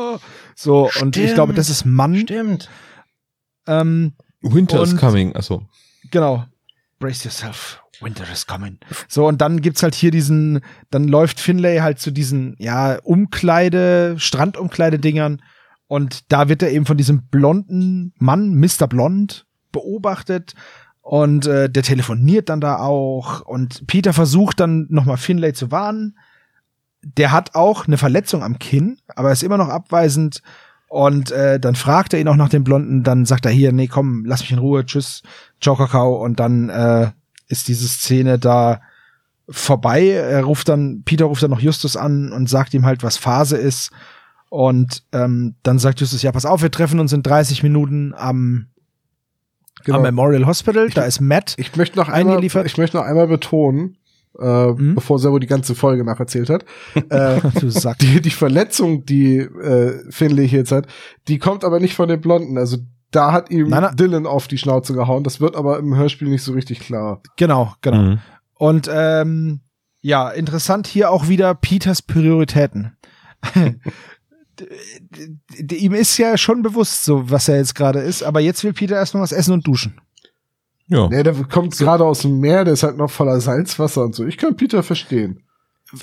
so, 0.56 0.90
und 1.02 1.18
ich 1.18 1.24
Stimmt. 1.24 1.34
glaube, 1.36 1.54
das 1.54 1.70
ist 1.70 1.86
Mann. 1.86 2.16
Stimmt. 2.18 2.70
Ähm, 3.66 4.14
Winter 4.42 4.84
is 4.84 4.96
coming. 4.96 5.36
Achso. 5.36 5.64
Genau. 6.12 6.46
Brace 7.06 7.24
yourself. 7.24 7.84
Winter 8.02 8.26
is 8.32 8.48
coming. 8.48 8.80
So, 9.08 9.28
und 9.28 9.40
dann 9.40 9.62
gibt's 9.62 9.84
halt 9.84 9.94
hier 9.94 10.10
diesen, 10.10 10.62
dann 10.90 11.08
läuft 11.08 11.40
Finlay 11.40 11.82
halt 11.82 12.00
zu 12.00 12.10
diesen, 12.10 12.56
ja, 12.58 12.98
Umkleide, 13.04 14.16
Strandumkleidedingern. 14.18 15.40
Und 15.86 16.32
da 16.32 16.50
wird 16.50 16.64
er 16.64 16.72
eben 16.72 16.88
von 16.88 16.98
diesem 16.98 17.28
blonden 17.28 18.12
Mann, 18.18 18.56
Mr. 18.56 18.88
Blond, 18.88 19.46
beobachtet. 19.72 20.56
Und 21.02 21.46
äh, 21.46 21.70
der 21.70 21.84
telefoniert 21.84 22.50
dann 22.50 22.60
da 22.60 22.80
auch. 22.80 23.42
Und 23.42 23.86
Peter 23.86 24.14
versucht 24.14 24.60
dann 24.60 24.88
nochmal 24.90 25.18
Finlay 25.18 25.54
zu 25.54 25.70
warnen. 25.70 26.18
Der 27.04 27.32
hat 27.32 27.54
auch 27.54 27.86
eine 27.86 28.00
Verletzung 28.00 28.42
am 28.42 28.58
Kinn, 28.58 28.98
aber 29.10 29.32
ist 29.32 29.44
immer 29.44 29.58
noch 29.58 29.70
abweisend. 29.70 30.42
Und 30.96 31.30
äh, 31.32 31.60
dann 31.60 31.76
fragt 31.76 32.14
er 32.14 32.22
ihn 32.22 32.30
auch 32.30 32.38
nach 32.38 32.48
dem 32.48 32.64
Blonden, 32.64 33.04
dann 33.04 33.26
sagt 33.26 33.46
er 33.46 33.52
hier, 33.52 33.74
nee, 33.74 33.88
komm, 33.88 34.24
lass 34.24 34.40
mich 34.40 34.52
in 34.54 34.60
Ruhe, 34.60 34.86
tschüss, 34.86 35.24
ciao, 35.60 35.76
Kakao. 35.76 36.24
Und 36.24 36.40
dann 36.40 36.70
äh, 36.70 37.12
ist 37.50 37.68
diese 37.68 37.86
Szene 37.90 38.40
da 38.40 38.80
vorbei. 39.50 40.08
Er 40.08 40.44
ruft 40.46 40.70
dann, 40.70 41.04
Peter 41.04 41.26
ruft 41.26 41.44
dann 41.44 41.52
noch 41.52 41.60
Justus 41.60 41.98
an 41.98 42.32
und 42.32 42.50
sagt 42.50 42.74
ihm 42.74 42.86
halt, 42.86 43.04
was 43.04 43.18
Phase 43.18 43.58
ist. 43.58 43.92
Und 44.50 45.04
ähm, 45.12 45.56
dann 45.64 45.80
sagt 45.80 46.00
Justus, 46.00 46.22
ja, 46.22 46.32
pass 46.32 46.46
auf, 46.46 46.62
wir 46.62 46.72
treffen 46.72 47.02
uns 47.02 47.12
in 47.12 47.24
30 47.24 47.62
Minuten 47.62 48.14
am, 48.16 48.68
Genau. 49.84 49.98
am 49.98 50.04
Memorial 50.04 50.46
Hospital. 50.46 50.90
Da 50.92 51.04
ist 51.04 51.20
Matt. 51.20 51.56
Ich 51.58 51.76
möchte 51.76 51.98
noch 52.00 52.08
einmal, 52.08 52.36
Eingeliefert. 52.36 52.66
ich 52.66 52.78
möchte 52.78 52.96
noch 52.96 53.04
einmal 53.04 53.28
betonen, 53.28 53.98
äh, 54.40 54.68
Mhm. 54.72 54.96
bevor 54.96 55.20
Servo 55.20 55.40
die 55.40 55.48
ganze 55.48 55.76
Folge 55.76 56.04
nacherzählt 56.04 56.50
hat, 56.50 56.66
äh, 57.10 57.40
Du 57.60 57.70
Sack. 57.70 58.00
die, 58.00 58.22
die 58.22 58.30
Verletzung, 58.30 59.06
die 59.06 59.38
äh, 59.38 60.00
Finley 60.12 60.48
hier 60.48 60.60
jetzt 60.60 60.72
hat, 60.72 60.88
die 61.28 61.40
kommt 61.40 61.64
aber 61.64 61.80
nicht 61.80 61.96
von 61.96 62.08
den 62.10 62.22
Blonden. 62.22 62.58
Also 62.58 62.78
da 63.12 63.32
hat 63.32 63.50
ihm 63.52 63.70
Nein, 63.70 63.84
nein. 63.84 63.96
Dylan 63.96 64.26
auf 64.26 64.48
die 64.48 64.58
Schnauze 64.58 64.94
gehauen. 64.94 65.24
Das 65.24 65.40
wird 65.40 65.56
aber 65.56 65.80
im 65.80 65.96
Hörspiel 65.96 66.28
nicht 66.28 66.44
so 66.44 66.52
richtig 66.54 66.80
klar. 66.82 67.22
Genau, 67.38 67.74
genau. 67.82 67.98
Mhm. 68.02 68.20
Und 68.58 68.90
ähm, 68.92 69.62
ja, 70.02 70.30
interessant 70.30 70.86
hier 70.88 71.12
auch 71.12 71.28
wieder 71.30 71.56
Peters 71.56 72.02
Prioritäten. 72.02 72.98
Ihm 75.72 75.94
ist 75.94 76.18
ja 76.18 76.38
schon 76.38 76.62
bewusst, 76.62 77.04
so 77.04 77.30
was 77.30 77.48
er 77.50 77.58
jetzt 77.58 77.76
gerade 77.76 78.00
ist, 78.00 78.24
aber 78.24 78.40
jetzt 78.40 78.64
will 78.64 78.74
Peter 78.74 78.96
erstmal 78.96 79.24
was 79.24 79.32
essen 79.34 79.54
und 79.54 79.68
duschen. 79.68 80.00
Ja. 80.88 81.08
Nee, 81.10 81.24
der 81.24 81.34
kommt 81.34 81.78
gerade 81.78 82.06
aus 82.06 82.22
dem 82.22 82.40
Meer, 82.40 82.64
der 82.64 82.74
ist 82.74 82.84
halt 82.84 82.98
noch 82.98 83.10
voller 83.10 83.40
Salzwasser 83.40 84.04
und 84.04 84.16
so. 84.16 84.26
Ich 84.26 84.38
kann 84.38 84.56
Peter 84.56 84.84
verstehen. 84.84 85.42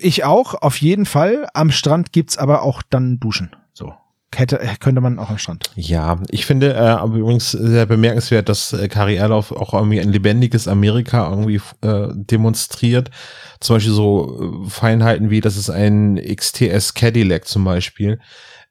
Ich 0.00 0.24
auch, 0.24 0.54
auf 0.54 0.76
jeden 0.78 1.06
Fall. 1.06 1.48
Am 1.54 1.70
Strand 1.70 2.12
gibt's 2.12 2.38
aber 2.38 2.62
auch 2.62 2.82
dann 2.88 3.18
Duschen. 3.18 3.54
So. 3.72 3.92
Hätte, 4.34 4.60
könnte 4.80 5.00
man 5.00 5.18
auch 5.18 5.28
am 5.28 5.38
Strand. 5.38 5.70
Ja, 5.76 6.18
ich 6.30 6.46
finde 6.46 6.72
äh, 6.72 6.78
aber 6.78 7.16
übrigens 7.16 7.50
sehr 7.50 7.84
bemerkenswert, 7.84 8.48
dass 8.48 8.72
äh, 8.72 8.88
Kari 8.88 9.16
Erlauf 9.16 9.52
auch 9.52 9.74
irgendwie 9.74 10.00
ein 10.00 10.10
lebendiges 10.10 10.68
Amerika 10.68 11.28
irgendwie 11.28 11.60
äh, 11.82 12.08
demonstriert. 12.14 13.10
Zum 13.60 13.76
Beispiel 13.76 13.92
so 13.92 14.64
äh, 14.64 14.70
Feinheiten 14.70 15.30
wie, 15.30 15.42
das 15.42 15.56
ist 15.56 15.68
ein 15.68 16.16
XTS 16.16 16.94
Cadillac 16.94 17.46
zum 17.46 17.64
Beispiel. 17.64 18.20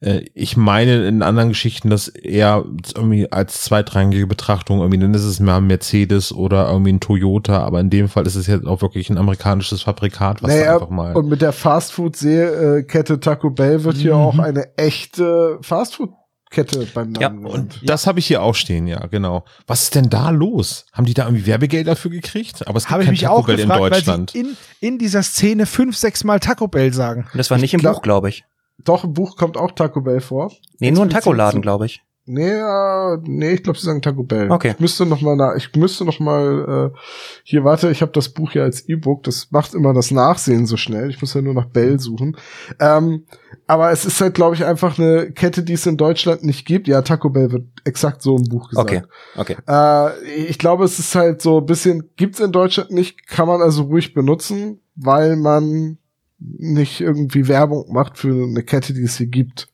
Äh, 0.02 0.26
ich 0.34 0.58
meine 0.58 1.06
in 1.08 1.22
anderen 1.22 1.49
Geschichten, 1.49 1.89
dass 1.89 2.08
eher 2.08 2.66
irgendwie 2.95 3.32
als 3.32 3.62
zweitrangige 3.62 4.26
Betrachtung 4.28 4.80
irgendwie, 4.80 4.97
dann 4.99 5.14
ist 5.14 5.24
es 5.24 5.39
mal 5.39 5.58
ein 5.58 5.68
Mercedes 5.68 6.34
oder 6.34 6.70
irgendwie 6.70 6.93
ein 6.93 6.99
Toyota, 6.99 7.60
aber 7.64 7.80
in 7.80 7.89
dem 7.91 8.10
Fall 8.10 8.26
ist 8.26 8.36
es 8.36 8.47
jetzt 8.47 8.66
auch 8.66 8.82
wirklich 8.82 9.10
ein 9.10 9.18
amerikanisches 9.18 9.84
Fabrikat, 9.84 10.41
was 10.41 10.49
Naja, 10.52 10.74
einfach 10.74 10.89
mal. 10.89 11.16
und 11.16 11.30
mit 11.30 11.41
der 11.41 11.54
Fastfood-Kette 11.54 13.20
Taco 13.20 13.49
Bell 13.49 13.84
wird 13.84 13.97
hier 13.97 14.16
Mhm. 14.16 14.22
auch 14.22 14.39
eine 14.39 14.76
echte 14.78 15.60
Fastfood-Kette 15.62 16.88
beim 16.93 17.14
Ja, 17.16 17.30
Namen 17.30 17.45
Und 17.45 17.52
genannt. 17.54 17.82
das 17.86 18.08
habe 18.08 18.20
ich 18.20 18.26
hier 18.28 18.41
auch 18.41 18.56
stehen, 18.56 18.88
ja, 18.88 19.06
genau. 19.08 19.43
Was 19.68 19.84
ist 19.84 19.95
denn 19.95 20.10
da 20.10 20.30
los? 20.32 20.86
Haben 20.93 21.06
die 21.06 21.14
da 21.14 21.26
irgendwie 21.26 21.45
Werbegeld 21.45 21.88
dafür 21.88 22.12
gekriegt? 22.12 22.68
Aber 22.68 22.78
es 22.78 22.84
gibt 22.86 22.91
Habe 22.91 23.04
ich 23.04 23.10
mich 23.10 23.22
Taco 23.22 23.36
auch 23.36 23.45
Bell 23.45 23.58
gefragt, 23.58 23.78
in 23.78 23.82
weil 23.84 23.89
Deutschland. 23.91 24.30
sie 24.32 24.39
in, 24.39 24.58
in 24.80 24.97
dieser 24.97 25.24
Szene 25.24 25.66
fünf, 25.66 25.95
sechs 25.95 26.24
Mal 26.24 26.39
Taco 26.39 26.68
Bell 26.68 26.93
sagen. 26.93 27.28
Und 27.32 27.38
das 27.38 27.52
war 27.52 27.58
nicht 27.58 27.74
im 27.74 27.80
glaub- 27.82 27.95
Buch, 27.95 28.02
glaube 28.02 28.30
ich. 28.30 28.43
Doch, 28.84 29.03
im 29.03 29.13
Buch 29.13 29.38
kommt 29.38 29.57
auch 29.57 29.71
Taco 29.71 30.01
Bell 30.01 30.21
vor. 30.21 30.51
Nee, 30.79 30.91
nur 30.91 31.03
ein 31.03 31.09
Taco-Laden, 31.09 31.61
glaube 31.61 31.86
ich. 31.86 32.03
Nee, 32.25 32.51
äh, 32.51 33.17
nee, 33.23 33.53
ich 33.53 33.63
glaube, 33.63 33.79
sie 33.79 33.86
sagen 33.86 34.01
Taco 34.01 34.23
Bell. 34.23 34.51
Okay. 34.51 34.71
Ich 34.71 34.79
müsste 34.79 35.07
noch 35.07 35.21
mal 35.21 35.36
nach, 35.36 35.55
ich 35.55 35.75
müsste 35.75 36.05
noch 36.05 36.19
mal 36.19 36.91
äh, 36.93 36.97
hier 37.43 37.63
warte, 37.63 37.89
ich 37.89 38.03
habe 38.03 38.11
das 38.11 38.29
Buch 38.29 38.51
ja 38.51 38.61
als 38.61 38.88
E-Book, 38.88 39.23
das 39.23 39.47
macht 39.49 39.73
immer 39.73 39.93
das 39.93 40.11
Nachsehen 40.11 40.67
so 40.67 40.77
schnell. 40.77 41.09
Ich 41.09 41.19
muss 41.19 41.34
ja 41.34 41.41
nur 41.41 41.55
nach 41.55 41.65
Bell 41.65 41.99
suchen. 41.99 42.38
Ähm, 42.79 43.25
aber 43.65 43.91
es 43.91 44.05
ist 44.05 44.21
halt, 44.21 44.36
glaube 44.36 44.55
ich, 44.55 44.63
einfach 44.63 44.99
eine 44.99 45.32
Kette, 45.32 45.63
die 45.63 45.73
es 45.73 45.88
in 45.88 45.97
Deutschland 45.97 46.43
nicht 46.43 46.67
gibt. 46.67 46.88
Ja, 46.88 47.01
Taco 47.01 47.32
Bell 47.32 47.51
wird 47.51 47.65
exakt 47.86 48.21
so 48.21 48.38
im 48.38 48.43
Buch 48.43 48.69
gesagt. 48.69 48.91
Okay, 48.91 49.01
okay. 49.36 49.57
Äh, 49.67 50.45
ich 50.47 50.59
glaube, 50.59 50.86
es 50.86 50.99
ist 50.99 51.15
halt 51.15 51.41
so 51.41 51.57
ein 51.57 51.65
bisschen, 51.65 52.11
gibt's 52.17 52.39
in 52.39 52.51
Deutschland 52.51 52.91
nicht, 52.91 53.27
kann 53.27 53.47
man 53.47 53.61
also 53.61 53.84
ruhig 53.84 54.13
benutzen, 54.13 54.79
weil 54.95 55.38
man 55.38 55.97
nicht 56.41 57.01
irgendwie 57.01 57.47
Werbung 57.47 57.91
macht 57.91 58.17
für 58.17 58.47
eine 58.47 58.63
Kette, 58.63 58.93
die 58.93 59.03
es 59.03 59.17
hier 59.17 59.27
gibt. 59.27 59.67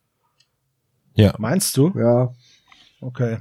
Ja. 1.15 1.34
Meinst 1.38 1.78
du? 1.78 1.93
Ja. 1.97 2.34
Okay. 3.01 3.39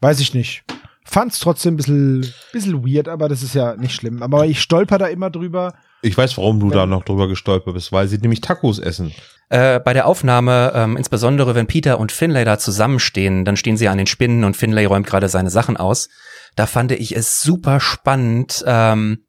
Weiß 0.00 0.20
ich 0.20 0.34
nicht. 0.34 0.64
Fand's 1.04 1.38
trotzdem 1.38 1.74
ein 1.74 1.76
bisschen, 1.76 2.32
bisschen 2.52 2.84
weird, 2.84 3.08
aber 3.08 3.28
das 3.28 3.42
ist 3.42 3.54
ja 3.54 3.76
nicht 3.76 3.94
schlimm. 3.94 4.22
Aber 4.22 4.46
ich 4.46 4.60
stolper 4.60 4.98
da 4.98 5.06
immer 5.06 5.30
drüber. 5.30 5.74
Ich 6.02 6.18
weiß, 6.18 6.36
warum 6.36 6.58
du 6.58 6.70
da 6.70 6.84
noch 6.86 7.04
drüber 7.04 7.28
gestolpert 7.28 7.74
bist, 7.74 7.92
weil 7.92 8.08
sie 8.08 8.18
nämlich 8.18 8.40
Tacos 8.40 8.78
essen. 8.78 9.12
Äh, 9.48 9.78
bei 9.78 9.92
der 9.92 10.06
Aufnahme, 10.06 10.72
ähm, 10.74 10.96
insbesondere 10.96 11.54
wenn 11.54 11.68
Peter 11.68 12.00
und 12.00 12.10
Finlay 12.10 12.44
da 12.44 12.58
zusammenstehen, 12.58 13.44
dann 13.44 13.56
stehen 13.56 13.76
sie 13.76 13.88
an 13.88 13.98
den 13.98 14.08
Spinnen 14.08 14.42
und 14.42 14.56
Finlay 14.56 14.86
räumt 14.86 15.06
gerade 15.06 15.28
seine 15.28 15.50
Sachen 15.50 15.76
aus. 15.76 16.08
Da 16.56 16.66
fand 16.66 16.90
ich 16.90 17.14
es 17.14 17.40
super 17.40 17.78
spannend, 17.78 18.64
ähm, 18.66 19.25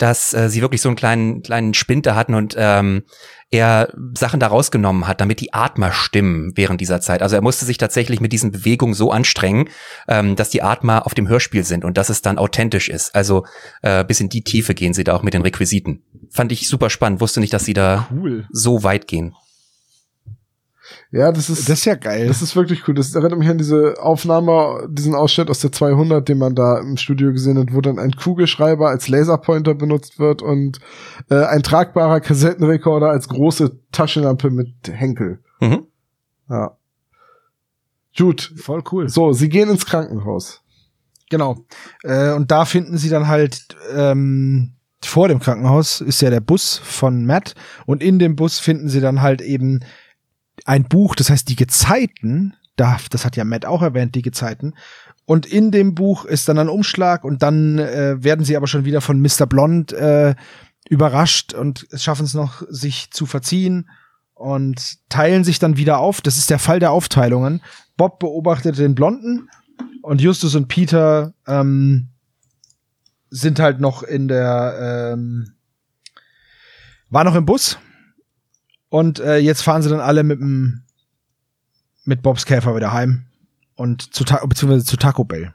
dass 0.00 0.32
äh, 0.32 0.48
sie 0.48 0.62
wirklich 0.62 0.80
so 0.80 0.88
einen 0.88 0.96
kleinen 0.96 1.42
kleinen 1.42 1.74
Spinte 1.74 2.14
hatten 2.14 2.34
und 2.34 2.54
ähm, 2.58 3.02
er 3.50 3.92
Sachen 4.16 4.38
da 4.38 4.46
rausgenommen 4.46 5.08
hat, 5.08 5.20
damit 5.20 5.40
die 5.40 5.52
Atmer 5.52 5.90
stimmen 5.92 6.52
während 6.54 6.80
dieser 6.80 7.00
Zeit. 7.00 7.20
Also 7.20 7.34
er 7.34 7.42
musste 7.42 7.64
sich 7.64 7.78
tatsächlich 7.78 8.20
mit 8.20 8.32
diesen 8.32 8.52
Bewegungen 8.52 8.94
so 8.94 9.10
anstrengen, 9.10 9.68
ähm, 10.08 10.36
dass 10.36 10.50
die 10.50 10.62
Atmer 10.62 11.04
auf 11.04 11.14
dem 11.14 11.28
Hörspiel 11.28 11.64
sind 11.64 11.84
und 11.84 11.98
dass 11.98 12.10
es 12.10 12.22
dann 12.22 12.38
authentisch 12.38 12.88
ist. 12.88 13.14
Also 13.14 13.44
äh, 13.82 14.04
bis 14.04 14.20
in 14.20 14.28
die 14.28 14.42
Tiefe 14.44 14.74
gehen 14.74 14.94
sie 14.94 15.04
da 15.04 15.14
auch 15.14 15.22
mit 15.22 15.34
den 15.34 15.42
Requisiten. 15.42 16.02
Fand 16.30 16.52
ich 16.52 16.68
super 16.68 16.90
spannend. 16.90 17.20
Wusste 17.20 17.40
nicht, 17.40 17.52
dass 17.52 17.64
sie 17.64 17.74
da 17.74 18.08
Cool. 18.12 18.46
so 18.52 18.84
weit 18.84 19.08
gehen. 19.08 19.34
Ja, 21.12 21.32
das 21.32 21.50
ist, 21.50 21.68
Das 21.68 21.80
ist 21.80 21.84
ja 21.86 21.96
geil. 21.96 22.28
das 22.28 22.40
ist 22.40 22.54
wirklich 22.54 22.86
cool. 22.86 22.94
Das 22.94 23.12
erinnert 23.14 23.38
mich 23.38 23.48
an 23.48 23.58
diese 23.58 23.94
Aufnahme, 24.00 24.86
diesen 24.88 25.16
Ausschnitt 25.16 25.50
aus 25.50 25.58
der 25.58 25.72
200, 25.72 26.28
den 26.28 26.38
man 26.38 26.54
da 26.54 26.78
im 26.78 26.96
Studio 26.96 27.32
gesehen 27.32 27.58
hat, 27.58 27.74
wo 27.74 27.80
dann 27.80 27.98
ein 27.98 28.12
Kugelschreiber 28.12 28.88
als 28.88 29.08
Laserpointer 29.08 29.74
benutzt 29.74 30.20
wird 30.20 30.40
und 30.40 30.78
äh, 31.28 31.44
ein 31.44 31.64
tragbarer 31.64 32.20
Kassettenrekorder 32.20 33.10
als 33.10 33.28
große 33.28 33.80
Taschenlampe 33.90 34.50
mit 34.50 34.74
Henkel. 34.86 35.40
Mhm. 35.60 35.86
Ja. 36.48 36.76
Gut. 38.16 38.52
Voll 38.56 38.82
cool. 38.92 39.08
So, 39.08 39.32
sie 39.32 39.48
gehen 39.48 39.68
ins 39.68 39.86
Krankenhaus. 39.86 40.62
Genau. 41.28 41.64
Äh, 42.04 42.32
und 42.34 42.52
da 42.52 42.64
finden 42.64 42.98
sie 42.98 43.08
dann 43.08 43.26
halt 43.26 43.76
ähm, 43.94 44.74
vor 45.02 45.28
dem 45.28 45.40
Krankenhaus 45.40 46.00
ist 46.00 46.20
ja 46.20 46.30
der 46.30 46.40
Bus 46.40 46.80
von 46.84 47.24
Matt 47.24 47.54
und 47.86 48.02
in 48.02 48.18
dem 48.18 48.36
Bus 48.36 48.58
finden 48.58 48.88
sie 48.88 49.00
dann 49.00 49.22
halt 49.22 49.40
eben 49.40 49.80
ein 50.66 50.84
Buch, 50.84 51.14
das 51.14 51.30
heißt 51.30 51.48
die 51.48 51.56
Gezeiten. 51.56 52.54
Da, 52.76 52.98
das 53.10 53.24
hat 53.24 53.36
ja 53.36 53.44
Matt 53.44 53.66
auch 53.66 53.82
erwähnt, 53.82 54.14
die 54.14 54.22
Gezeiten. 54.22 54.74
Und 55.26 55.46
in 55.46 55.70
dem 55.70 55.94
Buch 55.94 56.24
ist 56.24 56.48
dann 56.48 56.58
ein 56.58 56.68
Umschlag 56.68 57.24
und 57.24 57.42
dann 57.42 57.78
äh, 57.78 58.22
werden 58.22 58.44
sie 58.44 58.56
aber 58.56 58.66
schon 58.66 58.84
wieder 58.84 59.00
von 59.00 59.20
Mr. 59.20 59.46
Blond 59.46 59.92
äh, 59.92 60.34
überrascht 60.88 61.54
und 61.54 61.86
schaffen 61.94 62.24
es 62.24 62.34
noch, 62.34 62.62
sich 62.68 63.10
zu 63.12 63.26
verziehen 63.26 63.88
und 64.34 65.08
teilen 65.08 65.44
sich 65.44 65.58
dann 65.58 65.76
wieder 65.76 65.98
auf. 65.98 66.20
Das 66.20 66.36
ist 66.36 66.50
der 66.50 66.58
Fall 66.58 66.80
der 66.80 66.90
Aufteilungen. 66.90 67.62
Bob 67.96 68.18
beobachtet 68.18 68.78
den 68.78 68.94
Blonden 68.94 69.48
und 70.02 70.20
Justus 70.20 70.54
und 70.54 70.68
Peter 70.68 71.34
ähm, 71.46 72.08
sind 73.28 73.60
halt 73.60 73.80
noch 73.80 74.02
in 74.02 74.26
der 74.28 75.12
ähm, 75.12 75.52
war 77.10 77.24
noch 77.24 77.34
im 77.34 77.44
Bus 77.44 77.78
und 78.90 79.18
äh, 79.20 79.38
jetzt 79.38 79.62
fahren 79.62 79.80
sie 79.82 79.88
dann 79.88 80.00
alle 80.00 80.22
mit 80.22 80.38
dem 80.40 80.82
mit 82.04 82.22
Bobs 82.22 82.44
Käfer 82.44 82.76
wieder 82.76 82.92
heim 82.92 83.24
und 83.76 84.14
zu 84.14 84.24
beziehungsweise 84.46 84.84
zu 84.84 84.96
Taco 84.96 85.24
Bell. 85.24 85.54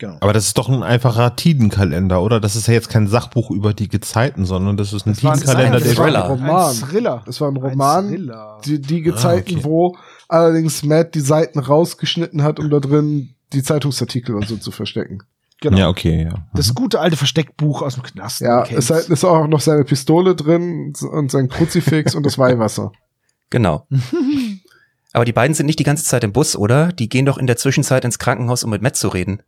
Genau. 0.00 0.16
Aber 0.20 0.32
das 0.32 0.46
ist 0.46 0.56
doch 0.58 0.68
ein 0.68 0.84
einfacher 0.84 1.34
Tidenkalender, 1.34 2.22
oder? 2.22 2.38
Das 2.38 2.54
ist 2.54 2.68
ja 2.68 2.74
jetzt 2.74 2.88
kein 2.88 3.08
Sachbuch 3.08 3.50
über 3.50 3.74
die 3.74 3.88
Gezeiten, 3.88 4.44
sondern 4.46 4.76
das 4.76 4.92
ist 4.92 5.06
ein 5.06 5.14
Das 5.14 5.24
war 5.24 5.32
ein 5.32 5.38
Tidenkalender, 5.40 5.80
der 5.80 5.94
Thriller. 5.94 6.24
ein 6.26 6.30
Roman. 6.30 6.70
Ein 6.70 6.76
Thriller. 6.88 7.22
Das 7.26 7.40
war 7.40 7.48
ein 7.48 7.56
Ein 7.56 7.62
Roman, 7.62 8.08
Thriller. 8.08 8.60
die, 8.64 8.80
die 8.80 9.02
Gezeiten, 9.02 9.54
Ah, 9.56 9.58
okay. 9.58 9.64
wo 9.64 9.96
allerdings 10.28 10.84
Matt 10.84 11.16
die 11.16 11.20
Seiten 11.20 11.58
rausgeschnitten 11.58 12.44
hat, 12.44 12.60
um 12.60 12.70
da 12.70 12.78
drin 12.78 13.34
die 13.52 13.62
Zeitungsartikel 13.64 14.36
und 14.36 14.46
so 14.46 14.56
zu 14.56 14.70
verstecken. 14.70 15.22
Genau. 15.60 15.76
Ja, 15.76 15.88
okay, 15.88 16.24
ja. 16.24 16.46
Das 16.54 16.74
gute 16.74 17.00
alte 17.00 17.16
Versteckbuch 17.16 17.82
aus 17.82 17.94
dem 17.94 18.04
Knast. 18.04 18.40
Ja, 18.40 18.62
es 18.64 18.90
ist, 18.90 19.10
ist 19.10 19.24
auch 19.24 19.48
noch 19.48 19.60
seine 19.60 19.84
Pistole 19.84 20.36
drin 20.36 20.92
und 21.10 21.30
sein 21.30 21.48
Kruzifix 21.48 22.14
und 22.14 22.24
das 22.24 22.38
Weihwasser. 22.38 22.92
Genau. 23.50 23.86
Aber 25.14 25.24
die 25.24 25.32
beiden 25.32 25.54
sind 25.54 25.64
nicht 25.64 25.78
die 25.78 25.84
ganze 25.84 26.04
Zeit 26.04 26.22
im 26.22 26.34
Bus, 26.34 26.54
oder? 26.54 26.92
Die 26.92 27.08
gehen 27.08 27.24
doch 27.24 27.38
in 27.38 27.46
der 27.46 27.56
Zwischenzeit 27.56 28.04
ins 28.04 28.18
Krankenhaus, 28.18 28.62
um 28.62 28.68
mit 28.68 28.82
Matt 28.82 28.94
zu 28.94 29.08
reden. 29.08 29.42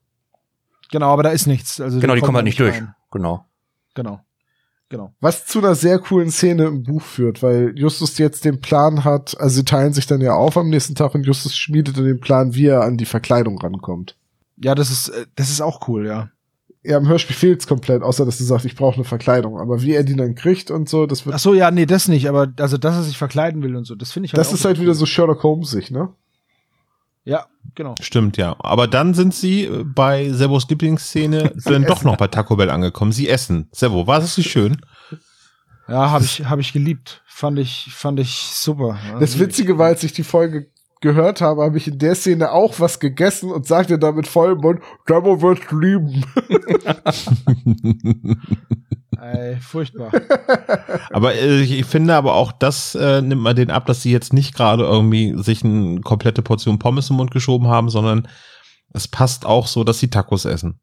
Genau, 0.91 1.13
aber 1.13 1.23
da 1.23 1.29
ist 1.29 1.47
nichts. 1.47 1.83
Also 1.83 2.01
Genau, 2.01 2.15
die 2.15 2.23
kommen 2.23 2.37
halt 2.37 2.47
nicht 2.47 2.59
durch. 2.59 2.75
rein. 2.75 2.95
Genau. 3.11 3.45
Genau. 3.95 4.21
Genau. 4.89 5.13
Was 5.21 5.47
zu 5.47 5.59
einer 5.59 5.75
sehr 5.75 5.99
coolen 6.01 6.31
Szene 6.31 6.65
im 6.65 6.83
Buch 6.83 7.03
führt, 7.03 7.43
weil 7.43 7.73
Justus 7.77 8.19
jetzt 8.19 8.45
den 8.45 8.61
Plan 8.61 9.05
hat, 9.05 9.39
also 9.39 9.57
sie 9.57 9.65
teilen 9.65 9.93
sich 9.93 10.07
dann 10.07 10.21
ja 10.21 10.33
auf 10.33 10.57
am 10.57 10.69
nächsten 10.69 10.97
Tag 10.97 11.15
und 11.15 11.25
Justus 11.25 11.55
schmiedet 11.55 11.97
dann 11.97 12.05
den 12.07 12.21
Plan, 12.21 12.55
wie 12.55 12.67
er 12.67 12.81
an 12.83 12.97
die 12.97 13.05
Verkleidung 13.05 13.61
rankommt. 13.61 14.17
Ja, 14.63 14.75
das 14.75 14.91
ist, 14.91 15.09
äh, 15.09 15.27
das 15.37 15.51
ist 15.51 15.61
auch 15.61 15.89
cool, 15.89 16.07
ja. 16.07 16.31
Ja, 16.83 16.97
im 16.97 17.09
Hörspiel 17.09 17.37
fehlt's 17.37 17.67
komplett, 17.67 18.03
außer 18.03 18.25
dass 18.25 18.41
er 18.41 18.47
sagt, 18.47 18.65
ich 18.65 18.75
brauche 18.75 18.95
eine 18.95 19.05
Verkleidung. 19.05 19.59
Aber 19.59 19.83
wie 19.83 19.93
er 19.93 20.03
die 20.03 20.17
dann 20.17 20.35
kriegt 20.35 20.71
und 20.71 20.89
so, 20.89 21.07
das 21.07 21.27
wird. 21.27 21.35
Ach 21.35 21.39
so, 21.39 21.53
ja, 21.53 21.71
nee, 21.71 21.85
das 21.85 22.09
nicht, 22.09 22.29
aber 22.29 22.53
also, 22.59 22.79
dass 22.79 22.97
er 22.97 23.03
sich 23.03 23.19
verkleiden 23.19 23.63
will 23.63 23.77
und 23.77 23.85
so, 23.85 23.95
das 23.95 24.13
finde 24.13 24.27
ich 24.27 24.33
halt 24.33 24.39
das 24.39 24.49
auch 24.49 24.55
ist 24.55 24.65
halt 24.65 24.81
wieder 24.81 24.95
so 24.95 25.05
Sherlock 25.05 25.43
Holmes-sich, 25.43 25.91
ne? 25.91 26.09
Ja, 27.25 27.47
genau. 27.75 27.95
Stimmt, 28.01 28.39
ja. 28.39 28.57
Aber 28.61 28.89
dann 28.89 29.13
sind 29.13 29.35
sie 29.35 29.65
äh, 29.65 29.85
bei 29.85 30.33
Sebos 30.33 30.69
Lieblingsszene 30.69 31.53
dann 31.65 31.85
doch 31.85 32.03
noch 32.03 32.17
bei 32.17 32.29
Taco 32.29 32.57
Bell 32.57 32.71
angekommen. 32.71 33.13
Sie 33.13 33.29
essen. 33.29 33.69
Sebo, 33.73 34.07
war 34.07 34.21
das 34.21 34.39
nicht 34.39 34.51
schön? 34.51 34.81
Ja, 35.87 36.11
habe 36.11 36.25
ich, 36.25 36.47
habe 36.47 36.61
ich 36.61 36.73
geliebt. 36.73 37.23
Fand 37.27 37.59
ich, 37.59 37.89
fand 37.91 38.21
ich 38.21 38.51
super. 38.55 38.99
Das 39.19 39.35
lieb 39.35 39.49
Witzige 39.49 39.77
war, 39.77 39.87
als 39.87 40.03
ich 40.03 40.13
die 40.13 40.23
Folge 40.23 40.71
gehört 41.01 41.41
habe, 41.41 41.63
habe 41.63 41.79
ich 41.79 41.89
in 41.89 41.99
der 41.99 42.15
Szene 42.15 42.53
auch 42.53 42.79
was 42.79 43.01
gegessen 43.01 43.51
und 43.51 43.67
sagte 43.67 43.99
damit 43.99 44.27
voll 44.27 44.53
im 44.53 44.59
Mund, 44.59 44.81
Demo 45.09 45.41
wird 45.41 45.71
lieben. 45.73 46.25
Ey, 49.21 49.57
furchtbar. 49.61 50.11
Aber 51.11 51.35
äh, 51.35 51.61
ich 51.61 51.85
finde 51.85 52.15
aber 52.15 52.35
auch, 52.35 52.53
das 52.53 52.95
äh, 52.95 53.21
nimmt 53.21 53.43
man 53.43 53.57
den 53.57 53.71
ab, 53.71 53.87
dass 53.87 54.03
sie 54.03 54.13
jetzt 54.13 54.33
nicht 54.33 54.55
gerade 54.55 54.85
irgendwie 54.85 55.35
sich 55.43 55.65
eine 55.65 56.01
komplette 56.01 56.43
Portion 56.43 56.79
Pommes 56.79 57.11
im 57.11 57.17
Mund 57.17 57.31
geschoben 57.31 57.69
haben, 57.69 57.91
sondern 57.91 58.29
es 58.93 59.09
passt 59.09 59.45
auch 59.45 59.67
so, 59.67 59.85
dass 59.85 59.99
sie 59.99 60.09
Tacos 60.09 60.47
essen. 60.47 60.81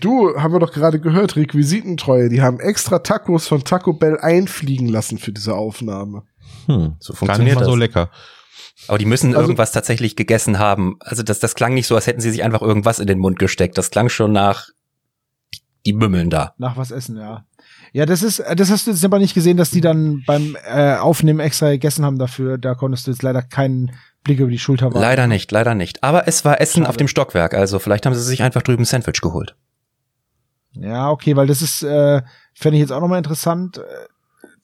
Du, 0.00 0.36
haben 0.36 0.52
wir 0.52 0.60
doch 0.60 0.72
gerade 0.72 1.00
gehört, 1.00 1.36
Requisitentreue, 1.36 2.28
die 2.28 2.42
haben 2.42 2.60
extra 2.60 3.00
Tacos 3.00 3.48
von 3.48 3.64
Taco 3.64 3.92
Bell 3.92 4.18
einfliegen 4.20 4.88
lassen 4.88 5.18
für 5.18 5.32
diese 5.32 5.56
Aufnahme. 5.56 6.22
Hm, 6.66 6.96
So 7.00 7.14
gar 7.14 7.38
nicht 7.38 7.48
funktioniert 7.48 7.56
mal 7.56 7.64
so 7.64 7.70
das. 7.72 7.80
lecker. 7.80 8.10
Aber 8.88 8.98
die 8.98 9.04
müssen 9.06 9.30
Also- 9.30 9.40
irgendwas 9.42 9.72
tatsächlich 9.72 10.16
gegessen 10.16 10.58
haben. 10.58 10.96
Also 11.00 11.22
das, 11.22 11.38
das 11.38 11.54
klang 11.54 11.74
nicht 11.74 11.86
so, 11.86 11.94
als 11.94 12.06
hätten 12.06 12.20
sie 12.20 12.30
sich 12.30 12.42
einfach 12.42 12.62
irgendwas 12.62 12.98
in 12.98 13.06
den 13.06 13.18
Mund 13.18 13.38
gesteckt. 13.38 13.76
Das 13.78 13.90
klang 13.90 14.08
schon 14.08 14.32
nach, 14.32 14.68
die 15.86 15.92
mümmeln 15.92 16.30
da. 16.30 16.54
Nach 16.58 16.76
was 16.76 16.90
essen, 16.90 17.16
ja. 17.16 17.44
Ja, 17.92 18.06
das 18.06 18.22
ist, 18.22 18.42
das 18.56 18.70
hast 18.70 18.86
du 18.86 18.90
jetzt 18.92 19.04
aber 19.04 19.18
nicht 19.18 19.34
gesehen, 19.34 19.56
dass 19.56 19.70
die 19.70 19.80
dann 19.80 20.22
beim 20.26 20.56
äh, 20.64 20.94
Aufnehmen 20.96 21.40
extra 21.40 21.70
gegessen 21.70 22.04
haben 22.04 22.18
dafür. 22.18 22.58
Da 22.58 22.74
konntest 22.74 23.06
du 23.06 23.10
jetzt 23.10 23.22
leider 23.22 23.42
keinen 23.42 23.92
Blick 24.22 24.38
über 24.38 24.50
die 24.50 24.58
Schulter 24.58 24.86
wagen. 24.86 25.00
Leider 25.00 25.26
nicht, 25.26 25.50
leider 25.50 25.74
nicht. 25.74 26.04
Aber 26.04 26.28
es 26.28 26.44
war 26.44 26.60
Essen 26.60 26.80
Schade. 26.80 26.88
auf 26.90 26.96
dem 26.96 27.08
Stockwerk. 27.08 27.54
Also 27.54 27.78
vielleicht 27.78 28.06
haben 28.06 28.14
sie 28.14 28.22
sich 28.22 28.42
einfach 28.42 28.62
drüben 28.62 28.82
ein 28.82 28.86
Sandwich 28.86 29.20
geholt. 29.22 29.56
Ja, 30.72 31.10
okay, 31.10 31.34
weil 31.36 31.46
das 31.48 31.62
ist, 31.62 31.82
äh, 31.82 32.22
fände 32.54 32.76
ich 32.76 32.80
jetzt 32.82 32.92
auch 32.92 33.00
nochmal 33.00 33.18
interessant. 33.18 33.80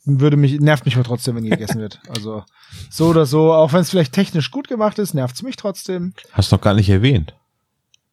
Würde 0.09 0.37
mich, 0.37 0.61
nervt 0.61 0.85
mich 0.85 0.95
aber 0.95 1.05
trotzdem, 1.05 1.35
wenn 1.37 1.45
gegessen 1.45 1.81
wird. 1.81 2.01
Also 2.09 2.45
so 2.91 3.09
oder 3.09 3.27
so, 3.27 3.53
auch 3.53 3.73
wenn 3.73 3.81
es 3.81 3.91
vielleicht 3.91 4.13
technisch 4.13 4.51
gut 4.53 4.69
gemacht 4.69 4.99
ist, 5.01 5.15
nervt 5.15 5.35
es 5.35 5.43
mich 5.43 5.57
trotzdem. 5.57 6.15
Hast 6.33 6.53
noch 6.53 6.61
gar 6.61 6.75
nicht 6.75 6.89
erwähnt. 6.89 7.35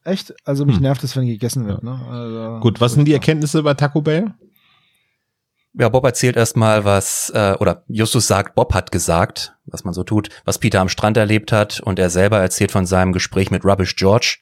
Echt? 0.04 0.34
Also 0.44 0.66
mich 0.66 0.76
Hm. 0.78 0.82
nervt 0.84 1.04
es, 1.04 1.16
wenn 1.16 1.28
gegessen 1.28 1.66
wird. 1.68 1.84
Ne? 1.84 2.00
Also, 2.10 2.60
Gut, 2.62 2.82
was 2.82 2.94
sind 2.94 3.06
die 3.06 3.14
Erkenntnisse 3.14 3.62
bei 3.64 3.74
Taco 3.76 4.02
Bell? 4.02 4.34
Ja, 5.76 5.90
Bob 5.90 6.04
erzählt 6.06 6.36
erstmal, 6.36 6.86
was, 6.86 7.32
äh, 7.34 7.56
oder 7.60 7.84
Justus 7.88 8.28
sagt, 8.28 8.54
Bob 8.56 8.74
hat 8.74 8.92
gesagt, 8.92 9.56
was 9.66 9.84
man 9.84 9.94
so 9.94 10.04
tut, 10.04 10.30
was 10.46 10.60
Peter 10.60 10.82
am 10.82 10.90
Strand 10.90 11.18
erlebt 11.18 11.52
hat 11.52 11.80
und 11.80 11.98
er 12.00 12.10
selber 12.12 12.40
erzählt 12.40 12.72
von 12.72 12.86
seinem 12.86 13.12
Gespräch 13.12 13.50
mit 13.50 13.66
Rubbish 13.66 13.96
George, 13.96 14.38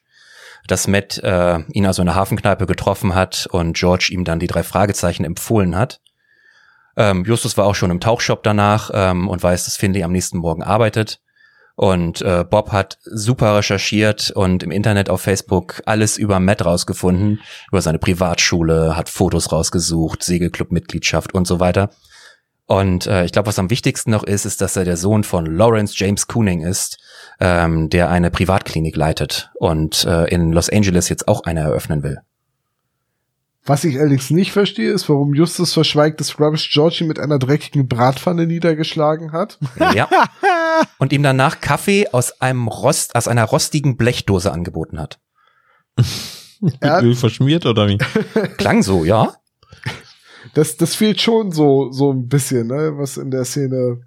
dass 0.66 0.88
Matt 0.88 1.18
äh, 1.18 1.60
ihn 1.72 1.86
also 1.86 2.02
in 2.02 2.06
der 2.06 2.14
Hafenkneipe 2.16 2.66
getroffen 2.66 3.14
hat 3.14 3.46
und 3.50 3.76
George 3.76 4.08
ihm 4.12 4.24
dann 4.24 4.40
die 4.40 4.46
drei 4.46 4.62
Fragezeichen 4.62 5.24
empfohlen 5.24 5.74
hat. 5.76 6.00
Ähm, 6.96 7.24
Justus 7.24 7.56
war 7.56 7.66
auch 7.66 7.74
schon 7.74 7.90
im 7.90 8.00
Tauchshop 8.00 8.42
danach 8.42 8.90
ähm, 8.92 9.28
und 9.28 9.42
weiß, 9.42 9.64
dass 9.64 9.76
Finley 9.76 10.02
am 10.02 10.12
nächsten 10.12 10.38
Morgen 10.38 10.62
arbeitet. 10.62 11.20
Und 11.74 12.20
äh, 12.20 12.44
Bob 12.48 12.70
hat 12.70 12.98
super 13.04 13.56
recherchiert 13.56 14.30
und 14.30 14.62
im 14.62 14.70
Internet 14.70 15.08
auf 15.08 15.22
Facebook 15.22 15.82
alles 15.86 16.18
über 16.18 16.38
Matt 16.38 16.64
rausgefunden, 16.64 17.40
über 17.70 17.80
seine 17.80 17.98
Privatschule, 17.98 18.96
hat 18.96 19.08
Fotos 19.08 19.52
rausgesucht, 19.52 20.22
Segelclub-Mitgliedschaft 20.22 21.32
und 21.34 21.46
so 21.46 21.60
weiter. 21.60 21.90
Und 22.66 23.06
äh, 23.06 23.24
ich 23.24 23.32
glaube, 23.32 23.48
was 23.48 23.58
am 23.58 23.70
wichtigsten 23.70 24.10
noch 24.10 24.22
ist, 24.22 24.44
ist, 24.44 24.60
dass 24.60 24.76
er 24.76 24.84
der 24.84 24.96
Sohn 24.96 25.24
von 25.24 25.46
Lawrence 25.46 25.94
James 25.96 26.26
Cooning 26.28 26.60
ist, 26.60 26.98
ähm, 27.40 27.88
der 27.90 28.10
eine 28.10 28.30
Privatklinik 28.30 28.96
leitet 28.96 29.50
und 29.54 30.04
äh, 30.04 30.24
in 30.26 30.52
Los 30.52 30.70
Angeles 30.70 31.08
jetzt 31.08 31.26
auch 31.26 31.42
eine 31.44 31.60
eröffnen 31.60 32.02
will. 32.02 32.18
Was 33.64 33.84
ich 33.84 33.98
allerdings 33.98 34.30
nicht 34.30 34.50
verstehe, 34.50 34.90
ist, 34.90 35.08
warum 35.08 35.34
Justus 35.34 35.72
verschweigt, 35.72 36.18
dass 36.20 36.40
Rubbish 36.40 36.70
George 36.72 36.98
ihn 37.02 37.06
mit 37.06 37.20
einer 37.20 37.38
dreckigen 37.38 37.86
Bratpfanne 37.86 38.46
niedergeschlagen 38.46 39.30
hat. 39.32 39.58
Ja. 39.94 40.08
Und 40.98 41.12
ihm 41.12 41.22
danach 41.22 41.60
Kaffee 41.60 42.08
aus 42.10 42.40
einem 42.40 42.66
Rost, 42.66 43.14
aus 43.14 43.28
einer 43.28 43.44
rostigen 43.44 43.96
Blechdose 43.96 44.50
angeboten 44.52 44.98
hat. 44.98 45.20
Mit 46.60 46.76
Ja. 46.82 47.00
Öl 47.00 47.14
verschmiert 47.14 47.66
oder 47.66 47.88
wie? 47.88 47.98
Klang 48.56 48.82
so, 48.82 49.04
ja? 49.04 49.34
Das, 50.54 50.76
das 50.76 50.94
fehlt 50.94 51.20
schon 51.20 51.52
so, 51.52 51.90
so 51.92 52.12
ein 52.12 52.26
bisschen, 52.28 52.68
ne, 52.68 52.92
was 52.96 53.16
in 53.16 53.30
der 53.30 53.44
Szene. 53.44 54.00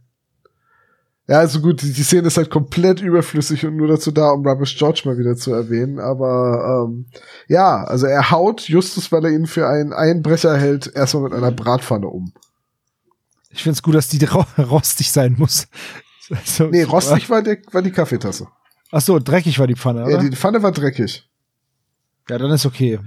Ja, 1.27 1.39
also 1.39 1.59
gut, 1.59 1.81
die, 1.81 1.91
die 1.91 2.03
Szene 2.03 2.27
ist 2.27 2.37
halt 2.37 2.51
komplett 2.51 3.01
überflüssig 3.01 3.65
und 3.65 3.77
nur 3.77 3.87
dazu 3.87 4.11
da, 4.11 4.29
um 4.29 4.45
Rubbish 4.45 4.77
George 4.77 5.01
mal 5.05 5.17
wieder 5.17 5.35
zu 5.35 5.53
erwähnen. 5.53 5.99
Aber 5.99 6.85
ähm, 6.87 7.07
ja, 7.47 7.83
also 7.83 8.05
er 8.05 8.29
haut 8.29 8.61
Justus, 8.69 9.11
weil 9.11 9.25
er 9.25 9.31
ihn 9.31 9.47
für 9.47 9.67
einen 9.67 9.91
Einbrecher 9.91 10.55
hält, 10.55 10.91
erstmal 10.93 11.23
mit 11.23 11.33
einer 11.33 11.51
Bratpfanne 11.51 12.07
um. 12.07 12.31
Ich 13.49 13.63
finde 13.63 13.77
es 13.77 13.81
gut, 13.81 13.95
dass 13.95 14.07
die 14.07 14.23
ro 14.25 14.45
rostig 14.57 15.11
sein 15.11 15.35
muss. 15.37 15.67
Also, 16.31 16.69
Nee, 16.69 16.81
rostig 16.81 17.29
war, 17.29 17.43
der, 17.43 17.59
war 17.71 17.83
die 17.83 17.91
Kaffeetasse. 17.91 18.47
Ach 18.91 18.99
so, 18.99 19.19
dreckig 19.19 19.59
war 19.59 19.67
die 19.67 19.75
Pfanne, 19.75 20.05
oder? 20.05 20.11
Ja, 20.13 20.17
die 20.17 20.35
Pfanne 20.35 20.63
war 20.63 20.71
dreckig. 20.71 21.29
Ja, 22.27 22.39
dann 22.39 22.49
ist 22.49 22.65
okay. 22.65 22.99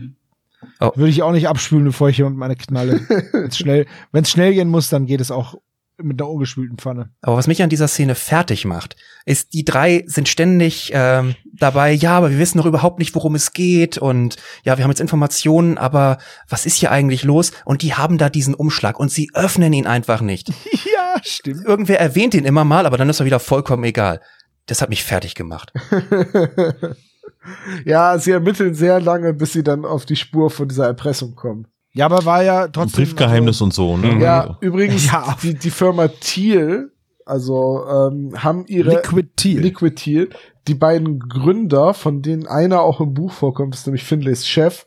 Oh. 0.78 0.92
Würde 0.94 1.10
ich 1.10 1.22
auch 1.24 1.32
nicht 1.32 1.48
abspülen, 1.48 1.84
bevor 1.84 2.10
ich 2.10 2.14
hier 2.16 2.26
unten 2.26 2.38
meine 2.38 2.54
Knalle. 2.54 3.00
Wenn's 3.32 3.58
schnell, 3.58 3.86
wenn 4.12 4.22
es 4.22 4.30
schnell 4.30 4.54
gehen 4.54 4.68
muss, 4.68 4.88
dann 4.88 5.06
geht 5.06 5.20
es 5.20 5.32
auch 5.32 5.56
mit 6.03 6.20
einer 6.20 6.30
ungespülten 6.30 6.78
Pfanne. 6.78 7.11
Aber 7.22 7.36
was 7.36 7.46
mich 7.46 7.62
an 7.62 7.68
dieser 7.68 7.88
Szene 7.88 8.14
fertig 8.14 8.64
macht, 8.64 8.96
ist, 9.24 9.53
die 9.53 9.64
drei 9.64 10.05
sind 10.07 10.28
ständig 10.28 10.90
ähm, 10.94 11.34
dabei, 11.53 11.92
ja, 11.92 12.16
aber 12.16 12.30
wir 12.30 12.38
wissen 12.38 12.59
noch 12.59 12.66
überhaupt 12.66 12.99
nicht, 12.99 13.14
worum 13.14 13.34
es 13.34 13.53
geht 13.53 13.99
und 13.99 14.36
ja, 14.62 14.76
wir 14.76 14.84
haben 14.84 14.90
jetzt 14.90 15.01
Informationen, 15.01 15.76
aber 15.76 16.18
was 16.49 16.66
ist 16.66 16.76
hier 16.76 16.92
eigentlich 16.92 17.24
los? 17.24 17.53
Und 17.64 17.82
die 17.82 17.94
haben 17.94 18.18
da 18.18 18.30
diesen 18.30 18.55
Umschlag 18.55 18.99
und 18.99 19.11
sie 19.11 19.30
öffnen 19.34 19.72
ihn 19.72 19.86
einfach 19.86 20.20
nicht. 20.20 20.49
ja, 20.72 21.16
stimmt. 21.22 21.64
Irgendwer 21.64 22.01
erwähnt 22.01 22.34
ihn 22.34 22.44
immer 22.44 22.64
mal, 22.64 22.86
aber 22.86 22.96
dann 22.96 23.09
ist 23.09 23.20
er 23.20 23.26
wieder 23.26 23.40
vollkommen 23.40 23.84
egal. 23.84 24.20
Das 24.66 24.82
hat 24.82 24.90
mich 24.90 25.03
fertig 25.03 25.34
gemacht. 25.34 25.72
ja, 27.84 28.18
sie 28.18 28.30
ermitteln 28.30 28.74
sehr 28.74 29.01
lange, 29.01 29.34
bis 29.34 29.53
sie 29.53 29.62
dann 29.62 29.84
auf 29.84 30.05
die 30.05 30.16
Spur 30.16 30.51
von 30.51 30.68
dieser 30.68 30.86
Erpressung 30.86 31.34
kommen. 31.34 31.66
Ja, 31.99 32.07
aber 32.07 32.24
war 32.24 32.44
ja 32.44 32.64
Ein 32.66 32.72
trotzdem. 32.72 33.03
Briefgeheimnis 33.05 33.61
und 33.61 33.74
so, 33.74 33.96
ne? 33.96 34.12
Mhm. 34.12 34.20
Ja, 34.20 34.57
übrigens, 34.61 35.07
Ja. 35.11 35.36
die, 35.42 35.55
die 35.55 35.70
Firma 35.70 36.07
Thiel, 36.07 36.92
also 37.26 37.82
ähm, 37.88 38.32
haben 38.36 38.61
Also, 38.61 38.72
ihre 38.72 38.90
Liquid 38.90 39.28
Tea. 39.34 39.59
Liquid 39.59 39.96
Thiel, 39.96 40.30
die 40.68 40.74
beiden 40.74 41.18
Gründer, 41.18 41.94
von 41.94 42.22
denen 42.22 42.46
einer 42.46 42.82
auch 42.82 43.01
im 43.01 43.14
Buch 43.14 43.32
vorkommt, 43.32 43.74
ist 43.74 43.84
nämlich 43.88 44.05
Finlays 44.05 44.46
Chef, 44.46 44.86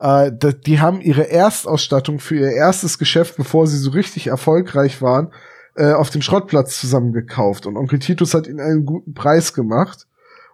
äh, 0.00 0.32
die 0.66 0.80
haben 0.80 1.00
ihre 1.00 1.30
Erstausstattung 1.30 2.18
für 2.18 2.34
ihr 2.36 2.50
erstes 2.50 2.98
Geschäft, 2.98 3.36
bevor 3.36 3.68
sie 3.68 3.78
so 3.78 3.90
richtig 3.90 4.26
erfolgreich 4.26 5.00
waren, 5.00 5.30
äh, 5.76 5.92
auf 5.92 6.10
dem 6.10 6.22
Schrottplatz 6.22 6.80
zusammengekauft. 6.80 7.66
Und 7.66 7.76
Onkel 7.76 8.00
Titus 8.00 8.34
hat 8.34 8.48
ihnen 8.48 8.58
einen 8.60 8.84
guten 8.84 9.14
Preis 9.14 9.54
gemacht. 9.54 10.07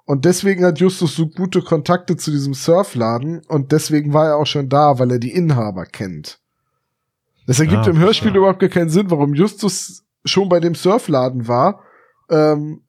Und 0.07 0.25
deswegen 0.27 0.65
hat 0.65 0.81
Justus 0.81 1.17
so 1.17 1.27
gute 1.29 1.63
Kontakte 1.63 2.17
zu 2.17 2.31
diesem 2.31 2.53
Surfladen 2.55 3.41
und 3.49 3.73
deswegen 3.73 4.13
war 4.13 4.27
er 4.29 4.37
auch 4.37 4.47
schon 4.47 4.69
da, 4.69 4.99
weil 4.99 5.11
er 5.11 5.19
die 5.19 5.33
Inhaber 5.33 5.87
kennt. 5.87 6.41
Das 7.47 7.59
ergibt 7.61 7.87
Ah, 7.87 7.91
im 7.91 7.99
Hörspiel 7.99 8.29
verstehe. 8.31 8.39
überhaupt 8.39 8.61
gar 8.61 8.69
keinen 8.71 8.91
Sinn, 8.91 9.11
warum 9.11 9.35
Justus 9.35 10.05
schon 10.25 10.49
bei 10.49 10.61
dem 10.61 10.75
Surfladen 10.75 11.49
war. 11.49 11.81
Ähm, 12.31 12.83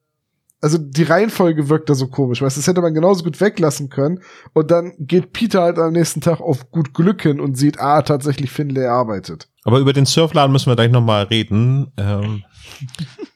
also 0.61 0.78
die 0.78 1.03
Reihenfolge 1.03 1.70
wirkt 1.70 1.89
da 1.89 1.93
so 1.95 2.07
komisch, 2.07 2.41
weißt 2.41 2.57
du, 2.57 2.59
das 2.59 2.68
hätte 2.68 2.82
man 2.82 2.93
genauso 2.93 3.24
gut 3.24 3.39
weglassen 3.39 3.89
können. 3.89 4.22
Und 4.53 4.72
dann 4.72 4.93
geht 4.97 5.32
Peter 5.32 5.61
halt 5.61 5.78
am 5.78 5.93
nächsten 5.93 6.22
Tag 6.22 6.41
auf 6.41 6.72
gut 6.72 6.93
Glück 6.93 7.22
hin 7.22 7.39
und 7.39 7.55
sieht, 7.57 7.80
ah, 7.80 8.01
tatsächlich 8.01 8.51
Finlay 8.51 8.88
arbeitet. 8.88 9.49
Aber 9.63 9.80
über 9.80 9.93
den 9.93 10.05
Surfladen 10.05 10.51
müssen 10.51 10.70
wir 10.72 10.76
gleich 10.76 10.91
nochmal 10.91 11.24
reden. 11.26 11.91
Ähm, 11.97 12.43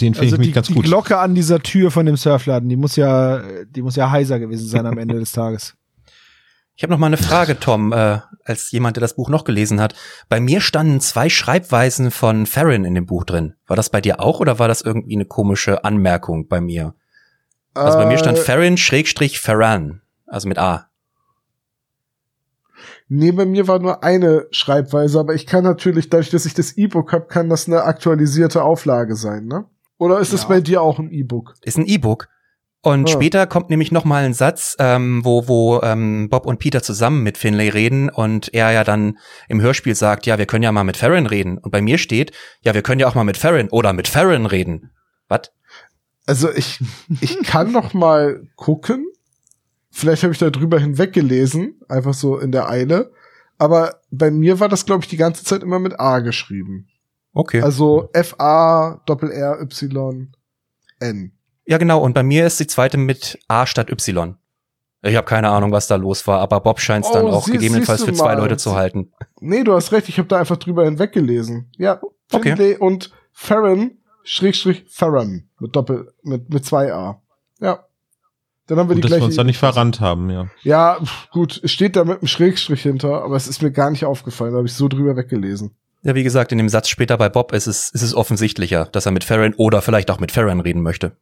den 0.00 0.14
finde 0.14 0.26
Also 0.26 0.34
ich 0.36 0.38
mich 0.38 0.48
die, 0.48 0.52
ganz 0.52 0.66
die 0.68 0.74
gut. 0.74 0.84
Glocke 0.84 1.18
an 1.18 1.34
dieser 1.34 1.60
Tür 1.60 1.90
von 1.90 2.06
dem 2.06 2.16
Surfladen, 2.16 2.68
die 2.68 2.76
muss 2.76 2.96
ja, 2.96 3.42
die 3.64 3.82
muss 3.82 3.96
ja 3.96 4.10
heiser 4.10 4.38
gewesen 4.38 4.66
sein 4.68 4.86
am 4.86 4.98
Ende 4.98 5.18
des 5.18 5.32
Tages. 5.32 5.74
Ich 6.76 6.82
habe 6.82 6.92
noch 6.92 6.98
mal 6.98 7.06
eine 7.06 7.16
Frage, 7.16 7.60
Tom, 7.60 7.92
äh, 7.92 8.18
als 8.44 8.72
jemand, 8.72 8.96
der 8.96 9.00
das 9.00 9.14
Buch 9.14 9.28
noch 9.28 9.44
gelesen 9.44 9.80
hat. 9.80 9.94
Bei 10.28 10.40
mir 10.40 10.60
standen 10.60 11.00
zwei 11.00 11.28
Schreibweisen 11.28 12.10
von 12.10 12.46
Farron 12.46 12.84
in 12.84 12.96
dem 12.96 13.06
Buch 13.06 13.24
drin. 13.24 13.54
War 13.68 13.76
das 13.76 13.90
bei 13.90 14.00
dir 14.00 14.20
auch 14.20 14.40
oder 14.40 14.58
war 14.58 14.66
das 14.66 14.80
irgendwie 14.80 15.14
eine 15.14 15.24
komische 15.24 15.84
Anmerkung 15.84 16.48
bei 16.48 16.60
mir? 16.60 16.94
Also 17.74 17.98
bei 17.98 18.06
mir 18.06 18.18
stand 18.18 18.38
Äh, 18.38 18.40
Farron 18.40 18.76
Schrägstrich 18.76 19.38
Farran, 19.38 20.00
also 20.26 20.48
mit 20.48 20.58
A. 20.58 20.88
Nee, 23.08 23.32
bei 23.32 23.44
mir 23.44 23.68
war 23.68 23.78
nur 23.78 24.02
eine 24.02 24.46
Schreibweise, 24.50 25.20
aber 25.20 25.34
ich 25.34 25.46
kann 25.46 25.62
natürlich, 25.62 26.08
dadurch, 26.08 26.30
dass 26.30 26.46
ich 26.46 26.54
das 26.54 26.72
E-Book 26.72 27.12
habe, 27.12 27.26
kann 27.26 27.48
das 27.48 27.68
eine 27.68 27.84
aktualisierte 27.84 28.62
Auflage 28.62 29.14
sein, 29.14 29.46
ne? 29.46 29.66
Oder 29.98 30.18
ist 30.20 30.32
es 30.32 30.42
Ja. 30.42 30.48
bei 30.48 30.60
dir 30.60 30.82
auch 30.82 30.98
ein 30.98 31.10
E-Book? 31.10 31.54
Ist 31.62 31.78
ein 31.78 31.86
E-Book. 31.86 32.28
Und 32.82 33.08
Ah. 33.08 33.12
später 33.12 33.46
kommt 33.46 33.70
nämlich 33.70 33.92
noch 33.92 34.04
mal 34.04 34.24
ein 34.24 34.34
Satz, 34.34 34.76
ähm, 34.78 35.24
wo, 35.24 35.48
wo 35.48 35.80
ähm, 35.82 36.28
Bob 36.28 36.44
und 36.44 36.58
Peter 36.58 36.82
zusammen 36.82 37.22
mit 37.22 37.38
Finlay 37.38 37.70
reden 37.70 38.10
und 38.10 38.52
er 38.52 38.72
ja 38.72 38.84
dann 38.84 39.16
im 39.48 39.62
Hörspiel 39.62 39.94
sagt, 39.94 40.26
ja, 40.26 40.36
wir 40.36 40.44
können 40.44 40.62
ja 40.64 40.72
mal 40.72 40.84
mit 40.84 40.98
Farron 40.98 41.24
reden. 41.26 41.56
Und 41.56 41.70
bei 41.70 41.80
mir 41.80 41.96
steht, 41.96 42.32
ja, 42.60 42.74
wir 42.74 42.82
können 42.82 43.00
ja 43.00 43.06
auch 43.08 43.14
mal 43.14 43.24
mit 43.24 43.38
Farron 43.38 43.68
oder 43.70 43.94
mit 43.94 44.06
Farron 44.06 44.44
reden. 44.44 44.90
Was? 45.28 45.50
Also 46.26 46.50
ich, 46.52 46.80
ich 47.22 47.42
kann 47.42 47.72
noch 47.72 47.94
mal 47.94 48.42
gucken. 48.56 49.06
Vielleicht 49.90 50.22
habe 50.24 50.32
ich 50.32 50.38
da 50.38 50.50
drüber 50.50 50.78
hinweggelesen, 50.78 51.80
einfach 51.88 52.14
so 52.14 52.38
in 52.38 52.52
der 52.52 52.68
Eile. 52.68 53.12
Aber 53.56 54.00
bei 54.10 54.30
mir 54.30 54.58
war 54.60 54.68
das, 54.68 54.84
glaube 54.84 55.04
ich, 55.04 55.08
die 55.08 55.16
ganze 55.16 55.44
Zeit 55.44 55.62
immer 55.62 55.78
mit 55.78 55.98
A 56.00 56.18
geschrieben. 56.18 56.88
Okay. 57.34 57.60
Also 57.62 58.08
F-A, 58.12 59.00
Doppel-R-Y-N. 59.06 61.32
Ja, 61.66 61.78
genau. 61.78 62.00
Und 62.02 62.14
bei 62.14 62.22
mir 62.22 62.46
ist 62.46 62.60
die 62.60 62.66
zweite 62.66 62.96
mit 62.96 63.38
A 63.48 63.66
statt 63.66 63.90
Y. 63.90 64.36
Ich 65.02 65.16
habe 65.16 65.26
keine 65.26 65.50
Ahnung, 65.50 65.70
was 65.72 65.86
da 65.86 65.96
los 65.96 66.26
war, 66.26 66.40
aber 66.40 66.60
Bob 66.60 66.80
scheint 66.80 67.04
es 67.04 67.10
dann 67.12 67.26
Oh, 67.26 67.30
auch 67.30 67.44
sie- 67.44 67.52
gegebenenfalls 67.52 68.04
für 68.04 68.12
zwei 68.14 68.34
mal. 68.34 68.38
Leute 68.42 68.56
zu 68.56 68.74
halten. 68.74 69.12
Nee, 69.40 69.62
du 69.64 69.74
hast 69.74 69.92
recht, 69.92 70.08
ich 70.08 70.16
habe 70.18 70.28
da 70.28 70.38
einfach 70.38 70.56
drüber 70.56 70.84
hinweggelesen. 70.84 71.70
Ja, 71.76 72.00
Okay. 72.32 72.56
Finlay 72.56 72.76
und 72.78 73.10
Farron, 73.32 73.98
Schrägstrich 74.22 74.86
Farron, 74.88 75.50
mit 75.60 75.76
Doppel, 75.76 76.10
mit, 76.22 76.48
mit 76.48 76.64
zwei 76.64 76.92
A. 76.94 77.20
Ja. 77.60 77.84
Dann 78.66 78.78
haben 78.78 78.88
wir 78.88 78.94
Gut, 78.94 79.04
die 79.04 79.08
dass 79.08 79.10
wir 79.10 79.16
gleiche. 79.18 79.26
uns 79.26 79.36
da 79.36 79.44
nicht 79.44 79.58
verrannt 79.58 80.00
haben, 80.00 80.30
ja. 80.30 80.46
Ja, 80.62 80.98
pf, 81.04 81.28
gut, 81.30 81.60
es 81.62 81.70
steht 81.70 81.96
da 81.96 82.04
mit 82.04 82.20
einem 82.20 82.26
Schrägstrich 82.26 82.80
hinter, 82.82 83.22
aber 83.22 83.36
es 83.36 83.46
ist 83.46 83.60
mir 83.60 83.70
gar 83.72 83.90
nicht 83.90 84.06
aufgefallen, 84.06 84.52
da 84.52 84.56
habe 84.58 84.66
ich 84.66 84.72
so 84.72 84.88
drüber 84.88 85.16
weggelesen. 85.16 85.76
Ja, 86.04 86.14
wie 86.14 86.22
gesagt, 86.22 86.52
in 86.52 86.58
dem 86.58 86.68
Satz 86.68 86.88
später 86.88 87.16
bei 87.16 87.28
Bob 87.30 87.52
ist 87.52 87.66
es, 87.66 87.88
ist 87.90 88.02
es 88.02 88.14
offensichtlicher, 88.14 88.84
dass 88.92 89.06
er 89.06 89.12
mit 89.12 89.24
Farron 89.24 89.54
oder 89.54 89.80
vielleicht 89.82 90.10
auch 90.10 90.20
mit 90.20 90.32
Farron 90.32 90.60
reden 90.60 90.82
möchte. 90.82 91.16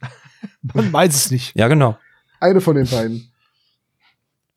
Man 0.74 0.92
weiß 0.92 1.14
es 1.14 1.30
nicht. 1.30 1.56
Ja, 1.56 1.68
genau. 1.68 1.96
Eine 2.38 2.60
von 2.60 2.76
den 2.76 2.86
beiden. 2.86 3.32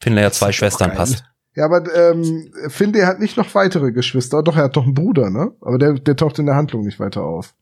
Finlay 0.01 0.23
hat 0.23 0.33
zwei 0.33 0.51
Schwestern 0.51 0.93
passt. 0.93 1.23
Ja, 1.55 1.65
aber 1.65 1.83
ähm, 1.95 2.51
Finlay 2.67 3.01
hat 3.01 3.19
nicht 3.19 3.37
noch 3.37 3.53
weitere 3.55 3.91
Geschwister. 3.91 4.43
Doch, 4.43 4.57
er 4.57 4.65
hat 4.65 4.75
doch 4.75 4.83
einen 4.83 4.93
Bruder, 4.93 5.29
ne? 5.29 5.51
Aber 5.61 5.77
der, 5.77 5.93
der 5.93 6.15
taucht 6.15 6.39
in 6.39 6.45
der 6.45 6.55
Handlung 6.55 6.83
nicht 6.83 6.99
weiter 6.99 7.23
auf. 7.23 7.53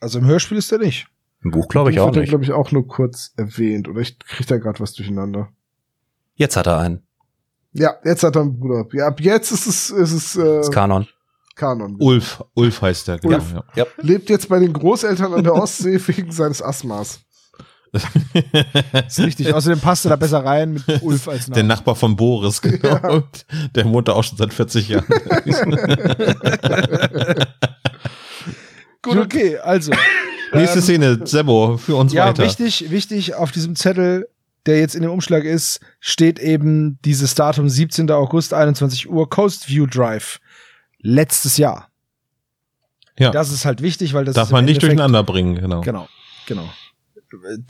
Also 0.00 0.18
im 0.18 0.24
Hörspiel 0.26 0.58
ist 0.58 0.72
er 0.72 0.78
nicht. 0.78 1.06
Im 1.42 1.50
Buch 1.50 1.68
glaube 1.68 1.90
ich 1.90 1.96
Den 1.96 2.02
auch 2.02 2.06
wird 2.06 2.16
er, 2.16 2.20
nicht. 2.22 2.30
glaube 2.30 2.44
ich, 2.44 2.52
auch 2.52 2.72
nur 2.72 2.86
kurz 2.88 3.32
erwähnt. 3.36 3.86
Oder 3.88 4.00
ich 4.00 4.18
krieg 4.18 4.46
da 4.46 4.56
gerade 4.56 4.80
was 4.80 4.94
durcheinander. 4.94 5.48
Jetzt 6.34 6.56
hat 6.56 6.66
er 6.66 6.78
einen. 6.78 7.02
Ja, 7.72 7.94
jetzt 8.04 8.22
hat 8.22 8.36
er 8.36 8.42
einen 8.42 8.58
Bruder. 8.58 8.86
Ja, 8.92 9.06
ab 9.08 9.20
jetzt 9.20 9.50
ist 9.52 9.66
es, 9.66 9.90
ist 9.90 10.12
es 10.12 10.36
äh, 10.36 10.44
Das 10.44 10.68
ist 10.68 10.72
Kanon. 10.72 11.06
Kanon. 11.54 11.96
Ulf, 11.98 12.42
Ulf 12.54 12.82
heißt 12.82 13.08
der. 13.08 13.18
genau, 13.18 13.36
Ulf. 13.36 13.52
Ja. 13.52 13.64
Ja. 13.76 13.84
Lebt 13.98 14.28
jetzt 14.30 14.48
bei 14.48 14.58
den 14.58 14.72
Großeltern 14.72 15.34
an 15.34 15.44
der 15.44 15.54
Ostsee 15.54 16.00
wegen 16.06 16.32
seines 16.32 16.60
Asthmas. 16.62 17.20
ist 19.06 19.20
richtig. 19.20 19.54
Außerdem 19.54 19.78
passt 19.78 20.04
er 20.04 20.08
da 20.10 20.16
besser 20.16 20.44
rein 20.44 20.72
mit 20.72 20.84
Ulf 21.02 21.28
als 21.28 21.46
Der 21.46 21.58
Name. 21.62 21.68
Nachbar 21.68 21.94
von 21.94 22.16
Boris, 22.16 22.60
genau. 22.60 23.14
Und 23.14 23.46
der 23.76 23.84
wohnt 23.84 24.08
da 24.08 24.14
auch 24.14 24.24
schon 24.24 24.36
seit 24.36 24.52
40 24.52 24.88
Jahren. 24.88 25.06
Gut, 29.02 29.16
okay, 29.18 29.58
also. 29.58 29.92
Nächste 30.52 30.78
Ähm, 30.78 30.82
Szene, 30.84 31.20
Sebo, 31.24 31.76
für 31.76 31.96
uns 31.96 32.12
Ja, 32.12 32.26
weiter. 32.26 32.44
wichtig, 32.44 32.90
wichtig, 32.90 33.34
auf 33.34 33.50
diesem 33.52 33.76
Zettel, 33.76 34.28
der 34.66 34.78
jetzt 34.78 34.94
in 34.94 35.02
dem 35.02 35.10
Umschlag 35.10 35.44
ist, 35.44 35.80
steht 36.00 36.38
eben 36.38 36.98
dieses 37.04 37.34
Datum 37.34 37.68
17. 37.68 38.10
August, 38.10 38.54
21 38.54 39.10
Uhr, 39.10 39.28
Coast 39.28 39.68
View 39.68 39.86
Drive. 39.86 40.38
Letztes 41.06 41.58
Jahr. 41.58 41.90
Ja. 43.18 43.30
Das 43.30 43.52
ist 43.52 43.64
halt 43.66 43.82
wichtig, 43.82 44.14
weil 44.14 44.24
das 44.24 44.34
Darf 44.34 44.50
man 44.50 44.64
nicht 44.64 44.76
Endeffekt- 44.76 44.92
durcheinander 44.98 45.22
bringen, 45.22 45.54
genau. 45.56 45.82
Genau, 45.82 46.08
genau. 46.46 46.68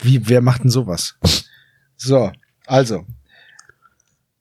Wie, 0.01 0.27
wer 0.27 0.41
macht 0.41 0.63
denn 0.63 0.71
sowas? 0.71 1.15
So, 1.97 2.29
also. 2.65 3.05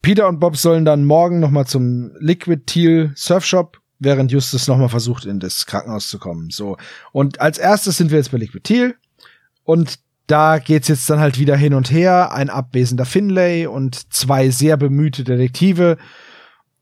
Peter 0.02 0.26
und 0.28 0.40
Bob 0.40 0.56
sollen 0.56 0.84
dann 0.84 1.04
morgen 1.04 1.38
noch 1.38 1.50
mal 1.50 1.66
zum 1.66 2.10
Liquid 2.18 2.64
Teal 2.66 3.12
Surfshop, 3.14 3.80
während 4.00 4.32
Justus 4.32 4.66
noch 4.66 4.76
mal 4.76 4.88
versucht, 4.88 5.24
in 5.24 5.38
das 5.38 5.64
Krankenhaus 5.64 6.08
zu 6.08 6.18
kommen. 6.18 6.50
So. 6.50 6.76
Und 7.12 7.40
als 7.40 7.58
erstes 7.58 7.96
sind 7.96 8.10
wir 8.10 8.18
jetzt 8.18 8.32
bei 8.32 8.38
Liquid 8.38 8.62
Teal. 8.64 8.96
Und 9.62 10.00
da 10.26 10.58
geht's 10.58 10.88
jetzt 10.88 11.08
dann 11.08 11.20
halt 11.20 11.38
wieder 11.38 11.56
hin 11.56 11.74
und 11.74 11.92
her. 11.92 12.32
Ein 12.32 12.50
abwesender 12.50 13.04
Finlay 13.04 13.66
und 13.66 14.12
zwei 14.12 14.50
sehr 14.50 14.76
bemühte 14.76 15.22
Detektive. 15.22 15.96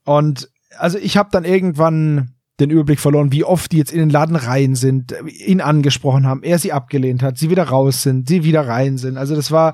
Und 0.05 0.49
also 0.77 0.97
ich 0.97 1.17
habe 1.17 1.29
dann 1.31 1.45
irgendwann 1.45 2.35
den 2.59 2.69
Überblick 2.69 2.99
verloren, 2.99 3.31
wie 3.31 3.43
oft 3.43 3.71
die 3.71 3.77
jetzt 3.77 3.91
in 3.91 3.99
den 3.99 4.09
Laden 4.09 4.35
rein 4.35 4.75
sind, 4.75 5.13
ihn 5.27 5.59
angesprochen 5.61 6.27
haben, 6.27 6.43
er 6.43 6.59
sie 6.59 6.71
abgelehnt 6.71 7.23
hat, 7.23 7.37
sie 7.37 7.49
wieder 7.49 7.63
raus 7.63 8.03
sind, 8.03 8.27
sie 8.29 8.43
wieder 8.43 8.67
rein 8.67 8.97
sind. 8.97 9.17
Also 9.17 9.35
das 9.35 9.49
war, 9.51 9.73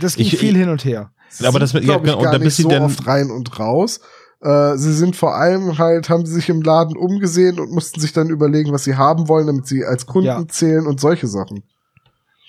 das 0.00 0.16
ging 0.16 0.26
Ich- 0.26 0.36
viel 0.38 0.56
hin 0.56 0.68
und 0.68 0.84
her. 0.84 1.10
Aber 1.42 1.58
das, 1.58 1.70
Sind, 1.70 1.84
ja, 1.84 1.96
ich, 1.96 2.02
genau, 2.02 2.18
und 2.18 2.22
gar 2.24 2.32
da 2.32 2.38
nicht 2.38 2.44
bist 2.44 2.58
so 2.58 2.70
oft 2.70 3.06
rein 3.06 3.30
und 3.30 3.58
raus. 3.58 4.00
Äh, 4.40 4.76
sie 4.76 4.92
sind 4.92 5.16
vor 5.16 5.34
allem 5.34 5.78
halt, 5.78 6.08
haben 6.10 6.26
sie 6.26 6.34
sich 6.34 6.48
im 6.50 6.60
Laden 6.62 6.96
umgesehen 6.96 7.58
und 7.58 7.72
mussten 7.72 7.98
sich 8.00 8.12
dann 8.12 8.28
überlegen, 8.28 8.70
was 8.72 8.84
sie 8.84 8.94
haben 8.96 9.26
wollen, 9.26 9.46
damit 9.46 9.66
sie 9.66 9.84
als 9.84 10.04
Kunden 10.06 10.26
Ja. 10.28 10.46
zählen 10.46 10.86
und 10.86 11.00
solche 11.00 11.26
Sachen. 11.26 11.64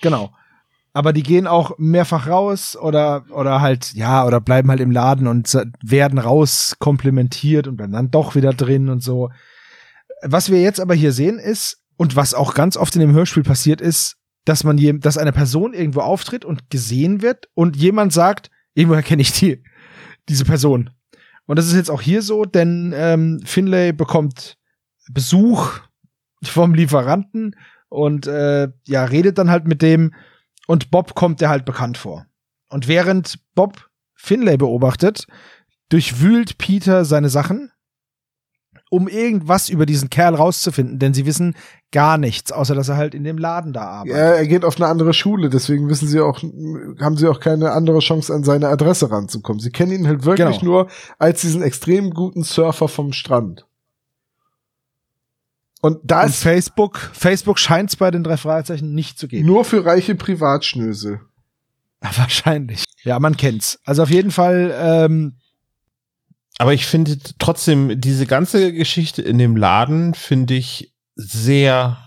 Genau. 0.02 0.30
Aber 0.96 1.12
die 1.12 1.22
gehen 1.22 1.46
auch 1.46 1.76
mehrfach 1.78 2.26
raus 2.26 2.76
oder, 2.76 3.24
oder 3.30 3.60
halt, 3.60 3.92
ja, 3.92 4.24
oder 4.24 4.40
bleiben 4.40 4.70
halt 4.70 4.80
im 4.80 4.90
Laden 4.90 5.26
und 5.26 5.52
werden 5.82 6.18
raus 6.18 6.76
komplimentiert 6.78 7.68
und 7.68 7.76
bleiben 7.76 7.92
dann 7.92 8.10
doch 8.10 8.34
wieder 8.34 8.54
drin 8.54 8.88
und 8.88 9.02
so. 9.02 9.30
Was 10.22 10.50
wir 10.50 10.62
jetzt 10.62 10.80
aber 10.80 10.94
hier 10.94 11.12
sehen 11.12 11.38
ist, 11.38 11.82
und 11.96 12.16
was 12.16 12.34
auch 12.34 12.54
ganz 12.54 12.76
oft 12.76 12.94
in 12.94 13.00
dem 13.00 13.12
Hörspiel 13.12 13.42
passiert 13.42 13.80
ist, 13.80 14.16
dass 14.44 14.64
man 14.64 14.78
je, 14.78 14.92
dass 14.98 15.18
eine 15.18 15.32
Person 15.32 15.74
irgendwo 15.74 16.00
auftritt 16.00 16.44
und 16.44 16.70
gesehen 16.70 17.22
wird 17.22 17.48
und 17.54 17.76
jemand 17.76 18.12
sagt, 18.12 18.50
irgendwoher 18.74 19.02
kenne 19.02 19.22
ich 19.22 19.32
die, 19.32 19.62
diese 20.28 20.44
Person. 20.44 20.90
Und 21.46 21.58
das 21.58 21.66
ist 21.66 21.74
jetzt 21.74 21.90
auch 21.90 22.02
hier 22.02 22.22
so, 22.22 22.44
denn 22.44 22.92
ähm, 22.94 23.40
Finlay 23.44 23.92
bekommt 23.92 24.56
Besuch 25.10 25.80
vom 26.42 26.74
Lieferanten 26.74 27.56
und 27.88 28.26
äh, 28.26 28.68
ja, 28.86 29.04
redet 29.04 29.38
dann 29.38 29.50
halt 29.50 29.66
mit 29.66 29.82
dem 29.82 30.12
und 30.66 30.90
Bob 30.90 31.14
kommt 31.14 31.40
der 31.40 31.48
halt 31.48 31.64
bekannt 31.64 31.98
vor. 31.98 32.26
Und 32.68 32.88
während 32.88 33.38
Bob 33.54 33.88
Finlay 34.14 34.56
beobachtet, 34.56 35.26
durchwühlt 35.88 36.58
Peter 36.58 37.04
seine 37.04 37.28
Sachen, 37.28 37.70
um 38.90 39.08
irgendwas 39.08 39.68
über 39.68 39.84
diesen 39.84 40.10
Kerl 40.10 40.34
rauszufinden, 40.34 40.98
denn 40.98 41.12
sie 41.14 41.26
wissen 41.26 41.56
gar 41.92 42.18
nichts, 42.18 42.52
außer 42.52 42.74
dass 42.74 42.88
er 42.88 42.96
halt 42.96 43.14
in 43.14 43.24
dem 43.24 43.36
Laden 43.38 43.72
da 43.72 43.82
arbeitet. 43.82 44.16
Ja, 44.16 44.22
er 44.34 44.46
geht 44.46 44.64
auf 44.64 44.76
eine 44.76 44.86
andere 44.86 45.12
Schule, 45.12 45.48
deswegen 45.50 45.88
wissen 45.88 46.08
sie 46.08 46.20
auch, 46.20 46.42
haben 47.00 47.16
sie 47.16 47.28
auch 47.28 47.40
keine 47.40 47.72
andere 47.72 47.98
Chance, 47.98 48.32
an 48.34 48.44
seine 48.44 48.68
Adresse 48.68 49.10
ranzukommen. 49.10 49.60
Sie 49.60 49.70
kennen 49.70 49.92
ihn 49.92 50.06
halt 50.06 50.24
wirklich 50.24 50.60
Genau. 50.60 50.70
nur 50.72 50.88
als 51.18 51.40
diesen 51.40 51.62
extrem 51.62 52.10
guten 52.10 52.42
Surfer 52.44 52.88
vom 52.88 53.12
Strand. 53.12 53.66
Und 55.82 56.00
da 56.04 56.22
Und 56.22 56.30
ist 56.30 56.42
Facebook, 56.42 57.10
Facebook 57.12 57.58
scheint 57.58 57.90
es 57.90 57.96
bei 57.96 58.10
den 58.10 58.24
drei 58.24 58.36
Fragezeichen 58.36 58.94
nicht 58.94 59.18
zu 59.18 59.28
geben. 59.28 59.46
nur 59.46 59.64
für 59.64 59.84
reiche 59.84 60.14
Privatschnösel. 60.14 61.20
Wahrscheinlich. 62.00 62.84
Ja, 63.04 63.18
man 63.18 63.36
kennt's. 63.36 63.78
Also 63.84 64.02
auf 64.02 64.10
jeden 64.10 64.30
Fall, 64.30 64.74
ähm, 64.78 65.36
aber 66.58 66.72
ich 66.72 66.86
finde 66.86 67.18
trotzdem, 67.38 68.00
diese 68.00 68.26
ganze 68.26 68.72
Geschichte 68.72 69.22
in 69.22 69.38
dem 69.38 69.56
Laden 69.56 70.14
finde 70.14 70.54
ich 70.54 70.94
sehr 71.14 71.98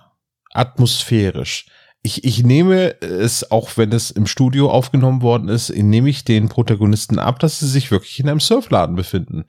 atmosphärisch. 0.51 1.67
Ich, 2.01 2.23
ich 2.23 2.43
nehme 2.43 2.99
es, 3.01 3.51
auch 3.51 3.75
wenn 3.75 3.91
es 3.91 4.09
im 4.09 4.25
Studio 4.25 4.71
aufgenommen 4.71 5.21
worden 5.21 5.49
ist, 5.49 5.69
nehme 5.69 6.09
ich 6.09 6.23
den 6.23 6.47
Protagonisten 6.47 7.19
ab, 7.19 7.39
dass 7.39 7.59
sie 7.59 7.67
sich 7.67 7.91
wirklich 7.91 8.19
in 8.19 8.29
einem 8.29 8.39
Surfladen 8.39 8.95
befinden. 8.95 9.45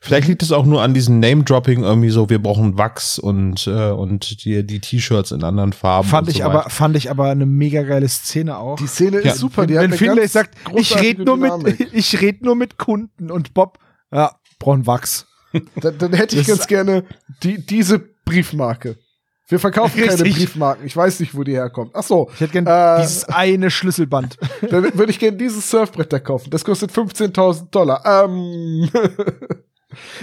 Vielleicht 0.00 0.28
liegt 0.28 0.42
es 0.42 0.52
auch 0.52 0.64
nur 0.66 0.82
an 0.82 0.94
diesem 0.94 1.20
Name-Dropping 1.20 1.82
irgendwie 1.82 2.10
so, 2.10 2.28
wir 2.30 2.40
brauchen 2.42 2.78
Wachs 2.78 3.18
und, 3.18 3.66
äh, 3.66 3.90
und 3.90 4.44
die, 4.44 4.64
die 4.64 4.80
T-Shirts 4.80 5.32
in 5.32 5.42
anderen 5.42 5.72
Farben. 5.72 6.08
fand 6.08 6.28
und 6.28 6.32
ich 6.34 6.38
so 6.42 6.44
aber, 6.44 6.68
fand 6.70 6.96
ich 6.96 7.10
aber 7.10 7.30
eine 7.30 7.46
mega 7.46 7.82
geile 7.82 8.08
Szene 8.08 8.58
auch. 8.58 8.76
Die 8.76 8.86
Szene 8.86 9.22
Ja, 9.24 9.32
ist 9.32 9.38
super. 9.38 9.62
wenn 9.62 9.68
Die 9.68 9.78
hat 9.78 9.90
wenn 9.90 9.98
Finlay 9.98 10.26
sagt, 10.26 10.54
ich 10.74 10.94
rede 11.00 11.24
nur 11.24 11.36
mit, 11.36 11.50
Dynamik. 11.50 11.88
ich 11.92 12.20
rede 12.20 12.44
nur 12.44 12.56
mit 12.56 12.78
Kunden 12.78 13.30
und 13.30 13.54
Bob, 13.54 13.78
ja, 14.12 14.32
brauchen 14.58 14.86
Wachs. 14.86 15.26
Dann, 15.80 15.96
dann 15.98 16.12
hätte 16.12 16.36
ich 16.36 16.46
Das- 16.46 16.58
ganz 16.58 16.66
gerne 16.68 17.04
die, 17.42 17.64
diese 17.64 17.98
Briefmarke. 17.98 18.96
Wir 19.48 19.60
verkaufen 19.60 20.00
keine 20.00 20.10
Richtig. 20.22 20.34
Briefmarken. 20.36 20.84
Ich 20.86 20.96
weiß 20.96 21.20
nicht, 21.20 21.34
wo 21.36 21.44
die 21.44 21.52
herkommt. 21.52 21.92
Ach 21.94 22.02
so. 22.02 22.28
Ich 22.34 22.40
hätte 22.40 22.52
gern 22.52 22.66
Äh, 22.66 23.00
dieses 23.02 23.24
eine 23.28 23.70
Schlüsselband. 23.70 24.36
Dann 24.70 24.82
würde 24.98 25.10
ich 25.10 25.20
gerne 25.20 25.36
dieses 25.36 25.70
Surfbrett 25.70 26.12
da 26.12 26.18
kaufen. 26.18 26.50
Das 26.50 26.64
kostet 26.64 26.90
15.000 26.90 27.70
Dollar. 27.70 28.24
Ähm. 28.24 28.88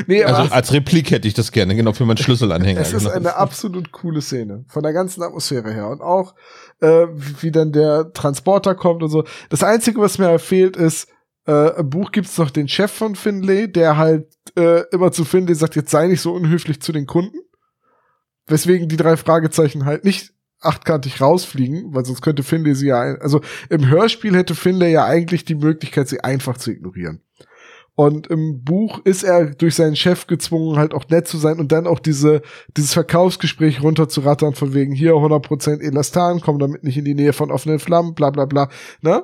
nee, 0.07 0.23
aber 0.23 0.37
Also 0.37 0.53
als 0.53 0.73
Replik 0.73 1.11
hätte 1.11 1.27
ich 1.27 1.33
das 1.33 1.51
gerne, 1.51 1.75
genau, 1.75 1.93
für 1.93 2.05
meinen 2.05 2.17
Schlüsselanhänger. 2.17 2.81
es 2.81 2.93
ist 2.93 3.03
genau. 3.03 3.15
eine 3.15 3.35
absolut 3.35 3.91
coole 3.91 4.21
Szene. 4.21 4.65
Von 4.67 4.83
der 4.83 4.93
ganzen 4.93 5.23
Atmosphäre 5.23 5.73
her. 5.73 5.89
Und 5.89 6.01
auch, 6.01 6.35
äh, 6.81 7.07
wie 7.41 7.51
dann 7.51 7.71
der 7.71 8.11
Transporter 8.13 8.75
kommt 8.75 9.03
und 9.03 9.09
so. 9.09 9.23
Das 9.49 9.63
Einzige, 9.63 10.01
was 10.01 10.17
mir 10.17 10.37
fehlt, 10.39 10.75
ist, 10.75 11.07
äh, 11.47 11.79
im 11.79 11.89
Buch 11.89 12.11
gibt's 12.11 12.37
noch 12.37 12.51
den 12.51 12.67
Chef 12.67 12.91
von 12.91 13.15
Finlay, 13.15 13.67
der 13.67 13.97
halt 13.97 14.27
äh, 14.57 14.83
immer 14.91 15.11
zu 15.11 15.25
Finlay 15.25 15.55
sagt, 15.55 15.75
jetzt 15.75 15.91
sei 15.91 16.07
nicht 16.07 16.21
so 16.21 16.33
unhöflich 16.33 16.81
zu 16.81 16.91
den 16.91 17.05
Kunden. 17.05 17.37
Weswegen 18.47 18.89
die 18.89 18.97
drei 18.97 19.17
Fragezeichen 19.17 19.85
halt 19.85 20.03
nicht 20.03 20.33
achtkantig 20.59 21.19
rausfliegen, 21.21 21.93
weil 21.93 22.05
sonst 22.05 22.21
könnte 22.21 22.43
Finlay 22.43 22.73
sie 22.73 22.87
ja, 22.87 22.99
also 22.99 23.41
im 23.69 23.87
Hörspiel 23.87 24.35
hätte 24.35 24.55
Finlay 24.55 24.91
ja 24.91 25.05
eigentlich 25.05 25.45
die 25.45 25.55
Möglichkeit, 25.55 26.07
sie 26.07 26.21
einfach 26.21 26.57
zu 26.57 26.71
ignorieren. 26.71 27.21
Und 27.95 28.27
im 28.27 28.63
Buch 28.63 28.99
ist 29.03 29.23
er 29.23 29.51
durch 29.51 29.75
seinen 29.75 29.95
Chef 29.95 30.25
gezwungen, 30.25 30.77
halt 30.77 30.93
auch 30.95 31.07
nett 31.09 31.27
zu 31.27 31.37
sein 31.37 31.59
und 31.59 31.71
dann 31.71 31.85
auch 31.85 31.99
diese, 31.99 32.41
dieses 32.75 32.93
Verkaufsgespräch 32.93 33.83
runterzurattern 33.83 34.55
von 34.55 34.73
wegen 34.73 34.93
hier 34.93 35.13
100% 35.13 35.79
Elastan, 35.79 36.41
komm 36.41 36.57
damit 36.57 36.83
nicht 36.83 36.97
in 36.97 37.05
die 37.05 37.13
Nähe 37.13 37.33
von 37.33 37.51
offenen 37.51 37.77
Flammen, 37.77 38.15
bla 38.15 38.31
bla 38.31 38.45
bla, 38.45 38.69
ne? 39.01 39.23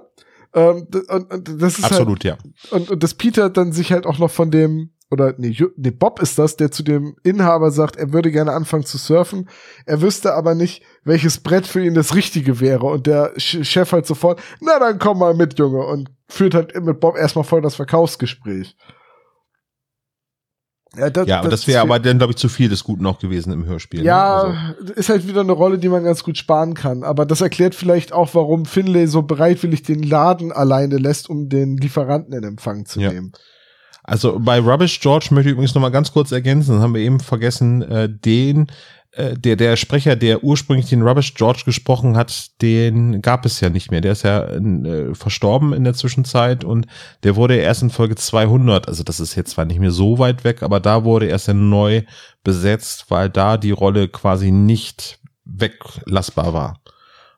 Ähm, 0.54 0.88
und, 1.10 1.32
und 1.32 1.62
das 1.62 1.78
ist 1.78 1.84
halt, 1.84 1.94
Absolut, 1.94 2.24
ja. 2.24 2.38
und, 2.72 2.90
und 2.92 3.04
dass 3.04 3.14
Peter 3.14 3.50
dann 3.50 3.72
sich 3.72 3.92
halt 3.92 4.06
auch 4.06 4.20
noch 4.20 4.32
von 4.32 4.52
dem, 4.52 4.92
oder 5.12 5.34
nee, 5.38 5.58
nee, 5.76 5.92
Bob 5.92 6.22
ist 6.22 6.38
das, 6.38 6.56
der 6.56 6.72
zu 6.72 6.84
dem 6.84 7.16
Inhaber 7.24 7.72
sagt, 7.72 7.96
er 7.96 8.14
würde 8.14 8.32
gerne 8.32 8.54
anfangen 8.54 8.86
zu 8.86 8.98
surfen. 8.98 9.50
Er 9.86 10.02
wüsste 10.02 10.36
aber 10.36 10.54
nicht, 10.54 10.84
welches 11.04 11.40
Brett 11.40 11.66
für 11.66 11.84
ihn 11.84 11.96
das 11.96 12.14
Richtige 12.14 12.60
wäre. 12.60 12.86
Und 12.86 13.08
der 13.08 13.34
Ch 13.38 13.66
Chef 13.66 13.92
halt 13.92 14.06
sofort, 14.06 14.40
na 14.62 14.78
dann 14.78 15.00
komm 15.00 15.20
mal 15.20 15.34
mit, 15.34 15.58
Junge. 15.58 15.86
Und 15.86 16.12
führt 16.28 16.54
halt 16.54 16.80
mit 16.84 17.00
Bob 17.00 17.18
erstmal 17.18 17.44
voll 17.44 17.62
das 17.62 17.76
Verkaufsgespräch. 17.76 18.76
Ja, 20.96 21.10
das, 21.10 21.28
Ja, 21.28 21.40
aber 21.40 21.50
das 21.50 21.68
wäre 21.68 21.82
aber 21.82 22.00
dann, 22.00 22.18
glaube 22.18 22.32
ich, 22.32 22.38
zu 22.38 22.50
viel 22.50 22.68
des 22.68 22.84
Guten 22.84 23.06
auch 23.06 23.20
gewesen 23.20 23.54
im 23.54 23.66
Hörspiel. 23.66 24.02
ne? 24.04 24.14
Also, 24.14 24.48
ja, 24.54 24.76
ist 24.96 25.10
halt 25.10 25.28
wieder 25.28 25.42
eine 25.42 25.52
Rolle, 25.52 25.78
die 25.78 25.90
man 25.90 26.04
ganz 26.04 26.24
gut 26.24 26.38
sparen 26.38 26.74
kann. 26.74 27.04
Aber 27.04 27.26
das 27.26 27.42
erklärt 27.42 27.76
vielleicht 27.76 28.12
auch, 28.12 28.34
warum 28.34 28.66
Finlay 28.66 29.06
so 29.06 29.22
bereitwillig 29.22 29.84
den 29.84 30.02
Laden 30.02 30.52
alleine 30.52 30.98
lässt, 30.98 31.30
um 31.30 31.48
den 31.48 31.78
Lieferanten 31.78 32.34
in 32.34 32.44
Empfang 32.44 32.86
zu 32.86 33.00
Ja. 33.00 33.12
nehmen. 33.12 33.34
Also 34.10 34.40
bei 34.40 34.60
Rubbish 34.60 35.00
George 35.00 35.28
möchte 35.32 35.50
ich 35.50 35.54
übrigens 35.54 35.76
noch 35.76 35.82
mal 35.82 35.90
ganz 35.90 36.12
kurz 36.12 36.32
ergänzen, 36.32 36.74
das 36.76 36.82
haben 36.84 36.94
wir 36.96 37.02
eben 37.02 37.20
vergessen, 37.20 37.82
äh, 37.84 38.10
den, 38.10 38.68
äh, 39.12 39.36
der, 39.38 39.56
der 39.56 39.76
Sprecher, 39.76 40.16
der 40.16 40.44
ursprünglich 40.44 40.90
den 40.90 41.02
Rubbish 41.02 41.34
George 41.36 41.62
gesprochen 41.66 42.18
hat, 42.18 42.50
den 42.62 43.22
gab 43.22 43.46
es 43.46 43.60
ja 43.62 43.70
nicht 43.70 43.92
mehr. 43.92 44.02
Der 44.02 44.14
ist 44.14 44.24
ja 44.24 44.44
äh, 44.46 45.14
verstorben 45.14 45.74
in 45.74 45.84
der 45.84 45.94
Zwischenzeit 45.94 46.64
und 46.64 46.88
der 47.24 47.36
wurde 47.36 47.56
erst 47.58 47.82
in 47.84 47.90
Folge 47.90 48.16
200, 48.16 48.88
also 48.88 49.04
das 49.04 49.20
ist 49.20 49.36
jetzt 49.36 49.52
zwar 49.52 49.66
nicht 49.66 49.80
mehr 49.80 49.92
so 49.92 50.18
weit 50.20 50.44
weg, 50.44 50.64
aber 50.64 50.80
da 50.80 51.04
wurde 51.04 51.28
erst 51.28 51.48
ja 51.48 51.54
neu 51.54 52.02
besetzt, 52.44 53.06
weil 53.10 53.30
da 53.30 53.58
die 53.58 53.72
Rolle 53.72 54.08
quasi 54.08 54.52
nicht 54.52 55.20
weglassbar 55.46 56.54
war. 56.54 56.80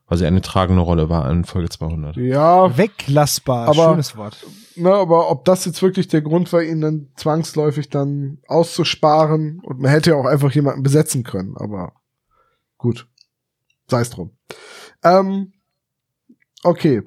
Weil 0.07 0.17
sie 0.17 0.25
eine 0.25 0.41
tragende 0.41 0.81
Rolle 0.81 1.07
war 1.09 1.29
in 1.31 1.45
Folge 1.45 1.69
200. 1.69 2.17
Ja, 2.17 2.77
Weglassbar, 2.77 3.69
Aber- 3.69 3.91
schönes 3.91 4.15
Wort. 4.17 4.37
Ne, 4.75 4.93
aber 4.93 5.29
ob 5.31 5.45
das 5.45 5.65
jetzt 5.65 5.81
wirklich 5.81 6.07
der 6.07 6.21
Grund 6.21 6.51
war, 6.53 6.61
ihn 6.61 6.81
dann 6.81 7.09
zwangsläufig 7.15 7.89
dann 7.89 8.39
auszusparen 8.47 9.61
und 9.63 9.79
man 9.79 9.91
hätte 9.91 10.11
ja 10.11 10.15
auch 10.15 10.25
einfach 10.25 10.51
jemanden 10.51 10.83
besetzen 10.83 11.23
können, 11.23 11.55
aber 11.57 11.93
gut. 12.77 13.07
Sei 13.87 14.01
es 14.01 14.09
drum. 14.09 14.31
Ähm, 15.03 15.53
okay. 16.63 17.01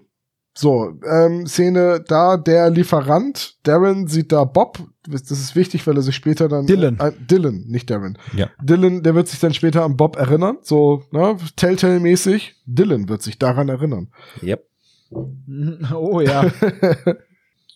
So, 0.56 0.92
ähm, 1.04 1.46
Szene 1.46 2.04
da, 2.06 2.36
der 2.36 2.70
Lieferant, 2.70 3.58
Darren 3.64 4.06
sieht 4.06 4.30
da 4.30 4.44
Bob, 4.44 4.78
das 5.08 5.30
ist 5.30 5.56
wichtig, 5.56 5.84
weil 5.86 5.96
er 5.96 6.02
sich 6.02 6.14
später 6.14 6.48
dann 6.48 6.66
Dylan. 6.66 7.00
Äh, 7.00 7.12
Dylan, 7.28 7.64
nicht 7.66 7.90
Darren. 7.90 8.18
Ja. 8.36 8.50
Dylan, 8.62 9.02
der 9.02 9.16
wird 9.16 9.26
sich 9.26 9.40
dann 9.40 9.52
später 9.52 9.82
an 9.82 9.96
Bob 9.96 10.16
erinnern, 10.16 10.58
so, 10.62 11.02
ne, 11.10 11.36
Telltale-mäßig. 11.56 12.54
Dylan 12.66 13.08
wird 13.08 13.22
sich 13.22 13.38
daran 13.38 13.68
erinnern. 13.68 14.12
Yep. 14.42 14.64
Oh 15.92 16.20
ja. 16.20 16.50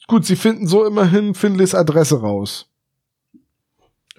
Gut, 0.09 0.25
sie 0.27 0.37
finden 0.37 0.67
so 0.67 0.85
immerhin 0.85 1.35
Finleys 1.35 1.75
Adresse 1.75 2.21
raus. 2.21 2.67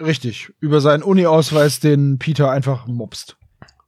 Richtig. 0.00 0.50
Über 0.60 0.80
seinen 0.80 1.02
Uni-Ausweis, 1.02 1.80
den 1.80 2.18
Peter 2.18 2.50
einfach 2.50 2.86
mobst. 2.86 3.36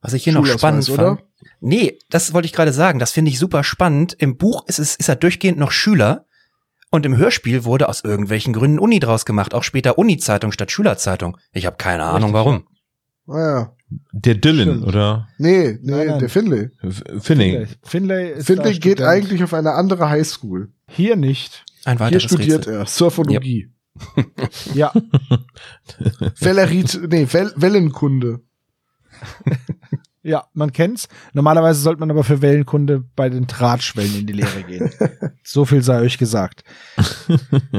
Was 0.03 0.13
ich 0.13 0.25
hier 0.25 0.33
noch 0.35 0.45
spannend 0.47 0.87
fand. 0.87 1.23
Nee, 1.61 1.99
das 2.11 2.35
wollte 2.35 2.47
ich 2.47 2.53
gerade 2.53 2.73
sagen. 2.73 2.99
Das 2.99 3.13
finde 3.13 3.31
ich 3.31 3.39
super 3.39 3.65
spannend. 3.65 4.15
Im 4.19 4.37
Buch 4.37 4.65
ist, 4.67 4.79
es, 4.79 4.97
ist 4.97 5.09
er 5.09 5.17
durchgehend 5.17 5.59
noch 5.59 5.71
Schüler. 5.73 6.27
Und 6.91 7.07
im 7.07 7.17
Hörspiel 7.17 7.65
wurde 7.65 7.89
aus 7.89 8.05
irgendwelchen 8.05 8.53
Gründen 8.53 8.79
Uni 8.79 9.01
draus 9.01 9.25
gemacht. 9.25 9.55
Auch 9.55 9.63
später 9.63 9.97
Uni-Zeitung 9.97 10.53
statt 10.53 10.71
Schülerzeitung. 10.71 11.39
Ich 11.53 11.65
habe 11.65 11.77
keine 11.77 12.03
Ahnung 12.05 12.33
warum. 12.35 12.67
Naja. 13.27 13.73
Der 14.13 14.35
Dylan, 14.35 14.69
Stimmt. 14.69 14.87
oder? 14.87 15.29
Nee, 15.39 15.79
nee, 15.83 15.91
Nein, 15.91 16.07
nein. 16.09 16.19
der 16.19 16.29
Finlay. 16.29 16.71
Finlay. 17.21 17.67
Finlay 17.83 18.33
ist 18.33 18.47
Finlay 18.47 18.63
da 18.65 18.71
geht 18.73 18.83
Student. 18.99 19.09
eigentlich 19.09 19.45
auf 19.45 19.55
eine 19.55 19.73
andere 19.73 20.11
Highschool. 20.11 20.69
hier 20.89 21.17
nicht. 21.17 21.65
Ein 21.85 21.99
Hier 21.99 22.07
weiteres 22.07 22.25
studiert 22.25 22.67
Rätsel. 22.67 22.75
er 22.75 22.87
Surfologie. 22.87 23.69
Ja. 24.75 24.91
Wellerit, 26.41 26.99
nee, 27.11 27.27
Well 27.31 27.53
Wellenkunde. 27.57 28.41
Ja, 30.25 30.47
man 30.55 30.73
kennt's. 30.73 31.09
Normalerweise 31.33 31.81
sollte 31.81 31.99
man 31.99 32.11
aber 32.11 32.23
für 32.23 32.41
Wellenkunde 32.43 33.03
bei 33.17 33.29
den 33.29 33.49
Drahtschwellen 33.49 34.21
in 34.21 34.27
die 34.27 34.33
Lehre 34.33 34.63
gehen. 34.63 34.89
so 35.43 35.65
viel 35.65 35.83
sei 35.83 36.01
euch 36.01 36.17
gesagt. 36.17 36.63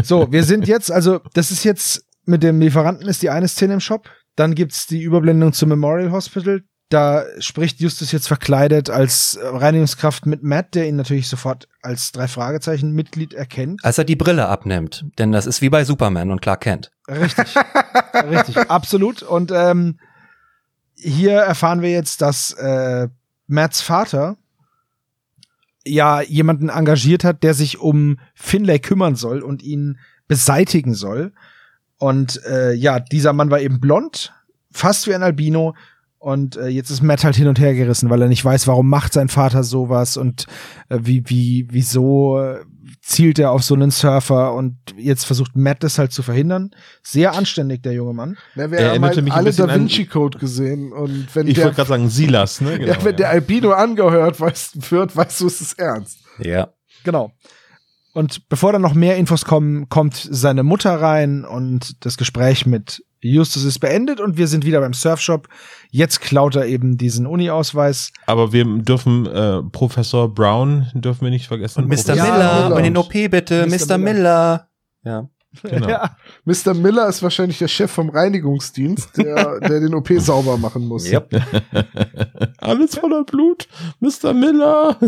So, 0.03 0.29
wir 0.29 0.43
sind 0.43 0.67
jetzt, 0.67 0.91
also 0.91 1.21
das 1.33 1.51
ist 1.51 1.63
jetzt 1.63 2.05
mit 2.25 2.43
dem 2.43 2.59
Lieferanten 2.59 3.07
ist 3.07 3.21
die 3.21 3.29
eine 3.29 3.47
Szene 3.47 3.75
im 3.75 3.79
Shop. 3.79 4.09
Dann 4.35 4.55
gibt's 4.55 4.87
die 4.87 5.01
Überblendung 5.03 5.53
zum 5.53 5.69
Memorial 5.69 6.11
Hospital. 6.11 6.63
Da 6.93 7.25
spricht 7.39 7.79
Justus 7.79 8.11
jetzt 8.11 8.27
verkleidet 8.27 8.91
als 8.91 9.33
äh, 9.33 9.47
Reinigungskraft 9.47 10.27
mit 10.27 10.43
Matt, 10.43 10.75
der 10.75 10.87
ihn 10.87 10.95
natürlich 10.95 11.27
sofort 11.27 11.67
als 11.81 12.11
drei 12.11 12.27
Fragezeichen 12.27 12.91
Mitglied 12.91 13.33
erkennt. 13.33 13.83
Als 13.83 13.97
er 13.97 14.03
die 14.03 14.15
Brille 14.15 14.47
abnimmt. 14.47 15.03
Denn 15.17 15.31
das 15.31 15.47
ist 15.47 15.63
wie 15.63 15.69
bei 15.69 15.85
Superman 15.85 16.29
und 16.29 16.43
Clark 16.43 16.61
Kent. 16.61 16.91
Richtig, 17.07 17.55
richtig, 18.29 18.57
absolut. 18.69 19.23
Und 19.23 19.51
ähm, 19.51 19.97
hier 20.93 21.33
erfahren 21.33 21.81
wir 21.81 21.89
jetzt, 21.89 22.21
dass 22.21 22.53
äh, 22.53 23.07
Matts 23.47 23.81
Vater 23.81 24.37
ja 25.83 26.21
jemanden 26.21 26.69
engagiert 26.69 27.23
hat, 27.23 27.41
der 27.41 27.55
sich 27.55 27.79
um 27.79 28.19
Finlay 28.35 28.77
kümmern 28.77 29.15
soll 29.15 29.41
und 29.41 29.63
ihn 29.63 29.97
beseitigen 30.27 30.93
soll. 30.93 31.33
Und 31.97 32.39
äh, 32.45 32.73
ja, 32.73 32.99
dieser 32.99 33.33
Mann 33.33 33.49
war 33.49 33.61
eben 33.61 33.79
blond, 33.79 34.31
fast 34.71 35.07
wie 35.07 35.15
ein 35.15 35.23
Albino. 35.23 35.73
Und 36.23 36.55
äh, 36.55 36.67
jetzt 36.67 36.89
ist 36.89 37.01
Matt 37.03 37.25
halt 37.25 37.35
hin 37.35 37.47
und 37.49 37.59
her 37.59 37.73
gerissen, 37.73 38.09
weil 38.09 38.21
er 38.21 38.29
nicht 38.29 38.45
weiß, 38.45 38.65
warum 38.67 38.87
macht 38.89 39.11
sein 39.11 39.27
Vater 39.27 39.61
sowas 39.61 40.15
und 40.15 40.45
äh, 40.87 40.99
wie, 41.01 41.21
wie, 41.27 41.67
wieso 41.69 42.41
zielt 43.01 43.39
er 43.39 43.51
auf 43.51 43.61
so 43.61 43.75
einen 43.75 43.91
Surfer 43.91 44.53
und 44.53 44.77
jetzt 44.95 45.25
versucht 45.25 45.57
Matt 45.57 45.83
das 45.83 45.99
halt 45.99 46.13
zu 46.13 46.23
verhindern. 46.23 46.71
Sehr 47.01 47.33
anständig, 47.33 47.83
der 47.83 47.91
junge 47.91 48.13
Mann. 48.13 48.37
Na, 48.55 48.71
wir 48.71 48.77
Er 48.79 48.93
haben 48.93 49.03
halt 49.03 49.21
mich 49.21 49.33
ein 49.33 49.37
alle 49.37 49.49
bisschen 49.49 49.67
Da 49.67 49.73
an- 49.73 49.81
Vinci 49.81 50.05
Code 50.05 50.37
gesehen 50.39 50.93
und 50.93 51.27
wenn 51.35 51.45
Ich 51.49 51.57
wollte 51.57 51.75
gerade 51.75 51.89
sagen, 51.89 52.07
Silas, 52.07 52.61
ne? 52.61 52.77
Genau, 52.79 52.93
ja, 52.93 53.03
wenn 53.03 53.17
der 53.17 53.29
Albino 53.29 53.71
angehört 53.71 54.39
weißt, 54.39 54.91
wird, 54.91 55.13
weißt 55.17 55.41
du, 55.41 55.47
es 55.47 55.59
ist 55.59 55.77
ernst. 55.77 56.19
Ja. 56.39 56.69
Genau. 57.03 57.33
Und 58.13 58.47
bevor 58.47 58.71
dann 58.71 58.81
noch 58.81 58.93
mehr 58.93 59.17
Infos 59.17 59.43
kommen, 59.43 59.89
kommt 59.89 60.15
seine 60.31 60.63
Mutter 60.63 61.01
rein 61.01 61.43
und 61.43 62.05
das 62.05 62.15
Gespräch 62.15 62.65
mit 62.65 63.03
Justus 63.31 63.63
ist 63.63 63.79
beendet 63.79 64.19
und 64.19 64.37
wir 64.37 64.47
sind 64.47 64.65
wieder 64.65 64.79
beim 64.79 64.93
Surfshop. 64.93 65.47
Jetzt 65.89 66.21
klaut 66.21 66.55
er 66.55 66.65
eben 66.65 66.97
diesen 66.97 67.25
Uni-Ausweis. 67.25 68.11
Aber 68.25 68.51
wir 68.51 68.65
dürfen 68.65 69.25
äh, 69.27 69.61
Professor 69.63 70.33
Brown 70.33 70.87
dürfen 70.93 71.21
wir 71.21 71.29
nicht 71.29 71.47
vergessen. 71.47 71.83
Und 71.83 71.89
Mr. 71.89 72.15
Ja, 72.15 72.23
Miller, 72.23 72.63
Miller. 72.63 72.75
und 72.75 72.83
den 72.83 72.97
OP 72.97 73.13
bitte, 73.13 73.67
Mr. 73.67 73.85
Mr. 73.85 73.97
Miller. 73.97 74.67
Ja. 75.03 75.29
Genau. 75.61 75.87
Ja. 75.87 76.15
Mr. 76.45 76.73
Miller 76.73 77.07
ist 77.07 77.21
wahrscheinlich 77.21 77.59
der 77.59 77.67
Chef 77.67 77.91
vom 77.91 78.09
Reinigungsdienst, 78.09 79.17
der, 79.17 79.59
der 79.59 79.79
den 79.81 79.93
OP 79.93 80.09
sauber 80.17 80.57
machen 80.57 80.87
muss. 80.87 81.11
Yep. 81.11 81.29
Alles 82.57 82.95
voller 82.95 83.23
Blut, 83.23 83.67
Mr. 83.99 84.33
Miller. 84.33 84.97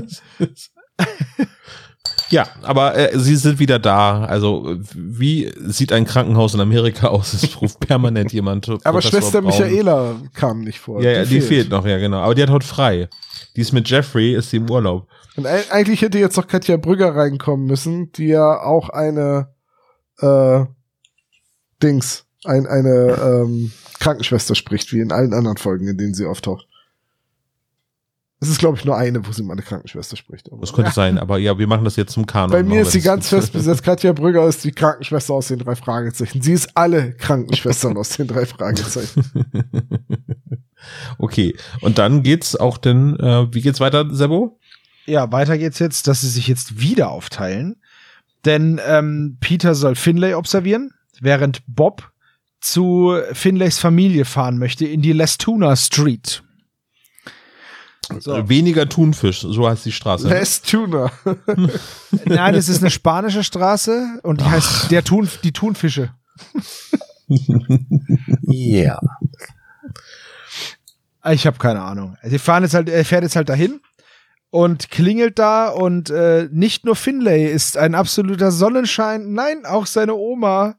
ja, 2.29 2.47
aber 2.63 2.95
äh, 2.97 3.17
sie 3.19 3.35
sind 3.35 3.59
wieder 3.59 3.77
da. 3.79 4.25
Also 4.25 4.77
wie 4.95 5.51
sieht 5.67 5.91
ein 5.91 6.05
Krankenhaus 6.05 6.53
in 6.53 6.59
Amerika 6.59 7.07
aus? 7.07 7.33
Es 7.33 7.61
ruft 7.61 7.79
permanent 7.79 8.33
jemand. 8.33 8.67
Aber 8.83 8.99
Professor 8.99 9.21
Schwester 9.21 9.41
Braun. 9.41 9.51
Michaela 9.51 10.15
kam 10.33 10.61
nicht 10.61 10.79
vor. 10.79 11.01
Ja, 11.03 11.11
ja, 11.11 11.25
die, 11.25 11.41
fehlt. 11.41 11.69
noch, 11.69 11.85
ja 11.85 11.97
genau. 11.99 12.19
Aber 12.21 12.33
die 12.35 12.41
hat 12.41 12.49
heute 12.49 12.65
frei. 12.65 13.09
Die 13.55 13.61
ist 13.61 13.71
mit 13.73 13.89
Jeffrey, 13.89 14.33
ist 14.35 14.49
sie 14.49 14.57
im 14.57 14.69
Urlaub. 14.69 15.07
Und 15.35 15.45
eig- 15.47 15.69
eigentlich 15.71 16.01
hätte 16.01 16.17
jetzt 16.17 16.35
noch 16.37 16.47
Katja 16.47 16.77
Brügger 16.77 17.15
reinkommen 17.15 17.65
müssen, 17.67 18.11
die 18.13 18.27
ja 18.27 18.59
auch 18.61 18.89
eine 18.89 19.49
äh, 20.19 20.65
Dings, 21.83 22.25
ein, 22.43 22.65
eine 22.67 23.17
ähm, 23.21 23.71
Krankenschwester 23.99 24.55
spricht, 24.55 24.91
wie 24.93 24.99
in 24.99 25.11
allen 25.11 25.33
anderen 25.33 25.57
Folgen, 25.57 25.87
in 25.87 25.97
denen 25.97 26.13
sie 26.13 26.25
auftaucht. 26.25 26.67
Es 28.41 28.49
ist, 28.49 28.59
glaube 28.59 28.77
ich, 28.77 28.85
nur 28.85 28.97
eine, 28.97 29.25
wo 29.25 29.31
sie 29.31 29.43
mal 29.43 29.53
eine 29.53 29.61
Krankenschwester 29.61 30.17
spricht. 30.17 30.51
Aber 30.51 30.61
Das 30.61 30.73
könnte 30.73 30.91
sein, 30.91 31.17
aber 31.17 31.37
ja, 31.37 31.57
wir 31.57 31.67
machen 31.67 31.85
das 31.85 31.95
jetzt 31.95 32.13
zum 32.13 32.25
Kanon. 32.25 32.51
bei 32.51 32.63
mir 32.63 32.81
ist 32.81 32.91
sie 32.91 33.01
ganz 33.01 33.29
fest 33.29 33.53
besetzt. 33.53 33.81
Katja 33.83 34.11
Brügger 34.13 34.45
ist 34.45 34.63
die 34.63 34.71
Krankenschwester 34.71 35.33
aus 35.33 35.47
den 35.47 35.59
drei 35.59 35.75
Fragezeichen. 35.75 36.41
Sie 36.41 36.53
ist 36.53 36.75
alle 36.75 37.13
Krankenschwestern 37.13 37.97
aus 37.97 38.09
den 38.09 38.27
drei 38.27 38.45
Fragezeichen. 38.45 39.23
okay, 41.17 41.55
und 41.81 41.97
dann 41.97 42.23
geht's 42.23 42.55
auch 42.55 42.77
denn, 42.77 43.17
äh, 43.19 43.53
wie 43.53 43.61
geht's 43.61 43.79
weiter, 43.79 44.13
Sebo? 44.13 44.59
ja, 45.05 45.31
weiter 45.31 45.57
geht's 45.57 45.79
jetzt, 45.79 46.07
dass 46.07 46.21
sie 46.21 46.29
sich 46.29 46.47
jetzt 46.47 46.79
wieder 46.79 47.09
aufteilen. 47.11 47.77
Denn 48.43 48.79
ähm, 48.85 49.37
Peter 49.39 49.75
soll 49.75 49.95
Finlay 49.95 50.33
observieren, 50.33 50.91
während 51.19 51.61
Bob 51.67 52.11
zu 52.59 53.15
Finlays 53.33 53.79
Familie 53.79 54.25
fahren 54.25 54.57
möchte 54.57 54.85
in 54.85 55.01
die 55.01 55.13
Lestuna 55.13 55.75
Street. 55.75 56.43
So. 58.19 58.33
Äh, 58.35 58.49
Weniger 58.49 58.87
Thunfisch, 58.87 59.41
so 59.41 59.67
heißt 59.67 59.85
die 59.85 59.91
Straße. 59.91 60.27
Les 60.27 60.61
Tuner. 60.61 61.11
Nein, 62.25 62.55
es 62.55 62.69
ist 62.69 62.81
eine 62.81 62.91
spanische 62.91 63.43
Straße 63.43 64.19
und 64.23 64.41
die 64.41 64.45
heißt 64.45 64.91
der 64.91 65.03
Thun, 65.03 65.29
die 65.43 65.51
Thunfische. 65.51 66.13
Ja. 68.47 68.99
Ich 71.31 71.47
habe 71.47 71.57
keine 71.57 71.81
Ahnung. 71.81 72.17
Sie 72.23 72.37
fahren 72.37 72.61
jetzt 72.61 72.75
halt, 72.75 72.87
er 72.87 73.03
fährt 73.03 73.23
jetzt 73.23 73.35
halt 73.35 73.49
dahin 73.49 73.81
und 74.51 74.91
klingelt 74.91 75.39
da 75.39 75.69
und 75.69 76.11
äh, 76.11 76.47
nicht 76.51 76.85
nur 76.85 76.95
Finlay 76.95 77.51
ist 77.51 77.77
ein 77.77 77.95
absoluter 77.95 78.51
Sonnenschein, 78.51 79.33
nein, 79.33 79.65
auch 79.65 79.87
seine 79.87 80.13
Oma 80.13 80.75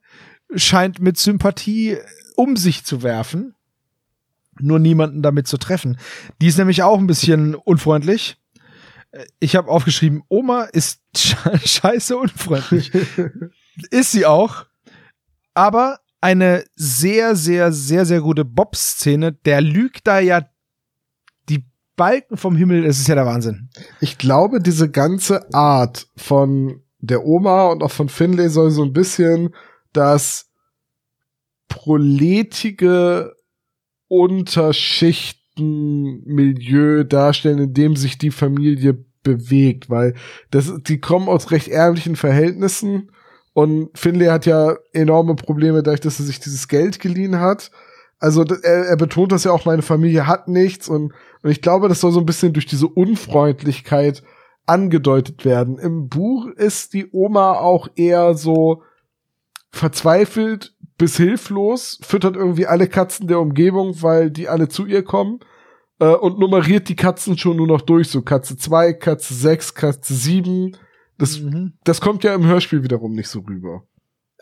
scheint 0.55 1.01
mit 1.01 1.19
Sympathie 1.19 1.99
um 2.37 2.57
sich 2.57 2.85
zu 2.85 3.03
werfen, 3.03 3.56
nur 4.61 4.79
niemanden 4.79 5.23
damit 5.23 5.47
zu 5.47 5.57
treffen. 5.59 5.99
Die 6.41 6.47
ist 6.47 6.59
nämlich 6.59 6.83
auch 6.83 6.99
ein 6.99 7.07
bisschen 7.07 7.55
unfreundlich. 7.55 8.37
Äh, 9.13 9.25
Ich 9.41 9.57
habe 9.57 9.69
aufgeschrieben, 9.71 10.23
Oma 10.29 10.63
ist 10.65 11.01
sche- 11.17 11.59
scheiße 11.67 12.17
unfreundlich. 12.17 12.93
ist 13.91 14.13
sie 14.13 14.27
auch, 14.27 14.67
aber 15.55 16.01
eine 16.21 16.65
sehr, 16.75 17.37
sehr, 17.37 17.73
sehr, 17.73 18.05
sehr 18.07 18.21
gute 18.21 18.45
Bob-Szene. 18.45 19.33
Der 19.33 19.61
lügt 19.61 20.07
da 20.07 20.19
ja 20.19 20.49
die 21.49 21.65
Balken 21.95 22.37
vom 22.37 22.57
Himmel. 22.57 22.83
Das 22.85 22.99
ist 22.99 23.07
ja 23.09 23.15
der 23.15 23.27
Wahnsinn. 23.27 23.69
Ich 24.01 24.19
glaube, 24.19 24.61
diese 24.61 24.91
ganze 24.91 25.53
Art 25.55 26.09
von 26.17 26.83
der 26.99 27.25
Oma 27.25 27.67
und 27.69 27.83
auch 27.83 27.93
von 27.93 28.09
Finlay 28.09 28.49
soll 28.49 28.71
so 28.71 28.83
ein 28.83 28.93
bisschen 28.95 29.55
das 29.93 30.51
proletige 31.69 33.36
Unterschichtenmilieu 34.09 37.05
darstellen, 37.05 37.59
in 37.59 37.75
dem 37.75 37.97
sich 37.97 38.19
die 38.19 38.31
Familie 38.31 39.05
bewegt, 39.23 39.91
weil 39.91 40.15
das, 40.51 40.73
die 40.83 41.01
kommen 41.01 41.29
aus 41.29 41.51
recht 41.51 41.69
ärmlichen 41.69 42.17
Verhältnissen 42.17 43.11
und 43.57 43.89
Finlay 43.99 44.27
hat 44.27 44.45
ja 44.45 44.77
enorme 44.93 45.35
Probleme 45.35 45.83
dadurch, 45.83 46.01
dass 46.01 46.21
er 46.21 46.27
sich 46.27 46.41
dieses 46.41 46.69
Geld 46.69 47.01
geliehen 47.01 47.41
hat. 47.41 47.71
Also 48.19 48.45
er, 48.45 48.87
er 48.87 48.97
betont 48.99 49.33
das 49.33 49.45
ja 49.45 49.51
auch, 49.51 49.65
meine 49.65 49.81
Familie 49.81 50.27
hat 50.27 50.47
nichts 50.47 50.91
und, 50.91 51.15
und 51.43 51.51
ich 51.51 51.63
glaube, 51.63 51.89
das 51.89 52.01
soll 52.01 52.13
so 52.13 52.21
ein 52.21 52.27
bisschen 52.27 52.53
durch 52.53 52.67
diese 52.67 52.87
Unfreundlichkeit 52.87 54.23
angedeutet 54.67 55.47
werden. 55.47 55.79
Im 55.79 56.11
Buch 56.11 56.49
ist 56.49 56.93
die 56.93 57.09
Oma 57.13 57.55
auch 57.55 57.89
eher 57.97 58.35
so 58.35 58.83
verzweifelt 59.71 60.76
bis 60.99 61.17
hilflos, 61.17 61.99
füttert 62.03 62.37
irgendwie 62.37 62.67
alle 62.67 62.89
Katzen 62.89 63.27
der 63.29 63.41
Umgebung, 63.41 64.01
weil 64.03 64.31
die 64.31 64.49
alle 64.49 64.69
zu 64.69 64.87
ihr 64.87 65.03
kommen 65.05 65.41
äh, 66.01 66.07
und 66.07 66.39
nummeriert 66.39 66.89
die 66.89 66.97
Katzen 66.97 67.37
schon 67.39 67.57
nur 67.59 67.67
noch 67.67 67.83
durch, 67.83 68.09
so 68.09 68.23
Katze 68.23 68.57
2, 68.57 68.95
Katze 68.95 69.35
6, 69.35 69.75
Katze 69.75 70.15
7. 70.15 70.77
Das, 71.19 71.41
Mhm. 71.41 71.75
das 71.85 72.01
kommt 72.01 72.25
ja 72.25 72.35
im 72.35 72.45
Hörspiel 72.47 72.83
wiederum 72.83 73.13
nicht 73.13 73.29
so 73.29 73.41
rüber. 73.41 73.83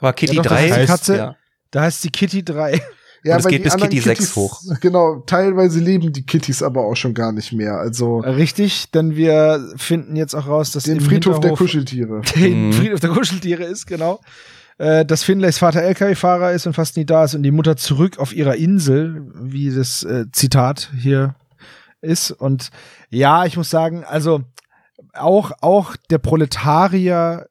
Aber 0.01 0.13
Kitty 0.13 0.37
Ja, 0.37 0.43
doch, 0.43 0.51
das 0.51 0.59
3 0.61 0.71
heißt, 0.71 0.83
die 0.83 0.93
Katze- 0.93 1.17
ja. 1.17 1.37
Da 1.71 1.83
heißt 1.83 2.05
die 2.05 2.11
Kitty 2.11 2.45
3. 2.45 2.81
Ja, 3.27 3.37
Und 3.37 3.41
es 3.41 3.47
geht 3.47 3.63
bis 3.63 3.75
Kitty 3.77 4.01
6 4.01 4.19
Kittys- 4.21 4.37
hoch. 4.37 4.61
Genau, 4.83 5.21
teilweise 5.27 5.81
leben 5.81 6.13
die 6.13 6.27
Kittys 6.27 6.63
aber 6.63 6.85
auch 6.85 6.95
schon 6.95 7.15
gar 7.15 7.33
nicht 7.33 7.53
mehr. 7.55 7.79
Also 7.79 8.19
Richtig, 8.19 8.91
denn 8.91 9.17
wir 9.17 9.73
finden 9.77 10.15
jetzt 10.15 10.35
auch 10.35 10.47
raus, 10.47 10.73
dass 10.73 10.83
den 10.85 10.99
im 10.99 11.01
Friedhof 11.05 11.41
der 11.41 11.53
Hinterhof- 11.53 11.57
Kuscheltiere. 11.59 12.21
den 12.37 12.67
Mhm. 12.67 12.73
Friedhof 12.75 13.01
der 13.01 13.11
Kuscheltiere 13.11 13.65
ist, 13.65 13.87
genau. 13.87 14.21
Äh, 14.79 15.05
dass 15.05 15.23
Finlays 15.23 15.59
Vater 15.59 15.83
LKW-Fahrer 15.83 16.53
ist 16.53 16.67
und 16.67 16.73
fast 16.73 16.97
nie 16.97 17.05
da 17.05 17.25
ist 17.25 17.35
und 17.35 17.45
die 17.45 17.53
Mutter 17.53 17.77
zurück 17.77 18.19
auf 18.19 18.35
ihrer 18.35 18.57
Insel, 18.57 19.31
wie 19.35 19.73
das 19.73 20.03
äh, 20.03 20.25
Zitat 20.33 20.91
hier 21.01 21.37
ist. 22.01 22.33
Und 22.33 22.71
ja, 23.09 23.45
ich 23.45 23.57
muss 23.57 23.71
sagen, 23.71 24.05
also 24.05 24.43
auch, 25.13 25.53
auch 25.61 25.97
der 26.11 26.19
Proletarier 26.19 27.47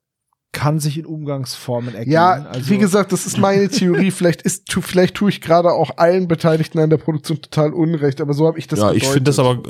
kann 0.54 0.80
sich 0.80 0.98
in 0.98 1.06
Umgangsformen 1.06 1.94
ergeben. 1.94 2.12
Ja, 2.12 2.46
also, 2.50 2.70
wie 2.70 2.78
gesagt, 2.78 3.12
das 3.12 3.26
ist 3.26 3.38
meine 3.38 3.68
Theorie. 3.68 4.12
vielleicht 4.12 4.44
ist, 4.44 4.68
tu, 4.68 4.80
vielleicht 4.82 5.16
tue 5.16 5.30
ich 5.30 5.42
gerade 5.42 5.72
auch 5.72 5.98
allen 5.98 6.28
Beteiligten 6.30 6.80
an 6.80 6.90
der 6.90 6.98
Produktion 6.98 7.42
total 7.42 7.74
Unrecht, 7.74 8.22
aber 8.22 8.34
so 8.34 8.48
habe 8.48 8.58
ich 8.60 8.68
das 8.68 8.80
ja, 8.80 8.92
ich 8.94 9.06
finde 9.06 9.24
das 9.32 9.40
aber 9.40 9.62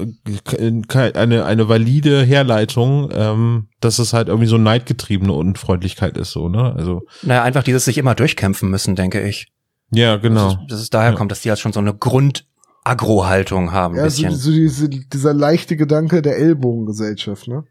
äh, 0.59 0.81
eine, 1.17 1.45
eine 1.45 1.69
valide 1.69 2.21
Herleitung, 2.23 3.09
ähm, 3.11 3.67
dass 3.79 3.97
es 3.97 4.13
halt 4.13 4.27
irgendwie 4.27 4.47
so 4.47 4.57
neidgetriebene 4.57 5.33
Unfreundlichkeit 5.33 6.17
ist, 6.17 6.31
so, 6.31 6.49
ne? 6.49 6.73
Also, 6.77 7.01
Naja, 7.23 7.41
einfach 7.43 7.63
dieses 7.63 7.85
sich 7.85 7.97
immer 7.97 8.13
durchkämpfen 8.13 8.69
müssen, 8.69 8.95
denke 8.95 9.21
ich. 9.21 9.47
ja, 9.89 10.17
genau. 10.17 10.49
Dass, 10.49 10.53
es, 10.53 10.67
dass 10.69 10.79
es 10.81 10.89
daher 10.89 11.11
Ja. 11.11 11.15
kommt, 11.17 11.31
dass 11.31 11.41
die 11.41 11.49
halt 11.49 11.59
schon 11.59 11.73
so 11.73 11.79
eine 11.79 11.93
Grund-Agro-Haltung 11.93 13.71
haben, 13.71 13.95
ein 13.95 14.03
Ja, 14.03 14.09
so, 14.09 14.23
bisschen. 14.23 14.35
so 14.37 14.51
diese, 14.51 14.89
dieser 14.89 15.33
leichte 15.33 15.77
Gedanke 15.77 16.21
der 16.21 16.37
Ellbogengesellschaft, 16.37 17.47
ne? 17.47 17.63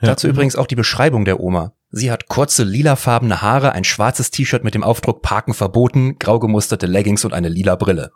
Ja. 0.00 0.08
Dazu 0.08 0.28
übrigens 0.28 0.56
auch 0.56 0.66
die 0.66 0.74
Beschreibung 0.74 1.24
der 1.24 1.40
Oma. 1.40 1.72
Sie 1.96 2.10
hat 2.10 2.28
kurze 2.28 2.64
lilafarbene 2.64 3.40
Haare, 3.40 3.72
ein 3.72 3.84
schwarzes 3.84 4.30
T-Shirt 4.30 4.64
mit 4.64 4.74
dem 4.74 4.82
Aufdruck 4.82 5.22
Parken 5.22 5.54
verboten, 5.54 6.18
grau 6.18 6.38
gemusterte 6.38 6.86
Leggings 6.86 7.24
und 7.24 7.32
eine 7.32 7.48
lila 7.48 7.76
Brille. 7.76 8.10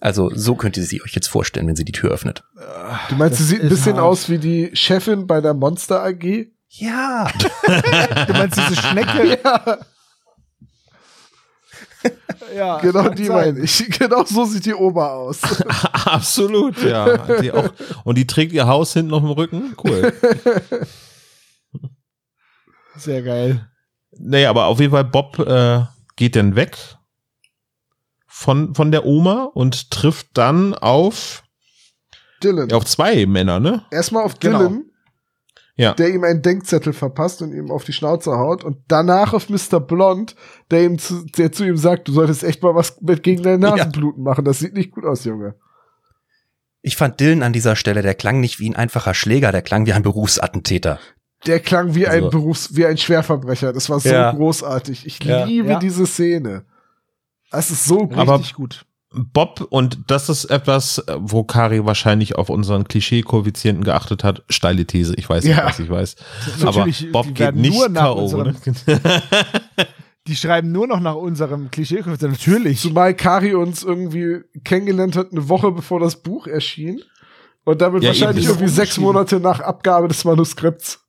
Also 0.00 0.30
so 0.34 0.56
könnt 0.56 0.76
ihr 0.76 0.82
sie 0.84 1.02
euch 1.02 1.14
jetzt 1.14 1.28
vorstellen, 1.28 1.66
wenn 1.68 1.76
sie 1.76 1.84
die 1.84 1.92
Tür 1.92 2.10
öffnet. 2.10 2.44
Du 3.08 3.14
meinst, 3.14 3.38
sie 3.38 3.44
Das 3.44 3.48
sieht 3.48 3.62
ein 3.62 3.68
bisschen 3.68 3.96
hart. 3.96 4.04
aus 4.04 4.28
wie 4.28 4.38
die 4.38 4.70
Chefin 4.74 5.26
bei 5.26 5.40
der 5.40 5.54
Monster 5.54 6.02
AG? 6.02 6.48
Ja. 6.68 7.30
du 8.26 8.32
meinst 8.32 8.58
diese 8.58 8.76
Schnecke? 8.82 9.38
Ja, 9.44 9.78
ja, 12.54 12.78
genau 12.78 13.08
die 13.08 13.26
sein. 13.26 13.54
meine 13.54 13.60
ich. 13.60 13.88
Genau 13.98 14.24
so 14.24 14.44
sieht 14.44 14.66
die 14.66 14.74
Oma 14.74 15.08
aus. 15.08 15.38
Absolut, 15.92 16.82
ja. 16.82 17.16
Die 17.40 17.52
auch, 17.52 17.72
und 18.04 18.18
die 18.18 18.26
trägt 18.26 18.52
ihr 18.52 18.66
Haus 18.66 18.92
hinten 18.92 19.12
auf 19.14 19.22
dem 19.22 19.30
Rücken. 19.30 19.74
Cool. 19.82 20.12
Sehr 23.02 23.22
geil. 23.22 23.68
Nee, 24.12 24.46
aber 24.46 24.66
auf 24.66 24.78
jeden 24.80 24.92
Fall, 24.92 25.04
Bob 25.04 25.38
äh, 25.38 25.84
geht 26.16 26.36
dann 26.36 26.54
weg 26.56 26.76
von, 28.26 28.74
von 28.74 28.92
der 28.92 29.04
Oma 29.06 29.44
und 29.54 29.90
trifft 29.90 30.28
dann 30.34 30.74
auf, 30.74 31.42
Dylan. 32.42 32.72
auf 32.72 32.84
zwei 32.84 33.26
Männer, 33.26 33.60
ne? 33.60 33.84
Erstmal 33.90 34.24
auf 34.24 34.38
Genau. 34.38 34.58
Dylan, 34.58 34.84
Ja. 35.76 35.94
der 35.94 36.10
ihm 36.10 36.24
einen 36.24 36.42
Denkzettel 36.42 36.92
verpasst 36.92 37.40
und 37.42 37.52
ihm 37.52 37.70
auf 37.70 37.84
die 37.84 37.92
Schnauze 37.92 38.32
haut. 38.32 38.64
Und 38.64 38.78
danach 38.88 39.32
auf 39.32 39.48
Mr. 39.48 39.80
Blond, 39.80 40.36
der 40.70 40.84
ihm 40.84 40.98
zu, 40.98 41.24
der 41.24 41.52
zu 41.52 41.64
ihm 41.64 41.76
sagt, 41.76 42.08
du 42.08 42.12
solltest 42.12 42.44
echt 42.44 42.62
mal 42.62 42.74
was 42.74 43.00
mit 43.00 43.22
gegen 43.22 43.42
deine 43.42 43.66
Ja. 43.66 43.76
Nasenbluten 43.76 44.22
machen. 44.22 44.44
Das 44.44 44.58
sieht 44.58 44.74
nicht 44.74 44.90
gut 44.92 45.04
aus, 45.04 45.24
Junge. 45.24 45.54
Ich 46.82 46.96
fand 46.96 47.20
Dylan 47.20 47.42
an 47.42 47.52
dieser 47.52 47.76
Stelle, 47.76 48.02
der 48.02 48.14
klang 48.14 48.40
nicht 48.40 48.58
wie 48.58 48.68
ein 48.68 48.76
einfacher 48.76 49.14
Schläger, 49.14 49.52
der 49.52 49.62
klang 49.62 49.86
wie 49.86 49.92
ein 49.92 50.02
Berufsattentäter. 50.02 50.98
Der 51.46 51.60
klang 51.60 51.94
wie 51.94 52.06
ein 52.06 52.24
Also- 52.24 52.30
Berufs-, 52.30 52.76
wie 52.76 52.86
ein 52.86 52.96
Schwerverbrecher. 52.98 53.72
Das 53.72 53.90
war 53.90 53.98
so 54.00 54.08
Ja. 54.08 54.32
großartig. 54.32 55.06
Ich 55.06 55.22
Ja. 55.24 55.44
liebe 55.44 55.70
Ja. 55.70 55.78
diese 55.78 56.06
Szene. 56.06 56.64
Das 57.50 57.70
ist 57.70 57.84
so 57.84 58.06
gut. 58.06 58.16
Aber- 58.16 58.36
Richtig 58.38 58.54
gut. 58.54 58.84
Bob, 59.14 59.66
und 59.68 59.98
das 60.06 60.30
ist 60.30 60.46
etwas, 60.46 61.04
wo 61.18 61.44
Kari 61.44 61.84
wahrscheinlich 61.84 62.36
auf 62.36 62.48
unseren 62.48 62.84
Klischee-Koeffizienten 62.84 63.84
geachtet 63.84 64.24
hat. 64.24 64.42
Steile 64.48 64.86
These, 64.86 65.14
ich 65.16 65.28
weiß 65.28 65.44
nicht, 65.44 65.54
Ja. 65.54 65.66
was 65.66 65.78
ich 65.80 65.90
weiß. 65.90 66.16
Aber 66.64 66.86
Bob 67.12 67.34
geht 67.34 67.54
nicht 67.56 67.74
nur 67.76 67.90
nach 67.90 68.04
K.O. 68.04 68.22
unserem- 68.22 68.46
Ne? 68.46 68.54
Die 70.28 70.36
schreiben 70.36 70.70
nur 70.72 70.86
noch 70.86 71.00
nach 71.00 71.16
unserem 71.16 71.70
Klischee. 71.70 72.02
Natürlich. 72.06 72.80
Zumal 72.80 73.12
Kari 73.14 73.54
uns 73.54 73.82
irgendwie 73.82 74.38
kennengelernt 74.64 75.16
hat, 75.16 75.32
eine 75.32 75.48
Woche 75.48 75.72
bevor 75.72 75.98
das 76.00 76.16
Buch 76.22 76.46
erschien. 76.46 77.02
Und 77.64 77.82
damit 77.82 78.02
Ja, 78.02 78.08
wahrscheinlich 78.10 78.46
irgendwie 78.46 78.68
sechs. 78.68 78.96
Monate 78.98 79.40
nach 79.40 79.60
Abgabe 79.60 80.08
des 80.08 80.24
Manuskripts. 80.24 81.01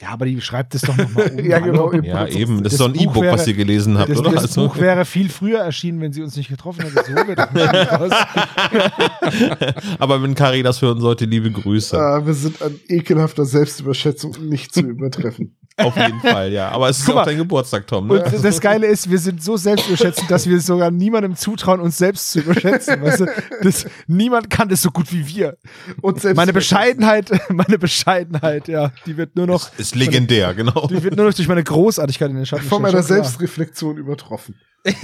Ja, 0.00 0.08
aber 0.10 0.26
die 0.26 0.40
schreibt 0.40 0.74
es 0.74 0.82
doch 0.82 0.96
nochmal 0.96 1.30
um. 1.38 1.44
Ja, 1.44 1.58
genau. 1.58 1.92
Ja, 1.92 2.26
eben. 2.26 2.56
Das, 2.62 2.64
Das 2.64 2.72
ist 2.74 2.80
doch 2.80 2.88
ein 2.88 2.94
E-Book, 2.94 3.24
was 3.24 3.46
ihr 3.46 3.54
gelesen 3.54 3.98
habt, 3.98 4.10
Das, 4.10 4.18
oder? 4.18 4.32
das 4.32 4.42
Also- 4.42 4.68
Buch 4.68 4.76
wäre 4.78 5.04
viel 5.04 5.28
früher 5.30 5.60
erschienen, 5.60 6.00
wenn 6.00 6.12
sie 6.12 6.22
uns 6.22 6.36
nicht 6.36 6.48
getroffen 6.48 6.82
hätte. 6.84 7.02
So 7.06 7.14
wird 7.26 7.38
das. 7.38 7.48
Aber 9.98 10.22
wenn 10.22 10.34
Kari 10.34 10.62
das 10.62 10.82
hören 10.82 11.00
sollte, 11.00 11.24
liebe 11.24 11.50
Grüße. 11.50 11.96
Äh, 11.96 12.26
wir 12.26 12.34
sind 12.34 12.60
an 12.62 12.74
ekelhafter 12.88 13.44
Selbstüberschätzung 13.44 14.36
nicht 14.48 14.74
zu 14.74 14.80
übertreffen. 14.80 15.56
Auf 15.78 15.94
jeden 15.96 16.20
Fall, 16.20 16.52
ja. 16.52 16.70
Aber 16.70 16.88
es 16.88 16.98
ist 16.98 17.04
Guck 17.04 17.14
ja 17.16 17.20
auch 17.20 17.24
mal. 17.26 17.30
dein 17.30 17.38
Geburtstag, 17.38 17.86
Tom. 17.86 18.10
Und 18.10 18.32
Ne? 18.32 18.38
das 18.42 18.60
Geile 18.60 18.86
ist, 18.86 19.10
wir 19.10 19.18
sind 19.18 19.42
so 19.42 19.56
selbstüberschätzend, 19.58 20.30
dass 20.30 20.46
wir 20.48 20.58
sogar 20.60 20.90
niemandem 20.90 21.36
zutrauen, 21.36 21.80
uns 21.80 21.98
selbst 21.98 22.30
zu 22.30 22.40
überschätzen. 22.40 23.02
Weißt 23.02 23.20
du? 23.20 23.26
das, 23.62 23.84
niemand 24.06 24.48
kann 24.48 24.68
das 24.70 24.80
so 24.82 24.90
gut 24.90 25.12
wie 25.12 25.26
wir. 25.26 25.58
Und 26.00 26.20
selbst 26.22 26.36
Meine 26.36 26.52
Bescheidenheit, 26.54 27.30
meine 27.50 27.78
Bescheidenheit, 27.78 28.68
ja, 28.68 28.90
die 29.04 29.16
wird 29.18 29.36
nur 29.36 29.46
noch, 29.46 29.70
Ist 29.78 29.94
legendär, 29.94 30.54
genau. 30.54 30.86
die 30.86 31.02
wird 31.02 31.14
nur 31.16 31.26
noch 31.26 31.34
durch 31.34 31.48
meine 31.48 31.62
Großartigkeit 31.64 32.30
in 32.30 32.36
den 32.36 32.46
Schatten 32.46 32.64
von 32.64 32.80
meiner. 32.80 33.02
Selbstreflexion 33.02 33.98
übertroffen. 33.98 34.54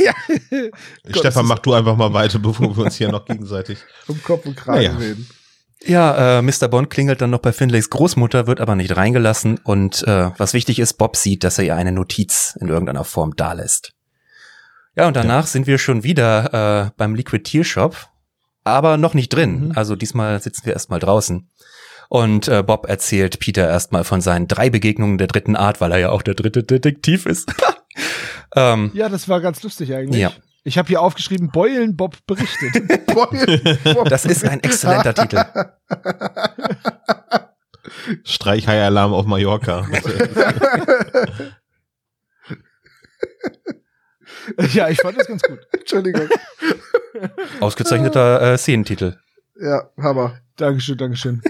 Stefan, 1.10 1.46
mach 1.46 1.58
du 1.58 1.72
einfach 1.74 1.96
mal 1.96 2.12
weiter, 2.12 2.38
bevor 2.38 2.74
wir 2.76 2.84
uns 2.84 2.96
hier 2.96 3.10
noch 3.10 3.24
gegenseitig. 3.24 3.78
Um 4.08 4.22
Kopf 4.22 4.46
und 4.46 4.56
Kragen 4.56 4.78
Naja. 4.78 4.96
reden. 4.96 5.28
Ja, 5.84 6.38
äh, 6.38 6.42
Mr. 6.42 6.68
Bond 6.68 6.90
klingelt 6.90 7.20
dann 7.20 7.30
noch 7.30 7.40
bei 7.40 7.52
Finlays 7.52 7.90
Großmutter, 7.90 8.46
wird 8.46 8.60
aber 8.60 8.76
nicht 8.76 8.96
reingelassen 8.96 9.58
und 9.58 10.06
äh, 10.06 10.30
was 10.36 10.54
wichtig 10.54 10.78
ist, 10.78 10.94
Bob 10.94 11.16
sieht, 11.16 11.44
dass 11.44 11.58
er 11.58 11.64
ihr 11.64 11.76
eine 11.76 11.92
Notiz 11.92 12.56
in 12.60 12.68
irgendeiner 12.68 13.04
Form 13.04 13.34
dalässt. 13.36 13.92
Ja, 14.94 15.08
und 15.08 15.16
danach 15.16 15.46
sind 15.46 15.66
wir 15.66 15.78
schon 15.78 16.04
wieder 16.04 16.86
äh, 16.86 16.90
beim 16.96 17.14
Liquidiershop, 17.14 17.96
aber 18.62 18.96
noch 18.96 19.14
nicht 19.14 19.30
drin. 19.30 19.68
Mhm. 19.68 19.72
Also 19.74 19.96
diesmal 19.96 20.40
sitzen 20.40 20.66
wir 20.66 20.74
erstmal 20.74 21.00
draußen. 21.00 21.48
Und 22.08 22.46
äh, 22.48 22.62
Bob 22.62 22.86
erzählt 22.88 23.38
Peter 23.38 23.66
erstmal 23.66 24.04
von 24.04 24.20
seinen 24.20 24.46
drei 24.46 24.68
Begegnungen 24.68 25.16
der 25.16 25.28
dritten 25.28 25.56
Art, 25.56 25.80
weil 25.80 25.92
er 25.92 25.98
ja 25.98 26.10
auch 26.10 26.20
der 26.20 26.34
dritte 26.34 26.62
Detektiv 26.62 27.24
ist. 27.24 27.50
ähm, 28.54 28.90
Ja, 28.92 29.08
das 29.08 29.30
war 29.30 29.40
ganz 29.40 29.62
lustig 29.62 29.94
eigentlich. 29.94 30.20
Ja. 30.20 30.32
Ich 30.64 30.78
habe 30.78 30.86
hier 30.88 31.00
aufgeschrieben, 31.00 31.50
Beulen 31.50 31.96
Bob 31.96 32.16
berichtet. 32.26 33.06
Boah, 33.14 33.28
das 34.04 34.24
ist 34.24 34.44
ein 34.44 34.62
exzellenter 34.62 35.12
Titel. 35.14 35.44
Streichhai-Alarm 38.24 39.12
auf 39.12 39.26
Mallorca. 39.26 39.84
ja, 44.72 44.88
ich 44.88 45.00
fand 45.00 45.18
das 45.18 45.26
ganz 45.26 45.42
gut. 45.42 45.58
Entschuldigung. 45.72 46.28
Ausgezeichneter 47.60 48.52
äh, 48.52 48.58
Szenentitel. 48.58 49.18
Ja, 49.60 49.90
Hammer. 49.98 50.38
Dankeschön, 50.56 50.96
Dankeschön. 50.96 51.42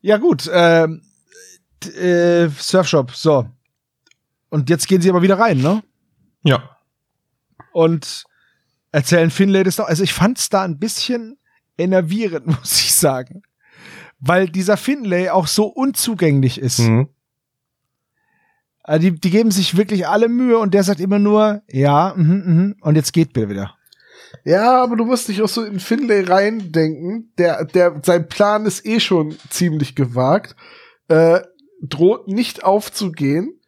ja, 0.00 0.18
gut. 0.18 0.48
Ähm, 0.52 1.02
äh, 1.84 2.48
Surfshop, 2.48 3.10
so. 3.12 3.48
Und 4.50 4.70
jetzt 4.70 4.86
gehen 4.86 5.02
sie 5.02 5.10
aber 5.10 5.22
wieder 5.22 5.38
rein, 5.38 5.58
ne? 5.58 5.82
ja. 6.44 6.77
Und 7.78 8.24
erzählen 8.90 9.30
Finlay 9.30 9.62
das 9.62 9.76
doch. 9.76 9.86
Also 9.86 10.02
ich 10.02 10.12
fand's 10.12 10.48
da 10.48 10.62
ein 10.62 10.80
bisschen 10.80 11.38
enervierend, 11.76 12.46
muss 12.58 12.72
ich 12.80 12.92
sagen. 12.92 13.42
Weil 14.18 14.48
dieser 14.48 14.76
Finlay 14.76 15.28
auch 15.28 15.46
so 15.46 15.66
unzugänglich 15.66 16.60
ist. 16.60 16.80
Mhm. 16.80 17.08
Also 18.82 19.02
die, 19.02 19.20
die 19.20 19.30
geben 19.30 19.52
sich 19.52 19.76
wirklich 19.76 20.08
alle 20.08 20.28
Mühe 20.28 20.58
und 20.58 20.74
der 20.74 20.82
sagt 20.82 20.98
immer 20.98 21.20
nur, 21.20 21.62
ja, 21.68 22.14
mhm, 22.16 22.42
mhm, 22.46 22.76
und 22.80 22.96
jetzt 22.96 23.12
geht 23.12 23.32
bitte 23.32 23.48
wieder. 23.48 23.76
Ja, 24.44 24.82
aber 24.82 24.96
du 24.96 25.04
musst 25.04 25.28
dich 25.28 25.40
auch 25.40 25.48
so 25.48 25.62
in 25.62 25.78
Finlay 25.78 26.22
reindenken. 26.22 27.32
Der, 27.38 27.64
der, 27.64 28.00
sein 28.02 28.28
Plan 28.28 28.66
ist 28.66 28.84
eh 28.84 28.98
schon 28.98 29.36
ziemlich 29.50 29.94
gewagt. 29.94 30.56
Äh, 31.06 31.42
droht 31.80 32.26
nicht 32.26 32.64
aufzugehen. 32.64 33.60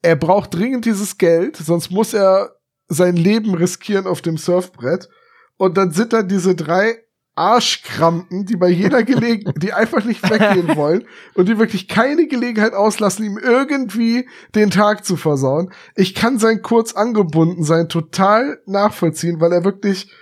Er 0.00 0.16
braucht 0.16 0.54
dringend 0.54 0.86
dieses 0.86 1.18
Geld, 1.18 1.58
sonst 1.58 1.90
muss 1.90 2.14
er 2.14 2.56
sein 2.90 3.16
Leben 3.16 3.54
riskieren 3.54 4.06
auf 4.06 4.20
dem 4.20 4.36
Surfbrett. 4.36 5.08
Und 5.56 5.76
dann 5.76 5.92
sind 5.92 6.12
da 6.12 6.22
diese 6.22 6.54
drei 6.54 6.98
Arschkrampen, 7.36 8.44
die 8.44 8.56
bei 8.56 8.68
jeder 8.68 9.02
Gelegenheit, 9.02 9.54
die 9.62 9.72
einfach 9.72 10.04
nicht 10.04 10.28
weggehen 10.28 10.76
wollen 10.76 11.06
und 11.34 11.48
die 11.48 11.58
wirklich 11.58 11.88
keine 11.88 12.26
Gelegenheit 12.26 12.74
auslassen, 12.74 13.24
ihm 13.24 13.38
irgendwie 13.38 14.28
den 14.54 14.70
Tag 14.70 15.04
zu 15.06 15.16
versauen. 15.16 15.72
Ich 15.94 16.14
kann 16.14 16.38
sein 16.38 16.60
kurz 16.60 16.92
angebunden 16.92 17.64
sein 17.64 17.88
total 17.88 18.60
nachvollziehen, 18.66 19.40
weil 19.40 19.52
er 19.52 19.64
wirklich, 19.64 20.12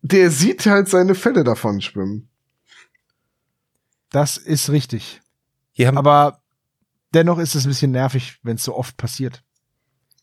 der 0.00 0.30
sieht 0.30 0.64
halt 0.64 0.88
seine 0.88 1.14
Fälle 1.14 1.44
davon 1.44 1.80
schwimmen. 1.80 2.28
Das 4.10 4.36
ist 4.36 4.70
richtig. 4.70 5.20
Haben, 5.78 5.98
Aber 5.98 6.40
dennoch 7.12 7.38
ist 7.38 7.54
es 7.54 7.66
ein 7.66 7.70
bisschen 7.70 7.90
nervig, 7.90 8.38
wenn 8.42 8.56
es 8.56 8.64
so 8.64 8.74
oft 8.74 8.96
passiert. 8.96 9.42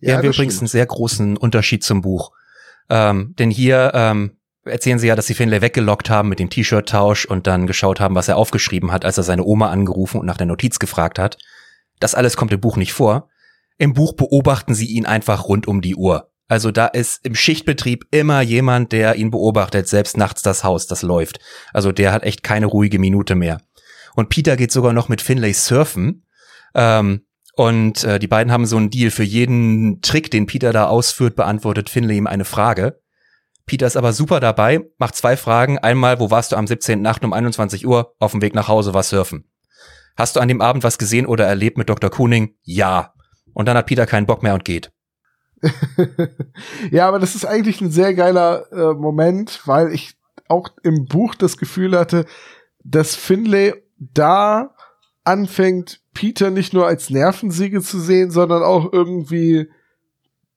Hier 0.06 0.16
haben 0.16 0.24
wir 0.24 0.30
übrigens 0.32 0.56
stimmt. 0.56 0.64
einen 0.64 0.68
sehr 0.70 0.86
großen 0.86 1.38
Unterschied 1.38 1.84
zum 1.84 2.02
Buch. 2.02 2.32
Ähm, 2.90 3.34
denn 3.38 3.50
hier 3.50 3.92
ähm, 3.94 4.38
erzählen 4.66 5.00
sie 5.00 5.08
ja, 5.08 5.16
dass 5.16 5.28
sie 5.28 5.34
Finlay 5.34 5.62
weggelockt 5.62 6.10
haben 6.10 6.30
mit 6.30 6.40
dem 6.40 6.50
T-Shirt-Tausch 6.50 7.26
und 7.26 7.48
dann 7.48 7.68
geschaut 7.68 8.00
haben, 8.00 8.16
was 8.16 8.28
er 8.28 8.38
aufgeschrieben 8.38 8.92
hat, 8.92 9.06
als 9.06 9.18
er 9.18 9.24
seine 9.24 9.44
Oma 9.44 9.70
angerufen 9.70 10.20
und 10.20 10.26
nach 10.26 10.38
der 10.38 10.48
Notiz 10.48 10.80
gefragt 10.80 11.20
hat. 11.20 11.38
Das 12.00 12.16
alles 12.16 12.38
kommt 12.38 12.54
im 12.54 12.60
Buch 12.60 12.78
nicht 12.78 12.94
vor. 12.94 13.30
Im 13.78 13.94
Buch 13.94 14.14
beobachten 14.14 14.76
sie 14.76 14.88
ihn 14.88 15.06
einfach 15.06 15.46
rund 15.46 15.68
um 15.68 15.82
die 15.82 15.96
Uhr. 15.96 16.30
Also 16.48 16.72
da 16.72 16.88
ist 16.88 17.26
im 17.26 17.36
Schichtbetrieb 17.36 18.06
immer 18.12 18.42
jemand, 18.42 18.92
der 18.92 19.16
ihn 19.16 19.32
beobachtet, 19.32 19.88
selbst 19.88 20.18
nachts 20.18 20.42
das 20.42 20.64
Haus, 20.64 20.88
das 20.88 21.02
läuft. 21.02 21.40
Also 21.72 21.92
der 21.92 22.12
hat 22.12 22.24
echt 22.24 22.44
keine 22.44 22.66
ruhige 22.66 23.00
Minute 23.00 23.36
mehr. 23.36 23.62
Und 24.16 24.30
Peter 24.30 24.56
geht 24.58 24.72
sogar 24.72 24.94
noch 24.94 25.10
mit 25.10 25.22
Finlay 25.22 25.54
surfen. 25.54 26.26
Ähm, 26.76 27.26
und 27.56 28.04
äh, 28.04 28.20
die 28.20 28.28
beiden 28.28 28.52
haben 28.52 28.66
so 28.66 28.78
einen 28.78 28.90
Deal. 28.90 29.12
Für 29.12 29.24
jeden 29.24 30.02
Trick, 30.02 30.32
den 30.32 30.48
Peter 30.48 30.74
da 30.74 30.88
ausführt, 30.88 31.36
beantwortet 31.36 31.90
Finlay 31.90 32.18
ihm 32.18 32.28
eine 32.28 32.46
Frage. 32.46 33.00
Peter 33.66 33.88
ist 33.88 33.96
aber 33.96 34.12
super 34.12 34.40
dabei, 34.40 34.82
macht 34.98 35.16
zwei 35.16 35.38
Fragen. 35.38 35.78
Einmal, 35.78 36.20
wo 36.20 36.32
warst 36.32 36.52
du 36.52 36.58
am 36.58 36.68
17. 36.68 37.02
Nacht 37.02 37.24
um 37.24 37.32
21 37.32 37.88
Uhr? 37.88 38.14
Auf 38.20 38.32
dem 38.32 38.42
Weg 38.42 38.56
nach 38.56 38.68
Hause 38.68 38.94
war 38.94 39.04
surfen. 39.04 39.50
Hast 40.18 40.36
du 40.36 40.40
an 40.40 40.48
dem 40.48 40.62
Abend 40.62 40.84
was 40.84 40.98
gesehen 40.98 41.26
oder 41.26 41.46
erlebt 41.46 41.78
mit 41.78 41.90
Dr. 41.90 42.10
Kuning? 42.10 42.56
Ja. 42.64 43.14
Und 43.54 43.68
dann 43.68 43.78
hat 43.78 43.86
Peter 43.86 44.06
keinen 44.06 44.26
Bock 44.26 44.44
mehr 44.44 44.54
und 44.54 44.66
geht. 44.66 44.92
ja, 46.92 47.08
aber 47.08 47.20
das 47.20 47.36
ist 47.36 47.46
eigentlich 47.46 47.80
ein 47.82 47.92
sehr 47.92 48.14
geiler 48.14 48.72
äh, 48.72 48.94
Moment, 48.94 49.62
weil 49.66 49.94
ich 49.94 50.16
auch 50.50 50.70
im 50.84 51.06
Buch 51.06 51.36
das 51.36 51.58
Gefühl 51.58 51.98
hatte, 51.98 52.26
dass 52.84 53.16
Finlay 53.16 53.74
da 53.98 54.76
anfängt, 55.24 56.02
Peter 56.14 56.50
nicht 56.50 56.74
nur 56.74 56.88
als 56.88 57.10
Nervensäge 57.10 57.82
zu 57.82 58.00
sehen, 58.00 58.32
sondern 58.32 58.64
auch 58.64 58.92
irgendwie 58.92 59.70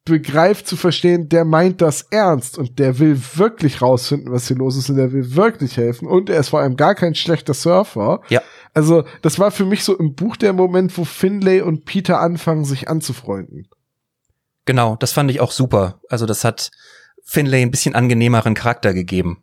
begreift 0.04 0.68
zu 0.68 0.76
verstehen, 0.76 1.28
der 1.28 1.44
meint 1.44 1.82
das 1.82 2.02
ernst 2.10 2.58
und 2.58 2.78
der 2.78 2.98
will 3.00 3.20
wirklich 3.34 3.82
rausfinden, 3.82 4.32
was 4.32 4.46
hier 4.46 4.56
los 4.56 4.76
ist 4.76 4.88
und 4.88 4.96
der 4.96 5.12
will 5.12 5.34
wirklich 5.34 5.76
helfen 5.76 6.06
und 6.06 6.30
er 6.30 6.38
ist 6.38 6.50
vor 6.50 6.60
allem 6.60 6.76
gar 6.76 6.94
kein 6.94 7.14
schlechter 7.14 7.54
Surfer. 7.54 8.20
Ja. 8.28 8.40
Also, 8.72 9.04
das 9.22 9.38
war 9.38 9.50
für 9.50 9.64
mich 9.64 9.82
so 9.82 9.96
im 9.96 10.14
Buch 10.14 10.36
der 10.36 10.52
Moment, 10.52 10.96
wo 10.96 11.04
Finlay 11.04 11.60
und 11.60 11.86
Peter 11.86 12.20
anfangen, 12.20 12.64
sich 12.64 12.88
anzufreunden. 12.88 13.68
Genau, 14.64 14.96
das 14.96 15.12
fand 15.12 15.30
ich 15.30 15.40
auch 15.40 15.52
super. 15.52 16.00
Also 16.08 16.26
das 16.26 16.44
hat 16.44 16.70
Finlay 17.24 17.62
ein 17.62 17.70
bisschen 17.70 17.94
angenehmeren 17.94 18.54
Charakter 18.54 18.94
gegeben. 18.94 19.42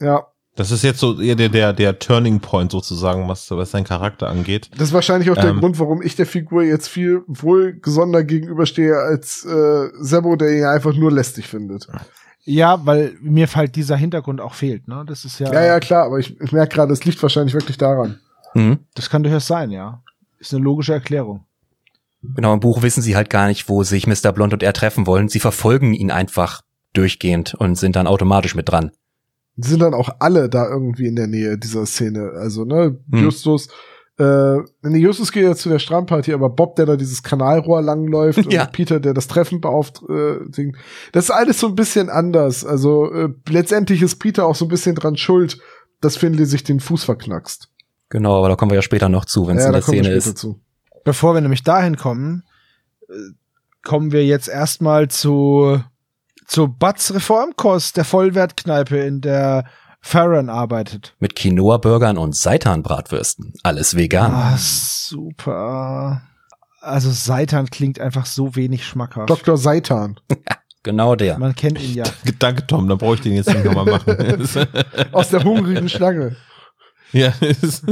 Ja. 0.00 0.26
Das 0.56 0.70
ist 0.70 0.82
jetzt 0.82 1.00
so 1.00 1.20
eher 1.20 1.36
der, 1.36 1.50
der, 1.50 1.72
der 1.74 1.98
Turning 1.98 2.40
Point 2.40 2.72
sozusagen, 2.72 3.28
was, 3.28 3.50
was 3.50 3.70
sein 3.70 3.84
Charakter 3.84 4.28
angeht. 4.28 4.70
Das 4.72 4.88
ist 4.88 4.94
wahrscheinlich 4.94 5.30
auch 5.30 5.36
der 5.36 5.50
Ähm. 5.50 5.60
Grund, 5.60 5.78
warum 5.78 6.00
ich 6.00 6.16
der 6.16 6.24
Figur 6.26 6.62
jetzt 6.62 6.88
viel 6.88 7.22
wohlgesonder 7.26 8.24
gegenüberstehe 8.24 8.96
als 8.96 9.44
äh, 9.44 9.88
Sebo, 10.00 10.34
der 10.36 10.56
ihn 10.56 10.64
einfach 10.64 10.94
nur 10.94 11.12
lästig 11.12 11.46
findet. 11.46 11.86
Ja, 12.44 12.80
weil 12.86 13.16
mir 13.20 13.46
halt 13.54 13.76
dieser 13.76 13.96
Hintergrund 13.96 14.40
auch 14.40 14.54
fehlt, 14.54 14.88
ne? 14.88 15.04
Das 15.06 15.24
ist 15.26 15.38
ja, 15.38 15.52
Ja, 15.52 15.62
ja, 15.64 15.80
klar, 15.80 16.06
aber 16.06 16.18
ich, 16.18 16.40
ich 16.40 16.52
merke 16.52 16.74
gerade, 16.74 16.92
es 16.92 17.04
liegt 17.04 17.22
wahrscheinlich 17.22 17.54
wirklich 17.54 17.76
daran. 17.76 18.18
Mhm. 18.54 18.78
das 18.94 19.10
kann 19.10 19.22
durchaus 19.22 19.46
sein, 19.46 19.70
ja. 19.70 20.02
Ist 20.38 20.54
eine 20.54 20.64
logische 20.64 20.94
Erklärung. 20.94 21.44
Genau, 22.22 22.54
im 22.54 22.60
Buch 22.60 22.80
wissen 22.80 23.02
sie 23.02 23.14
halt 23.14 23.28
gar 23.28 23.48
nicht, 23.48 23.68
wo 23.68 23.82
sich 23.82 24.06
Mr. 24.06 24.32
Blond 24.32 24.54
und 24.54 24.62
er 24.62 24.72
treffen 24.72 25.06
wollen. 25.06 25.28
Sie 25.28 25.40
verfolgen 25.40 25.92
ihn 25.92 26.10
einfach 26.10 26.62
durchgehend 26.94 27.54
und 27.54 27.76
sind 27.76 27.96
dann 27.96 28.06
automatisch 28.06 28.54
mit 28.54 28.70
dran. 28.70 28.92
Die 29.56 29.68
sind 29.68 29.80
dann 29.80 29.94
auch 29.94 30.10
alle 30.18 30.48
da 30.48 30.68
irgendwie 30.68 31.06
in 31.06 31.16
der 31.16 31.26
Nähe 31.26 31.56
dieser 31.58 31.86
Szene. 31.86 32.32
Also, 32.36 32.64
ne, 32.64 32.98
Hm. 33.10 33.24
Justus, 33.24 33.68
äh, 34.18 34.56
nee, 34.82 34.98
Justus 34.98 35.30
geht 35.32 35.44
ja 35.44 35.54
zu 35.54 35.68
der 35.68 35.78
Strandparty, 35.78 36.32
aber 36.32 36.48
Bob, 36.50 36.76
der 36.76 36.86
da 36.86 36.96
dieses 36.96 37.22
Kanalrohr 37.22 37.82
langläuft 37.82 38.38
Ja. 38.52 38.64
und 38.64 38.72
Peter, 38.72 38.98
der 39.00 39.12
das 39.14 39.28
Treffen 39.28 39.60
beauftragt, 39.60 40.10
äh, 40.58 40.72
das 41.12 41.24
ist 41.24 41.30
alles 41.30 41.60
so 41.60 41.68
ein 41.68 41.74
bisschen 41.74 42.08
anders. 42.10 42.64
Also, 42.64 43.12
äh, 43.12 43.28
letztendlich 43.48 44.02
ist 44.02 44.16
Peter 44.16 44.46
auch 44.46 44.54
so 44.54 44.64
ein 44.66 44.68
bisschen 44.68 44.94
dran 44.94 45.16
schuld, 45.16 45.58
dass 46.00 46.16
Finley 46.16 46.44
sich 46.46 46.62
den 46.64 46.80
Fuß 46.80 47.04
verknackst. 47.04 47.68
Genau, 48.08 48.36
aber 48.38 48.48
da 48.50 48.56
kommen 48.56 48.70
wir 48.70 48.76
ja 48.76 48.82
später 48.82 49.08
noch 49.08 49.24
zu, 49.24 49.46
wenn 49.48 49.56
es 49.56 49.62
ja, 49.64 49.68
in 49.68 49.72
der 49.74 49.82
Szene 49.82 50.10
ist. 50.10 50.38
zu. 50.38 50.60
Bevor 51.04 51.34
wir 51.34 51.40
nämlich 51.40 51.62
dahin 51.62 51.96
kommen, 51.96 52.42
äh, 53.08 53.12
kommen 53.82 54.12
wir 54.12 54.24
jetzt 54.24 54.48
erstmal 54.48 55.08
zu, 55.08 55.80
zu 56.46 56.68
Butts 56.68 57.12
Reformkurs, 57.14 57.92
der 57.92 58.04
Vollwertkneipe, 58.04 58.96
in 58.98 59.20
der 59.20 59.64
Farron 60.00 60.48
arbeitet. 60.48 61.14
Mit 61.18 61.34
Quinoa-Burgern 61.34 62.16
und 62.16 62.36
Seitanbratwürsten. 62.36 63.54
Alles 63.62 63.96
vegan. 63.96 64.32
Ah, 64.32 64.56
super. 64.56 66.22
Also 66.80 67.10
Seitan 67.10 67.68
klingt 67.70 68.00
einfach 68.00 68.26
so 68.26 68.54
wenig 68.54 68.86
schmackhaft. 68.86 69.28
Dr. 69.28 69.56
Seitan. 69.56 70.20
Genau 70.86 71.16
der. 71.16 71.36
Man 71.36 71.52
kennt 71.56 71.82
ihn 71.82 71.96
ja. 71.96 72.04
Danke, 72.38 72.64
Tom, 72.64 72.88
dann 72.88 72.96
brauche 72.96 73.16
ich 73.16 73.20
den 73.20 73.34
jetzt 73.34 73.48
nicht 73.48 73.64
nochmal 73.64 73.86
machen. 73.86 74.16
Aus 75.12 75.30
der 75.30 75.42
hungrigen 75.42 75.88
Schlange. 75.88 76.36
Ja, 77.12 77.28
ist- 77.40 77.84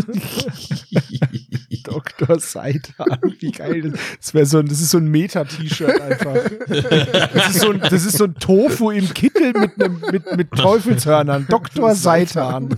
Dr. 1.84 2.40
Seitan, 2.40 3.18
wie 3.40 3.52
geil 3.52 3.82
das 3.90 4.00
Das 4.20 4.34
wäre 4.34 4.46
so 4.46 4.58
ein, 4.58 4.66
das 4.66 4.80
ist 4.80 4.90
so 4.90 4.98
ein 4.98 5.06
Meta-T-Shirt 5.08 6.00
einfach. 6.00 6.34
Das 6.66 7.50
ist 7.54 7.60
so 7.60 7.70
ein, 7.72 7.80
das 7.80 8.04
ist 8.04 8.16
so 8.18 8.24
ein 8.24 8.34
Tofu 8.36 8.90
im 8.90 9.12
Kittel 9.12 9.52
mit, 9.52 9.76
nem, 9.78 10.00
mit, 10.10 10.36
mit 10.36 10.50
Teufelshörnern. 10.50 11.46
Dr. 11.48 11.94
Seitan. 11.94 12.76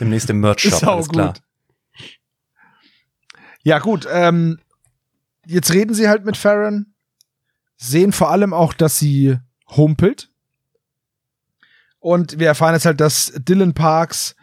Demnächst 0.00 0.28
im 0.30 0.40
Merch-Shop, 0.40 0.82
alles 0.86 1.08
klar. 1.08 1.32
gut. 1.34 1.42
Ja, 3.62 3.78
gut, 3.80 4.06
ähm, 4.10 4.58
jetzt 5.46 5.72
reden 5.72 5.94
sie 5.94 6.08
halt 6.08 6.24
mit 6.24 6.36
Farron, 6.36 6.94
sehen 7.76 8.12
vor 8.12 8.30
allem 8.30 8.52
auch, 8.52 8.72
dass 8.74 8.98
sie 8.98 9.38
humpelt. 9.76 10.30
Und 11.98 12.38
wir 12.38 12.46
erfahren 12.46 12.74
jetzt 12.74 12.86
halt, 12.86 13.00
dass 13.00 13.32
Dylan 13.36 13.74
Parks 13.74 14.35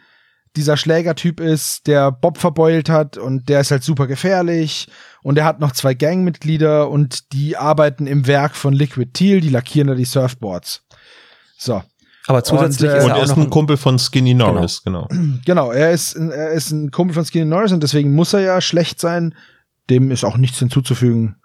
dieser 0.56 0.76
Schlägertyp 0.76 1.40
ist, 1.40 1.86
der 1.86 2.12
Bob 2.12 2.38
verbeult 2.38 2.88
hat 2.88 3.16
und 3.18 3.48
der 3.48 3.60
ist 3.60 3.70
halt 3.70 3.82
super 3.82 4.06
gefährlich 4.06 4.88
und 5.22 5.36
er 5.38 5.44
hat 5.44 5.60
noch 5.60 5.72
zwei 5.72 5.94
Gangmitglieder 5.94 6.88
und 6.90 7.32
die 7.32 7.56
arbeiten 7.56 8.06
im 8.06 8.26
Werk 8.26 8.54
von 8.54 8.72
Liquid 8.72 9.10
Teal, 9.12 9.40
die 9.40 9.48
lackieren 9.48 9.88
da 9.88 9.94
die 9.94 10.04
Surfboards. 10.04 10.84
So. 11.58 11.82
Aber 12.26 12.42
zusätzlich 12.44 12.90
Und, 12.90 12.96
äh, 12.96 12.98
ist 12.98 13.04
Und 13.04 13.10
er 13.10 13.16
er 13.16 13.20
auch 13.20 13.24
ist 13.24 13.30
noch 13.30 13.36
ein 13.38 13.42
ein, 13.44 13.50
Kumpel 13.50 13.76
von 13.76 13.98
Skinny 13.98 14.32
Norris, 14.34 14.82
genau. 14.82 15.08
Genau, 15.44 15.72
er 15.72 15.90
ist, 15.90 16.16
ein- 16.16 16.30
er 16.30 16.50
ist 16.52 16.70
ein 16.70 16.90
Kumpel 16.90 17.14
von 17.14 17.24
Skinny 17.24 17.44
Norris 17.44 17.72
und 17.72 17.82
deswegen 17.82 18.14
muss 18.14 18.32
er 18.32 18.40
ja 18.40 18.60
schlecht 18.60 19.00
sein. 19.00 19.34
Dem 19.90 20.10
ist 20.10 20.24
auch 20.24 20.36
nichts 20.38 20.58
hinzuzufügen. 20.58 21.36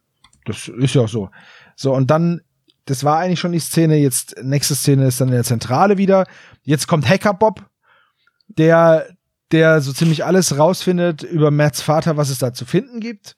Das 0.46 0.70
ist 0.70 0.96
ja 0.96 1.02
auch 1.02 1.10
so. 1.10 1.30
So, 1.76 1.94
und 1.94 2.10
dann, 2.10 2.42
das 2.86 3.04
war 3.04 3.18
eigentlich 3.20 3.40
schon 3.42 3.52
die 3.52 3.60
Szene. 3.60 3.98
Jetzt, 3.98 4.36
nächste 4.42 4.76
Szene 4.76 5.08
ist 5.08 5.20
dann 5.20 5.28
in 5.28 5.34
der 5.34 5.44
Zentrale 5.44 5.98
wieder. 5.98 6.26
Jetzt 6.64 6.88
kommt 6.88 7.10
Hacker 7.10 7.34
Bob, 7.34 7.66
der, 8.50 9.08
der 9.52 9.82
so 9.82 9.94
ziemlich 9.94 10.26
alles 10.26 10.58
rausfindet 10.58 11.24
über 11.24 11.52
Matts 11.52 11.82
Vater, 11.82 12.18
was 12.18 12.30
es 12.30 12.40
da 12.40 12.54
zu 12.54 12.66
finden 12.66 13.00
gibt. 13.00 13.36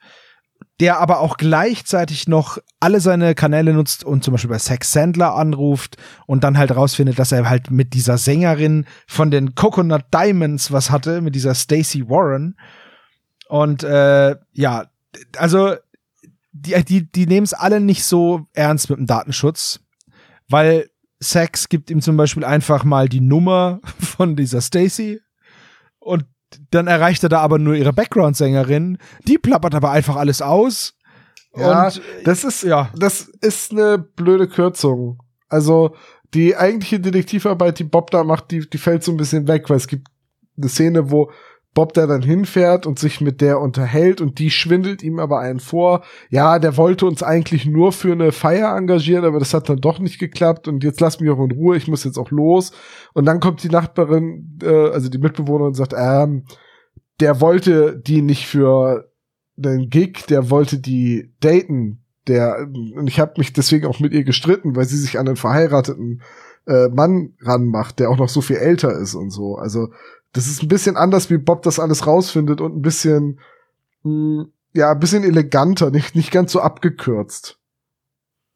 Der 0.80 1.00
aber 1.00 1.20
auch 1.20 1.38
gleichzeitig 1.38 2.28
noch 2.28 2.58
alle 2.80 3.00
seine 3.00 3.36
Kanäle 3.36 3.74
nutzt 3.74 4.04
und 4.04 4.24
zum 4.24 4.32
Beispiel 4.32 4.50
bei 4.50 4.58
Sex 4.58 4.92
Sandler 4.92 5.36
anruft 5.36 5.98
und 6.26 6.44
dann 6.44 6.58
halt 6.58 6.76
rausfindet, 6.76 7.20
dass 7.20 7.32
er 7.32 7.48
halt 7.48 7.70
mit 7.70 7.94
dieser 7.94 8.18
Sängerin 8.18 8.86
von 9.08 9.30
den 9.30 9.54
Coconut 9.54 10.06
Diamonds 10.12 10.72
was 10.72 10.90
hatte, 10.90 11.22
mit 11.22 11.36
dieser 11.36 11.54
Stacey 11.54 12.10
Warren. 12.10 12.56
Und 13.48 13.84
äh, 13.84 14.36
ja, 14.54 14.86
also 15.38 15.76
die, 16.52 16.84
die, 16.84 17.12
die 17.12 17.28
nehmen 17.28 17.46
es 17.46 17.54
alle 17.54 17.80
nicht 17.80 18.04
so 18.04 18.48
ernst 18.54 18.90
mit 18.90 19.00
dem 19.00 19.08
Datenschutz, 19.08 19.80
weil 20.50 20.91
Sex 21.22 21.70
gibt 21.70 21.90
ihm 21.90 22.02
zum 22.02 22.18
Beispiel 22.18 22.44
einfach 22.44 22.84
mal 22.84 23.08
die 23.08 23.22
Nummer 23.22 23.80
von 24.00 24.36
dieser 24.36 24.62
Stacey 24.62 25.22
und 26.00 26.26
dann 26.72 26.88
erreicht 26.88 27.24
er 27.24 27.30
da 27.30 27.40
aber 27.40 27.60
nur 27.60 27.76
ihre 27.76 27.94
Background-Sängerin. 27.94 28.98
Die 29.26 29.38
plappert 29.38 29.74
aber 29.74 29.92
einfach 29.92 30.18
alles 30.18 30.42
aus. 30.42 30.96
Ja, 31.56 31.86
und 31.86 32.02
Das 32.26 32.44
ist, 32.44 32.64
ja, 32.64 32.90
das 32.98 33.22
ist 33.42 33.72
eine 33.72 33.98
blöde 33.98 34.50
Kürzung. 34.50 35.22
Also, 35.48 35.96
die 36.34 36.56
eigentliche 36.56 37.00
Detektivarbeit, 37.00 37.80
die 37.80 37.84
Bob 37.86 38.12
da 38.12 38.24
macht, 38.24 38.52
die, 38.52 38.70
die 38.70 38.78
fällt 38.78 39.04
so 39.04 39.12
ein 39.12 39.18
bisschen 39.18 39.48
weg, 39.48 39.70
weil 39.70 39.78
es 39.78 39.88
gibt 39.88 40.08
eine 40.58 40.70
Szene, 40.70 41.12
wo 41.12 41.32
Bob 41.74 41.94
da 41.94 42.06
dann 42.06 42.22
hinfährt 42.22 42.86
und 42.86 43.00
sich 43.00 43.22
mit 43.22 43.40
der 43.40 43.62
unterhält 43.62 44.20
und 44.20 44.40
die 44.40 44.52
schwindelt 44.52 45.04
ihm 45.04 45.20
aber 45.20 45.40
einen 45.40 45.62
vor. 45.62 46.04
Ja, 46.30 46.60
der 46.60 46.76
wollte 46.76 47.06
uns 47.06 47.24
eigentlich 47.24 47.66
nur 47.66 47.94
für 47.94 48.12
eine 48.12 48.34
Feier 48.34 48.76
engagieren, 48.76 49.24
aber 49.24 49.40
das 49.40 49.54
hat 49.54 49.70
dann 49.70 49.80
doch 49.80 50.00
nicht 50.00 50.20
geklappt 50.20 50.68
und 50.68 50.84
jetzt 50.84 51.00
lass 51.00 51.22
mich 51.22 51.30
auch 51.30 51.40
in 51.40 51.52
Ruhe, 51.52 51.78
ich 51.78 51.88
muss 51.88 52.04
jetzt 52.04 52.18
auch 52.18 52.30
los. 52.30 52.74
Und 53.14 53.26
dann 53.26 53.40
kommt 53.40 53.64
die 53.64 53.70
Nachbarin, 53.70 54.60
äh, 54.62 54.90
also 54.90 55.08
die 55.08 55.18
Mitbewohnerin 55.18 55.74
sagt, 55.74 55.94
ähm, 55.98 56.44
der 57.22 57.40
wollte 57.40 57.98
die 57.98 58.22
nicht 58.22 58.48
für 58.48 59.10
den 59.56 59.90
Gig, 59.90 60.26
der 60.28 60.50
wollte 60.50 60.80
die 60.80 61.34
daten. 61.40 62.04
Der, 62.28 62.68
und 62.96 63.08
ich 63.08 63.20
habe 63.20 63.34
mich 63.38 63.54
deswegen 63.54 63.88
auch 63.88 64.00
mit 64.00 64.14
ihr 64.14 64.24
gestritten, 64.24 64.76
weil 64.76 64.86
sie 64.86 64.98
sich 64.98 65.18
an 65.18 65.28
einen 65.28 65.38
verheirateten 65.38 66.22
äh, 66.68 66.90
Mann 66.90 67.34
ranmacht, 67.42 68.00
der 68.00 68.10
auch 68.10 68.18
noch 68.18 68.30
so 68.30 68.42
viel 68.42 68.58
älter 68.58 68.92
ist 68.98 69.16
und 69.16 69.30
so. 69.32 69.56
Also 69.56 69.90
das 70.34 70.48
ist 70.48 70.64
ein 70.64 70.68
bisschen 70.68 70.96
anders, 70.98 71.30
wie 71.30 71.38
Bob 71.38 71.64
das 71.64 71.80
alles 71.80 72.08
rausfindet 72.08 72.62
und 72.62 72.78
ein 72.78 72.82
bisschen, 72.82 73.40
mh, 74.04 74.46
ja, 74.74 74.92
ein 74.92 75.00
bisschen 75.00 75.24
eleganter, 75.24 75.92
nicht, 75.92 76.16
nicht 76.16 76.32
ganz 76.32 76.52
so 76.54 76.62
abgekürzt. 76.62 77.60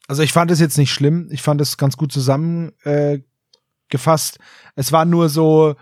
Also 0.07 0.23
ich 0.23 0.34
fand 0.34 0.52
es 0.52 0.60
jetzt 0.60 0.77
nicht 0.77 0.93
schlimm. 0.93 1.27
Ich 1.31 1.41
fand 1.41 1.60
es 1.61 1.77
ganz 1.77 1.97
gut 1.97 2.11
zusammengefasst. 2.11 3.18
Äh, 4.38 4.41
es 4.76 4.91
war 4.91 5.06
nur 5.06 5.30
so, 5.30 5.76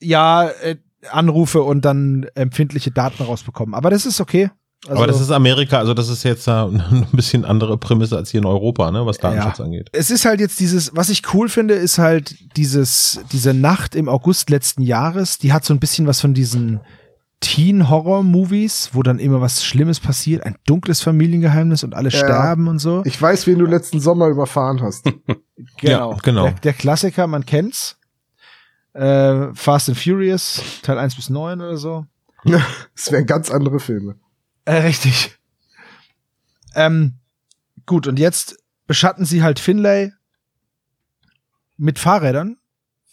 ja, 0.00 0.48
äh, 0.48 0.76
Anrufe 1.10 1.62
und 1.62 1.84
dann 1.84 2.24
empfindliche 2.34 2.90
Daten 2.90 3.22
rausbekommen. 3.22 3.74
Aber 3.74 3.90
das 3.90 4.06
ist 4.06 4.20
okay. 4.20 4.50
Also, 4.86 4.96
aber 4.96 5.06
das 5.06 5.20
ist 5.20 5.30
Amerika, 5.30 5.78
also 5.78 5.92
das 5.92 6.08
ist 6.08 6.22
jetzt 6.22 6.48
ein 6.48 7.06
bisschen 7.12 7.44
andere 7.44 7.76
Prämisse 7.76 8.16
als 8.16 8.30
hier 8.30 8.40
in 8.40 8.46
Europa, 8.46 8.90
ne, 8.90 9.04
was 9.04 9.18
Datenschutz 9.18 9.58
ja. 9.58 9.64
angeht. 9.64 9.90
Es 9.92 10.10
ist 10.10 10.24
halt 10.24 10.40
jetzt 10.40 10.58
dieses, 10.58 10.96
was 10.96 11.10
ich 11.10 11.34
cool 11.34 11.48
finde, 11.48 11.74
ist 11.74 11.98
halt 11.98 12.34
dieses, 12.56 13.20
diese 13.30 13.52
Nacht 13.52 13.94
im 13.94 14.08
August 14.08 14.48
letzten 14.48 14.82
Jahres, 14.82 15.38
die 15.38 15.52
hat 15.52 15.64
so 15.64 15.74
ein 15.74 15.80
bisschen 15.80 16.06
was 16.06 16.20
von 16.20 16.32
diesen 16.32 16.80
Teen-Horror-Movies, 17.40 18.90
wo 18.92 19.02
dann 19.02 19.18
immer 19.18 19.40
was 19.40 19.64
Schlimmes 19.64 19.98
passiert, 19.98 20.44
ein 20.44 20.56
dunkles 20.66 21.00
Familiengeheimnis 21.02 21.84
und 21.84 21.94
alle 21.94 22.10
ja. 22.10 22.18
sterben 22.18 22.68
und 22.68 22.78
so. 22.78 23.02
Ich 23.04 23.20
weiß, 23.20 23.46
wen 23.46 23.58
du 23.58 23.66
letzten 23.66 24.00
Sommer 24.00 24.28
überfahren 24.28 24.80
hast. 24.82 25.04
genau. 25.78 26.12
Ja, 26.12 26.18
genau. 26.22 26.42
Der, 26.44 26.52
der, 26.52 26.72
Klassiker, 26.74 27.26
man 27.26 27.44
kennt's. 27.44 27.98
Äh, 28.92 29.54
Fast 29.54 29.88
and 29.88 29.98
Furious, 29.98 30.62
Teil 30.82 30.98
1 30.98 31.16
bis 31.16 31.30
9 31.30 31.60
oder 31.60 31.76
so. 31.76 32.06
das 32.44 33.10
wären 33.10 33.26
ganz 33.26 33.50
andere 33.50 33.78
Filme. 33.78 34.16
Äh, 34.70 34.82
richtig. 34.82 35.36
Ähm, 36.76 37.14
gut, 37.86 38.06
und 38.06 38.20
jetzt 38.20 38.56
beschatten 38.86 39.24
sie 39.24 39.42
halt 39.42 39.58
Finlay 39.58 40.12
mit 41.76 41.98
Fahrrädern. 41.98 42.56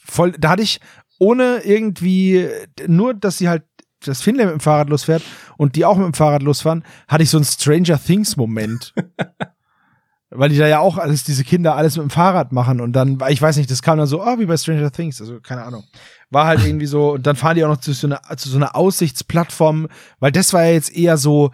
Voll, 0.06 0.34
da 0.34 0.50
hatte 0.50 0.62
ich 0.62 0.80
ohne 1.18 1.62
irgendwie, 1.64 2.48
nur 2.86 3.16
dass 3.16 3.40
sie 3.40 3.50
halt 3.50 3.64
das 4.06 4.22
Finlay 4.22 4.46
mit 4.46 4.54
dem 4.54 4.60
Fahrrad 4.60 4.90
losfährt 4.90 5.24
und 5.58 5.76
die 5.76 5.84
auch 5.84 5.98
mit 5.98 6.06
dem 6.06 6.14
Fahrrad 6.14 6.44
losfahren, 6.44 6.84
hatte 7.08 7.24
ich 7.24 7.32
so 7.32 7.40
einen 7.40 7.46
Stranger 7.46 8.00
Things 8.00 8.38
Moment. 8.38 8.94
Weil 10.30 10.50
die 10.50 10.58
da 10.58 10.68
ja 10.68 10.78
auch 10.78 11.00
alles, 11.00 11.24
diese 11.24 11.44
Kinder 11.44 11.76
alles 11.76 11.98
mit 11.98 12.04
dem 12.04 12.12
Fahrrad 12.12 12.52
machen 12.52 12.82
und 12.82 12.94
dann, 12.94 13.18
ich 13.30 13.42
weiß 13.42 13.58
nicht, 13.58 13.72
das 13.72 13.82
kam 13.82 13.98
dann 13.98 14.06
so, 14.06 14.24
oh, 14.24 14.38
wie 14.38 14.46
bei 14.46 14.58
Stranger 14.58 14.92
Things, 14.92 15.20
also 15.22 15.40
keine 15.42 15.64
Ahnung. 15.64 15.86
War 16.30 16.46
halt 16.46 16.66
irgendwie 16.66 16.88
so, 16.88 17.14
und 17.14 17.26
dann 17.26 17.36
fahren 17.36 17.56
die 17.56 17.64
auch 17.64 17.70
noch 17.70 17.80
zu 17.80 17.94
so 17.94 18.08
einer, 18.08 18.22
zu 18.36 18.50
so 18.50 18.58
einer 18.58 18.76
Aussichtsplattform, 18.76 19.88
weil 20.20 20.32
das 20.32 20.52
war 20.52 20.66
ja 20.66 20.74
jetzt 20.74 20.94
eher 20.96 21.18
so, 21.18 21.52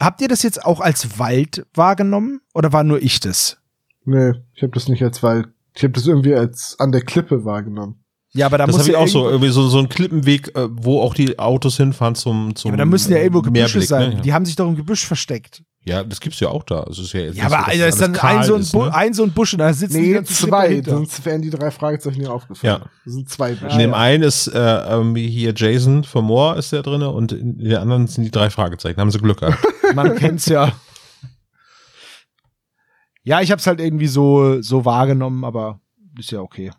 habt 0.00 0.20
ihr 0.22 0.28
das 0.28 0.42
jetzt 0.42 0.64
auch 0.64 0.80
als 0.80 1.18
Wald 1.18 1.66
wahrgenommen 1.74 2.40
oder 2.54 2.72
war 2.72 2.84
nur 2.84 3.02
ich 3.02 3.20
das? 3.20 3.58
Nee, 4.04 4.32
ich 4.54 4.62
habe 4.62 4.72
das 4.72 4.88
nicht 4.88 5.02
als 5.02 5.22
Wald. 5.22 5.48
Ich 5.74 5.82
habe 5.82 5.92
das 5.92 6.06
irgendwie 6.06 6.34
als 6.34 6.76
an 6.78 6.92
der 6.92 7.02
Klippe 7.02 7.44
wahrgenommen. 7.44 8.02
Ja, 8.32 8.46
aber 8.46 8.58
da 8.58 8.66
das 8.66 8.76
muss 8.76 8.86
ja 8.86 8.98
auch 8.98 9.08
so 9.08 9.28
irgendwie 9.28 9.50
so, 9.50 9.68
so 9.68 9.78
ein 9.78 9.88
Klippenweg, 9.88 10.54
äh, 10.56 10.68
wo 10.70 11.00
auch 11.00 11.14
die 11.14 11.38
Autos 11.38 11.76
hinfahren 11.76 12.14
zum 12.14 12.54
zum. 12.56 12.68
Ja, 12.68 12.72
aber 12.74 12.78
da 12.78 12.84
müssen 12.84 13.12
ja 13.12 13.18
irgendwo 13.18 13.42
Gebüsche 13.42 13.80
sein. 13.82 14.14
Ne? 14.14 14.20
Die 14.20 14.32
haben 14.32 14.44
sich 14.44 14.56
doch 14.56 14.68
im 14.68 14.76
Gebüsch 14.76 15.06
versteckt. 15.06 15.62
Ja, 15.84 16.04
das 16.04 16.20
gibt's 16.20 16.38
ja 16.40 16.48
auch 16.48 16.64
da. 16.64 16.80
Also 16.80 17.02
ist 17.02 17.12
ja, 17.14 17.20
jetzt 17.20 17.36
ja 17.36 17.46
aber 17.46 17.72
so, 17.72 17.78
da 17.78 17.86
ist 17.86 18.00
dann 18.00 18.16
ein 18.16 18.44
so 18.44 18.54
ein, 18.54 18.60
ist, 18.60 18.74
ne? 18.74 18.94
ein 18.94 19.14
so 19.14 19.22
ein 19.22 19.32
Busch 19.32 19.54
und 19.54 19.60
da 19.60 19.72
sitzen 19.72 20.02
nee, 20.02 20.18
die 20.18 20.24
zwei, 20.24 20.82
sonst 20.82 21.24
wären 21.24 21.40
die 21.40 21.50
drei 21.50 21.70
Fragezeichen 21.70 22.20
hier 22.20 22.32
aufgefallen. 22.32 22.82
Ja. 22.82 22.90
Das 23.04 23.14
sind 23.14 23.28
zwei 23.30 23.52
Büsche. 23.52 23.72
In 23.72 23.78
dem 23.78 23.94
einen 23.94 24.22
ist 24.22 24.48
äh, 24.48 24.58
irgendwie 24.58 25.28
hier 25.28 25.54
Jason 25.56 26.04
von 26.04 26.24
Moore 26.26 26.58
ist 26.58 26.72
der 26.72 26.82
drinne 26.82 27.10
und 27.10 27.32
in 27.32 27.58
der 27.58 27.80
anderen 27.80 28.06
sind 28.06 28.24
die 28.24 28.30
drei 28.30 28.50
Fragezeichen. 28.50 29.00
Haben 29.00 29.10
sie 29.10 29.18
Glück 29.18 29.40
gehabt. 29.40 29.64
Man 29.94 30.14
kennt's 30.16 30.46
ja. 30.46 30.72
Ja, 33.22 33.40
ich 33.40 33.50
hab's 33.50 33.66
halt 33.66 33.80
irgendwie 33.80 34.08
so 34.08 34.60
so 34.60 34.84
wahrgenommen, 34.84 35.44
aber 35.44 35.80
ist 36.18 36.32
ja 36.32 36.40
okay. 36.40 36.70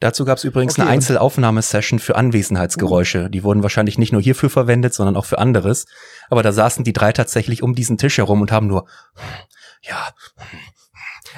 Dazu 0.00 0.24
gab 0.24 0.38
es 0.38 0.44
übrigens 0.44 0.74
okay, 0.74 0.82
eine 0.82 0.90
Einzelaufnahmesession 0.90 1.98
für 1.98 2.16
Anwesenheitsgeräusche. 2.16 3.24
Uh. 3.24 3.28
Die 3.28 3.42
wurden 3.42 3.62
wahrscheinlich 3.62 3.98
nicht 3.98 4.12
nur 4.12 4.22
hierfür 4.22 4.50
verwendet, 4.50 4.94
sondern 4.94 5.16
auch 5.16 5.24
für 5.24 5.38
anderes. 5.38 5.86
Aber 6.30 6.42
da 6.42 6.52
saßen 6.52 6.84
die 6.84 6.92
drei 6.92 7.12
tatsächlich 7.12 7.62
um 7.62 7.74
diesen 7.74 7.98
Tisch 7.98 8.18
herum 8.18 8.40
und 8.40 8.52
haben 8.52 8.68
nur, 8.68 8.86
ja, 9.82 10.08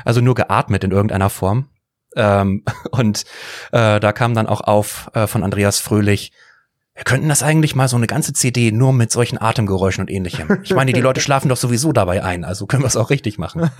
also 0.05 0.21
nur 0.21 0.35
geatmet 0.35 0.85
in 0.85 0.91
irgendeiner 0.91 1.31
Form. 1.31 1.71
Ähm, 2.17 2.65
und 2.91 3.25
äh, 3.73 3.99
da 4.01 4.13
kam 4.13 4.35
dann 4.35 4.47
auch 4.47 4.61
auf 4.61 5.11
äh, 5.15 5.27
von 5.27 5.43
Andreas 5.43 5.81
Fröhlich, 5.81 6.33
wir 7.01 7.05
könnten 7.05 7.31
das 7.31 7.43
eigentlich 7.43 7.75
mal 7.75 7.89
so 7.89 7.97
eine 7.97 8.07
ganze 8.07 8.35
CD 8.35 8.73
nur 8.73 8.93
mit 8.93 9.11
solchen 9.11 9.41
Atemgeräuschen 9.41 10.03
und 10.03 10.11
ähnlichem. 10.11 10.61
Ich 10.63 10.75
meine, 10.75 10.93
die 10.93 11.01
Leute 11.01 11.21
schlafen 11.23 11.49
doch 11.49 11.57
sowieso 11.57 11.93
dabei 11.93 12.23
ein, 12.23 12.45
also 12.45 12.67
können 12.67 12.83
wir 12.83 12.89
es 12.89 12.97
auch 12.97 13.09
richtig 13.09 13.39
machen. 13.39 13.71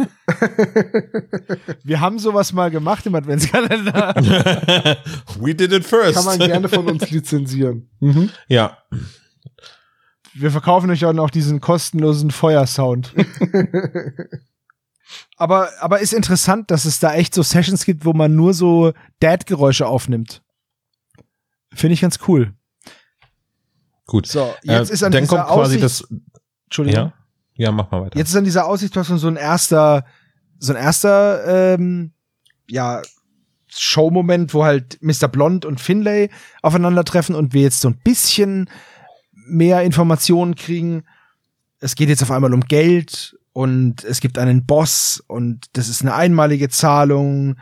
Wir 1.85 2.01
haben 2.01 2.19
sowas 2.19 2.55
mal 2.55 2.71
gemacht 2.71 3.05
im 3.05 3.15
Adventskalender. 3.15 4.15
We 5.39 5.55
did 5.55 5.71
it 5.71 5.85
first. 5.85 6.15
Kann 6.15 6.25
man 6.25 6.39
gerne 6.39 6.71
von 6.71 6.87
uns 6.89 7.11
lizenzieren. 7.11 7.91
Mhm. 8.01 8.31
Ja. 8.49 8.79
Wir 10.33 10.51
verkaufen 10.51 10.89
euch 10.89 11.05
auch 11.05 11.13
noch 11.13 11.29
diesen 11.29 11.61
kostenlosen 11.61 12.31
Feuersound. 12.31 13.13
aber, 15.37 15.69
aber 15.81 16.01
ist 16.01 16.15
interessant, 16.15 16.71
dass 16.71 16.87
es 16.87 17.01
da 17.01 17.13
echt 17.13 17.35
so 17.35 17.43
Sessions 17.43 17.85
gibt, 17.85 18.07
wo 18.07 18.15
man 18.15 18.35
nur 18.35 18.55
so 18.55 18.95
Dad-Geräusche 19.19 19.87
aufnimmt. 19.87 20.43
Finde 21.75 21.93
ich 21.93 22.01
ganz 22.01 22.19
cool. 22.27 22.55
Gut. 24.11 24.27
So, 24.27 24.53
jetzt 24.65 24.91
äh, 24.91 24.95
ist 24.95 25.05
an 25.05 25.13
dann 25.13 25.29
kommt 25.29 25.45
quasi 25.45 25.61
Aussicht 25.61 25.85
das. 25.85 26.05
Entschuldigung. 26.65 27.13
Ja? 27.55 27.67
ja, 27.67 27.71
mach 27.71 27.93
mal 27.93 28.03
weiter. 28.03 28.19
Jetzt 28.19 28.31
ist 28.31 28.37
an 28.37 28.43
dieser 28.43 28.67
Aussichtsplattform 28.67 29.19
so 29.19 29.29
ein 29.29 29.37
erster, 29.37 30.05
so 30.59 30.73
ein 30.73 30.77
erster, 30.77 31.75
ähm, 31.75 32.13
ja, 32.69 33.03
Showmoment, 33.69 34.53
wo 34.53 34.65
halt 34.65 34.99
Mr. 35.01 35.29
Blond 35.29 35.65
und 35.65 35.81
Finlay 35.81 36.29
aufeinandertreffen 36.61 37.37
und 37.37 37.55
wir 37.55 37.63
jetzt 37.63 37.83
so 37.83 37.89
ein 37.89 38.01
bisschen 38.03 38.69
mehr 39.33 39.83
Informationen 39.83 40.57
kriegen. 40.57 41.05
Es 41.79 41.95
geht 41.95 42.09
jetzt 42.09 42.25
auf 42.25 42.33
einmal 42.33 42.53
um 42.53 42.63
Geld 42.63 43.39
und 43.53 44.03
es 44.03 44.21
gibt 44.21 44.39
einen 44.39 44.67
Boss 44.67 45.23
und 45.29 45.67
das 45.75 45.89
ist 45.89 46.03
eine 46.03 46.17
einmalige 46.17 46.69
Zahlung 46.69 47.59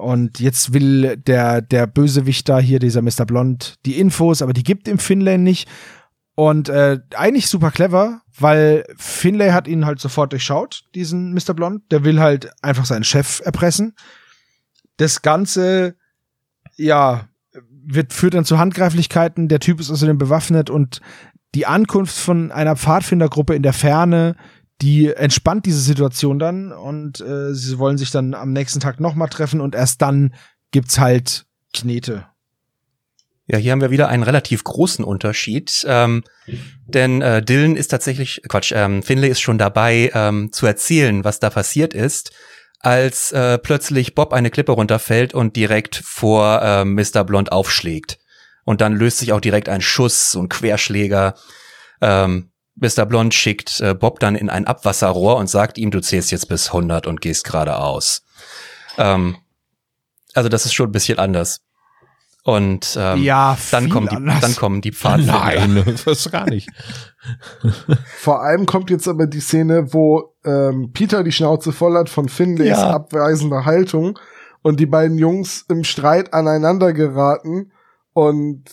und 0.00 0.40
jetzt 0.40 0.72
will 0.72 1.16
der, 1.16 1.60
der 1.60 1.86
Bösewicht 1.86 2.48
da 2.48 2.58
hier, 2.58 2.78
dieser 2.78 3.02
Mr. 3.02 3.24
Blond, 3.26 3.76
die 3.86 3.98
Infos, 3.98 4.42
aber 4.42 4.52
die 4.52 4.62
gibt 4.62 4.88
ihm 4.88 4.98
Finlay 4.98 5.38
nicht. 5.38 5.68
Und 6.34 6.68
äh, 6.68 6.98
eigentlich 7.14 7.48
super 7.48 7.70
clever, 7.70 8.22
weil 8.38 8.84
Finlay 8.96 9.50
hat 9.50 9.68
ihn 9.68 9.84
halt 9.84 10.00
sofort 10.00 10.32
durchschaut, 10.32 10.84
diesen 10.94 11.34
Mr. 11.34 11.54
Blond. 11.54 11.82
Der 11.90 12.04
will 12.04 12.20
halt 12.20 12.50
einfach 12.62 12.86
seinen 12.86 13.04
Chef 13.04 13.40
erpressen. 13.44 13.94
Das 14.96 15.22
Ganze, 15.22 15.96
ja, 16.76 17.28
wird, 17.84 18.12
führt 18.12 18.34
dann 18.34 18.44
zu 18.44 18.58
Handgreiflichkeiten. 18.58 19.48
Der 19.48 19.60
Typ 19.60 19.80
ist 19.80 19.90
außerdem 19.90 20.18
bewaffnet 20.18 20.70
und 20.70 21.00
die 21.54 21.66
Ankunft 21.66 22.16
von 22.16 22.52
einer 22.52 22.76
Pfadfindergruppe 22.76 23.54
in 23.54 23.62
der 23.62 23.72
Ferne 23.72 24.36
die 24.82 25.12
entspannt 25.12 25.66
diese 25.66 25.80
Situation 25.80 26.38
dann 26.38 26.72
und 26.72 27.20
äh, 27.20 27.54
sie 27.54 27.78
wollen 27.78 27.98
sich 27.98 28.10
dann 28.10 28.34
am 28.34 28.52
nächsten 28.52 28.80
Tag 28.80 29.00
nochmal 29.00 29.28
treffen 29.28 29.60
und 29.60 29.74
erst 29.74 30.00
dann 30.02 30.34
gibt's 30.70 30.98
halt 30.98 31.46
Knete. 31.74 32.26
Ja, 33.46 33.58
hier 33.58 33.72
haben 33.72 33.80
wir 33.80 33.90
wieder 33.90 34.08
einen 34.08 34.22
relativ 34.22 34.62
großen 34.62 35.04
Unterschied, 35.04 35.84
ähm, 35.88 36.22
denn 36.86 37.20
äh, 37.20 37.42
Dylan 37.42 37.74
ist 37.74 37.88
tatsächlich, 37.88 38.42
Quatsch, 38.48 38.72
ähm, 38.74 39.02
Finlay 39.02 39.28
ist 39.28 39.40
schon 39.40 39.58
dabei 39.58 40.10
ähm, 40.14 40.52
zu 40.52 40.66
erzählen, 40.66 41.24
was 41.24 41.40
da 41.40 41.50
passiert 41.50 41.92
ist, 41.92 42.30
als 42.78 43.32
äh, 43.32 43.58
plötzlich 43.58 44.14
Bob 44.14 44.32
eine 44.32 44.50
Klippe 44.50 44.72
runterfällt 44.72 45.34
und 45.34 45.56
direkt 45.56 45.96
vor 45.96 46.62
äh, 46.62 46.84
Mr. 46.84 47.24
Blond 47.24 47.50
aufschlägt. 47.50 48.18
Und 48.64 48.80
dann 48.80 48.94
löst 48.94 49.18
sich 49.18 49.32
auch 49.32 49.40
direkt 49.40 49.68
ein 49.68 49.80
Schuss, 49.80 50.34
ein 50.36 50.48
Querschläger. 50.48 51.34
Ähm, 52.00 52.52
Mr. 52.80 53.06
Blond 53.06 53.34
schickt 53.34 53.80
äh, 53.80 53.94
Bob 53.94 54.20
dann 54.20 54.34
in 54.34 54.50
ein 54.50 54.66
Abwasserrohr 54.66 55.36
und 55.36 55.48
sagt 55.48 55.78
ihm, 55.78 55.90
du 55.90 56.00
zählst 56.00 56.30
jetzt 56.30 56.48
bis 56.48 56.68
100 56.68 57.06
und 57.06 57.20
gehst 57.20 57.44
geradeaus. 57.44 58.22
Ähm, 58.98 59.36
also 60.34 60.48
das 60.48 60.64
ist 60.64 60.74
schon 60.74 60.88
ein 60.88 60.92
bisschen 60.92 61.18
anders. 61.18 61.60
Und 62.42 62.96
ähm, 62.98 63.22
ja, 63.22 63.58
dann 63.70 63.90
kommen 63.90 64.08
die, 64.08 64.16
anders. 64.16 64.40
dann 64.40 64.56
kommen 64.56 64.80
die 64.80 64.92
Pfadfinder. 64.92 65.32
Nein, 65.32 65.98
das 66.04 66.30
gar 66.30 66.48
nicht. 66.48 66.70
Vor 68.16 68.42
allem 68.42 68.64
kommt 68.64 68.88
jetzt 68.88 69.08
aber 69.08 69.26
die 69.26 69.40
Szene, 69.40 69.92
wo 69.92 70.34
ähm, 70.44 70.90
Peter 70.92 71.22
die 71.22 71.32
Schnauze 71.32 71.72
voll 71.72 71.98
hat 71.98 72.08
von 72.08 72.30
Finlays 72.30 72.78
ja. 72.78 72.90
abweisender 72.90 73.66
Haltung 73.66 74.18
und 74.62 74.80
die 74.80 74.86
beiden 74.86 75.18
Jungs 75.18 75.66
im 75.68 75.84
Streit 75.84 76.32
aneinander 76.32 76.94
geraten 76.94 77.72
und 78.14 78.64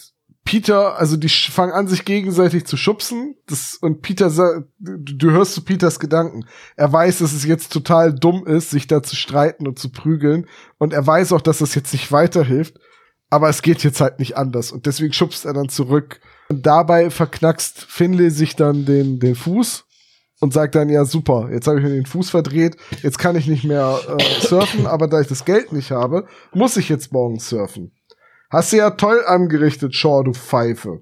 Peter, 0.48 0.98
also 0.98 1.18
die 1.18 1.28
fangen 1.28 1.74
an, 1.74 1.90
sich 1.90 2.06
gegenseitig 2.06 2.66
zu 2.66 2.78
schubsen. 2.78 3.36
Das, 3.48 3.76
und 3.82 4.02
Peter, 4.02 4.32
du, 4.80 5.32
hörst 5.32 5.56
zu 5.56 5.62
Peters 5.62 6.00
Gedanken. 6.00 6.46
Er 6.78 6.94
weiß, 6.94 7.20
dass 7.20 7.34
es 7.34 7.44
jetzt 7.44 7.74
total 7.74 8.14
dumm 8.14 8.48
ist, 8.48 8.70
sich 8.70 8.88
da 8.88 9.04
zu 9.04 9.18
streiten 9.18 9.68
und 9.68 9.78
zu 9.78 9.92
prügeln. 9.92 10.48
Und 10.78 10.94
er 10.94 11.06
weiß 11.06 11.34
auch, 11.34 11.42
dass 11.42 11.58
das 11.58 11.76
jetzt 11.76 11.92
nicht 11.92 12.14
weiterhilft. 12.14 12.80
Aber 13.30 13.50
es 13.50 13.62
geht 13.62 13.84
jetzt 13.84 14.00
halt 14.00 14.20
nicht 14.20 14.38
anders. 14.38 14.72
Und 14.72 14.86
deswegen 14.86 15.12
schubst 15.12 15.44
er 15.44 15.52
dann 15.52 15.68
zurück. 15.68 16.22
Und 16.48 16.66
dabei 16.66 17.10
verknackst 17.10 17.84
Finlay 17.84 18.30
sich 18.30 18.56
dann 18.56 18.86
den, 18.86 19.20
den 19.20 19.36
Fuß 19.36 19.84
und 20.40 20.54
sagt 20.54 20.76
dann, 20.76 20.88
ja 20.88 21.04
super, 21.04 21.50
jetzt 21.52 21.68
habe 21.68 21.80
ich 21.80 21.84
mir 21.84 21.92
den 21.92 22.06
Fuß 22.06 22.30
verdreht, 22.30 22.78
jetzt 23.04 23.20
kann 23.20 23.36
ich 23.36 23.48
nicht 23.48 23.66
mehr 23.66 24.00
äh, 24.18 24.42
surfen, 24.46 24.86
aber 24.88 25.08
da 25.08 25.20
ich 25.20 25.28
das 25.28 25.44
Geld 25.44 25.74
nicht 25.74 25.92
habe, 25.92 26.26
muss 26.54 26.78
ich 26.78 26.88
jetzt 26.88 27.12
morgen 27.12 27.40
surfen. 27.40 27.92
Hast 28.50 28.72
du 28.72 28.78
ja 28.78 28.92
toll 28.92 29.22
angerichtet, 29.26 29.94
Shaw, 29.96 30.24
du 30.24 30.34
Pfeife. 30.34 31.02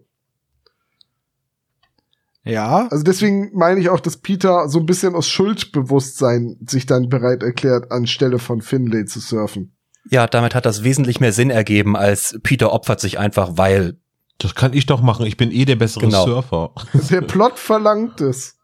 Ja, 2.44 2.88
Also 2.92 3.04
deswegen 3.04 3.52
meine 3.56 3.80
ich 3.80 3.90
auch, 3.90 4.00
dass 4.00 4.18
Peter 4.18 4.70
so 4.70 4.80
ein 4.80 4.86
bisschen 4.86 5.16
aus 5.16 5.28
Schuldbewusstsein 5.28 6.58
sich 6.68 6.86
dann 6.86 7.10
bereit 7.10 7.42
erklärt, 7.42 7.92
anstelle 7.92 8.38
von 8.38 8.62
Finlay 8.62 9.06
zu 9.06 9.20
surfen. 9.20 9.76
Ja, 10.12 10.28
damit 10.28 10.54
hat 10.54 10.68
das 10.68 10.84
wesentlich 10.84 11.20
mehr 11.20 11.34
Sinn 11.34 11.50
ergeben, 11.50 11.96
als 11.96 12.38
Peter 12.44 12.72
opfert 12.72 13.00
sich 13.00 13.18
einfach, 13.18 13.52
weil 13.58 13.98
Das 14.38 14.54
kann 14.54 14.74
ich 14.74 14.86
doch 14.86 15.02
machen. 15.02 15.26
Ich 15.26 15.38
bin 15.38 15.50
eh 15.52 15.66
der 15.66 15.78
bessere 15.78 16.06
Genau. 16.06 16.26
Surfer. 16.26 16.74
Der 17.10 17.22
Plot 17.22 17.58
verlangt 17.58 18.22
es. 18.22 18.58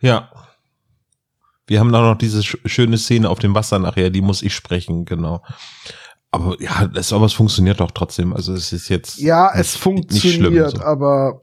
Ja. 0.00 0.30
Wir 1.66 1.80
haben 1.80 1.94
auch 1.94 2.12
noch 2.12 2.16
diese 2.16 2.42
sch 2.42 2.56
schöne 2.64 2.96
Szene 2.96 3.28
auf 3.28 3.40
dem 3.40 3.54
Wasser 3.54 3.78
nachher, 3.80 4.08
die 4.08 4.22
muss 4.22 4.40
ich 4.40 4.54
sprechen, 4.54 5.04
genau. 5.04 5.42
Aber 6.30 6.60
ja, 6.60 6.86
das, 6.86 7.12
aber 7.12 7.26
es 7.26 7.32
funktioniert 7.32 7.80
doch 7.80 7.90
trotzdem. 7.90 8.32
Also 8.34 8.52
es 8.52 8.72
ist 8.72 8.88
jetzt. 8.88 9.18
Ja, 9.18 9.50
nicht- 9.52 9.60
es 9.60 9.72
nicht 9.74 9.82
funktioniert, 9.82 10.70
schlimm, 10.70 10.80
so. 10.80 10.86
aber 10.86 11.42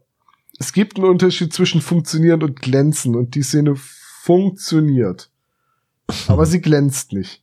es 0.58 0.72
gibt 0.72 0.96
einen 0.96 1.06
Unterschied 1.08 1.52
zwischen 1.52 1.80
funktionieren 1.80 2.42
und 2.42 2.60
glänzen 2.62 3.14
und 3.16 3.34
die 3.34 3.42
Szene 3.42 3.74
funktioniert. 3.76 5.30
Aber 6.28 6.46
sie 6.46 6.60
glänzt 6.60 7.12
nicht. 7.12 7.42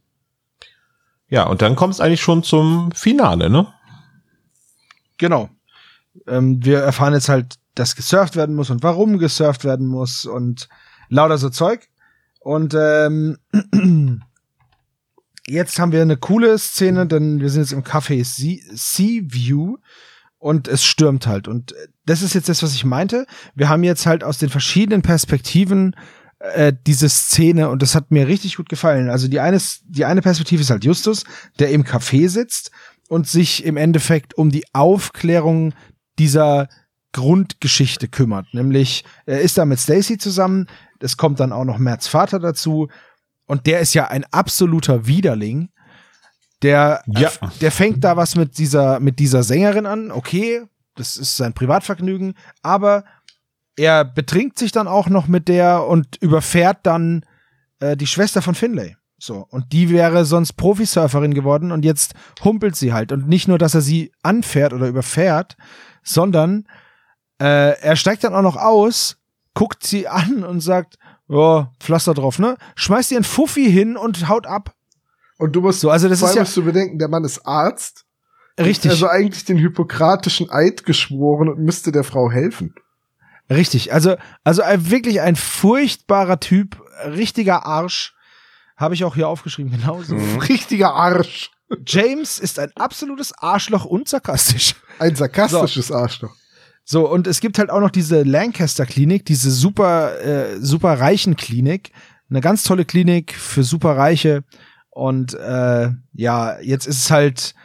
Ja, 1.27 1.43
und 1.47 1.61
dann 1.61 1.75
kommt 1.75 1.93
es 1.95 1.99
eigentlich 1.99 2.21
schon 2.21 2.43
zum 2.43 2.91
Finale, 2.93 3.49
ne? 3.49 3.67
genau. 5.17 5.49
Ähm, 6.27 6.63
wir 6.63 6.79
erfahren 6.79 7.13
jetzt 7.13 7.29
halt, 7.29 7.55
dass 7.75 7.95
gesurft 7.95 8.35
werden 8.35 8.55
muss 8.55 8.69
und 8.69 8.83
warum 8.83 9.17
gesurft 9.17 9.63
werden 9.63 9.87
muss 9.87 10.25
und 10.25 10.69
lauter 11.09 11.37
so 11.39 11.49
Zeug. 11.49 11.87
Und 12.39 12.75
ähm, 12.77 13.37
jetzt 15.47 15.79
haben 15.79 15.91
wir 15.91 16.01
eine 16.01 16.17
coole 16.17 16.57
Szene, 16.57 17.07
denn 17.07 17.39
wir 17.39 17.49
sind 17.49 17.63
jetzt 17.63 17.73
im 17.73 17.83
Café 17.83 18.23
Sea, 18.23 19.21
View 19.25 19.77
und 20.37 20.67
es 20.67 20.83
stürmt 20.83 21.27
halt. 21.27 21.47
Und 21.47 21.73
das 22.05 22.21
ist 22.21 22.33
jetzt 22.33 22.49
das, 22.49 22.63
was 22.63 22.75
ich 22.75 22.85
meinte. 22.85 23.25
Wir 23.55 23.69
haben 23.69 23.83
jetzt 23.83 24.05
halt 24.05 24.23
aus 24.23 24.37
den 24.37 24.49
verschiedenen 24.49 25.01
Perspektiven 25.01 25.95
äh, 26.39 26.73
diese 26.85 27.09
Szene 27.09 27.69
und 27.69 27.81
das 27.81 27.95
hat 27.95 28.11
mir 28.11 28.27
richtig 28.27 28.57
gut 28.57 28.69
gefallen. 28.69 29.09
Also 29.09 29.27
die 29.27 29.39
eine, 29.39 29.61
die 29.85 30.05
eine 30.05 30.21
Perspektive 30.21 30.61
ist 30.61 30.69
halt 30.69 30.83
Justus, 30.83 31.23
der 31.59 31.71
im 31.71 31.83
Café 31.83 32.27
sitzt 32.27 32.71
und 33.07 33.27
sich 33.27 33.63
im 33.63 33.77
Endeffekt 33.77 34.37
um 34.37 34.49
die 34.49 34.65
Aufklärung 34.73 35.73
dieser 36.19 36.67
Grundgeschichte 37.13 38.07
kümmert. 38.07 38.53
Nämlich, 38.53 39.05
er 39.25 39.41
ist 39.41 39.57
da 39.57 39.65
mit 39.65 39.79
Stacy 39.79 40.17
zusammen, 40.17 40.67
es 40.99 41.15
kommt 41.15 41.39
dann 41.39 41.51
auch 41.51 41.65
noch 41.65 41.77
Merz 41.77 42.07
Vater 42.07 42.39
dazu 42.39 42.89
und 43.45 43.65
der 43.67 43.79
ist 43.79 43.93
ja 43.93 44.07
ein 44.07 44.25
absoluter 44.31 45.05
Widerling. 45.07 45.69
Der, 46.61 47.03
Ja. 47.07 47.29
der 47.61 47.71
fängt 47.71 48.03
da 48.03 48.15
was 48.15 48.35
mit 48.35 48.57
dieser, 48.57 48.99
mit 48.99 49.19
dieser 49.19 49.43
Sängerin 49.43 49.85
an, 49.85 50.11
okay, 50.11 50.63
das 50.95 51.17
ist 51.17 51.35
sein 51.35 51.53
Privatvergnügen, 51.53 52.35
aber 52.61 53.03
er 53.75 54.05
betrinkt 54.05 54.57
sich 54.59 54.71
dann 54.71 54.87
auch 54.87 55.07
noch 55.09 55.27
mit 55.27 55.47
der 55.47 55.85
und 55.87 56.17
überfährt 56.21 56.79
dann 56.83 57.25
äh, 57.79 57.97
die 57.97 58.07
Schwester 58.07 58.41
von 58.41 58.55
Finlay. 58.55 58.95
So, 59.17 59.47
und 59.49 59.71
die 59.73 59.89
wäre 59.89 60.25
sonst 60.25 60.53
Profisurferin 60.53 61.33
geworden 61.33 61.71
und 61.71 61.83
jetzt 61.85 62.13
humpelt 62.43 62.75
sie 62.75 62.93
halt. 62.93 63.11
Und 63.11 63.27
nicht 63.27 63.47
nur, 63.47 63.57
dass 63.57 63.73
er 63.73 63.81
sie 63.81 64.11
anfährt 64.21 64.73
oder 64.73 64.87
überfährt, 64.87 65.55
sondern 66.03 66.67
äh, 67.41 67.79
er 67.79 67.95
steigt 67.95 68.23
dann 68.25 68.35
auch 68.35 68.41
noch 68.41 68.57
aus, 68.57 69.17
guckt 69.53 69.85
sie 69.87 70.07
an 70.07 70.43
und 70.43 70.59
sagt, 70.59 70.97
ja, 71.27 71.71
Pflaster 71.79 72.13
drauf, 72.13 72.39
ne? 72.39 72.57
Schmeißt 72.75 73.11
ihren 73.11 73.23
Fuffi 73.23 73.71
hin 73.71 73.97
und 73.97 74.27
haut 74.27 74.45
ab. 74.47 74.73
Und 75.37 75.55
du 75.55 75.61
musst, 75.61 75.79
So, 75.81 75.89
also 75.89 76.07
das 76.09 76.19
vor 76.19 76.27
ist 76.29 76.31
allem 76.31 76.37
ja 76.37 76.43
musst 76.43 76.57
du 76.57 76.63
bedenken, 76.63 76.99
der 76.99 77.07
Mann 77.07 77.23
ist 77.23 77.45
Arzt. 77.45 78.05
richtig. 78.59 78.91
Also 78.91 79.07
eigentlich 79.07 79.45
den 79.45 79.57
hippokratischen 79.57 80.49
Eid 80.51 80.85
geschworen 80.85 81.49
und 81.49 81.59
müsste 81.59 81.91
der 81.91 82.03
Frau 82.03 82.29
helfen. 82.31 82.75
Richtig, 83.49 83.91
also, 83.93 84.15
also 84.43 84.61
ein, 84.61 84.89
wirklich 84.89 85.21
ein 85.21 85.35
furchtbarer 85.35 86.39
Typ, 86.39 86.81
richtiger 87.05 87.65
Arsch. 87.65 88.15
Habe 88.77 88.95
ich 88.95 89.03
auch 89.03 89.15
hier 89.15 89.27
aufgeschrieben, 89.27 89.71
genauso. 89.71 90.15
Richtiger 90.47 90.93
Arsch. 90.93 91.51
James 91.85 92.39
ist 92.39 92.57
ein 92.59 92.71
absolutes 92.75 93.33
Arschloch 93.37 93.85
und 93.85 94.07
sarkastisch. 94.07 94.75
Ein 94.99 95.15
sarkastisches 95.15 95.91
Arschloch. 95.91 96.35
So, 96.85 97.09
und 97.09 97.27
es 97.27 97.39
gibt 97.39 97.59
halt 97.59 97.69
auch 97.69 97.79
noch 97.79 97.91
diese 97.91 98.23
Lancaster-Klinik, 98.23 99.25
diese 99.25 99.51
super, 99.51 100.19
äh, 100.21 100.59
super 100.59 100.99
reichen 100.99 101.35
Klinik. 101.35 101.91
Eine 102.29 102.41
ganz 102.41 102.63
tolle 102.63 102.85
Klinik 102.85 103.33
für 103.33 103.63
super 103.63 103.95
Reiche. 103.95 104.43
Und 104.89 105.33
äh, 105.33 105.89
ja, 106.13 106.59
jetzt 106.59 106.85
ist 106.85 106.97
es 106.97 107.11
halt, 107.11 107.55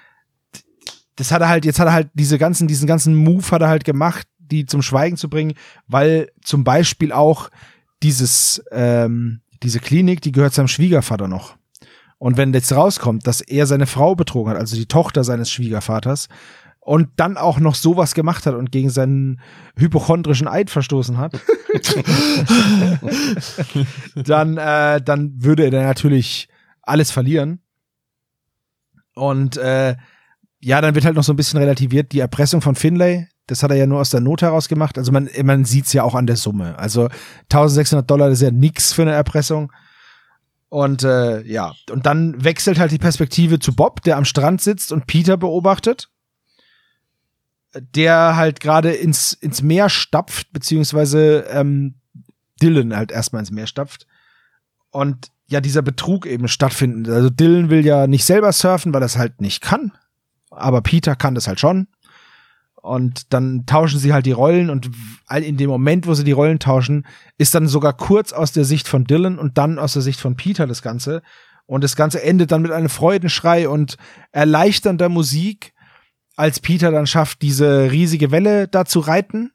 das 1.16 1.32
hat 1.32 1.42
er 1.42 1.48
halt, 1.48 1.64
jetzt 1.64 1.80
hat 1.80 1.88
er 1.88 1.92
halt 1.92 2.10
diese 2.14 2.38
ganzen, 2.38 2.68
diesen 2.68 2.86
ganzen 2.86 3.14
Move 3.16 3.50
hat 3.50 3.62
er 3.62 3.68
halt 3.68 3.84
gemacht, 3.84 4.26
die 4.38 4.66
zum 4.66 4.82
Schweigen 4.82 5.16
zu 5.16 5.28
bringen, 5.28 5.54
weil 5.86 6.30
zum 6.42 6.64
Beispiel 6.64 7.12
auch 7.12 7.50
dieses, 8.02 8.62
ähm, 8.70 9.40
diese 9.62 9.80
Klinik, 9.80 10.22
die 10.22 10.32
gehört 10.32 10.54
seinem 10.54 10.68
Schwiegervater 10.68 11.28
noch. 11.28 11.56
Und 12.18 12.36
wenn 12.36 12.52
jetzt 12.52 12.72
rauskommt, 12.72 13.26
dass 13.26 13.40
er 13.40 13.66
seine 13.66 13.86
Frau 13.86 14.14
betrogen 14.14 14.52
hat, 14.52 14.58
also 14.58 14.76
die 14.76 14.86
Tochter 14.86 15.22
seines 15.24 15.50
Schwiegervaters, 15.50 16.28
und 16.88 17.10
dann 17.16 17.36
auch 17.36 17.60
noch 17.60 17.74
sowas 17.74 18.14
gemacht 18.14 18.46
hat 18.46 18.54
und 18.54 18.72
gegen 18.72 18.88
seinen 18.88 19.42
hypochondrischen 19.76 20.48
Eid 20.48 20.70
verstoßen 20.70 21.18
hat, 21.18 21.34
dann, 24.14 24.56
äh, 24.56 25.02
dann 25.02 25.34
würde 25.36 25.66
er 25.66 25.82
natürlich 25.82 26.48
alles 26.80 27.10
verlieren. 27.10 27.60
Und 29.14 29.58
äh, 29.58 29.96
ja, 30.60 30.80
dann 30.80 30.94
wird 30.94 31.04
halt 31.04 31.14
noch 31.14 31.24
so 31.24 31.34
ein 31.34 31.36
bisschen 31.36 31.60
relativiert 31.60 32.12
die 32.12 32.20
Erpressung 32.20 32.62
von 32.62 32.74
Finlay. 32.74 33.28
Das 33.46 33.62
hat 33.62 33.70
er 33.70 33.76
ja 33.76 33.86
nur 33.86 34.00
aus 34.00 34.08
der 34.08 34.20
Not 34.20 34.40
heraus 34.40 34.66
gemacht. 34.70 34.96
Also 34.96 35.12
man, 35.12 35.28
man 35.44 35.66
sieht's 35.66 35.92
ja 35.92 36.04
auch 36.04 36.14
an 36.14 36.26
der 36.26 36.36
Summe. 36.36 36.78
Also 36.78 37.10
1600 37.52 38.10
Dollar 38.10 38.30
das 38.30 38.38
ist 38.38 38.46
ja 38.46 38.50
nix 38.50 38.94
für 38.94 39.02
eine 39.02 39.12
Erpressung. 39.12 39.70
Und 40.70 41.02
äh, 41.02 41.42
ja, 41.42 41.74
und 41.90 42.06
dann 42.06 42.42
wechselt 42.42 42.78
halt 42.78 42.92
die 42.92 42.98
Perspektive 42.98 43.58
zu 43.58 43.76
Bob, 43.76 44.00
der 44.04 44.16
am 44.16 44.24
Strand 44.24 44.62
sitzt 44.62 44.90
und 44.90 45.06
Peter 45.06 45.36
beobachtet 45.36 46.08
der 47.74 48.36
halt 48.36 48.60
gerade 48.60 48.92
ins, 48.92 49.32
ins 49.32 49.62
Meer 49.62 49.88
stapft, 49.88 50.52
beziehungsweise 50.52 51.46
ähm, 51.50 51.94
Dylan 52.62 52.96
halt 52.96 53.12
erstmal 53.12 53.40
ins 53.40 53.50
Meer 53.50 53.66
stapft. 53.66 54.06
Und 54.90 55.30
ja, 55.48 55.60
dieser 55.60 55.82
Betrug 55.82 56.26
eben 56.26 56.48
stattfindet. 56.48 57.12
Also 57.12 57.30
Dylan 57.30 57.70
will 57.70 57.84
ja 57.84 58.06
nicht 58.06 58.24
selber 58.24 58.52
surfen, 58.52 58.92
weil 58.92 59.02
er 59.02 59.06
es 59.06 59.18
halt 59.18 59.40
nicht 59.40 59.62
kann. 59.62 59.92
Aber 60.50 60.82
Peter 60.82 61.16
kann 61.16 61.34
das 61.34 61.48
halt 61.48 61.60
schon. 61.60 61.88
Und 62.80 63.32
dann 63.32 63.66
tauschen 63.66 63.98
sie 63.98 64.12
halt 64.12 64.24
die 64.24 64.32
Rollen 64.32 64.70
und 64.70 64.90
in 65.34 65.56
dem 65.56 65.68
Moment, 65.68 66.06
wo 66.06 66.14
sie 66.14 66.24
die 66.24 66.32
Rollen 66.32 66.58
tauschen, 66.58 67.06
ist 67.36 67.54
dann 67.54 67.66
sogar 67.66 67.92
kurz 67.92 68.32
aus 68.32 68.52
der 68.52 68.64
Sicht 68.64 68.88
von 68.88 69.04
Dylan 69.04 69.38
und 69.38 69.58
dann 69.58 69.78
aus 69.78 69.94
der 69.94 70.02
Sicht 70.02 70.20
von 70.20 70.36
Peter 70.36 70.66
das 70.66 70.80
Ganze. 70.80 71.22
Und 71.66 71.84
das 71.84 71.96
Ganze 71.96 72.22
endet 72.22 72.50
dann 72.50 72.62
mit 72.62 72.70
einem 72.70 72.88
Freudenschrei 72.88 73.68
und 73.68 73.96
erleichternder 74.32 75.08
Musik, 75.08 75.74
als 76.38 76.60
Peter 76.60 76.90
dann 76.90 77.06
schafft, 77.06 77.42
diese 77.42 77.90
riesige 77.90 78.30
Welle 78.30 78.68
da 78.68 78.84
zu 78.84 79.00
reiten. 79.00 79.50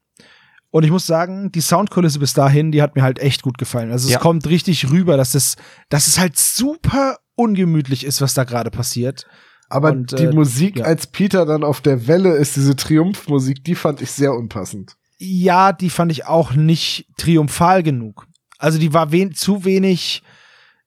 Und 0.69 0.84
ich 0.84 0.91
muss 0.91 1.05
sagen, 1.05 1.51
die 1.51 1.61
Soundkulisse 1.61 2.19
bis 2.19 2.34
dahin, 2.34 2.72
die 2.72 2.81
hat 2.81 2.95
mir 2.95 3.03
halt 3.03 3.19
echt 3.19 3.41
gut 3.43 3.57
gefallen. 3.57 3.91
Also 3.91 4.07
es 4.07 4.14
Ja. 4.14 4.19
kommt 4.19 4.47
richtig 4.47 4.89
rüber, 4.89 5.18
dass 5.18 5.35
es, 5.35 5.55
dass 5.89 6.07
es 6.07 6.19
halt 6.19 6.38
super 6.38 7.18
ungemütlich 7.35 8.03
ist, 8.05 8.22
was 8.22 8.34
da 8.34 8.43
gerade 8.43 8.72
passiert. 8.72 9.26
Aber 9.69 9.91
Und, 9.91 10.11
die 10.18 10.26
äh, 10.26 10.31
Musik, 10.34 10.77
ja. 10.77 10.85
als 10.85 11.07
Peter 11.07 11.45
dann 11.45 11.64
auf 11.64 11.81
der 11.81 12.07
Welle 12.07 12.35
ist, 12.35 12.55
diese 12.55 12.76
Triumphmusik, 12.76 13.64
die 13.64 13.76
fand 13.76 14.01
ich 14.01 14.11
sehr 14.11 14.34
unpassend. 14.34 14.95
Ja, 15.19 15.72
die 15.73 15.89
fand 15.89 16.11
ich 16.11 16.26
auch 16.26 16.53
nicht 16.53 17.07
triumphal 17.18 17.81
genug. 17.84 18.26
Also 18.57 18.77
die 18.80 18.93
war 18.93 19.11
wen 19.11 19.34
zu 19.34 19.64
wenig 19.65 20.22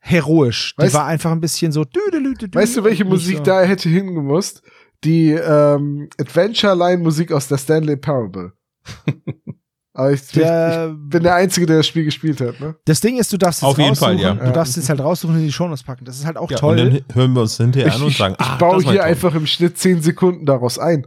heroisch. 0.01 0.74
Die 0.78 0.82
Weißt- 0.85 0.94
war 0.94 1.06
einfach 1.06 1.32
ein 1.32 1.40
bisschen 1.40 1.73
so. 1.73 1.82
dü- 1.82 2.12
dü- 2.12 2.18
dü- 2.18 2.39
dü- 2.47 2.55
Weißt 2.55 2.77
du, 2.77 2.85
welche 2.85 3.05
Musik 3.05 3.39
so. 3.39 3.43
da 3.44 3.62
hätte 3.62 3.89
hingemusst? 3.89 4.62
Die 5.05 5.31
ähm, 5.32 6.09
Adventure-Line-Musik 6.18 7.32
aus 7.32 7.48
der 7.48 7.59
Stanley 7.59 7.97
Parable. 7.97 8.52
Aber 9.94 10.12
ich, 10.12 10.27
Der- 10.32 10.90
ich 10.94 11.10
bin 11.10 11.23
der 11.23 11.35
Einzige, 11.36 11.64
der 11.66 11.78
das 11.78 11.86
Spiel 11.86 12.05
gespielt 12.05 12.39
hat, 12.43 12.60
ne? 12.60 12.77
Das 12.85 13.01
Ding 13.01 13.16
ist, 13.18 13.32
du 13.32 13.39
darfst 13.39 13.62
jetzt 13.62 13.68
Auf 13.70 13.78
jeden 13.78 13.97
Fall, 13.97 14.14
raussuchen. 14.16 14.39
ja. 14.39 14.44
Du 14.47 14.52
darfst 14.52 14.77
jetzt 14.77 14.89
halt 14.90 15.01
raussuchen 15.01 15.35
und 15.36 15.40
in 15.40 15.47
die 15.47 15.52
Shownotes 15.52 15.82
packen. 15.85 16.05
Das 16.05 16.18
ist 16.18 16.27
halt 16.27 16.36
auch 16.36 16.51
Ja, 16.51 16.59
toll. 16.59 16.78
Und 16.78 16.93
dann 16.93 17.05
hören 17.14 17.32
wir 17.32 17.40
uns 17.40 17.56
hinterher 17.56 17.89
Ich, 17.89 17.94
an 17.94 18.02
und 18.02 18.09
ich, 18.09 18.16
sagen, 18.18 18.36
ich 18.39 18.47
ah, 18.47 18.56
baue 18.59 18.82
hier 18.82 18.93
toll. 18.93 19.01
einfach 19.01 19.35
im 19.35 19.47
Schnitt 19.47 19.78
10 19.78 20.02
Sekunden 20.02 20.44
daraus 20.44 20.78
ein. 20.78 21.06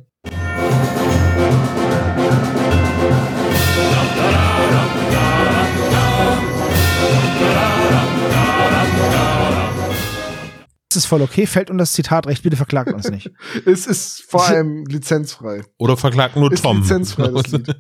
Ist 10.96 11.06
voll 11.06 11.22
okay, 11.22 11.46
fällt 11.46 11.70
unter 11.70 11.84
das 11.84 11.94
Zitatrecht, 11.94 12.44
bitte 12.44 12.56
verklagt 12.58 12.92
uns 12.94 13.10
nicht. 13.10 13.32
Es 13.66 13.86
ist 13.88 14.24
vor 14.28 14.46
allem 14.48 14.86
lizenzfrei. 14.86 15.62
Oder 15.78 15.98
verklagt 15.98 16.36
nur 16.36 16.52
Ist 16.52 16.64
Tom. 16.64 16.82
lizenzfrei, 16.82 17.28
das 17.28 17.48
Lied. 17.52 17.76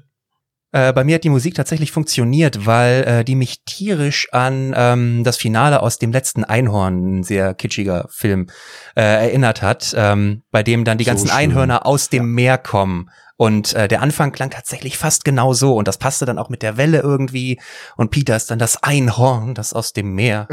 Äh, 0.71 0.93
bei 0.93 1.03
mir 1.03 1.15
hat 1.15 1.23
die 1.23 1.29
Musik 1.29 1.55
tatsächlich 1.55 1.91
funktioniert, 1.91 2.67
weil 2.67 3.03
äh, 3.07 3.23
die 3.23 3.33
mich 3.33 3.63
tierisch 3.65 4.27
an 4.31 4.73
ähm, 4.77 5.23
das 5.23 5.37
Finale 5.37 5.81
aus 5.81 5.97
dem 5.97 6.11
letzten 6.11 6.43
Einhorn, 6.43 7.19
ein 7.19 7.23
sehr 7.23 7.55
kitschiger 7.55 8.05
Film, 8.11 8.47
äh, 8.95 9.01
erinnert 9.01 9.63
hat, 9.63 9.95
ähm, 9.97 10.43
bei 10.51 10.61
dem 10.61 10.85
dann 10.85 10.99
die 10.99 11.05
So 11.05 11.09
ganzen 11.09 11.27
schön. 11.29 11.35
Einhörner 11.37 11.87
aus 11.87 12.09
dem 12.09 12.33
Meer 12.35 12.59
kommen. 12.59 13.09
Und 13.41 13.73
äh, 13.73 13.87
der 13.87 14.01
Anfang 14.01 14.33
klang 14.33 14.49
tatsächlich 14.49 14.97
fast 14.97 15.23
genau 15.23 15.53
so 15.53 15.75
und 15.77 15.87
das 15.87 15.97
passte 15.97 16.25
dann 16.25 16.37
auch 16.37 16.49
mit 16.49 16.61
der 16.61 16.75
Welle 16.75 16.99
irgendwie. 16.99 17.57
Und 17.95 18.11
Peter 18.11 18.35
ist 18.35 18.51
dann 18.51 18.59
das 18.59 18.83
Einhorn, 18.83 19.55
das 19.55 19.71
aus 19.71 19.93
dem 19.93 20.13
Meer 20.13 20.49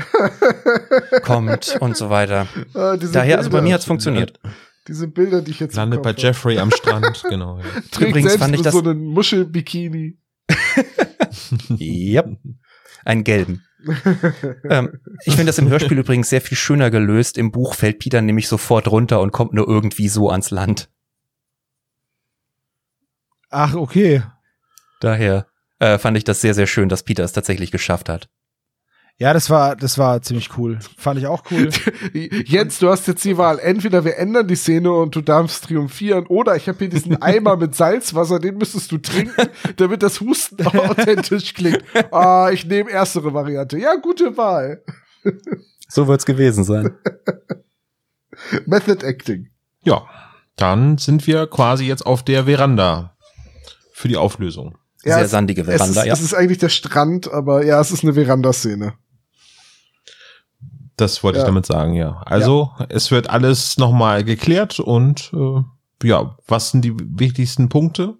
kommt 1.25 1.77
und 1.81 1.97
so 1.97 2.11
weiter. 2.11 2.47
Ah, 2.75 2.97
Daher, 2.97 3.39
also 3.39 3.51
bei 3.51 3.61
mir 3.61 3.75
hat's 3.75 3.87
funktioniert. 3.87 4.39
Diese 4.87 5.09
Bilder, 5.09 5.43
die 5.43 5.51
ich 5.51 5.59
jetzt 5.59 5.75
Landet 5.75 6.01
bei. 6.05 6.13
Jeffrey 6.13 6.59
am 6.61 6.71
Strand, 6.71 7.25
genau. 7.29 7.59
Ja. 7.59 7.65
Trägt 7.91 8.11
Übrigens 8.11 8.31
selbst 8.31 8.39
fand 8.45 8.55
ich 8.55 8.63
das- 8.63 8.73
so 8.73 8.79
einen 8.81 9.05
Muschelbikini. 9.07 10.19
Yep. 11.69 12.39
Einen 13.05 13.25
gelben. 13.25 13.63
ähm, 14.69 15.01
ich 15.25 15.35
finde 15.35 15.47
das 15.47 15.59
im 15.59 15.69
Hörspiel 15.69 15.99
übrigens 15.99 16.29
sehr 16.29 16.41
viel 16.41 16.57
schöner 16.57 16.91
gelöst. 16.91 17.37
Im 17.39 17.51
Buch 17.53 17.75
fällt 17.75 17.99
Peter 17.99 18.21
nämlich 18.23 18.49
sofort 18.49 18.89
runter 18.89 19.21
und 19.21 19.33
kommt 19.33 19.53
nur 19.55 19.69
irgendwie 19.69 20.09
so 20.09 20.31
ans 20.31 20.51
Land. 20.51 20.89
Ach, 23.59 23.75
okay. 23.75 24.23
Daher 25.01 25.47
äh, 25.79 25.97
fand 25.97 26.19
ich 26.19 26.25
das 26.25 26.43
sehr, 26.43 26.53
sehr 26.53 26.67
schön, 26.67 26.91
dass 26.91 27.05
Peter 27.05 27.25
es 27.25 27.33
tatsächlich 27.33 27.71
geschafft 27.71 28.11
hat. 28.11 28.29
Ja, 29.17 29.33
das 29.33 29.49
war, 29.49 29.77
das 29.77 29.97
war 29.97 30.21
ziemlich 30.21 30.59
cool. 30.59 30.79
Fand 30.99 31.19
ich 31.19 31.27
auch 31.27 31.43
cool. 31.51 31.71
Jens, 32.13 32.81
du 32.81 32.91
hast 32.91 33.09
jetzt 33.09 33.25
die 33.25 33.39
Wahl. 33.39 33.59
Entweder 33.59 34.05
wir 34.05 34.19
ändern 34.19 34.47
die 34.47 34.57
Szene 34.57 34.93
und 34.93 35.17
du 35.17 35.23
darfst 35.23 35.65
triumphieren, 35.65 36.27
oder 36.27 36.55
ich 36.57 36.69
habe 36.69 36.81
hier 36.81 36.91
diesen 36.91 37.17
Eimer 37.23 37.57
mit 37.57 37.75
Salzwasser, 37.75 38.41
den 38.41 38.59
müsstest 38.59 38.93
du 38.93 38.99
trinken, 38.99 39.49
damit 39.77 40.03
das 40.03 40.21
Husten 40.21 40.67
authentisch 40.67 41.55
klingt. 41.55 41.83
Ah, 42.11 42.51
ich 42.53 42.67
nehme 42.67 42.91
erstere 42.91 43.33
Variante. 43.33 43.79
Ja, 43.79 43.95
gute 43.95 44.37
Wahl. 44.37 44.85
So 45.89 46.07
wird's 46.09 46.27
gewesen 46.27 46.63
sein. 46.63 46.95
Method 48.67 49.03
Acting. 49.03 49.49
ja, 49.83 50.07
dann 50.57 50.99
sind 50.99 51.27
wir 51.27 51.47
quasi 51.47 51.87
jetzt 51.87 52.05
auf 52.05 52.23
der 52.23 52.45
Veranda 52.45 53.16
für 53.97 54.09
die 54.09 54.17
Auflösung. 54.19 54.77
Ja, 55.05 55.15
sehr 55.17 55.25
es- 55.25 55.31
sandige 55.31 55.63
Es 55.63 55.69
Veranda, 55.69 56.01
ist, 56.03 56.07
ja. 56.07 56.13
es 56.13 56.21
ist 56.21 56.35
eigentlich 56.35 56.59
der 56.59 56.69
Strand, 56.69 57.33
aber 57.33 57.65
ja, 57.65 57.81
es 57.81 57.91
ist 57.93 58.03
eine 58.05 58.13
Verandaszene. 58.15 58.93
Das 60.99 61.23
wollte 61.23 61.39
Ja. 61.39 61.45
ich 61.45 61.49
damit 61.49 61.65
sagen, 61.67 61.95
ja. 61.95 62.21
Also, 62.27 62.71
es 62.91 63.11
wird 63.11 63.29
alles 63.31 63.77
nochmal 63.79 64.23
geklärt 64.25 64.81
und 64.81 65.31
äh, 65.35 65.63
ja, 66.07 66.37
was 66.47 66.71
sind 66.73 66.85
die 66.85 66.93
wichtigsten 66.97 67.69
Punkte? 67.71 68.17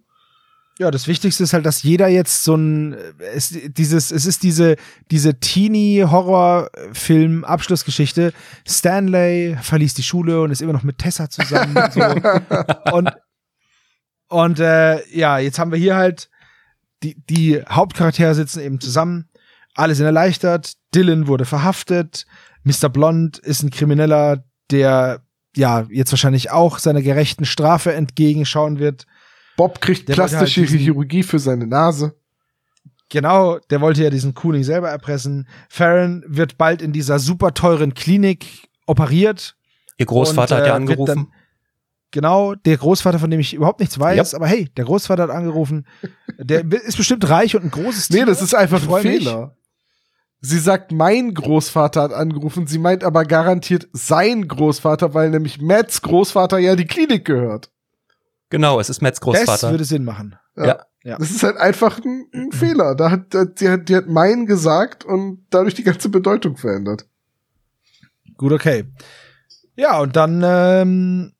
Ja, 0.79 0.91
das 0.91 1.07
Wichtigste 1.09 1.43
ist 1.43 1.55
halt, 1.55 1.65
dass 1.65 1.83
jeder 1.83 2.09
jetzt 2.09 2.45
so 2.45 2.55
ein, 2.55 2.95
es, 3.35 3.55
dieses, 3.69 4.11
es 4.11 4.27
ist 4.27 4.43
diese, 4.43 4.77
diese 5.11 5.41
Teenie-Horror-Film-Abschlussgeschichte. 5.41 8.33
Stanley 8.69 9.57
verließ 9.61 9.95
die 9.95 10.03
Schule 10.03 10.41
und 10.43 10.51
ist 10.51 10.61
immer 10.63 10.73
noch 10.75 10.83
mit 10.83 10.99
Tessa 10.99 11.29
zusammen 11.31 11.75
und 11.77 11.93
so. 11.93 12.01
Und, 12.93 13.11
und 14.29 14.59
äh, 14.61 15.07
ja, 15.17 15.39
jetzt 15.39 15.59
haben 15.59 15.71
wir 15.73 15.79
hier 15.79 15.97
halt, 15.97 16.29
die, 17.03 17.17
die 17.29 17.63
Hauptcharaktere 17.69 18.35
sitzen 18.35 18.61
eben 18.61 18.81
zusammen, 18.81 19.29
alle 19.75 19.95
sind 19.95 20.07
erleichtert, 20.07 20.75
Dylan 20.95 21.27
wurde 21.27 21.45
verhaftet, 21.45 22.27
Mr. 22.65 22.89
Blond 22.89 23.39
ist 23.39 23.63
ein 23.63 23.71
Krimineller, 23.71 24.45
der 24.71 25.21
ja 25.55 25.87
jetzt 25.91 26.13
wahrscheinlich 26.13 26.51
auch 26.51 26.79
seiner 26.79 27.03
gerechten 27.03 27.45
Strafe 27.45 27.93
entgegenschauen 27.95 28.79
wird. 28.79 29.07
Bob 29.57 29.81
kriegt 29.81 30.09
Der 30.09 30.17
wollte 30.17 30.37
plastische 30.37 30.61
halt 30.63 30.71
diesen- 30.71 30.85
Chirurgie 30.85 31.23
für 31.23 31.39
seine 31.39 31.67
Nase. 31.67 32.15
Genau, 33.09 33.59
der 33.71 33.81
wollte 33.81 34.03
ja 34.03 34.11
diesen 34.11 34.35
Cooling 34.35 34.65
selber 34.65 34.91
erpressen. 34.91 35.47
Farron 35.69 36.25
wird 36.27 36.59
bald 36.59 36.83
in 36.83 36.93
dieser 36.93 37.19
super 37.21 37.55
teuren 37.55 37.95
Klinik 37.95 38.69
operiert. 38.87 39.57
Ihr 39.97 40.07
Großvater 40.07 40.57
und, 40.57 40.61
hat 40.63 40.67
ja 40.67 40.73
äh, 40.73 40.77
angerufen. 40.77 41.33
Genau, 42.13 42.55
der 42.55 42.77
Großvater, 42.77 43.19
von 43.19 43.31
dem 43.31 43.41
ich 43.41 43.53
überhaupt 43.55 43.81
nichts 43.81 43.99
weiß, 43.99 44.33
Yep. 44.33 44.35
aber 44.37 44.47
hey, 44.47 44.71
der 44.77 44.85
Großvater 44.85 45.25
hat 45.25 45.31
angerufen. 45.31 45.87
Der 46.39 46.65
ist 46.73 46.97
bestimmt 46.97 47.29
reich 47.29 47.57
und 47.57 47.65
ein 47.65 47.71
großes 47.71 48.11
Nee, 48.11 48.19
Tier. 48.19 48.27
das 48.27 48.41
ist 48.43 48.55
einfach 48.55 48.81
ein 48.83 49.03
mich. 49.03 49.25
Fehler. 49.25 49.57
Sie 50.41 50.59
sagt, 50.59 50.93
mein 50.93 51.35
Großvater 51.35 52.03
hat 52.03 52.13
angerufen. 52.13 52.67
Sie 52.67 52.79
meint 52.79 53.03
aber 53.03 53.25
garantiert 53.25 53.89
sein 53.93 54.47
Großvater, 54.47 55.15
weil 55.15 55.31
nämlich 55.31 55.61
Matts 55.61 56.03
Großvater 56.03 56.59
ja 56.59 56.77
die 56.77 56.87
Klinik 56.87 57.25
gehört. 57.25 57.71
Genau, 58.51 58.79
es 58.79 58.89
ist 58.89 59.03
Mets 59.03 59.19
Das 59.19 59.25
Großvater. 59.25 59.71
würde 59.73 59.85
Sinn 59.85 60.05
machen. 60.05 60.37
Ja. 60.57 60.85
Ja. 61.03 61.19
Das 61.19 61.31
ist 61.31 61.43
halt 61.43 61.57
einfach 61.57 61.99
ein, 62.05 62.27
ein 62.33 62.53
Fehler. 62.53 62.95
Da 62.95 63.11
hat, 63.11 63.33
da, 63.35 63.45
die, 63.45 63.69
hat, 63.69 63.89
die 63.89 63.97
hat 63.97 64.07
mein 64.09 64.47
gesagt 64.47 65.05
und 65.05 65.45
dadurch 65.51 65.75
die 65.75 65.83
ganze 65.85 66.09
Bedeutung 66.09 66.57
verändert. 66.57 67.07
Gut, 68.37 68.53
okay. 68.53 68.85
Ja, 69.77 69.99
und 70.01 70.17
dann 70.17 70.43
ähm, 70.45 71.33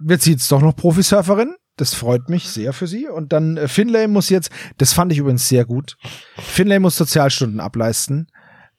wird 0.00 0.22
sie 0.22 0.32
jetzt 0.32 0.50
doch 0.50 0.60
noch 0.60 0.74
Profisurferin. 0.74 1.54
Das 1.76 1.94
freut 1.94 2.28
mich 2.28 2.48
sehr 2.48 2.72
für 2.72 2.86
sie. 2.86 3.08
Und 3.08 3.32
dann 3.32 3.56
äh, 3.56 3.68
Finlay 3.68 4.06
muss 4.06 4.28
jetzt, 4.28 4.50
das 4.78 4.92
fand 4.92 5.12
ich 5.12 5.18
übrigens 5.18 5.48
sehr 5.48 5.64
gut, 5.64 5.96
Finlay 6.38 6.78
muss 6.78 6.96
Sozialstunden 6.96 7.60
ableisten 7.60 8.28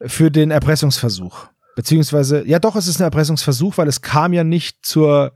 für 0.06 0.30
den 0.32 0.52
Erpressungsversuch. 0.52 1.48
Beziehungsweise, 1.76 2.46
ja 2.46 2.60
doch, 2.60 2.76
es 2.76 2.88
ist 2.88 3.00
ein 3.00 3.06
Erpressungsversuch, 3.06 3.78
weil 3.78 3.88
es 3.88 4.02
kam 4.02 4.34
ja 4.34 4.44
nicht 4.44 4.86
zur, 4.86 5.32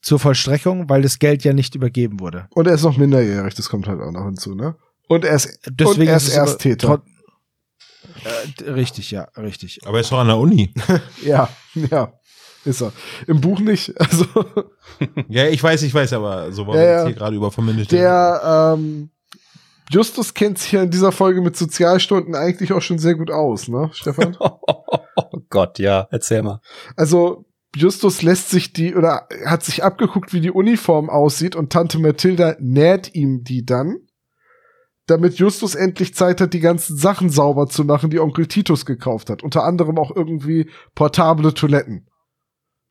zur 0.00 0.18
Vollstreckung, 0.18 0.88
weil 0.88 1.02
das 1.02 1.18
Geld 1.18 1.44
ja 1.44 1.52
nicht 1.52 1.74
übergeben 1.74 2.20
wurde. 2.20 2.46
Und 2.50 2.66
er 2.66 2.74
ist 2.74 2.82
noch 2.82 2.96
minderjährig, 2.96 3.54
das 3.54 3.68
kommt 3.68 3.88
halt 3.88 4.00
auch 4.00 4.12
noch 4.12 4.24
hinzu, 4.24 4.54
ne? 4.54 4.76
Und 5.08 5.24
er 5.24 5.36
ist, 5.36 5.58
Deswegen 5.68 6.00
und 6.02 6.06
er 6.08 6.16
ist 6.16 6.28
es 6.28 6.38
aber 6.38 6.48
Ersttäter. 6.48 7.02
Äh, 8.64 8.70
richtig, 8.70 9.10
ja, 9.10 9.22
richtig. 9.36 9.80
Aber 9.84 9.98
er 9.98 10.00
ist 10.00 10.12
doch 10.12 10.18
an 10.18 10.28
der 10.28 10.38
Uni. 10.38 10.72
Ja, 11.22 11.48
ja, 11.74 12.12
ist 12.66 12.82
er. 12.82 12.92
Im 13.26 13.40
Buch 13.40 13.60
nicht. 13.60 13.94
Also 13.98 14.26
ja, 15.28 15.46
ich 15.48 15.62
weiß, 15.62 15.82
ich 15.82 15.92
weiß, 15.92 16.12
aber 16.14 16.52
so 16.52 16.66
war 16.66 16.76
Ja, 16.76 16.98
jetzt 16.98 17.06
hier 17.06 17.16
gerade 17.16 17.36
über 17.36 17.50
vermindert. 17.50 17.92
der 17.92 18.74
ähm, 18.76 19.10
Justus 19.90 20.34
kennt 20.34 20.58
sich 20.58 20.72
ja 20.72 20.82
in 20.82 20.90
dieser 20.90 21.12
Folge 21.12 21.40
mit 21.40 21.56
Sozialstunden 21.56 22.34
eigentlich 22.34 22.72
auch 22.72 22.82
schon 22.82 22.98
sehr 22.98 23.14
gut 23.14 23.30
aus, 23.30 23.68
ne, 23.68 23.90
Stefan? 23.92 24.36
oh 24.40 25.40
Gott, 25.50 25.78
ja, 25.78 26.08
erzähl 26.10 26.42
mal. 26.42 26.60
Also 26.96 27.44
Justus 27.74 28.22
lässt 28.22 28.50
sich 28.50 28.72
die 28.72 28.94
oder 28.94 29.28
hat 29.44 29.62
sich 29.62 29.84
abgeguckt, 29.84 30.32
wie 30.32 30.40
die 30.40 30.50
Uniform 30.50 31.10
aussieht 31.10 31.54
und 31.54 31.70
Tante 31.72 31.98
Mathilda 31.98 32.56
näht 32.58 33.14
ihm 33.14 33.44
die 33.44 33.66
dann, 33.66 33.98
damit 35.06 35.38
Justus 35.38 35.74
endlich 35.74 36.14
Zeit 36.14 36.40
hat, 36.40 36.54
die 36.54 36.60
ganzen 36.60 36.96
Sachen 36.96 37.28
sauber 37.30 37.68
zu 37.68 37.84
machen, 37.84 38.10
die 38.10 38.18
Onkel 38.18 38.46
Titus 38.46 38.86
gekauft 38.86 39.30
hat. 39.30 39.42
Unter 39.42 39.64
anderem 39.64 39.98
auch 39.98 40.14
irgendwie 40.14 40.70
portable 40.94 41.54
Toiletten. 41.54 42.08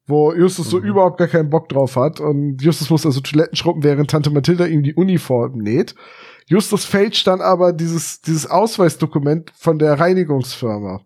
Wo 0.07 0.33
Justus 0.33 0.69
so 0.69 0.79
überhaupt 0.79 1.17
gar 1.17 1.27
keinen 1.27 1.49
Bock 1.49 1.67
drauf 1.67 1.95
hat 1.95 2.19
und 2.19 2.61
Justus 2.61 2.91
muss 2.91 3.05
also 3.07 3.21
Toiletten 3.21 3.55
schrubben, 3.55 3.83
während 3.83 4.11
Tante 4.11 4.29
Mathilda 4.29 4.65
ihm 4.65 4.83
die 4.83 4.93
Uniform 4.93 5.57
näht. 5.57 5.95
Justus 6.47 6.85
fälscht 6.85 7.25
dann 7.25 7.41
aber 7.41 7.73
dieses, 7.73 8.21
dieses 8.21 8.47
Ausweisdokument 8.47 9.51
von 9.57 9.79
der 9.79 9.99
Reinigungsfirma 9.99 11.01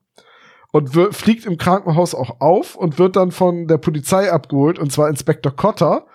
und 0.74 0.96
wir- 0.96 1.14
fliegt 1.14 1.46
im 1.46 1.58
Krankenhaus 1.58 2.14
auch 2.14 2.42
auf 2.42 2.76
und 2.76 3.00
wird 3.00 3.16
dann 3.16 3.32
von 3.32 3.68
der 3.68 3.78
Polizei 3.78 4.30
abgeholt, 4.32 4.78
und 4.78 4.92
zwar 4.92 5.08
Inspektor 5.10 5.56
Cotter, 5.56 6.06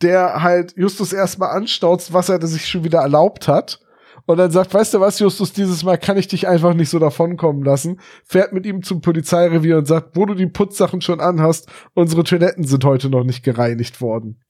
der 0.00 0.42
halt 0.42 0.74
Justus 0.76 1.12
erstmal 1.12 1.56
anstauzt, 1.56 2.12
was 2.12 2.28
er 2.28 2.44
sich 2.46 2.66
schon 2.68 2.84
wieder 2.84 3.00
erlaubt 3.00 3.48
hat. 3.48 3.80
Und 4.26 4.36
dann 4.36 4.50
sagt, 4.50 4.72
weißt 4.72 4.94
du 4.94 5.00
was, 5.00 5.18
Justus, 5.18 5.52
dieses 5.52 5.82
Mal 5.82 5.98
kann 5.98 6.16
ich 6.16 6.28
dich 6.28 6.46
einfach 6.46 6.74
nicht 6.74 6.90
so 6.90 6.98
davonkommen 6.98 7.64
lassen. 7.64 8.00
Fährt 8.24 8.52
mit 8.52 8.66
ihm 8.66 8.82
zum 8.82 9.00
Polizeirevier 9.00 9.78
und 9.78 9.86
sagt, 9.86 10.16
wo 10.16 10.26
du 10.26 10.34
die 10.34 10.46
Putzsachen 10.46 11.00
schon 11.00 11.20
anhast, 11.20 11.68
unsere 11.94 12.22
Toiletten 12.22 12.64
sind 12.64 12.84
heute 12.84 13.08
noch 13.08 13.24
nicht 13.24 13.42
gereinigt 13.42 14.00
worden. 14.00 14.40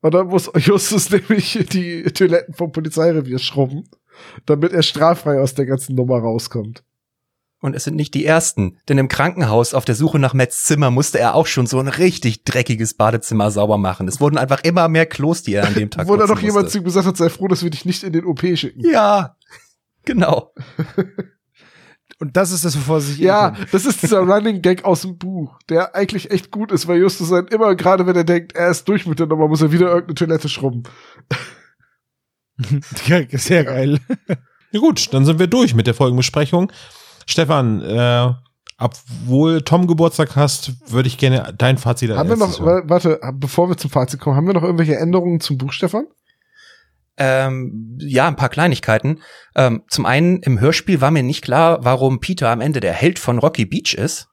Und 0.00 0.14
dann 0.14 0.28
muss 0.28 0.50
Justus 0.56 1.10
nämlich 1.10 1.66
die 1.70 2.02
Toiletten 2.04 2.54
vom 2.54 2.72
Polizeirevier 2.72 3.38
schrubben, 3.38 3.84
damit 4.46 4.72
er 4.72 4.82
straffrei 4.82 5.40
aus 5.40 5.54
der 5.54 5.66
ganzen 5.66 5.94
Nummer 5.94 6.18
rauskommt. 6.18 6.82
Und 7.62 7.76
es 7.76 7.84
sind 7.84 7.94
nicht 7.94 8.14
die 8.14 8.24
ersten, 8.24 8.78
denn 8.88 8.96
im 8.96 9.08
Krankenhaus 9.08 9.74
auf 9.74 9.84
der 9.84 9.94
Suche 9.94 10.18
nach 10.18 10.32
Mets 10.32 10.64
Zimmer 10.64 10.90
musste 10.90 11.18
er 11.18 11.34
auch 11.34 11.46
schon 11.46 11.66
so 11.66 11.78
ein 11.78 11.88
richtig 11.88 12.44
dreckiges 12.44 12.94
Badezimmer 12.94 13.50
sauber 13.50 13.76
machen. 13.76 14.08
Es 14.08 14.18
wurden 14.18 14.38
einfach 14.38 14.64
immer 14.64 14.88
mehr 14.88 15.04
Klos, 15.04 15.42
die 15.42 15.52
er 15.52 15.66
an 15.66 15.74
dem 15.74 15.90
Tag 15.90 16.08
Wo 16.08 16.16
da 16.16 16.26
noch 16.26 16.40
jemand 16.40 16.70
zu 16.70 16.78
ihm 16.78 16.84
gesagt 16.84 17.06
hat, 17.06 17.18
sei 17.18 17.28
froh, 17.28 17.48
dass 17.48 17.62
wir 17.62 17.70
dich 17.70 17.84
nicht 17.84 18.02
in 18.02 18.14
den 18.14 18.24
OP 18.24 18.40
schicken. 18.40 18.80
Ja, 18.88 19.36
genau. 20.04 20.54
Und 22.18 22.36
das 22.36 22.50
ist 22.50 22.64
das, 22.66 22.76
wovor 22.76 23.00
sich 23.00 23.18
Ja, 23.18 23.56
das 23.72 23.86
ist 23.86 24.02
dieser 24.02 24.18
Running 24.20 24.60
Gag 24.60 24.84
aus 24.84 25.02
dem 25.02 25.16
Buch, 25.16 25.58
der 25.68 25.94
eigentlich 25.94 26.30
echt 26.30 26.50
gut 26.50 26.70
ist, 26.70 26.86
weil 26.86 26.98
Justus 26.98 27.30
dann 27.30 27.48
immer, 27.48 27.74
gerade 27.74 28.06
wenn 28.06 28.16
er 28.16 28.24
denkt, 28.24 28.54
er 28.54 28.70
ist 28.70 28.86
durch 28.88 29.06
mit 29.06 29.18
der 29.18 29.26
Nummer, 29.26 29.48
muss 29.48 29.62
er 29.62 29.72
wieder 29.72 29.86
irgendeine 29.86 30.14
Toilette 30.14 30.48
schrubben. 30.48 30.82
ja, 33.06 33.20
sehr 33.32 33.64
geil. 33.64 34.00
Ja 34.72 34.80
gut, 34.80 35.12
dann 35.14 35.24
sind 35.24 35.38
wir 35.38 35.46
durch 35.46 35.74
mit 35.74 35.86
der 35.86 35.94
Folgenbesprechung. 35.94 36.70
Stefan, 37.30 37.80
äh, 37.82 38.32
Obwohl 38.78 39.62
Tom 39.62 39.86
Geburtstag 39.86 40.36
hast, 40.36 40.90
würde 40.90 41.06
ich 41.06 41.18
gerne 41.18 41.54
dein 41.56 41.78
Fazit 41.78 42.10
Haben 42.10 42.28
wir 42.28 42.36
noch, 42.36 42.58
hören. 42.60 42.88
warte, 42.88 43.20
bevor 43.34 43.68
wir 43.68 43.76
zum 43.76 43.90
Fazit 43.90 44.20
kommen, 44.20 44.36
haben 44.36 44.46
wir 44.46 44.54
noch 44.54 44.62
irgendwelche 44.62 44.96
Änderungen 44.96 45.40
zum 45.40 45.58
Buch, 45.58 45.72
Stefan? 45.72 46.06
Ähm, 47.16 47.98
ja, 48.00 48.26
ein 48.26 48.36
paar 48.36 48.48
Kleinigkeiten. 48.48 49.20
Ähm, 49.54 49.82
zum 49.88 50.06
einen 50.06 50.40
im 50.40 50.58
Hörspiel 50.58 51.02
war 51.02 51.10
mir 51.10 51.22
nicht 51.22 51.42
klar, 51.44 51.84
warum 51.84 52.20
Peter 52.20 52.48
am 52.48 52.62
Ende 52.62 52.80
der 52.80 52.94
Held 52.94 53.18
von 53.18 53.38
Rocky 53.38 53.66
Beach 53.66 53.94
ist. 53.94 54.28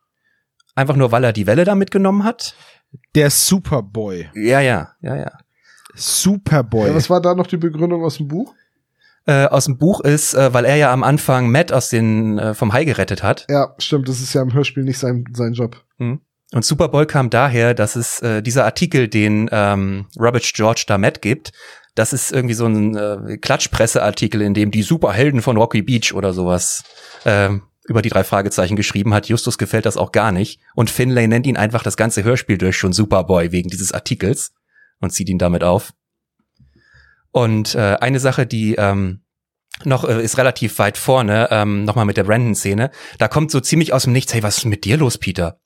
Einfach 0.75 0.95
nur, 0.95 1.11
weil 1.11 1.25
er 1.25 1.33
die 1.33 1.47
Welle 1.47 1.65
da 1.65 1.75
mitgenommen 1.75 2.23
hat. 2.23 2.55
Der 3.15 3.29
Superboy. 3.29 4.29
Ja, 4.33 4.61
ja, 4.61 4.93
ja, 5.01 5.17
ja. 5.17 5.31
Superboy. 5.95 6.87
Ja, 6.87 6.95
was 6.95 7.09
war 7.09 7.19
da 7.19 7.35
noch 7.35 7.47
die 7.47 7.57
Begründung 7.57 8.03
aus 8.03 8.17
dem 8.17 8.29
Buch? 8.29 8.53
Äh, 9.27 9.47
aus 9.47 9.65
dem 9.65 9.77
Buch 9.77 9.99
ist, 10.01 10.35
äh, 10.35 10.53
weil 10.53 10.63
er 10.63 10.77
ja 10.77 10.93
am 10.93 11.03
Anfang 11.03 11.51
Matt 11.51 11.73
aus 11.73 11.89
den 11.89 12.39
äh, 12.39 12.53
vom 12.53 12.71
Hai 12.71 12.85
gerettet 12.85 13.23
hat. 13.23 13.45
Ja, 13.49 13.75
stimmt, 13.77 14.07
das 14.07 14.21
ist 14.21 14.33
ja 14.33 14.41
im 14.41 14.53
Hörspiel 14.53 14.83
nicht 14.83 14.99
sein, 14.99 15.25
sein 15.33 15.51
Job. 15.51 15.83
Und 16.53 16.63
Superboy 16.63 17.05
kam 17.05 17.29
daher, 17.29 17.73
dass 17.73 17.97
es 17.97 18.21
äh, 18.21 18.41
dieser 18.41 18.63
Artikel, 18.63 19.09
den 19.09 19.49
ähm, 19.51 20.05
Robert 20.17 20.49
George 20.53 20.85
da 20.87 20.97
Matt 20.97 21.21
gibt, 21.21 21.51
das 21.93 22.13
ist 22.13 22.31
irgendwie 22.31 22.53
so 22.53 22.67
ein 22.67 22.95
äh, 22.95 23.37
Klatschpresseartikel, 23.37 24.41
in 24.41 24.53
dem 24.53 24.71
die 24.71 24.83
Superhelden 24.83 25.41
von 25.41 25.57
Rocky 25.57 25.81
Beach 25.81 26.13
oder 26.13 26.31
sowas 26.31 26.83
ähm, 27.25 27.63
über 27.85 28.01
die 28.01 28.09
drei 28.09 28.23
Fragezeichen 28.23 28.75
geschrieben 28.75 29.13
hat. 29.13 29.27
Justus 29.27 29.57
gefällt 29.57 29.85
das 29.85 29.97
auch 29.97 30.11
gar 30.11 30.31
nicht. 30.31 30.59
Und 30.75 30.89
Finlay 30.89 31.27
nennt 31.27 31.47
ihn 31.47 31.57
einfach 31.57 31.83
das 31.83 31.97
ganze 31.97 32.23
Hörspiel 32.23 32.57
durch 32.57 32.77
schon 32.77 32.93
Superboy 32.93 33.51
wegen 33.51 33.69
dieses 33.69 33.91
Artikels 33.91 34.53
und 34.99 35.11
zieht 35.11 35.29
ihn 35.29 35.39
damit 35.39 35.63
auf. 35.63 35.91
Und 37.37 37.75
äh, 37.75 37.97
eine 38.01 38.19
Sache, 38.19 38.47
die 38.47 38.73
ähm, 38.79 39.21
noch 39.83 40.03
äh, 40.05 40.23
ist 40.23 40.39
relativ 40.39 40.79
weit 40.79 40.97
vorne, 40.97 41.49
ähm, 41.51 41.83
nochmal 41.83 42.05
mit 42.05 42.17
der 42.17 42.23
Brandon-Szene. 42.23 42.89
Da 43.19 43.27
kommt 43.27 43.51
so 43.51 43.59
ziemlich 43.59 43.93
aus 43.93 44.05
dem 44.05 44.13
Nichts, 44.13 44.33
hey, 44.33 44.41
was 44.41 44.57
ist 44.57 44.65
mit 44.65 44.85
dir 44.85 44.97
los, 44.97 45.19
Peter? 45.19 45.59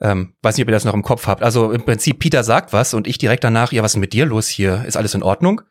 Ähm, 0.00 0.36
weiß 0.40 0.56
nicht, 0.56 0.62
ob 0.62 0.68
ihr 0.68 0.72
das 0.72 0.84
noch 0.84 0.94
im 0.94 1.02
Kopf 1.02 1.26
habt. 1.26 1.42
Also 1.42 1.72
im 1.72 1.84
Prinzip, 1.84 2.20
Peter 2.20 2.44
sagt 2.44 2.72
was 2.72 2.94
und 2.94 3.08
ich 3.08 3.18
direkt 3.18 3.42
danach, 3.42 3.72
ja, 3.72 3.82
was 3.82 3.94
ist 3.94 4.00
mit 4.00 4.12
dir 4.12 4.24
los 4.24 4.46
hier? 4.46 4.84
Ist 4.86 4.96
alles 4.96 5.14
in 5.14 5.24
Ordnung? 5.24 5.62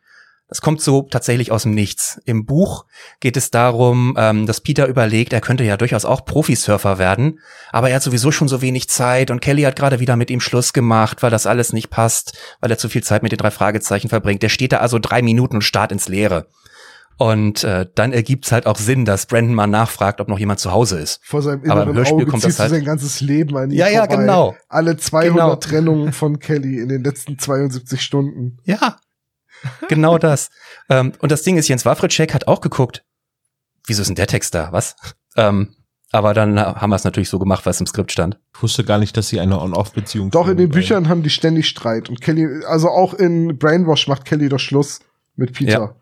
Das 0.49 0.61
kommt 0.61 0.79
so 0.81 1.01
tatsächlich 1.01 1.51
aus 1.51 1.63
dem 1.63 1.73
Nichts. 1.73 2.21
Im 2.25 2.45
Buch 2.45 2.85
geht 3.19 3.35
es 3.35 3.51
darum, 3.51 4.15
ähm, 4.17 4.45
dass 4.45 4.61
Peter 4.61 4.87
überlegt, 4.87 5.33
er 5.33 5.41
könnte 5.41 5.65
ja 5.65 5.75
durchaus 5.75 6.05
auch 6.05 6.23
Profisurfer 6.23 6.97
werden, 6.97 7.39
aber 7.71 7.89
er 7.89 7.97
hat 7.97 8.03
sowieso 8.03 8.31
schon 8.31 8.47
so 8.47 8.61
wenig 8.61 8.87
Zeit 8.89 9.29
und 9.29 9.41
Kelly 9.41 9.63
hat 9.63 9.75
gerade 9.75 9.99
wieder 9.99 10.15
mit 10.15 10.29
ihm 10.31 10.39
Schluss 10.39 10.71
gemacht, 10.71 11.21
weil 11.21 11.31
das 11.31 11.47
alles 11.47 11.73
nicht 11.73 11.89
passt, 11.89 12.37
weil 12.61 12.71
er 12.71 12.77
zu 12.77 12.87
viel 12.87 13.03
Zeit 13.03 13.23
mit 13.23 13.33
den 13.33 13.37
drei 13.39 13.51
Fragezeichen 13.51 14.07
verbringt. 14.07 14.41
Der 14.41 14.49
steht 14.49 14.71
da 14.71 14.77
also 14.77 14.99
drei 14.99 15.21
Minuten 15.21 15.55
und 15.57 15.61
starrt 15.63 15.91
ins 15.91 16.07
Leere. 16.07 16.47
Und 17.19 17.63
äh, 17.63 17.87
dann 17.95 18.13
ergibt's 18.13 18.51
halt 18.51 18.67
auch 18.67 18.77
Sinn, 18.77 19.03
dass 19.03 19.25
Brandon 19.25 19.55
mal 19.55 19.65
nachfragt, 19.65 20.21
ob 20.21 20.27
noch 20.27 20.37
jemand 20.37 20.59
zu 20.59 20.71
Hause 20.71 20.99
ist. 20.99 21.19
Vor 21.23 21.41
seinem 21.41 21.61
Aber 21.63 21.81
im 21.81 21.89
inneren 21.89 21.95
Hörspiel 21.97 22.13
Auge 22.15 22.25
kommt 22.27 22.43
das 22.45 22.59
halt- 22.59 22.69
sein 22.69 22.85
ganzes 22.85 23.21
Leben 23.21 23.57
an 23.57 23.71
ihm 23.71 23.77
Ja, 23.77 23.87
ja, 23.89 24.01
vorbei. 24.05 24.17
genau. 24.17 24.55
Alle 24.69 24.97
200 24.97 25.33
Genau. 25.35 25.55
Trennungen 25.55 26.13
von 26.13 26.37
Kelly 26.39 26.79
in 26.79 26.89
den 26.89 27.03
letzten 27.03 27.39
72 27.39 28.01
Stunden. 28.03 28.59
Ja, 28.65 28.97
genau 29.89 30.17
das. 30.17 30.49
Ähm, 30.89 31.13
und 31.19 31.31
das 31.31 31.43
Ding 31.43 31.57
ist, 31.57 31.67
Jens 31.67 31.85
Wawritschek 31.85 32.33
hat 32.33 32.47
auch 32.47 32.61
geguckt, 32.61 33.03
wieso 33.85 34.01
ist 34.01 34.07
denn 34.07 34.15
der 34.15 34.27
Text 34.27 34.53
da, 34.55 34.71
was? 34.71 34.95
Ähm, 35.35 35.75
aber 36.11 36.33
dann 36.33 36.57
haben 36.59 36.89
wir 36.89 36.95
es 36.95 37.03
natürlich 37.03 37.29
so 37.29 37.37
gemacht, 37.37 37.65
was 37.65 37.81
im 37.81 37.85
Skript 37.85 38.11
stand. 38.11 38.39
Ich 38.55 38.63
wusste 38.63 38.85
gar 38.85 38.97
nicht, 38.97 39.17
dass 39.17 39.27
sie 39.27 39.41
eine 39.41 39.59
On-Off-Beziehung 39.59 40.31
Doch, 40.31 40.47
in 40.47 40.57
den 40.57 40.69
Büchern 40.69 41.09
haben 41.09 41.21
die 41.21 41.29
ständig 41.29 41.67
Streit. 41.67 42.09
Und 42.09 42.21
Kelly, 42.21 42.63
also 42.65 42.89
auch 42.89 43.13
in 43.13 43.57
Brainwash 43.57 44.07
macht 44.07 44.23
Kelly 44.23 44.47
doch 44.47 44.59
Schluss 44.59 44.99
mit 45.35 45.53
Peter. 45.53 45.71
Ja. 45.71 45.95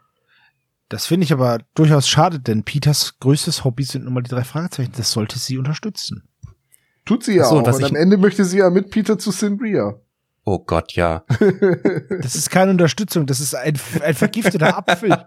Das 0.89 1.07
finde 1.07 1.25
ich 1.25 1.33
aber 1.33 1.59
durchaus 1.73 2.07
schade, 2.07 2.39
denn 2.39 2.63
Peters 2.63 3.17
größtes 3.19 3.63
Hobby 3.63 3.83
sind 3.83 4.05
nun 4.05 4.13
mal 4.13 4.21
die 4.21 4.29
drei 4.29 4.43
Fragezeichen. 4.43 4.93
Das 4.95 5.11
sollte 5.11 5.39
sie 5.39 5.57
unterstützen. 5.57 6.27
Tut 7.05 7.23
sie 7.23 7.35
ja 7.35 7.45
so, 7.45 7.59
auch. 7.59 7.67
Und 7.67 7.83
am 7.83 7.95
Ende 7.95 8.17
möchte 8.17 8.45
sie 8.45 8.59
ja 8.59 8.69
mit 8.69 8.91
Peter 8.91 9.17
zu 9.17 9.31
Sinbria. 9.31 9.99
Oh 10.45 10.59
Gott, 10.59 10.93
ja. 10.93 11.25
Das 12.21 12.35
ist 12.35 12.51
keine 12.51 12.71
Unterstützung, 12.71 13.25
das 13.25 13.39
ist 13.39 13.55
ein, 13.55 13.77
ein 14.01 14.13
vergifteter 14.13 14.77
Apfel. 14.77 15.25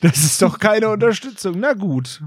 Das 0.00 0.18
ist 0.18 0.42
doch 0.42 0.58
keine 0.58 0.88
Unterstützung. 0.90 1.58
Na 1.58 1.72
gut. 1.74 2.22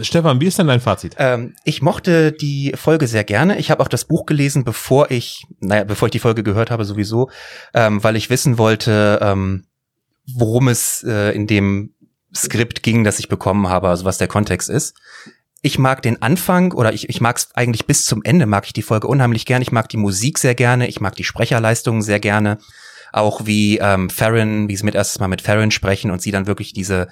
Stefan, 0.00 0.40
wie 0.40 0.46
ist 0.46 0.58
denn 0.58 0.66
dein 0.66 0.80
Fazit? 0.80 1.14
Ähm, 1.18 1.54
ich 1.64 1.82
mochte 1.82 2.32
die 2.32 2.72
Folge 2.74 3.06
sehr 3.06 3.24
gerne. 3.24 3.58
Ich 3.58 3.70
habe 3.70 3.82
auch 3.82 3.88
das 3.88 4.04
Buch 4.04 4.26
gelesen, 4.26 4.64
bevor 4.64 5.10
ich, 5.10 5.46
naja, 5.60 5.84
bevor 5.84 6.06
ich 6.08 6.12
die 6.12 6.18
Folge 6.18 6.42
gehört 6.42 6.70
habe 6.70 6.84
sowieso, 6.84 7.30
ähm, 7.74 8.02
weil 8.02 8.16
ich 8.16 8.30
wissen 8.30 8.58
wollte, 8.58 9.20
ähm, 9.22 9.64
worum 10.34 10.68
es 10.68 11.04
äh, 11.06 11.34
in 11.34 11.46
dem 11.46 11.94
Skript 12.34 12.82
ging, 12.82 13.04
das 13.04 13.18
ich 13.18 13.28
bekommen 13.28 13.68
habe, 13.68 13.88
also 13.88 14.04
was 14.04 14.18
der 14.18 14.28
Kontext 14.28 14.68
ist. 14.68 14.96
Ich 15.62 15.78
mag 15.78 16.02
den 16.02 16.22
Anfang 16.22 16.72
oder 16.72 16.92
ich, 16.92 17.08
ich 17.08 17.20
mag 17.20 17.36
es 17.36 17.48
eigentlich 17.54 17.86
bis 17.86 18.04
zum 18.04 18.22
Ende, 18.22 18.46
mag 18.46 18.64
ich 18.66 18.72
die 18.72 18.82
Folge 18.82 19.08
unheimlich 19.08 19.44
gerne. 19.44 19.62
Ich 19.62 19.72
mag 19.72 19.88
die 19.88 19.98
Musik 19.98 20.38
sehr 20.38 20.54
gerne, 20.54 20.88
ich 20.88 21.00
mag 21.00 21.14
die 21.16 21.24
Sprecherleistungen 21.24 22.02
sehr 22.02 22.20
gerne. 22.20 22.58
Auch 23.12 23.44
wie 23.44 23.78
ähm, 23.78 24.08
Farron, 24.08 24.68
wie 24.68 24.76
sie 24.76 24.84
mit 24.84 24.94
erstes 24.94 25.18
Mal 25.20 25.28
mit 25.28 25.42
Farron 25.42 25.70
sprechen 25.70 26.10
und 26.10 26.22
sie 26.22 26.30
dann 26.30 26.46
wirklich 26.46 26.72
diese 26.72 27.08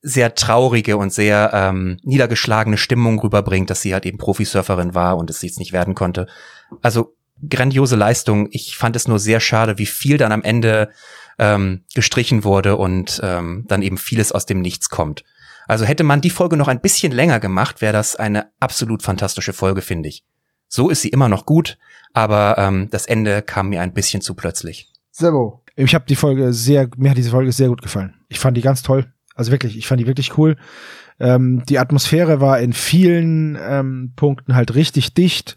sehr 0.00 0.34
traurige 0.34 0.96
und 0.96 1.12
sehr 1.12 1.50
ähm, 1.52 1.98
niedergeschlagene 2.02 2.76
Stimmung 2.76 3.18
rüberbringt, 3.18 3.68
dass 3.68 3.82
sie 3.82 3.94
halt 3.94 4.06
eben 4.06 4.18
Profisurferin 4.18 4.94
war 4.94 5.16
und 5.16 5.28
es 5.28 5.42
jetzt 5.42 5.58
nicht 5.58 5.72
werden 5.72 5.94
konnte. 5.94 6.28
Also 6.82 7.16
grandiose 7.48 7.96
Leistung. 7.96 8.48
Ich 8.52 8.76
fand 8.76 8.94
es 8.94 9.08
nur 9.08 9.18
sehr 9.18 9.40
schade, 9.40 9.78
wie 9.78 9.86
viel 9.86 10.18
dann 10.18 10.32
am 10.32 10.42
Ende 10.42 10.90
ähm, 11.38 11.84
gestrichen 11.94 12.44
wurde 12.44 12.76
und 12.76 13.20
ähm, 13.22 13.64
dann 13.68 13.82
eben 13.82 13.98
vieles 13.98 14.30
aus 14.30 14.46
dem 14.46 14.60
Nichts 14.60 14.88
kommt. 14.88 15.24
Also 15.68 15.84
hätte 15.84 16.02
man 16.02 16.22
die 16.22 16.30
Folge 16.30 16.56
noch 16.56 16.66
ein 16.66 16.80
bisschen 16.80 17.12
länger 17.12 17.40
gemacht, 17.40 17.82
wäre 17.82 17.92
das 17.92 18.16
eine 18.16 18.46
absolut 18.58 19.02
fantastische 19.02 19.52
Folge, 19.52 19.82
finde 19.82 20.08
ich. 20.08 20.24
So 20.66 20.88
ist 20.88 21.02
sie 21.02 21.10
immer 21.10 21.28
noch 21.28 21.46
gut, 21.46 21.78
aber 22.14 22.56
ähm, 22.58 22.88
das 22.90 23.06
Ende 23.06 23.42
kam 23.42 23.68
mir 23.68 23.82
ein 23.82 23.92
bisschen 23.92 24.22
zu 24.22 24.34
plötzlich. 24.34 24.90
Sebo. 25.10 25.62
Ich 25.76 25.94
habe 25.94 26.06
die 26.08 26.16
Folge 26.16 26.52
sehr, 26.52 26.88
mir 26.96 27.10
hat 27.10 27.18
diese 27.18 27.30
Folge 27.30 27.52
sehr 27.52 27.68
gut 27.68 27.82
gefallen. 27.82 28.14
Ich 28.28 28.40
fand 28.40 28.56
die 28.56 28.62
ganz 28.62 28.82
toll. 28.82 29.12
Also 29.34 29.52
wirklich, 29.52 29.76
ich 29.76 29.86
fand 29.86 30.00
die 30.00 30.06
wirklich 30.06 30.36
cool. 30.38 30.56
Ähm, 31.20 31.62
die 31.68 31.78
Atmosphäre 31.78 32.40
war 32.40 32.58
in 32.60 32.72
vielen 32.72 33.58
ähm, 33.60 34.12
Punkten 34.16 34.54
halt 34.54 34.74
richtig 34.74 35.14
dicht. 35.14 35.56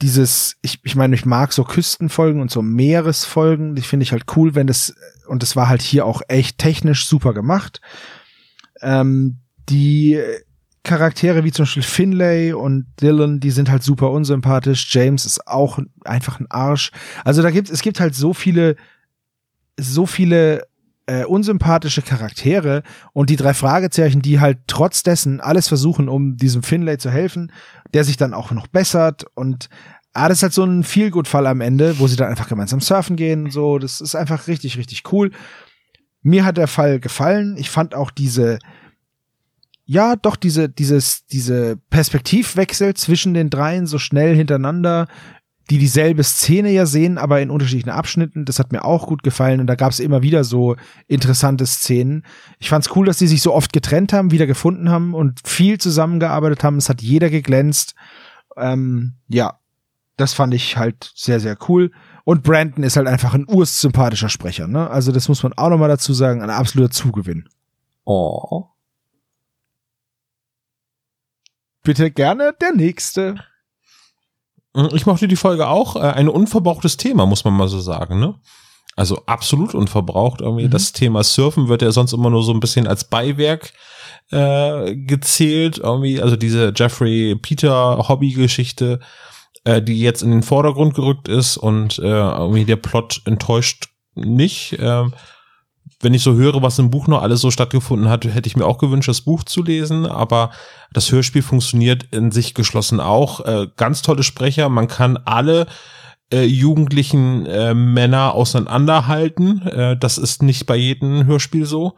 Dieses, 0.00 0.56
ich, 0.62 0.80
ich 0.84 0.94
meine, 0.94 1.14
ich 1.14 1.26
mag 1.26 1.52
so 1.52 1.64
Küstenfolgen 1.64 2.40
und 2.40 2.50
so 2.50 2.62
Meeresfolgen, 2.62 3.74
die 3.74 3.82
finde 3.82 4.04
ich 4.04 4.12
halt 4.12 4.24
cool, 4.36 4.54
wenn 4.54 4.66
das, 4.66 4.94
und 5.26 5.42
das 5.42 5.56
war 5.56 5.68
halt 5.68 5.82
hier 5.82 6.06
auch 6.06 6.22
echt 6.28 6.56
technisch 6.58 7.06
super 7.06 7.34
gemacht. 7.34 7.80
Ähm, 8.82 9.38
die 9.68 10.20
Charaktere 10.82 11.44
wie 11.44 11.52
zum 11.52 11.64
Beispiel 11.64 11.82
Finlay 11.82 12.52
und 12.52 12.86
Dylan, 13.00 13.40
die 13.40 13.50
sind 13.50 13.70
halt 13.70 13.82
super 13.82 14.10
unsympathisch. 14.10 14.94
James 14.94 15.26
ist 15.26 15.46
auch 15.46 15.78
einfach 16.04 16.40
ein 16.40 16.50
Arsch. 16.50 16.90
Also 17.24 17.42
da 17.42 17.50
gibt 17.50 17.70
es 17.70 17.82
gibt 17.82 18.00
halt 18.00 18.14
so 18.14 18.32
viele, 18.32 18.76
so 19.78 20.06
viele 20.06 20.66
äh, 21.06 21.24
unsympathische 21.24 22.02
Charaktere 22.02 22.82
und 23.12 23.30
die 23.30 23.36
drei 23.36 23.52
Fragezeichen, 23.52 24.22
die 24.22 24.40
halt 24.40 24.58
trotz 24.68 25.02
dessen 25.02 25.40
alles 25.40 25.68
versuchen, 25.68 26.08
um 26.08 26.36
diesem 26.36 26.62
Finlay 26.62 26.98
zu 26.98 27.10
helfen, 27.10 27.52
der 27.92 28.04
sich 28.04 28.16
dann 28.16 28.32
auch 28.32 28.50
noch 28.50 28.66
bessert 28.66 29.26
und 29.34 29.68
ah, 30.12 30.28
das 30.28 30.38
ist 30.38 30.42
halt 30.42 30.52
so 30.52 30.64
ein 30.64 30.82
Feelgood-Fall 30.82 31.46
am 31.46 31.60
Ende, 31.60 31.98
wo 31.98 32.06
sie 32.06 32.16
dann 32.16 32.28
einfach 32.28 32.48
gemeinsam 32.48 32.80
surfen 32.80 33.16
gehen 33.16 33.44
und 33.44 33.52
so. 33.52 33.78
Das 33.78 34.00
ist 34.00 34.14
einfach 34.14 34.48
richtig, 34.48 34.76
richtig 34.76 35.04
cool. 35.12 35.30
Mir 36.22 36.44
hat 36.44 36.56
der 36.56 36.68
Fall 36.68 37.00
gefallen. 37.00 37.56
Ich 37.58 37.70
fand 37.70 37.94
auch 37.94 38.10
diese, 38.10 38.58
ja, 39.84 40.16
doch 40.16 40.36
diese, 40.36 40.68
dieses, 40.68 41.26
diese 41.26 41.76
Perspektivwechsel 41.90 42.94
zwischen 42.94 43.34
den 43.34 43.50
dreien 43.50 43.86
so 43.86 43.98
schnell 43.98 44.36
hintereinander, 44.36 45.08
die 45.70 45.78
dieselbe 45.78 46.24
Szene 46.24 46.70
ja 46.72 46.84
sehen, 46.84 47.16
aber 47.16 47.40
in 47.40 47.50
unterschiedlichen 47.50 47.90
Abschnitten. 47.90 48.44
Das 48.44 48.58
hat 48.58 48.72
mir 48.72 48.84
auch 48.84 49.06
gut 49.06 49.22
gefallen 49.22 49.60
und 49.60 49.68
da 49.68 49.76
gab 49.76 49.92
es 49.92 50.00
immer 50.00 50.20
wieder 50.20 50.42
so 50.42 50.74
interessante 51.06 51.64
Szenen. 51.64 52.24
Ich 52.58 52.68
fand's 52.68 52.90
cool, 52.96 53.06
dass 53.06 53.18
die 53.18 53.28
sich 53.28 53.40
so 53.40 53.54
oft 53.54 53.72
getrennt 53.72 54.12
haben, 54.12 54.32
wieder 54.32 54.48
gefunden 54.48 54.90
haben 54.90 55.14
und 55.14 55.40
viel 55.46 55.78
zusammengearbeitet 55.78 56.64
haben. 56.64 56.76
Es 56.76 56.88
hat 56.88 57.02
jeder 57.02 57.30
geglänzt. 57.30 57.94
Ähm, 58.56 59.14
ja, 59.28 59.59
das 60.20 60.34
fand 60.34 60.54
ich 60.54 60.76
halt 60.76 61.10
sehr, 61.14 61.40
sehr 61.40 61.56
cool. 61.68 61.90
Und 62.24 62.42
Brandon 62.42 62.84
ist 62.84 62.96
halt 62.96 63.08
einfach 63.08 63.34
ein 63.34 63.46
ursympathischer 63.48 64.28
Sprecher, 64.28 64.66
ne? 64.68 64.88
Also 64.90 65.10
das 65.12 65.28
muss 65.28 65.42
man 65.42 65.52
auch 65.54 65.70
nochmal 65.70 65.88
dazu 65.88 66.12
sagen, 66.12 66.42
ein 66.42 66.50
absoluter 66.50 66.90
Zugewinn. 66.92 67.48
Oh. 68.04 68.66
Bitte 71.82 72.10
gerne 72.10 72.54
der 72.60 72.72
nächste. 72.72 73.36
Ich 74.92 75.06
mochte 75.06 75.26
die 75.28 75.36
Folge 75.36 75.66
auch. 75.66 75.96
Äh, 75.96 76.00
Ein 76.00 76.28
unverbrauchtes 76.28 76.96
Thema, 76.96 77.26
muss 77.26 77.44
man 77.44 77.54
mal 77.54 77.68
so 77.68 77.80
sagen, 77.80 78.20
ne? 78.20 78.38
Also 78.96 79.24
absolut 79.26 79.74
unverbraucht. 79.74 80.40
Irgendwie 80.40 80.66
Mhm. 80.66 80.70
das 80.70 80.92
Thema 80.92 81.24
Surfen 81.24 81.68
wird 81.68 81.82
ja 81.82 81.90
sonst 81.90 82.12
immer 82.12 82.28
nur 82.30 82.42
so 82.44 82.52
ein 82.52 82.60
bisschen 82.60 82.86
als 82.86 83.04
Beiwerk 83.04 83.72
äh, 84.30 84.94
gezählt. 84.94 85.78
Irgendwie, 85.78 86.20
also 86.20 86.36
diese 86.36 86.72
Jeffrey 86.76 87.34
Peter 87.40 88.08
Hobby-Geschichte, 88.08 89.00
äh, 89.64 89.82
die 89.82 90.00
jetzt 90.00 90.22
in 90.22 90.30
den 90.30 90.42
Vordergrund 90.42 90.94
gerückt 90.94 91.28
ist 91.28 91.56
und 91.56 91.98
äh, 91.98 92.02
irgendwie 92.02 92.64
der 92.64 92.76
Plot 92.76 93.22
enttäuscht 93.24 93.88
nicht. 94.14 94.76
Ähm, 94.80 95.12
wenn 96.02 96.14
ich 96.14 96.22
so 96.22 96.34
höre, 96.34 96.62
was 96.62 96.78
im 96.78 96.90
Buch 96.90 97.08
noch 97.08 97.22
alles 97.22 97.40
so 97.42 97.50
stattgefunden 97.50 98.08
hat, 98.08 98.24
hätte 98.24 98.46
ich 98.46 98.56
mir 98.56 98.64
auch 98.64 98.78
gewünscht, 98.78 99.08
das 99.08 99.20
Buch 99.20 99.44
zu 99.44 99.62
lesen, 99.62 100.06
aber 100.06 100.50
das 100.92 101.12
Hörspiel 101.12 101.42
funktioniert 101.42 102.04
in 102.10 102.30
sich 102.30 102.54
geschlossen 102.54 103.00
auch. 103.00 103.44
Äh, 103.44 103.66
ganz 103.76 104.00
tolle 104.02 104.22
Sprecher, 104.22 104.68
man 104.70 104.88
kann 104.88 105.18
alle 105.18 105.66
äh, 106.32 106.44
jugendlichen 106.44 107.44
äh, 107.46 107.74
Männer 107.74 108.34
auseinanderhalten. 108.34 109.66
Äh, 109.66 109.96
das 109.98 110.16
ist 110.16 110.42
nicht 110.42 110.64
bei 110.66 110.76
jedem 110.76 111.26
Hörspiel 111.26 111.66
so 111.66 111.96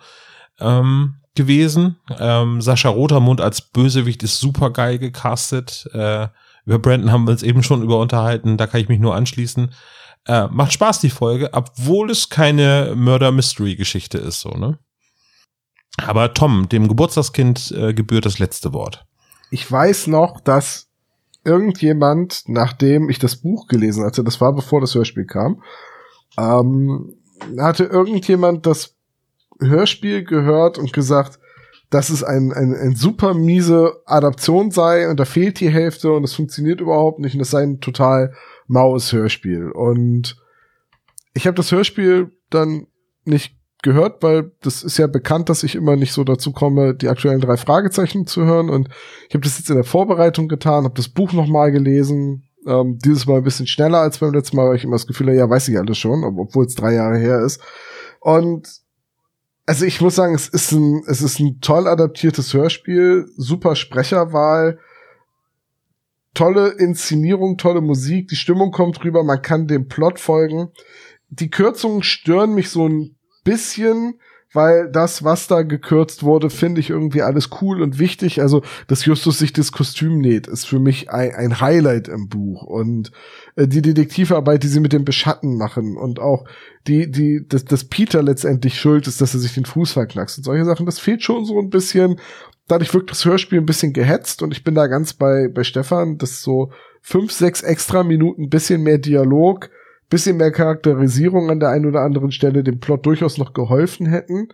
ähm, 0.58 1.16
gewesen. 1.34 1.96
Ähm, 2.18 2.60
Sascha 2.60 2.88
Rotermund 2.88 3.40
als 3.40 3.60
Bösewicht 3.60 4.22
ist 4.22 4.40
super 4.40 4.70
geil 4.70 4.98
gecastet. 4.98 5.88
Äh, 5.92 6.28
über 6.64 6.78
Brandon 6.78 7.12
haben 7.12 7.26
wir 7.26 7.32
uns 7.32 7.42
eben 7.42 7.62
schon 7.62 7.82
über 7.82 7.98
unterhalten, 7.98 8.56
da 8.56 8.66
kann 8.66 8.80
ich 8.80 8.88
mich 8.88 9.00
nur 9.00 9.14
anschließen. 9.14 9.72
Äh, 10.26 10.46
macht 10.48 10.72
Spaß, 10.72 11.00
die 11.00 11.10
Folge, 11.10 11.50
obwohl 11.52 12.10
es 12.10 12.28
keine 12.28 12.94
Murder-Mystery-Geschichte 12.96 14.18
ist, 14.18 14.40
so, 14.40 14.50
ne? 14.50 14.78
Aber 15.98 16.32
Tom, 16.32 16.68
dem 16.68 16.88
Geburtstagskind 16.88 17.72
äh, 17.72 17.92
gebührt 17.92 18.24
das 18.24 18.38
letzte 18.38 18.72
Wort. 18.72 19.04
Ich 19.50 19.70
weiß 19.70 20.06
noch, 20.06 20.40
dass 20.40 20.88
irgendjemand, 21.44 22.44
nachdem 22.46 23.10
ich 23.10 23.18
das 23.18 23.36
Buch 23.36 23.66
gelesen 23.66 24.04
hatte, 24.04 24.24
das 24.24 24.40
war 24.40 24.54
bevor 24.54 24.80
das 24.80 24.94
Hörspiel 24.94 25.26
kam, 25.26 25.62
ähm, 26.38 27.14
hatte 27.58 27.84
irgendjemand 27.84 28.64
das 28.64 28.96
Hörspiel 29.60 30.24
gehört 30.24 30.78
und 30.78 30.92
gesagt, 30.92 31.38
dass 31.92 32.08
es 32.08 32.24
ein, 32.24 32.52
ein, 32.52 32.74
ein 32.74 32.96
super 32.96 33.34
miese 33.34 34.00
Adaption 34.06 34.70
sei 34.70 35.10
und 35.10 35.20
da 35.20 35.26
fehlt 35.26 35.60
die 35.60 35.68
Hälfte 35.68 36.10
und 36.10 36.24
es 36.24 36.34
funktioniert 36.34 36.80
überhaupt 36.80 37.18
nicht 37.18 37.34
und 37.34 37.42
es 37.42 37.50
sei 37.50 37.62
ein 37.62 37.80
total 37.80 38.32
maues 38.66 39.12
Hörspiel. 39.12 39.70
Und 39.70 40.36
ich 41.34 41.46
habe 41.46 41.54
das 41.54 41.70
Hörspiel 41.70 42.32
dann 42.48 42.86
nicht 43.24 43.58
gehört, 43.82 44.22
weil 44.22 44.52
das 44.62 44.82
ist 44.82 44.96
ja 44.96 45.06
bekannt, 45.06 45.50
dass 45.50 45.64
ich 45.64 45.74
immer 45.74 45.96
nicht 45.96 46.12
so 46.12 46.24
dazu 46.24 46.52
komme, 46.52 46.94
die 46.94 47.08
aktuellen 47.08 47.42
drei 47.42 47.58
Fragezeichen 47.58 48.26
zu 48.26 48.46
hören. 48.46 48.70
Und 48.70 48.88
ich 49.28 49.34
habe 49.34 49.44
das 49.44 49.58
jetzt 49.58 49.68
in 49.68 49.76
der 49.76 49.84
Vorbereitung 49.84 50.48
getan, 50.48 50.84
habe 50.84 50.94
das 50.94 51.10
Buch 51.10 51.34
noch 51.34 51.46
mal 51.46 51.72
gelesen. 51.72 52.48
Ähm, 52.66 52.98
dieses 53.04 53.26
Mal 53.26 53.38
ein 53.38 53.44
bisschen 53.44 53.66
schneller 53.66 53.98
als 53.98 54.18
beim 54.18 54.32
letzten 54.32 54.56
Mal, 54.56 54.68
weil 54.68 54.76
ich 54.76 54.84
immer 54.84 54.94
das 54.94 55.06
Gefühl 55.06 55.26
habe, 55.26 55.36
ja, 55.36 55.50
weiß 55.50 55.68
ich 55.68 55.78
alles 55.78 55.98
schon, 55.98 56.24
obwohl 56.24 56.64
es 56.64 56.74
drei 56.74 56.94
Jahre 56.94 57.18
her 57.18 57.40
ist. 57.40 57.60
Und 58.20 58.81
also 59.66 59.84
ich 59.84 60.00
muss 60.00 60.16
sagen, 60.16 60.34
es 60.34 60.48
ist 60.48 60.72
ein, 60.72 61.02
es 61.06 61.22
ist 61.22 61.38
ein 61.38 61.60
toll 61.60 61.86
adaptiertes 61.86 62.52
Hörspiel, 62.52 63.26
super 63.36 63.76
Sprecherwahl, 63.76 64.78
tolle 66.34 66.70
Inszenierung, 66.78 67.58
tolle 67.58 67.80
Musik, 67.80 68.28
die 68.28 68.36
Stimmung 68.36 68.72
kommt 68.72 69.04
rüber, 69.04 69.22
man 69.22 69.42
kann 69.42 69.66
dem 69.66 69.88
Plot 69.88 70.18
folgen. 70.18 70.70
Die 71.28 71.50
Kürzungen 71.50 72.02
stören 72.02 72.54
mich 72.54 72.70
so 72.70 72.88
ein 72.88 73.16
bisschen, 73.44 74.18
weil 74.52 74.90
das, 74.90 75.24
was 75.24 75.46
da 75.46 75.62
gekürzt 75.62 76.22
wurde, 76.22 76.50
finde 76.50 76.80
ich 76.80 76.90
irgendwie 76.90 77.22
alles 77.22 77.50
cool 77.60 77.80
und 77.80 77.98
wichtig. 77.98 78.40
Also, 78.40 78.62
dass 78.86 79.04
Justus 79.04 79.38
sich 79.38 79.52
das 79.52 79.72
Kostüm 79.72 80.18
näht, 80.18 80.46
ist 80.46 80.66
für 80.66 80.78
mich 80.78 81.10
ein, 81.10 81.34
ein 81.34 81.60
Highlight 81.60 82.08
im 82.08 82.28
Buch. 82.28 82.62
Und 82.62 83.12
äh, 83.56 83.66
die 83.66 83.82
Detektivarbeit, 83.82 84.62
die 84.62 84.68
sie 84.68 84.80
mit 84.80 84.92
dem 84.92 85.04
Beschatten 85.04 85.56
machen 85.56 85.96
und 85.96 86.20
auch 86.20 86.44
die, 86.86 87.10
die, 87.10 87.46
dass, 87.48 87.64
dass 87.64 87.84
Peter 87.84 88.22
letztendlich 88.22 88.78
schuld 88.78 89.06
ist, 89.06 89.20
dass 89.20 89.34
er 89.34 89.40
sich 89.40 89.54
den 89.54 89.64
Fuß 89.64 89.92
verknackst 89.92 90.38
und 90.38 90.44
solche 90.44 90.64
Sachen, 90.64 90.86
das 90.86 90.98
fehlt 90.98 91.22
schon 91.22 91.44
so 91.44 91.58
ein 91.58 91.70
bisschen. 91.70 92.20
Dadurch 92.68 92.94
wirkt 92.94 93.10
das 93.10 93.24
Hörspiel 93.24 93.58
ein 93.58 93.66
bisschen 93.66 93.92
gehetzt 93.92 94.42
und 94.42 94.52
ich 94.52 94.64
bin 94.64 94.74
da 94.74 94.86
ganz 94.86 95.14
bei, 95.14 95.48
bei 95.48 95.64
Stefan, 95.64 96.18
dass 96.18 96.42
so 96.42 96.70
fünf, 97.00 97.32
sechs 97.32 97.62
extra 97.62 98.02
Minuten, 98.02 98.48
bisschen 98.48 98.82
mehr 98.82 98.98
Dialog, 98.98 99.70
bisschen 100.12 100.36
mehr 100.36 100.52
Charakterisierung 100.52 101.50
an 101.50 101.58
der 101.58 101.70
einen 101.70 101.86
oder 101.86 102.02
anderen 102.02 102.32
Stelle 102.32 102.62
dem 102.62 102.80
Plot 102.80 103.06
durchaus 103.06 103.38
noch 103.38 103.54
geholfen 103.54 104.06
hätten. 104.06 104.48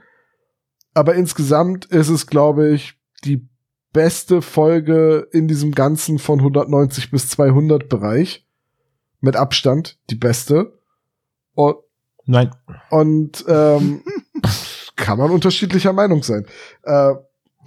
Aber 0.94 1.14
insgesamt 1.16 1.84
ist 1.86 2.08
es, 2.08 2.28
glaube 2.28 2.70
ich, 2.70 2.94
die 3.24 3.48
beste 3.92 4.40
Folge 4.40 5.26
in 5.32 5.48
diesem 5.48 5.72
ganzen 5.72 6.20
von 6.20 6.38
190 6.38 7.10
bis 7.10 7.28
200 7.30 7.88
Bereich. 7.88 8.46
Mit 9.20 9.34
Abstand 9.34 9.98
die 10.10 10.14
beste. 10.14 10.78
Und, 11.54 11.78
Nein. 12.24 12.54
und 12.90 13.44
ähm, 13.48 14.04
kann 14.96 15.18
man 15.18 15.32
unterschiedlicher 15.32 15.92
Meinung 15.92 16.22
sein. 16.22 16.46
Äh, 16.84 17.14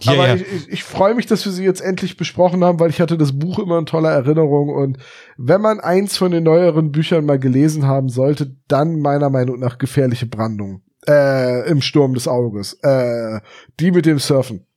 Ja, 0.03 0.13
aber 0.13 0.27
ja. 0.27 0.35
ich, 0.35 0.41
ich, 0.51 0.69
ich 0.69 0.83
freue 0.83 1.15
mich, 1.15 1.25
dass 1.25 1.45
wir 1.45 1.51
sie 1.51 1.63
jetzt 1.63 1.81
endlich 1.81 2.17
besprochen 2.17 2.63
haben, 2.63 2.79
weil 2.79 2.89
ich 2.89 2.99
hatte 3.01 3.17
das 3.17 3.37
Buch 3.37 3.59
immer 3.59 3.77
in 3.77 3.85
toller 3.85 4.11
Erinnerung 4.11 4.69
und 4.69 4.97
wenn 5.37 5.61
man 5.61 5.79
eins 5.79 6.17
von 6.17 6.31
den 6.31 6.43
neueren 6.43 6.91
Büchern 6.91 7.25
mal 7.25 7.39
gelesen 7.39 7.85
haben 7.85 8.09
sollte, 8.09 8.55
dann 8.67 8.99
meiner 8.99 9.29
Meinung 9.29 9.59
nach 9.59 9.77
gefährliche 9.77 10.25
Brandung. 10.25 10.81
Äh, 11.07 11.67
im 11.69 11.81
Sturm 11.81 12.13
des 12.13 12.27
Auges. 12.27 12.73
Äh, 12.83 13.39
die 13.79 13.91
mit 13.91 14.05
dem 14.05 14.19
Surfen. 14.19 14.67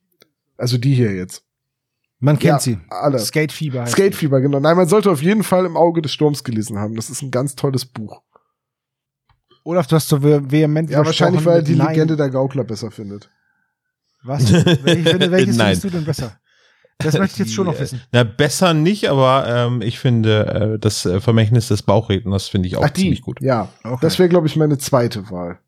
Also 0.57 0.77
die 0.79 0.93
hier 0.95 1.13
jetzt. 1.13 1.43
Man 2.19 2.39
kennt 2.39 2.45
Ja, 2.53 2.59
sie. 2.59 2.79
alle. 2.89 3.19
Skatefieber. 3.19 3.85
Skatefieber, 3.85 4.41
genau. 4.41 4.59
Nein, 4.59 4.75
man 4.77 4.87
sollte 4.87 5.11
auf 5.11 5.21
jeden 5.21 5.43
Fall 5.43 5.65
im 5.65 5.77
Auge 5.77 6.01
des 6.01 6.11
Sturms 6.13 6.43
gelesen 6.43 6.79
haben. 6.79 6.95
Das 6.95 7.09
ist 7.11 7.21
ein 7.21 7.29
ganz 7.29 7.55
tolles 7.55 7.85
Buch. 7.85 8.21
Olaf, 9.63 9.85
du 9.87 9.95
hast 9.95 10.07
so 10.09 10.21
ve- 10.23 10.49
vehement 10.49 10.89
Ja, 10.89 11.05
wahrscheinlich, 11.05 11.43
weil 11.45 11.57
er 11.57 11.61
die. 11.63 11.73
Legende 11.73 12.15
der 12.15 12.29
Gaukler 12.29 12.63
besser 12.63 12.89
findet. 12.89 13.29
Was? 14.25 14.51
Welche, 14.51 15.31
welches 15.31 15.55
Nein. 15.57 15.67
findest 15.75 15.83
du 15.83 15.89
denn 15.89 16.05
besser? 16.05 16.37
Das 16.97 17.17
möchte 17.17 17.33
ich 17.33 17.39
jetzt 17.47 17.53
schon 17.53 17.65
noch 17.67 17.77
wissen. 17.79 18.01
Na, 18.13 18.23
besser 18.23 18.73
nicht, 18.73 19.09
aber 19.09 19.45
ähm, 19.47 19.81
ich 19.81 19.99
finde 19.99 20.75
äh, 20.75 20.79
das 20.79 21.05
äh, 21.05 21.19
Vermächtnis 21.19 21.67
des 21.67 21.83
Bauchredners 21.83 22.47
finde 22.47 22.67
ich 22.69 22.77
auch 22.77 22.83
Ach, 22.85 22.93
ziemlich 22.93 23.21
gut. 23.21 23.41
Ja, 23.41 23.67
Okay. 23.83 23.97
das 24.01 24.17
wäre, 24.17 24.29
glaube 24.29 24.47
ich, 24.47 24.55
meine 24.55 24.77
zweite 24.77 25.29
Wahl. 25.29 25.59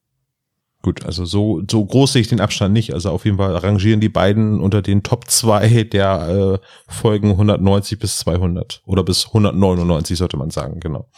Gut, 0.84 1.06
also 1.06 1.26
so, 1.26 1.62
so 1.70 1.84
groß 1.84 2.14
sehe 2.14 2.22
ich 2.22 2.30
den 2.30 2.40
Abstand 2.40 2.72
nicht. 2.74 2.94
Also 2.94 3.10
auf 3.12 3.26
jeden 3.26 3.38
Fall 3.38 3.54
rangieren 3.58 4.00
die 4.00 4.08
beiden 4.10 4.62
unter 4.62 4.82
den 4.82 5.04
Top 5.04 5.30
2 5.30 5.84
der 5.84 6.60
äh, 6.62 6.92
Folgen 6.92 7.32
190 7.32 8.00
bis 8.00 8.20
200 8.20 8.84
oder 8.86 9.04
bis 9.04 9.26
199 9.28 10.18
sollte 10.18 10.38
man 10.38 10.50
sagen, 10.50 10.80
genau. 10.80 11.10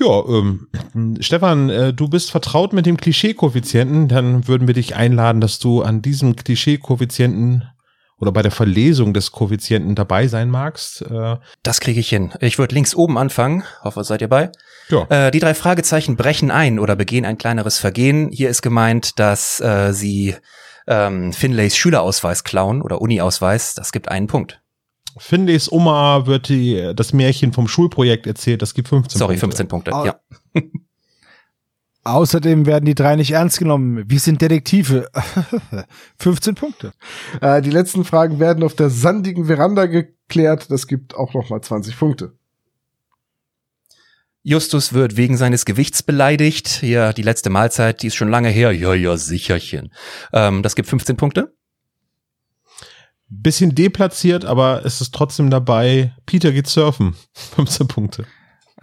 Ja, 0.00 0.24
ähm, 0.28 0.68
Stefan, 1.20 1.68
äh, 1.70 1.92
du 1.92 2.08
bist 2.08 2.30
vertraut 2.30 2.72
mit 2.72 2.86
dem 2.86 2.96
Klischee-Koeffizienten, 2.96 4.08
dann 4.08 4.48
würden 4.48 4.66
wir 4.66 4.74
dich 4.74 4.96
einladen, 4.96 5.40
dass 5.40 5.58
du 5.58 5.82
an 5.82 6.00
diesem 6.02 6.36
Klischee-Koeffizienten 6.36 7.64
oder 8.18 8.32
bei 8.32 8.42
der 8.42 8.50
Verlesung 8.50 9.14
des 9.14 9.32
Koeffizienten 9.32 9.94
dabei 9.94 10.26
sein 10.26 10.50
magst. 10.50 11.02
Äh, 11.02 11.36
Das 11.62 11.80
kriege 11.80 12.00
ich 12.00 12.08
hin. 12.10 12.32
Ich 12.40 12.58
würde 12.58 12.74
links 12.74 12.94
oben 12.94 13.16
anfangen. 13.16 13.64
Hoffe, 13.82 14.04
seid 14.04 14.20
ihr 14.20 14.28
bei. 14.28 14.50
ja. 14.90 15.06
Äh, 15.08 15.30
die 15.30 15.38
drei 15.38 15.54
Fragezeichen 15.54 16.16
brechen 16.16 16.50
ein 16.50 16.78
oder 16.78 16.96
begehen 16.96 17.24
ein 17.24 17.38
kleineres 17.38 17.78
Vergehen. 17.78 18.28
Hier 18.30 18.50
ist 18.50 18.60
gemeint, 18.62 19.18
dass 19.18 19.60
äh, 19.60 19.92
sie 19.92 20.34
ähm, 20.86 21.32
Finlays 21.32 21.76
Schülerausweis 21.76 22.44
klauen 22.44 22.82
oder 22.82 23.00
Uni-Ausweis. 23.00 23.74
Das 23.74 23.90
gibt 23.92 24.10
einen 24.10 24.26
Punkt. 24.26 24.60
Finleys 25.18 25.70
Oma 25.70 26.26
wird 26.26 26.48
die, 26.48 26.92
das 26.94 27.12
Märchen 27.12 27.52
vom 27.52 27.68
Schulprojekt 27.68 28.26
erzählt, 28.26 28.62
das 28.62 28.74
gibt 28.74 28.88
15 28.88 29.18
Sorry, 29.18 29.36
Punkte. 29.36 29.66
15 29.66 29.68
Punkte. 29.68 29.90
Ja. 29.90 30.20
Außerdem 32.02 32.64
werden 32.64 32.86
die 32.86 32.94
drei 32.94 33.14
nicht 33.16 33.32
ernst 33.32 33.58
genommen. 33.58 34.04
Wir 34.06 34.20
sind 34.20 34.40
Detektive. 34.40 35.10
15 36.18 36.54
Punkte. 36.54 36.92
Äh, 37.42 37.60
die 37.60 37.70
letzten 37.70 38.04
Fragen 38.04 38.40
werden 38.40 38.64
auf 38.64 38.74
der 38.74 38.88
sandigen 38.88 39.46
Veranda 39.46 39.84
geklärt. 39.86 40.70
Das 40.70 40.86
gibt 40.86 41.14
auch 41.14 41.34
noch 41.34 41.50
mal 41.50 41.60
20 41.60 41.98
Punkte. 41.98 42.32
Justus 44.42 44.94
wird 44.94 45.18
wegen 45.18 45.36
seines 45.36 45.66
Gewichts 45.66 46.02
beleidigt. 46.02 46.68
Hier 46.68 47.12
die 47.12 47.22
letzte 47.22 47.50
Mahlzeit, 47.50 48.02
die 48.02 48.06
ist 48.06 48.14
schon 48.14 48.30
lange 48.30 48.48
her. 48.48 48.72
Ja, 48.72 48.94
ja, 48.94 49.18
sicherchen. 49.18 49.92
Ähm, 50.32 50.62
das 50.62 50.74
gibt 50.74 50.88
15 50.88 51.18
Punkte. 51.18 51.54
Bisschen 53.30 53.74
deplatziert, 53.74 54.44
aber 54.44 54.84
es 54.84 55.00
ist 55.00 55.14
trotzdem 55.14 55.50
dabei. 55.50 56.12
Peter 56.26 56.50
geht 56.52 56.66
surfen. 56.66 57.14
15 57.32 57.86
Punkte. 57.88 58.24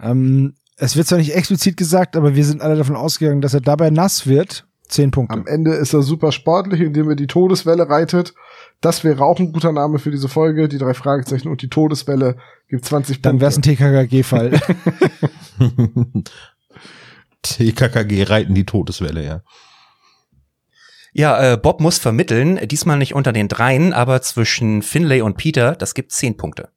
Ähm, 0.00 0.54
es 0.76 0.96
wird 0.96 1.06
zwar 1.06 1.18
nicht 1.18 1.34
explizit 1.34 1.76
gesagt, 1.76 2.16
aber 2.16 2.34
wir 2.34 2.44
sind 2.44 2.62
alle 2.62 2.76
davon 2.76 2.96
ausgegangen, 2.96 3.40
dass 3.42 3.52
er 3.54 3.60
dabei 3.60 3.90
nass 3.90 4.26
wird. 4.26 4.64
10 4.88 5.10
Punkte. 5.10 5.34
Am 5.34 5.46
Ende 5.46 5.74
ist 5.74 5.92
er 5.92 6.00
super 6.02 6.32
sportlich, 6.32 6.80
indem 6.80 7.10
er 7.10 7.16
die 7.16 7.26
Todeswelle 7.26 7.90
reitet. 7.90 8.32
Das 8.80 9.04
wäre 9.04 9.22
auch 9.22 9.38
ein 9.38 9.52
guter 9.52 9.72
Name 9.72 9.98
für 9.98 10.10
diese 10.10 10.28
Folge. 10.28 10.66
Die 10.68 10.78
drei 10.78 10.94
Fragezeichen 10.94 11.48
und 11.48 11.60
die 11.60 11.68
Todeswelle 11.68 12.36
gibt 12.68 12.86
20 12.86 13.20
Dann 13.20 13.38
Punkte. 13.38 13.42
wäre 13.42 13.50
es 13.50 13.58
ein 13.58 13.62
TKKG-Fall. 13.62 14.60
TKKG 17.42 18.22
reiten 18.24 18.54
die 18.54 18.64
Todeswelle, 18.64 19.24
ja. 19.24 19.42
Ja, 21.18 21.54
äh, 21.54 21.56
Bob 21.56 21.80
muss 21.80 21.98
vermitteln. 21.98 22.60
Diesmal 22.68 22.96
nicht 22.96 23.16
unter 23.16 23.32
den 23.32 23.48
dreien, 23.48 23.92
aber 23.92 24.22
zwischen 24.22 24.82
Finlay 24.82 25.20
und 25.20 25.36
Peter. 25.36 25.74
Das 25.74 25.94
gibt 25.94 26.12
10 26.12 26.36
Punkte. 26.36 26.68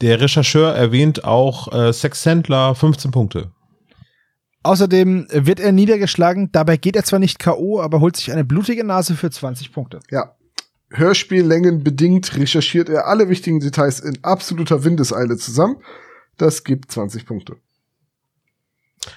Der 0.00 0.20
Rechercheur 0.20 0.72
erwähnt 0.72 1.24
auch 1.24 1.72
äh, 1.72 1.92
Sexhändler, 1.92 2.76
15 2.76 3.10
Punkte. 3.10 3.50
Außerdem 4.62 5.26
wird 5.32 5.58
er 5.58 5.72
niedergeschlagen. 5.72 6.52
Dabei 6.52 6.76
geht 6.76 6.94
er 6.94 7.02
zwar 7.02 7.18
nicht 7.18 7.40
K.O., 7.40 7.80
aber 7.80 7.98
holt 7.98 8.14
sich 8.14 8.30
eine 8.30 8.44
blutige 8.44 8.84
Nase 8.84 9.16
für 9.16 9.32
20 9.32 9.72
Punkte. 9.72 9.98
Ja. 10.12 10.36
Hörspiellängen 10.90 11.82
bedingt 11.82 12.36
recherchiert 12.36 12.88
er 12.88 13.08
alle 13.08 13.28
wichtigen 13.28 13.58
Details 13.58 13.98
in 13.98 14.22
absoluter 14.22 14.84
Windeseile 14.84 15.36
zusammen. 15.36 15.82
Das 16.38 16.62
gibt 16.62 16.92
20 16.92 17.26
Punkte. 17.26 17.56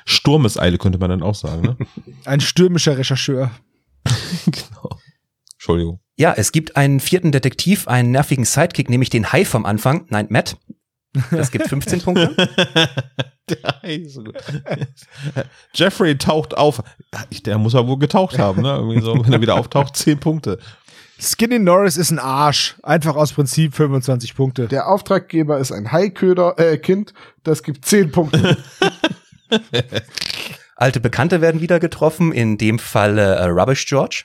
Sturmeseile 0.06 0.78
könnte 0.78 1.00
man 1.00 1.10
dann 1.10 1.24
auch 1.24 1.36
sagen, 1.36 1.62
ne? 1.62 1.78
Ein 2.26 2.42
stürmischer 2.42 2.98
Rechercheur. 2.98 3.52
genau. 4.46 4.98
Entschuldigung. 5.54 6.00
Ja, 6.18 6.34
es 6.36 6.52
gibt 6.52 6.76
einen 6.76 7.00
vierten 7.00 7.32
Detektiv, 7.32 7.88
einen 7.88 8.12
nervigen 8.12 8.46
Sidekick, 8.46 8.90
nämlich 8.90 9.10
den 9.10 9.32
Hai 9.32 9.46
vom 9.46 9.66
Anfang. 9.66 10.06
Nein, 10.10 10.28
Matt. 10.30 10.58
Das 11.32 11.52
gibt 11.52 11.68
15 11.68 12.02
Punkte. 12.02 12.36
Der 13.50 13.82
Hai 13.82 13.96
ist 13.96 14.14
so 14.14 14.24
gut. 14.24 14.36
Jeffrey 15.74 16.18
taucht 16.18 16.56
auf. 16.56 16.84
Der 17.46 17.58
muss 17.58 17.74
ja 17.74 17.86
wohl 17.88 17.98
getaucht 17.98 18.38
haben, 18.38 18.62
ne? 18.62 18.76
Irgendwie 18.76 19.02
so, 19.02 19.26
wenn 19.26 19.34
er 19.34 19.42
wieder 19.42 19.56
auftaucht, 19.56 19.96
10 19.96 20.20
Punkte. 20.20 20.60
Skinny 21.20 21.60
Norris 21.60 21.98
ist 21.98 22.12
ein 22.12 22.20
Arsch. 22.20 22.78
Einfach 22.84 23.16
aus 23.16 23.34
Prinzip 23.34 23.76
25 23.76 24.36
Punkte. 24.36 24.68
Der 24.68 24.88
Auftraggeber 24.88 25.58
ist 25.58 25.72
ein 25.72 25.92
Haiköder, 25.92 26.58
äh, 26.58 26.78
Kind, 26.78 27.14
das 27.44 27.64
gibt 27.64 27.86
10 27.86 28.12
Punkte. 28.12 28.58
Alte 30.76 31.00
Bekannte 31.00 31.42
werden 31.42 31.62
wieder 31.62 31.80
getroffen, 31.80 32.32
in 32.32 32.58
dem 32.58 32.80
Fall 32.80 33.18
äh, 33.18 33.44
Rubbish 33.46 33.86
George. 33.86 34.24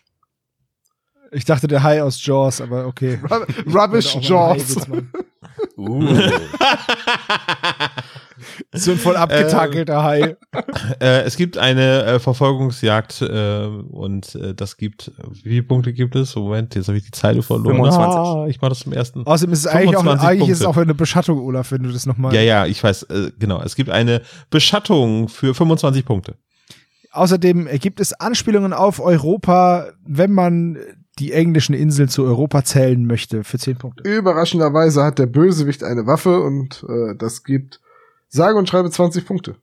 Ich 1.33 1.45
dachte 1.45 1.67
der 1.67 1.83
Hai 1.83 2.03
aus 2.03 2.25
Jaws, 2.25 2.61
aber 2.61 2.87
okay. 2.87 3.19
Rubbish 3.67 4.17
Jaws. 4.21 4.77
Uh. 5.77 6.03
So 8.73 8.93
ein 8.93 8.99
voll 8.99 9.17
abgetakelter 9.17 10.03
Hai. 10.03 10.37
Äh, 11.01 11.23
es 11.23 11.37
gibt 11.37 11.59
eine 11.59 12.05
äh, 12.05 12.19
Verfolgungsjagd 12.19 13.23
äh, 13.23 13.67
und 13.67 14.35
äh, 14.35 14.55
das 14.55 14.77
gibt, 14.77 15.13
wie 15.43 15.51
viele 15.51 15.63
Punkte 15.63 15.93
gibt 15.93 16.17
es? 16.17 16.35
Moment, 16.35 16.75
jetzt 16.75 16.89
habe 16.89 16.99
ich 16.99 17.05
die 17.05 17.11
Zeile 17.11 17.43
verloren. 17.43 17.77
25. 17.77 18.05
Ah, 18.05 18.47
ich 18.49 18.61
mache 18.61 18.71
das 18.71 18.81
zum 18.81 18.93
ersten. 18.93 19.25
Außerdem 19.27 19.53
ist 19.53 19.61
es 19.61 19.67
eigentlich 19.67 19.97
auch, 19.97 20.03
25 20.03 20.29
eigentlich 20.29 20.51
ist 20.51 20.61
es 20.61 20.67
auch 20.67 20.77
eine 20.77 20.95
Beschattung, 20.95 21.41
Olaf, 21.41 21.73
wenn 21.73 21.83
du 21.83 21.91
das 21.91 22.07
nochmal. 22.07 22.35
Ja, 22.35 22.41
ja, 22.41 22.67
ich 22.67 22.83
weiß, 22.83 23.05
äh, 23.05 23.31
genau. 23.39 23.63
Es 23.63 23.77
gibt 23.77 23.91
eine 23.91 24.23
Beschattung 24.51 25.29
für 25.29 25.55
25 25.55 26.05
Punkte. 26.05 26.35
Außerdem 27.13 27.69
gibt 27.81 28.01
es 28.01 28.13
Anspielungen 28.13 28.73
auf 28.73 29.01
Europa, 29.01 29.87
wenn 30.05 30.33
man 30.33 30.79
die 31.19 31.33
englischen 31.33 31.75
Inseln 31.75 32.09
zu 32.09 32.25
Europa 32.25 32.65
zählen 32.65 33.05
möchte, 33.07 33.45
für 33.45 33.59
10 33.59 33.77
Punkte. 33.77 34.09
Überraschenderweise 34.09 35.05
hat 35.05 35.19
der 35.19 35.27
Bösewicht 35.27 35.85
eine 35.85 36.07
Waffe 36.07 36.41
und 36.41 36.85
äh, 36.89 37.15
das 37.17 37.45
gibt 37.45 37.81
sage 38.29 38.59
und 38.59 38.69
schreibe 38.69 38.91
20 38.91 39.25
Punkte. 39.25 39.57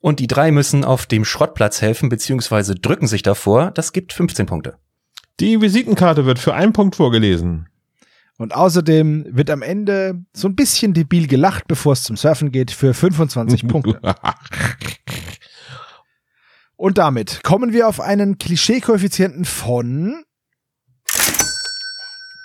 Und 0.00 0.20
die 0.20 0.26
drei 0.26 0.52
müssen 0.52 0.84
auf 0.84 1.06
dem 1.06 1.24
Schrottplatz 1.24 1.80
helfen, 1.80 2.08
beziehungsweise 2.08 2.74
drücken 2.74 3.06
sich 3.06 3.22
davor. 3.22 3.70
Das 3.70 3.92
gibt 3.92 4.12
15 4.12 4.46
Punkte. 4.46 4.76
Die 5.40 5.60
Visitenkarte 5.60 6.26
wird 6.26 6.38
für 6.38 6.54
einen 6.54 6.72
Punkt 6.72 6.96
vorgelesen. 6.96 7.68
Und 8.36 8.54
außerdem 8.54 9.26
wird 9.30 9.48
am 9.50 9.62
Ende 9.62 10.24
so 10.32 10.48
ein 10.48 10.56
bisschen 10.56 10.92
debil 10.92 11.26
gelacht, 11.26 11.68
bevor 11.68 11.94
es 11.94 12.02
zum 12.02 12.16
Surfen 12.16 12.50
geht, 12.50 12.70
für 12.70 12.92
25 12.92 13.66
Punkte. 13.68 14.00
Und 16.76 16.98
damit 16.98 17.42
kommen 17.44 17.72
wir 17.72 17.88
auf 17.88 18.00
einen 18.00 18.38
Klischee-Koeffizienten 18.38 19.44
von 19.44 20.24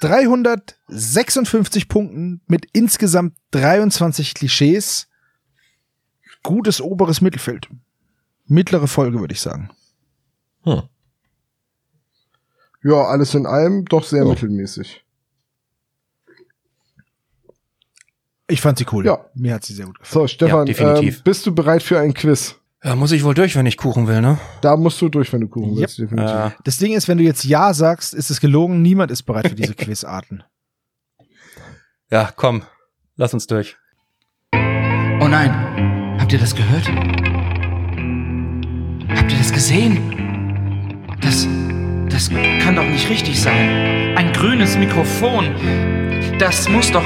356 0.02 1.88
Punkten 1.90 2.42
mit 2.48 2.66
insgesamt 2.74 3.36
23 3.52 4.34
Klischees. 4.34 5.08
Gutes 6.44 6.80
oberes 6.82 7.22
Mittelfeld. 7.22 7.68
Mittlere 8.46 8.88
Folge, 8.88 9.20
würde 9.20 9.34
ich 9.34 9.42
sagen. 9.42 9.70
Hm. 10.64 10.84
Ja, 12.84 13.04
alles 13.08 13.34
in 13.36 13.46
allem 13.46 13.84
doch 13.86 14.06
sehr 14.06 14.24
Ja. 14.24 14.30
mittelmäßig. 14.30 15.04
Ich 18.48 18.62
fand 18.62 18.78
sie 18.80 18.86
cool. 18.92 19.06
Ja. 19.06 19.26
Mir 19.36 19.54
hat 19.54 19.66
sie 19.66 19.74
sehr 19.74 19.86
gut 19.86 20.00
gefallen. 20.00 20.22
So, 20.24 20.28
Stefan, 20.28 20.60
Ja, 20.60 20.66
definitiv. 20.66 21.18
ähm, 21.18 21.24
bist 21.24 21.46
du 21.46 21.54
bereit 21.54 21.84
für 21.84 22.00
ein 22.00 22.14
Quiz? 22.14 22.56
Ja, 22.84 22.96
muss 22.96 23.12
ich 23.12 23.24
wohl 23.26 23.34
durch, 23.34 23.56
wenn 23.58 23.66
ich 23.66 23.76
Kuchen 23.78 24.08
will, 24.08 24.22
ne? 24.22 24.38
Da 24.62 24.78
musst 24.78 25.02
du 25.02 25.10
durch, 25.10 25.34
wenn 25.34 25.42
du 25.42 25.48
Kuchen 25.50 25.72
Yep. 25.72 25.80
willst, 25.80 26.00
definitiv. 26.00 26.34
Äh, 26.36 26.52
Das 26.64 26.78
Ding 26.78 26.94
ist, 26.94 27.08
wenn 27.10 27.18
du 27.18 27.24
jetzt 27.26 27.44
Ja 27.44 27.74
sagst, 27.74 28.14
ist 28.14 28.30
es 28.30 28.40
gelogen. 28.40 28.82
Niemand 28.82 29.12
ist 29.12 29.24
bereit 29.24 29.50
für 29.50 29.56
diese 29.56 29.74
Quizarten. 29.76 30.44
ja, 32.10 32.32
komm, 32.36 32.64
lass 33.18 33.34
uns 33.34 33.48
durch. 33.48 33.76
Oh 34.54 35.28
nein, 35.28 36.18
habt 36.20 36.32
ihr 36.32 36.40
das 36.40 36.56
gehört? 36.56 36.88
Habt 39.18 39.32
ihr 39.32 39.38
das 39.38 39.52
gesehen? 39.52 39.98
Das, 41.22 41.46
das 42.10 42.30
kann 42.64 42.78
doch 42.78 42.86
nicht 42.88 43.10
richtig 43.10 43.42
sein. 43.42 44.16
Ein 44.18 44.32
grünes 44.32 44.78
Mikrofon. 44.78 45.54
Das 46.40 46.70
muss 46.70 46.90
doch, 46.94 47.04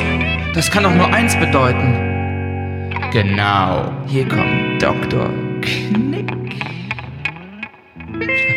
das 0.54 0.70
kann 0.70 0.84
doch 0.84 0.94
nur 0.94 1.08
eins 1.08 1.36
bedeuten. 1.36 2.92
Genau, 3.12 3.92
hier 4.08 4.28
kommt 4.28 4.80
Dr. 4.82 5.30
Knick. 5.64 6.30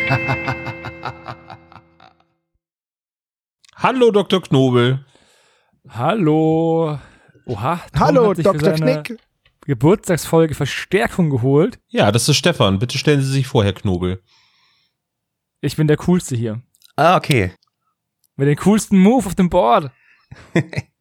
Hallo, 3.76 4.10
Dr. 4.10 4.42
Knobel. 4.42 5.04
Hallo. 5.88 6.98
Oha. 7.46 7.80
Tom 7.92 8.00
Hallo, 8.00 8.30
hat 8.30 8.36
sich 8.36 8.46
für 8.46 8.58
Dr. 8.58 8.76
seine 8.76 9.02
Knick. 9.02 9.20
Geburtstagsfolge 9.66 10.54
Verstärkung 10.54 11.30
geholt. 11.30 11.78
Ja, 11.88 12.12
das 12.12 12.28
ist 12.28 12.36
Stefan. 12.36 12.78
Bitte 12.78 12.98
stellen 12.98 13.20
Sie 13.20 13.30
sich 13.30 13.46
vor, 13.46 13.64
Herr 13.64 13.72
Knobel. 13.72 14.22
Ich 15.60 15.76
bin 15.76 15.88
der 15.88 15.96
Coolste 15.96 16.36
hier. 16.36 16.62
Ah, 16.96 17.16
okay. 17.16 17.52
Mit 18.36 18.48
dem 18.48 18.56
coolsten 18.56 18.98
Move 18.98 19.26
auf 19.26 19.34
dem 19.34 19.50
Board. 19.50 19.90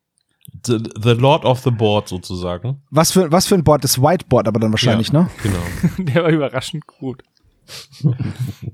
The, 0.66 0.80
the 1.02 1.12
Lord 1.12 1.46
of 1.46 1.60
the 1.60 1.72
Board 1.72 2.08
sozusagen. 2.08 2.82
Was 2.90 3.12
für, 3.12 3.32
was 3.32 3.48
für 3.48 3.56
ein 3.56 3.64
Board? 3.64 3.84
Das 3.84 4.02
Whiteboard 4.02 4.48
aber 4.48 4.60
dann 4.60 4.72
wahrscheinlich, 4.72 5.10
Ja, 5.10 5.22
ne? 5.22 5.30
Genau. 5.44 5.60
Der 6.12 6.24
war 6.24 6.30
überraschend 6.30 6.86
gut. 6.88 7.24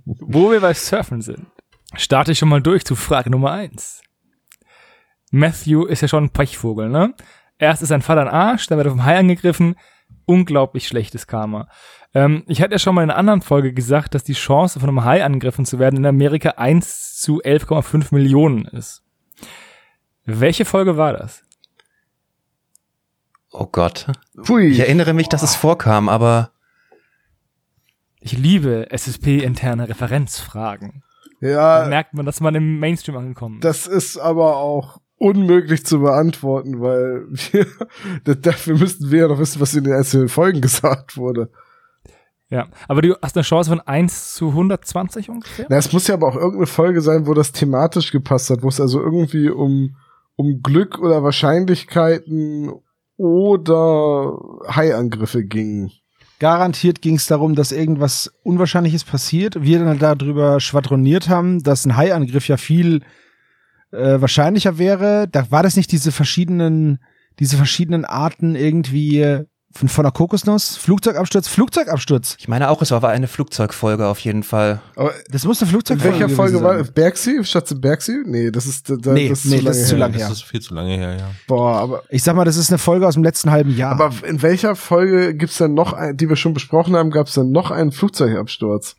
Wo 0.05 0.51
wir 0.51 0.59
bei 0.59 0.73
Surfen 0.73 1.21
sind, 1.21 1.45
starte 1.95 2.31
ich 2.33 2.39
schon 2.39 2.49
mal 2.49 2.61
durch 2.61 2.85
zu 2.85 2.95
Frage 2.95 3.29
Nummer 3.29 3.51
eins. 3.51 4.01
Matthew 5.31 5.85
ist 5.85 6.01
ja 6.01 6.07
schon 6.07 6.25
ein 6.25 6.29
Pechvogel, 6.29 6.89
ne? 6.89 7.13
Erst 7.57 7.81
ist 7.81 7.89
sein 7.89 8.01
Vater 8.01 8.21
ein 8.21 8.27
Arsch, 8.27 8.67
dann 8.67 8.77
wird 8.77 8.87
er 8.87 8.91
vom 8.91 9.05
Hai 9.05 9.17
angegriffen. 9.17 9.75
Unglaublich 10.25 10.87
schlechtes 10.87 11.27
Karma. 11.27 11.69
Ähm, 12.13 12.43
ich 12.47 12.61
hatte 12.61 12.73
ja 12.73 12.79
schon 12.79 12.95
mal 12.95 13.03
in 13.03 13.09
einer 13.09 13.19
anderen 13.19 13.41
Folge 13.41 13.73
gesagt, 13.73 14.13
dass 14.13 14.23
die 14.23 14.33
Chance, 14.33 14.79
von 14.79 14.89
einem 14.89 15.03
Hai 15.05 15.23
angegriffen 15.23 15.65
zu 15.65 15.79
werden, 15.79 15.97
in 15.97 16.05
Amerika 16.05 16.51
1 16.51 17.17
zu 17.17 17.41
11,5 17.41 18.13
Millionen 18.13 18.65
ist. 18.65 19.03
Welche 20.25 20.65
Folge 20.65 20.97
war 20.97 21.13
das? 21.13 21.43
Oh 23.51 23.67
Gott. 23.71 24.07
Pui. 24.45 24.67
Ich 24.67 24.79
erinnere 24.79 25.13
mich, 25.13 25.27
dass 25.29 25.43
es 25.43 25.55
vorkam, 25.55 26.07
aber 26.09 26.51
Ich 28.19 28.37
liebe 28.37 28.89
SSP-interne 28.91 29.89
Referenzfragen. 29.89 31.03
Da 31.41 31.47
Ja, 31.81 31.87
merkt 31.89 32.13
man, 32.13 32.25
dass 32.25 32.39
man 32.39 32.53
im 32.55 32.79
Mainstream 32.79 33.17
angekommen 33.17 33.55
ist. 33.57 33.63
das 33.65 33.87
ist 33.87 34.17
aber 34.17 34.57
auch 34.57 35.01
unmöglich 35.17 35.85
zu 35.85 35.99
beantworten, 36.01 36.79
weil 36.81 37.25
wir, 37.29 37.65
da- 38.23 38.35
dafür 38.35 38.77
müssten 38.77 39.11
wir 39.11 39.21
ja 39.21 39.27
noch 39.27 39.39
wissen, 39.39 39.59
was 39.59 39.73
in 39.73 39.83
den 39.83 39.93
einzelnen 39.93 40.29
Folgen 40.29 40.61
gesagt 40.67 41.17
wurde. 41.17 41.49
Ja, 42.49 42.67
aber 42.87 43.01
du 43.01 43.15
hast 43.21 43.35
eine 43.37 43.43
Chance 43.43 43.69
von 43.69 43.79
1 43.79 44.33
zu 44.35 44.49
120 44.49 45.29
ungefähr? 45.29 45.65
Na, 45.69 45.77
es 45.77 45.91
muss 45.93 46.07
ja 46.07 46.15
aber 46.15 46.27
auch 46.27 46.35
irgendeine 46.35 46.67
Folge 46.67 47.01
sein, 47.01 47.25
wo 47.25 47.33
das 47.33 47.53
thematisch 47.53 48.11
gepasst 48.11 48.49
hat, 48.49 48.61
wo 48.61 48.67
es 48.67 48.79
also 48.81 48.99
irgendwie 49.01 49.49
um, 49.49 49.95
um 50.35 50.61
Glück 50.61 50.99
oder 50.99 51.23
Wahrscheinlichkeiten 51.23 52.71
oder 53.21 54.35
Haiangriffe 54.67 55.43
ging. 55.43 55.91
Garantiert 56.39 57.03
ging 57.03 57.17
es 57.17 57.27
darum, 57.27 57.53
dass 57.53 57.71
irgendwas 57.71 58.33
Unwahrscheinliches 58.41 59.03
passiert. 59.03 59.61
Wir 59.61 59.77
dann 59.77 59.99
darüber 59.99 60.59
schwadroniert 60.59 61.29
haben, 61.29 61.61
dass 61.61 61.85
ein 61.85 61.95
Haiangriff 61.95 62.47
ja 62.47 62.57
viel 62.57 63.01
äh, 63.91 64.19
wahrscheinlicher 64.19 64.79
wäre. 64.79 65.27
Da 65.31 65.51
war 65.51 65.61
das 65.61 65.75
nicht 65.75 65.91
diese 65.91 66.11
verschiedenen, 66.11 66.97
diese 67.37 67.57
verschiedenen 67.57 68.05
Arten 68.05 68.55
irgendwie 68.55 69.45
von, 69.73 69.87
von 69.89 70.03
der 70.03 70.11
Kokosnuss? 70.11 70.77
Flugzeugabsturz, 70.77 71.47
Flugzeugabsturz. 71.47 72.35
ich 72.39 72.47
meine 72.47 72.69
auch, 72.69 72.81
es 72.81 72.91
war 72.91 73.03
eine 73.09 73.27
Flugzeugfolge 73.27 74.07
auf 74.07 74.19
jeden 74.19 74.43
Fall. 74.43 74.81
Aber 74.95 75.13
Das 75.29 75.45
muss 75.45 75.59
eine 75.61 75.67
in 75.67 75.71
Flugzeugfolge 75.71 76.19
welcher 76.19 76.29
Folge 76.35 76.51
gewesen 76.53 76.63
war 76.65 76.73
sein. 76.75 76.83
das? 76.83 76.91
Bergsee? 76.91 77.43
Schatze 77.43 77.75
Bergsee? 77.75 78.21
Nee, 78.25 78.51
das 78.51 78.65
ist, 78.65 78.89
da, 78.89 78.95
Nee, 79.13 79.29
das 79.29 79.45
ist 79.45 79.51
nee, 79.51 79.59
zu 79.59 79.63
das 79.65 79.75
lange 79.75 79.81
ist 79.81 79.87
zu 79.87 79.91
her. 79.95 79.99
lang 79.99 80.13
her. 80.13 80.27
Das 80.29 80.37
ist 80.37 80.43
viel 80.43 80.59
zu 80.61 80.73
lange 80.73 80.95
her, 80.97 81.15
ja. 81.17 81.29
Boah, 81.47 81.77
aber, 81.79 82.03
Ich 82.09 82.23
sag 82.23 82.35
mal, 82.35 82.45
das 82.45 82.57
ist 82.57 82.69
eine 82.69 82.77
Folge 82.77 83.07
aus 83.07 83.13
dem 83.15 83.23
letzten 83.23 83.51
halben 83.51 83.75
Jahr. 83.75 83.91
aber 83.91 84.11
in 84.27 84.41
welcher 84.41 84.75
Folge 84.75 85.33
gibt's 85.35 85.57
denn 85.57 85.73
noch, 85.73 85.93
ein, 85.93 86.15
die 86.17 86.27
wir 86.29 86.35
schon 86.35 86.53
besprochen 86.53 86.95
haben, 86.95 87.11
gab's 87.11 87.33
dann 87.33 87.51
noch 87.51 87.71
einen 87.71 87.91
Flugzeugabsturz? 87.91 88.95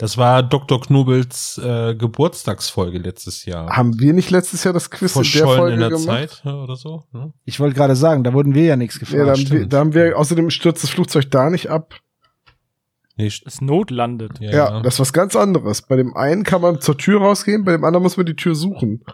Das 0.00 0.16
war 0.16 0.42
Dr. 0.42 0.80
Knobels 0.80 1.58
äh, 1.62 1.94
Geburtstagsfolge 1.94 2.96
letztes 2.98 3.44
Jahr. 3.44 3.68
Haben 3.76 4.00
wir 4.00 4.14
nicht 4.14 4.30
letztes 4.30 4.64
Jahr 4.64 4.72
das 4.72 4.90
Quiz 4.90 5.14
in 5.14 5.22
der 5.22 5.30
Verschollen 5.30 5.58
Folge 5.58 5.74
in 5.74 5.80
der 5.80 5.88
gemacht? 5.90 6.06
Zeit 6.06 6.42
ja, 6.44 6.54
oder 6.54 6.76
so. 6.76 7.04
Ne? 7.12 7.32
ich 7.44 7.60
wollte 7.60 7.74
gerade 7.76 7.94
sagen, 7.94 8.24
da 8.24 8.32
wurden 8.32 8.54
wir 8.54 8.64
ja 8.64 8.76
nichts 8.76 8.94
Ja, 8.96 9.00
da, 9.26 9.32
gefragt. 9.34 9.38
haben 9.38 9.50
wir, 9.50 9.66
da 9.66 9.78
haben 9.78 9.92
wir, 9.94 10.18
außerdem 10.18 10.48
stürzt 10.48 10.82
das 10.82 10.90
Flugzeug 10.90 11.30
da 11.30 11.50
nicht 11.50 11.68
ab. 11.68 11.94
Nee, 13.16 13.26
st- 13.26 13.44
Das 13.44 13.60
notlandet. 13.60 14.40
ja, 14.40 14.50
Ja, 14.50 14.80
das 14.80 14.94
ist 14.94 15.00
was 15.00 15.12
ganz 15.12 15.36
anderes. 15.36 15.82
Bei 15.82 15.96
dem 15.96 16.16
einen 16.16 16.44
kann 16.44 16.62
man 16.62 16.80
zur 16.80 16.96
Tür 16.96 17.20
rausgehen, 17.20 17.64
bei 17.66 17.72
dem 17.72 17.84
anderen 17.84 18.02
muss 18.02 18.16
man 18.16 18.24
die 18.24 18.36
Tür 18.36 18.54
suchen. 18.54 19.04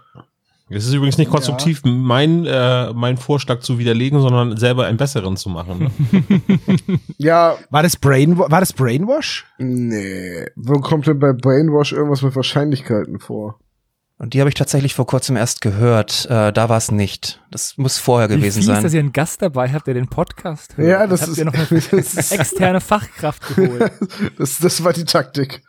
Es 0.68 0.84
ist 0.84 0.94
übrigens 0.94 1.16
nicht 1.16 1.30
konstruktiv, 1.30 1.82
mein, 1.84 2.44
äh, 2.44 2.92
mein 2.92 3.16
Vorschlag 3.18 3.60
zu 3.60 3.78
widerlegen, 3.78 4.20
sondern 4.20 4.56
selber 4.56 4.86
einen 4.86 4.96
besseren 4.96 5.36
zu 5.36 5.48
machen. 5.48 5.90
Ne? 6.10 6.40
Ja, 7.18 7.56
War 7.70 7.82
das, 7.84 7.96
Brain, 7.96 8.36
war 8.36 8.48
das 8.60 8.72
Brainwash? 8.72 9.46
nee. 9.58 10.44
Wo 10.56 10.80
kommt 10.80 11.06
denn 11.06 11.18
bei 11.20 11.32
Brainwash 11.32 11.92
irgendwas 11.92 12.22
mit 12.22 12.34
Wahrscheinlichkeiten 12.34 13.20
vor? 13.20 13.60
Und 14.18 14.32
die 14.34 14.40
habe 14.40 14.48
ich 14.48 14.54
tatsächlich 14.54 14.94
vor 14.94 15.06
kurzem 15.06 15.36
erst 15.36 15.60
gehört. 15.60 16.26
Äh, 16.30 16.50
da 16.52 16.68
war 16.70 16.78
es 16.78 16.90
nicht. 16.90 17.42
Das 17.50 17.76
muss 17.76 17.98
vorher 17.98 18.28
Wie 18.30 18.36
gewesen 18.36 18.62
sein. 18.62 18.82
dass 18.82 18.94
ihr 18.94 19.00
einen 19.00 19.12
Gast 19.12 19.42
dabei 19.42 19.70
habt, 19.72 19.86
der 19.86 19.94
den 19.94 20.08
Podcast 20.08 20.76
hört. 20.78 20.88
Ja, 20.88 21.06
das 21.06 21.20
habt 21.20 21.32
ist- 21.32 21.38
ihr 21.38 21.44
noch 21.44 21.52
eine 21.54 21.66
das 21.68 21.92
ist- 21.92 22.32
externe 22.32 22.80
Fachkraft 22.80 23.54
geholt. 23.54 23.92
Das, 24.38 24.58
das 24.58 24.82
war 24.82 24.92
die 24.92 25.04
Taktik. 25.04 25.62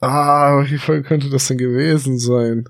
Ah, 0.00 0.62
wie 0.64 0.78
voll 0.78 1.02
könnte 1.02 1.28
das 1.28 1.48
denn 1.48 1.58
gewesen 1.58 2.18
sein? 2.18 2.64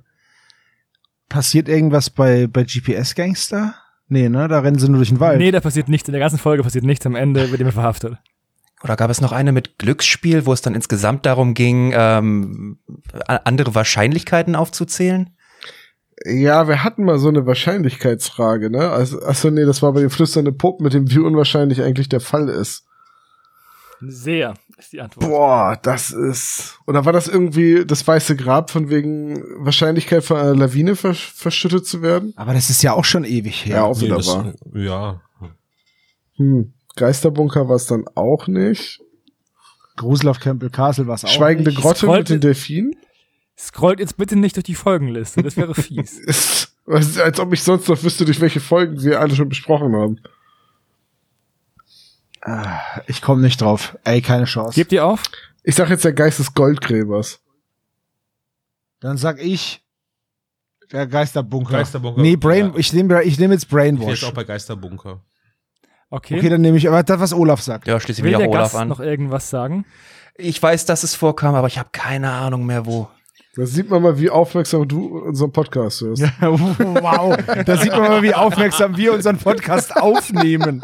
Passiert 1.28 1.68
irgendwas 1.68 2.10
bei, 2.10 2.46
bei 2.46 2.64
GPS-Gangster? 2.64 3.74
Nee, 4.08 4.28
ne? 4.28 4.48
Da 4.48 4.60
rennen 4.60 4.78
sie 4.78 4.88
nur 4.88 4.98
durch 4.98 5.10
den 5.10 5.20
Wald. 5.20 5.38
nee, 5.38 5.50
da 5.50 5.60
passiert 5.60 5.88
nichts. 5.88 6.08
In 6.08 6.12
der 6.12 6.20
ganzen 6.20 6.38
Folge 6.38 6.62
passiert 6.62 6.84
nichts. 6.84 7.04
Am 7.04 7.14
Ende 7.14 7.50
wird 7.50 7.58
jemand 7.58 7.74
verhaftet. 7.74 8.16
Oder 8.82 8.96
gab 8.96 9.10
es 9.10 9.20
noch 9.20 9.32
eine 9.32 9.52
mit 9.52 9.78
Glücksspiel, 9.78 10.46
wo 10.46 10.52
es 10.52 10.62
dann 10.62 10.74
insgesamt 10.74 11.26
darum 11.26 11.54
ging, 11.54 11.92
ähm, 11.94 12.78
andere 13.26 13.74
Wahrscheinlichkeiten 13.74 14.54
aufzuzählen? 14.54 15.30
Ja, 16.24 16.68
wir 16.68 16.82
hatten 16.84 17.04
mal 17.04 17.18
so 17.18 17.28
eine 17.28 17.46
Wahrscheinlichkeitsfrage, 17.46 18.70
ne? 18.70 18.90
Also, 18.90 19.20
achso, 19.22 19.50
nee, 19.50 19.64
das 19.64 19.82
war 19.82 19.92
bei 19.92 20.00
den 20.00 20.10
flüsternden 20.10 20.56
Puppen 20.56 20.84
mit 20.84 20.94
dem, 20.94 21.10
wie 21.10 21.18
unwahrscheinlich 21.18 21.82
eigentlich 21.82 22.08
der 22.08 22.20
Fall 22.20 22.48
ist. 22.48 22.84
Sehr 24.00 24.54
ist 24.78 24.92
die 24.92 25.00
Antwort. 25.00 25.26
Boah, 25.26 25.78
das 25.82 26.10
ist. 26.10 26.78
Oder 26.86 27.04
war 27.04 27.12
das 27.12 27.26
irgendwie 27.28 27.84
das 27.84 28.06
weiße 28.06 28.36
Grab 28.36 28.70
von 28.70 28.88
wegen 28.90 29.42
Wahrscheinlichkeit 29.64 30.24
von 30.24 30.36
einer 30.36 30.54
Lawine 30.54 30.94
versch 30.96 31.32
verschüttet 31.34 31.86
zu 31.86 32.00
werden? 32.02 32.32
Aber 32.36 32.54
das 32.54 32.70
ist 32.70 32.82
ja 32.82 32.92
auch 32.92 33.04
schon 33.04 33.24
ewig 33.24 33.66
her. 33.66 33.76
Ja, 33.76 33.84
auch 33.84 33.96
Nee, 33.98 34.06
wieder 34.06 34.16
das, 34.16 34.28
wahr. 34.28 34.54
ja. 34.74 35.20
Hm. 36.36 36.72
Geisterbunker 36.96 37.68
war 37.68 37.76
es 37.76 37.86
dann 37.86 38.04
auch 38.14 38.46
nicht. 38.46 39.00
Grusel 39.96 40.28
auf 40.28 40.38
Campbell 40.40 40.70
Castle 40.70 41.06
war 41.08 41.16
es 41.16 41.24
auch 41.24 41.28
Schweigende 41.28 41.70
nicht. 41.70 41.80
Grotte 41.80 42.06
Scrollt- 42.06 42.18
mit 42.20 42.28
den 42.30 42.40
Delfinen? 42.40 42.94
Scrollt 43.56 43.98
jetzt 43.98 44.16
bitte 44.16 44.36
nicht 44.36 44.54
durch 44.56 44.64
die 44.64 44.76
Folgenliste. 44.76 45.42
Das 45.42 45.56
wäre 45.56 45.74
fies. 45.80 46.18
Ist, 46.20 46.72
als 46.86 47.40
ob 47.40 47.52
ich 47.52 47.62
sonst 47.62 47.88
noch 47.88 48.00
wüsste, 48.04 48.24
durch 48.24 48.40
welche 48.40 48.60
Folgen 48.60 49.02
wir 49.02 49.20
alle 49.20 49.34
schon 49.34 49.48
besprochen 49.48 49.94
haben. 49.96 50.20
Ich 53.06 53.20
komme 53.22 53.42
nicht 53.42 53.60
drauf. 53.60 53.96
Ey, 54.04 54.20
keine 54.22 54.44
Chance. 54.44 54.74
Gebt 54.74 54.92
ihr 54.92 55.04
auf? 55.06 55.22
Ich 55.62 55.74
sag 55.74 55.88
jetzt 55.90 56.04
der 56.04 56.12
Geist 56.12 56.38
des 56.38 56.54
Goldgräbers. 56.54 57.40
Dann 59.00 59.16
sag 59.16 59.40
ich 59.40 59.84
der 60.92 61.06
Geisterbunker. 61.06 61.72
Geisterbunker. 61.72 62.20
Nee, 62.20 62.36
Brain, 62.36 62.72
Ja. 62.72 62.78
ich 62.78 62.92
nehme 62.92 63.22
ich 63.22 63.38
nehm 63.38 63.52
jetzt 63.52 63.64
Ich 63.64 63.68
bin 63.70 63.88
jetzt 63.88 63.98
Brainwash. 64.00 64.24
auch 64.24 64.32
bei 64.32 64.44
Geisterbunker. 64.44 65.22
Okay. 66.10 66.38
Okay, 66.38 66.48
dann 66.48 66.62
nehme 66.62 66.78
ich 66.78 66.88
aber 66.88 67.02
das, 67.02 67.20
was 67.20 67.34
Olaf 67.34 67.60
sagt. 67.60 67.86
Ja, 67.86 68.00
schließe 68.00 68.22
mich 68.22 68.34
auch 68.34 68.40
der 68.40 68.48
Olaf 68.48 68.62
Gast 68.72 68.76
an. 68.76 68.88
noch 68.88 69.00
irgendwas 69.00 69.50
sagen? 69.50 69.84
Ich 70.36 70.62
weiß, 70.62 70.86
dass 70.86 71.02
es 71.02 71.14
vorkam, 71.14 71.54
aber 71.54 71.66
ich 71.66 71.78
habe 71.78 71.90
keine 71.92 72.30
Ahnung 72.30 72.64
mehr 72.64 72.86
wo. 72.86 73.08
Da 73.56 73.66
sieht 73.66 73.90
man 73.90 74.02
mal, 74.02 74.18
wie 74.18 74.30
aufmerksam 74.30 74.86
du 74.88 75.18
unseren 75.18 75.52
Podcast 75.52 76.00
hörst. 76.00 76.22
wow, 76.40 77.36
da 77.66 77.76
sieht 77.76 77.90
man 77.90 78.02
mal, 78.02 78.22
wie 78.22 78.32
aufmerksam 78.32 78.96
wir 78.96 79.12
unseren 79.12 79.36
Podcast 79.36 79.94
aufnehmen. 79.96 80.80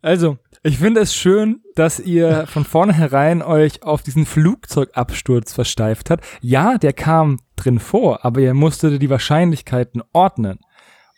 Also, 0.00 0.38
ich 0.62 0.78
finde 0.78 1.00
es 1.00 1.14
schön, 1.14 1.62
dass 1.74 2.00
ihr 2.00 2.46
von 2.46 2.64
vornherein 2.64 3.42
euch 3.42 3.82
auf 3.82 4.02
diesen 4.02 4.26
Flugzeugabsturz 4.26 5.52
versteift 5.52 6.10
habt. 6.10 6.24
Ja, 6.40 6.78
der 6.78 6.92
kam 6.92 7.38
drin 7.56 7.78
vor, 7.78 8.24
aber 8.24 8.40
ihr 8.40 8.54
musstet 8.54 9.00
die 9.00 9.10
Wahrscheinlichkeiten 9.10 10.02
ordnen. 10.12 10.58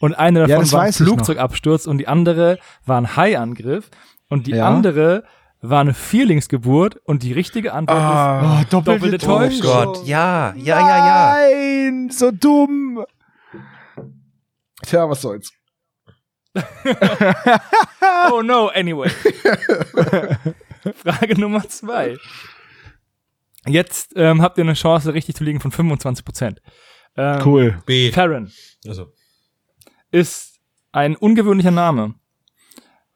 Und 0.00 0.14
eine 0.14 0.46
davon 0.46 0.60
das 0.64 0.72
war 0.72 0.82
ein. 0.82 0.92
Flugzeugabsturz 0.92 1.86
und 1.86 1.98
die 1.98 2.08
andere 2.08 2.58
war 2.86 2.98
ein 3.00 3.16
Haiangriff 3.16 3.90
und 4.28 4.46
die 4.46 4.52
Ja. 4.52 4.66
andere 4.68 5.24
war 5.62 5.82
eine 5.82 5.92
Vierlingsgeburt 5.92 6.96
und 7.04 7.22
die 7.22 7.34
richtige 7.34 7.74
Antwort 7.74 7.98
Ah, 8.00 8.64
doppelte 8.70 9.16
Oh 9.16 9.18
Täuschung. 9.18 9.60
Gott, 9.62 10.06
ja, 10.06 10.54
ja, 10.56 10.78
ja, 10.80 10.96
ja. 11.06 11.34
Nein, 11.34 12.10
so 12.10 12.30
dumm. 12.30 13.04
tja, 14.82 15.08
was 15.08 15.20
soll's. 15.20 15.52
oh 18.32 18.42
no, 18.42 18.68
anyway. 18.68 19.08
Frage 20.94 21.40
Nummer 21.40 21.68
zwei. 21.68 22.16
Jetzt 23.66 24.12
ähm, 24.16 24.42
habt 24.42 24.58
ihr 24.58 24.64
eine 24.64 24.74
Chance, 24.74 25.14
richtig 25.14 25.36
zu 25.36 25.44
liegen 25.44 25.60
von 25.60 25.70
25 25.70 26.24
Prozent. 26.24 26.60
Ähm, 27.16 27.40
Cool. 27.44 27.82
B. 27.86 28.10
Farron 28.10 28.50
Also, 28.86 29.12
ist 30.10 30.58
ein 30.92 31.16
ungewöhnlicher 31.16 31.70
Name. 31.70 32.14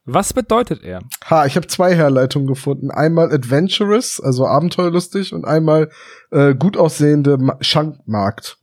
Was 0.04 0.34
bedeutet 0.34 0.82
er? 0.82 1.00
Ha, 1.30 1.46
ich 1.46 1.56
habe 1.56 1.66
zwei 1.66 1.94
Herleitungen 1.94 2.46
gefunden. 2.46 2.90
Einmal 2.90 3.32
adventurous, 3.32 4.20
also 4.20 4.46
abenteuerlustig, 4.46 5.32
und 5.32 5.46
einmal 5.46 5.90
äh, 6.30 6.54
gut 6.54 6.76
aussehende 6.76 7.38
Ma 7.38 7.56
Schankmarkt. 7.62 8.58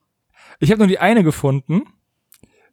Ich 0.59 0.69
habe 0.69 0.77
nur 0.79 0.87
die 0.87 0.99
eine 0.99 1.23
gefunden. 1.23 1.81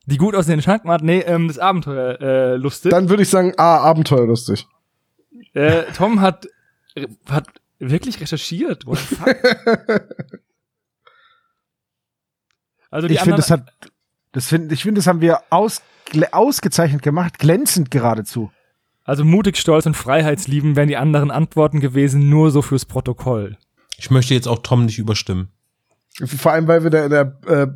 Die 0.09 0.17
gut 0.17 0.35
aussehende 0.35 0.63
Schankmatt, 0.63 1.03
nee, 1.03 1.21
ähm, 1.21 1.49
das 1.49 1.59
Abenteuer 1.59 2.19
äh, 2.19 2.57
lustig. 2.57 2.91
Dann 2.91 3.11
würde 3.11 3.25
ich 3.25 3.29
sagen, 3.29 3.53
ah, 3.59 3.77
abenteuerlustig. 3.77 4.67
Äh, 5.53 5.83
Tom 5.95 6.23
hat, 6.23 6.49
hat 7.29 7.47
wirklich 7.79 8.19
recherchiert. 8.19 8.87
What 8.87 8.99
the 9.01 9.15
fuck? 9.17 9.37
also 12.91 13.07
die 13.07 13.15
Ich 13.15 13.21
finde, 13.21 13.37
das 13.37 13.51
hat, 13.51 13.71
das 14.33 14.47
finde, 14.47 14.73
ich 14.73 14.83
finde, 14.83 15.01
das 15.01 15.07
haben 15.07 15.21
wir 15.21 15.43
aus, 15.51 15.83
ausgezeichnet 16.33 17.03
gemacht, 17.03 17.39
glänzend 17.39 17.91
geradezu. 17.91 18.51
also 19.05 19.27
mutig, 19.27 19.59
stolz 19.59 19.85
und 19.85 19.95
freiheitslieben 19.95 20.75
wären 20.75 20.89
die 20.89 20.97
anderen 20.97 21.31
Antworten 21.31 21.81
gewesen, 21.81 22.31
nur 22.31 22.51
so 22.51 22.63
fürs 22.63 22.87
Protokoll. 22.87 23.59
ich 23.99 24.11
möchte 24.11 24.33
jetzt 24.33 24.49
auch 24.49 24.61
Tom 24.63 24.87
nicht 24.87 24.99
überstimmen. 24.99 25.53
Vor 26.25 26.51
allem, 26.53 26.67
weil 26.67 26.83
wir 26.83 26.91
da 26.91 27.05
in 27.05 27.11
der 27.11 27.39
äh, 27.47 27.67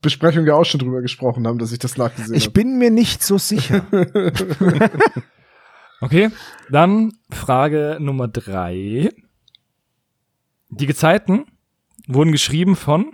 Besprechung 0.00 0.46
ja 0.46 0.54
auch 0.54 0.64
schon 0.64 0.80
drüber 0.80 1.02
gesprochen 1.02 1.46
haben, 1.46 1.58
dass 1.58 1.72
ich 1.72 1.78
das 1.78 1.96
nachgesehen 1.98 2.34
Ich 2.34 2.44
habe. 2.46 2.52
bin 2.54 2.78
mir 2.78 2.90
nicht 2.90 3.22
so 3.22 3.38
sicher. 3.38 3.84
Okay, 6.00 6.30
dann 6.68 7.12
Frage 7.30 7.98
Nummer 8.00 8.26
drei. 8.26 9.10
Die 10.68 10.86
Gezeiten 10.86 11.44
wurden 12.08 12.32
geschrieben 12.32 12.74
von 12.74 13.12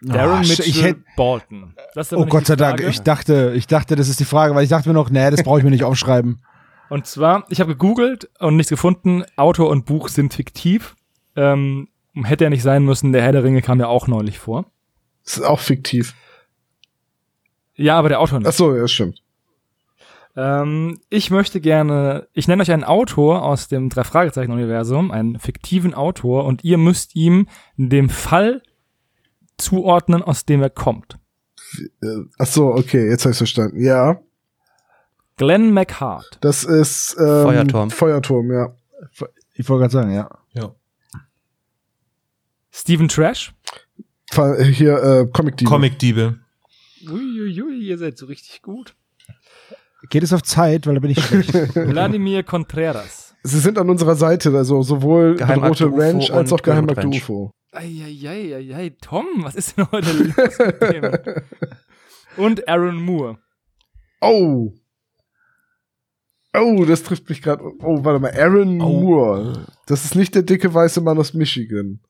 Darren 0.00 0.38
Ah, 0.38 0.40
sch- 0.40 0.48
Mitchell 0.48 0.66
ich 0.66 0.82
hätt- 0.82 0.96
Bolton. 1.16 1.74
Oh 2.12 2.24
Gott 2.26 2.46
sei 2.46 2.56
Dank, 2.56 2.80
ich 2.80 3.02
dachte, 3.02 3.52
ich 3.54 3.66
dachte, 3.66 3.96
das 3.96 4.08
ist 4.08 4.18
die 4.18 4.24
Frage, 4.24 4.54
weil 4.54 4.64
ich 4.64 4.70
dachte 4.70 4.88
mir 4.88 4.94
noch, 4.94 5.10
nee, 5.10 5.30
das 5.30 5.42
brauche 5.42 5.58
ich 5.58 5.64
mir 5.64 5.70
nicht 5.70 5.84
aufschreiben. 5.84 6.40
Und 6.88 7.06
zwar, 7.06 7.44
ich 7.50 7.60
habe 7.60 7.72
gegoogelt 7.72 8.30
und 8.38 8.56
nichts 8.56 8.70
gefunden. 8.70 9.24
Autor 9.36 9.68
und 9.68 9.84
Buch 9.84 10.08
sind 10.08 10.32
fiktiv. 10.32 10.94
Ähm, 11.34 11.88
hätte 12.24 12.44
er 12.44 12.50
nicht 12.50 12.62
sein 12.62 12.84
müssen. 12.84 13.12
Der 13.12 13.22
Herr 13.22 13.32
der 13.32 13.44
Ringe 13.44 13.62
kam 13.62 13.80
ja 13.80 13.86
auch 13.86 14.06
neulich 14.06 14.38
vor. 14.38 14.66
Das 15.24 15.38
ist 15.38 15.44
auch 15.44 15.60
fiktiv. 15.60 16.14
Ja, 17.74 17.98
aber 17.98 18.08
der 18.08 18.20
Autor 18.20 18.38
nicht. 18.38 18.48
Ach 18.48 18.52
so, 18.52 18.74
ja, 18.74 18.88
stimmt. 18.88 19.22
Ähm, 20.36 21.00
ich 21.08 21.30
möchte 21.30 21.60
gerne, 21.60 22.28
ich 22.32 22.46
nenne 22.48 22.62
euch 22.62 22.70
einen 22.70 22.84
Autor 22.84 23.42
aus 23.42 23.68
dem 23.68 23.88
Drei-Fragezeichen-Universum, 23.88 25.10
einen 25.10 25.38
fiktiven 25.38 25.94
Autor, 25.94 26.44
und 26.44 26.62
ihr 26.64 26.78
müsst 26.78 27.16
ihm 27.16 27.48
dem 27.76 28.08
Fall 28.08 28.62
zuordnen, 29.56 30.22
aus 30.22 30.44
dem 30.44 30.62
er 30.62 30.70
kommt. 30.70 31.18
Äh, 32.02 32.06
Ach 32.38 32.46
so, 32.46 32.68
okay, 32.74 33.08
jetzt 33.08 33.24
habe 33.24 33.32
ich 33.32 33.38
verstanden. 33.38 33.82
Ja, 33.82 34.20
Glenn 35.36 35.72
McHart. 35.72 36.38
das 36.40 36.64
ist 36.64 37.14
ähm, 37.18 37.42
Feuerturm. 37.42 37.90
Feuerturm, 37.90 38.50
ja. 38.52 38.74
Ich 39.54 39.68
wollte 39.68 39.82
gerade 39.82 39.92
sagen, 39.92 40.14
ja. 40.14 40.30
Ja. 42.76 42.80
Stephen 42.80 43.08
Trash. 43.08 43.54
Fa- 44.30 44.56
Hier 44.62 45.02
äh, 45.02 45.26
Comic 45.32 45.56
Diebe. 45.56 45.70
Comic-Diebe. 45.70 46.38
Uiuiui, 47.08 47.78
ihr 47.86 47.98
seid 47.98 48.18
so 48.18 48.26
richtig 48.26 48.62
gut. 48.62 48.94
Geht 50.10 50.22
es 50.22 50.32
auf 50.32 50.42
Zeit, 50.42 50.86
weil 50.86 50.94
da 50.94 51.00
bin 51.00 51.10
ich 51.10 51.22
schlecht. 51.24 51.50
Vladimir 51.72 52.42
Contreras. 52.42 53.34
Sie 53.42 53.58
sind 53.60 53.78
an 53.78 53.88
unserer 53.88 54.16
Seite, 54.16 54.50
also 54.56 54.82
sowohl 54.82 55.36
Geheimakte 55.36 55.84
Rote 55.86 56.02
Ranch 56.02 56.30
als 56.30 56.52
auch 56.52 56.62
Geheimakte 56.62 57.02
Ranch. 57.02 57.22
UFO. 57.22 57.52
Eieieiei, 57.72 58.94
Tom, 59.00 59.26
was 59.38 59.54
ist 59.54 59.76
denn 59.76 59.86
heute 59.92 60.12
los 60.12 60.58
mit 60.58 60.82
dem? 60.82 61.12
Und 62.44 62.68
Aaron 62.68 62.96
Moore. 63.02 63.38
Oh. 64.20 64.72
Oh, 66.54 66.84
das 66.86 67.02
trifft 67.02 67.28
mich 67.28 67.42
gerade. 67.42 67.62
Oh, 67.80 68.02
warte 68.04 68.18
mal, 68.20 68.32
Aaron 68.32 68.80
Oh. 68.80 69.00
Moore. 69.00 69.66
Das 69.86 70.04
ist 70.04 70.14
nicht 70.16 70.34
der 70.34 70.42
dicke 70.42 70.72
weiße 70.72 71.00
Mann 71.00 71.18
aus 71.18 71.34
Michigan. 71.34 72.00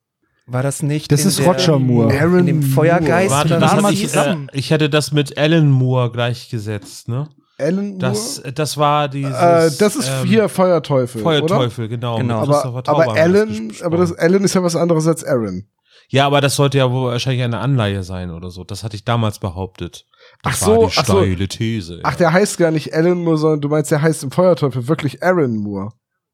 War 0.49 0.63
das 0.63 0.81
nicht 0.81 1.11
Das 1.11 1.21
in 1.23 1.27
ist 1.27 1.39
der- 1.39 1.47
Roger 1.47 1.77
Moore. 1.77 2.17
Aaron 2.17 2.39
in 2.39 2.45
dem 2.47 2.63
Feuergeist? 2.63 3.31
Warte, 3.31 3.55
die 3.55 3.59
das 3.59 3.73
hatte 3.73 3.93
ich, 3.93 4.15
äh, 4.15 4.35
ich 4.53 4.71
hätte 4.71 4.89
das 4.89 5.11
mit 5.11 5.37
Alan 5.37 5.69
Moore 5.69 6.09
gleichgesetzt, 6.11 7.09
ne? 7.09 7.27
Alan 7.59 7.87
Moore? 7.89 7.97
Das, 7.99 8.41
das 8.55 8.77
war 8.77 9.09
dieses. 9.09 9.33
äh, 9.35 9.71
das 9.77 9.95
ist 9.97 10.07
ähm, 10.09 10.25
hier 10.27 10.47
Feuerteufel, 10.47 11.21
oder? 11.21 11.31
Feuerteufel, 11.47 11.87
genau. 11.89 12.17
Genau. 12.17 12.41
mit 12.45 12.49
Aber, 12.55 12.83
aber 12.87 13.13
Alan, 13.15 13.73
aber 13.83 13.97
das 13.97 14.13
Alan 14.13 14.43
ist 14.43 14.53
ja 14.53 14.63
was 14.63 14.75
anderes 14.75 15.05
als 15.07 15.23
Aaron. 15.25 15.65
Ja, 16.09 16.25
aber 16.25 16.39
das 16.39 16.55
sollte 16.55 16.77
ja 16.77 16.89
wohl 16.89 17.11
wahrscheinlich 17.11 17.43
eine 17.43 17.59
Anleihe 17.59 18.01
sein 18.03 18.31
oder 18.31 18.49
so. 18.49 18.63
Das 18.63 18.85
hatte 18.85 18.95
ich 18.95 19.03
damals 19.03 19.39
behauptet. 19.39 20.05
Das 20.43 20.61
Ach 20.63 20.67
war 20.67 20.75
so, 20.75 20.85
ach 20.87 21.05
so. 21.05 21.13
steile 21.23 21.47
These. 21.49 21.99
Ach, 22.03 22.15
der 22.15 22.31
heißt 22.31 22.57
gar 22.57 22.71
nicht 22.71 22.93
Alan 22.93 23.21
Moore, 23.21 23.37
sondern 23.37 23.59
du 23.59 23.67
meinst, 23.67 23.91
der 23.91 24.01
heißt 24.01 24.23
im 24.23 24.31
Feuerteufel 24.31 24.87
wirklich 24.87 25.21
Aaron 25.21 25.57
Moore. 25.57 25.89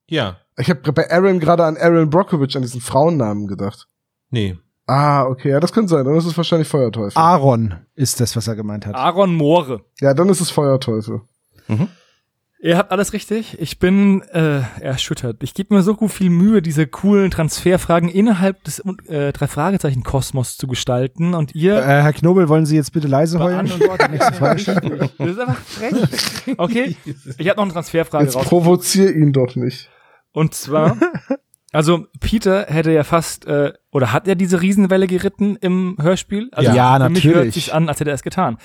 ja, 0.07 0.38
Ich 0.57 0.69
habe 0.69 0.91
bei 0.91 1.10
Aaron 1.10 1.40
gerade 1.40 1.64
an 1.64 1.77
Aaron 1.77 2.11
Brockovich, 2.11 2.56
an 2.56 2.61
diesen 2.61 2.81
Frauennamen 2.81 3.48
gedacht. 3.48 3.88
Nee. 4.34 4.57
Ah, 4.85 5.23
okay, 5.23 5.51
ja, 5.51 5.61
das 5.61 5.72
könnte 5.72 5.89
sein. 5.89 6.03
Dann 6.03 6.15
ist 6.18 6.26
es 6.26 6.35
wahrscheinlich 6.35 6.68
Feuerteufel. 6.68 7.18
Aaron 7.18 7.73
ist 7.95 8.19
das, 8.19 8.35
was 8.35 8.49
er 8.49 8.55
gemeint 8.57 8.85
hat. 8.85 8.95
Aaron 8.95 9.34
Moore. 9.34 9.80
Ja, 10.01 10.14
dann 10.14 10.27
ist 10.27 10.41
es 10.41 10.49
Feuerteufel. 10.49 11.22
Ihr 12.61 12.77
habt 12.77 12.91
alles 12.91 13.14
richtig. 13.14 13.57
Ich 13.61 13.80
bin 13.80 14.22
äh, 14.34 14.61
erschüttert. 14.81 15.43
Ich 15.43 15.53
gebe 15.53 15.73
mir 15.73 15.84
so 15.84 15.95
gut 15.95 16.11
viel 16.11 16.30
Mühe, 16.30 16.61
diese 16.61 16.85
coolen 16.88 17.31
Transferfragen 17.31 18.10
innerhalb 18.10 18.64
des 18.65 18.80
äh, 19.07 19.31
drei 19.34 19.47
Fragezeichen 19.47 20.03
Kosmos 20.03 20.57
zu 20.57 20.68
gestalten. 20.68 21.34
Und 21.34 21.55
ihr 21.55 21.77
Äh, 21.77 22.01
Herr 22.01 22.14
Knobel, 22.14 22.49
wollen 22.49 22.65
Sie 22.65 22.76
jetzt 22.76 22.91
bitte 22.91 23.07
leise 23.07 23.39
heulen? 23.39 23.72
Nächste 24.11 24.34
Frage. 24.34 24.64
Das 25.18 25.27
ist 25.30 25.39
einfach 25.39 25.57
frech. 25.60 26.55
Okay, 26.57 26.95
ich 27.38 27.47
habe 27.49 27.57
noch 27.57 27.64
eine 27.64 27.73
Transferfrage 27.73 28.26
Jetzt 28.26 28.35
raus. 28.35 28.45
provozier 28.45 29.15
ihn 29.15 29.31
doch 29.34 29.55
nicht. 29.55 29.89
Und 30.34 30.53
zwar, 30.53 30.97
also 31.74 32.08
Peter 32.20 32.66
hätte 32.70 32.91
ja 32.91 33.04
fast, 33.04 33.45
äh, 33.45 33.74
oder 33.91 34.14
hat 34.14 34.28
er 34.28 34.36
diese 34.36 34.62
Riesenwelle 34.62 35.08
geritten 35.08 35.58
im 35.58 35.98
Hörspiel? 36.02 36.50
Also 36.54 36.72
Ja, 36.72 36.98
für 37.00 37.10
mich 37.10 37.24
hört 37.26 37.36
natürlich. 37.36 37.54
sich 37.56 37.74
an, 37.74 37.90
als 37.90 38.00
hätte 38.00 38.12
er 38.12 38.16
es 38.16 38.24
getan. 38.24 38.58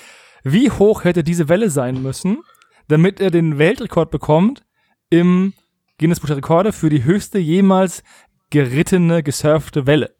Wie 0.43 0.71
hoch 0.71 1.03
hätte 1.03 1.23
diese 1.23 1.49
Welle 1.49 1.69
sein 1.69 2.01
müssen, 2.01 2.39
damit 2.87 3.19
er 3.19 3.31
den 3.31 3.57
Weltrekord 3.57 4.09
bekommt 4.11 4.63
im 5.09 5.53
Guinness 5.97 6.19
Buch 6.19 6.27
der 6.27 6.37
Rekorde 6.37 6.71
für 6.71 6.89
die 6.89 7.03
höchste 7.03 7.39
jemals 7.39 8.03
gerittene, 8.51 9.21
gesurfte 9.23 9.85
Welle? 9.85 10.15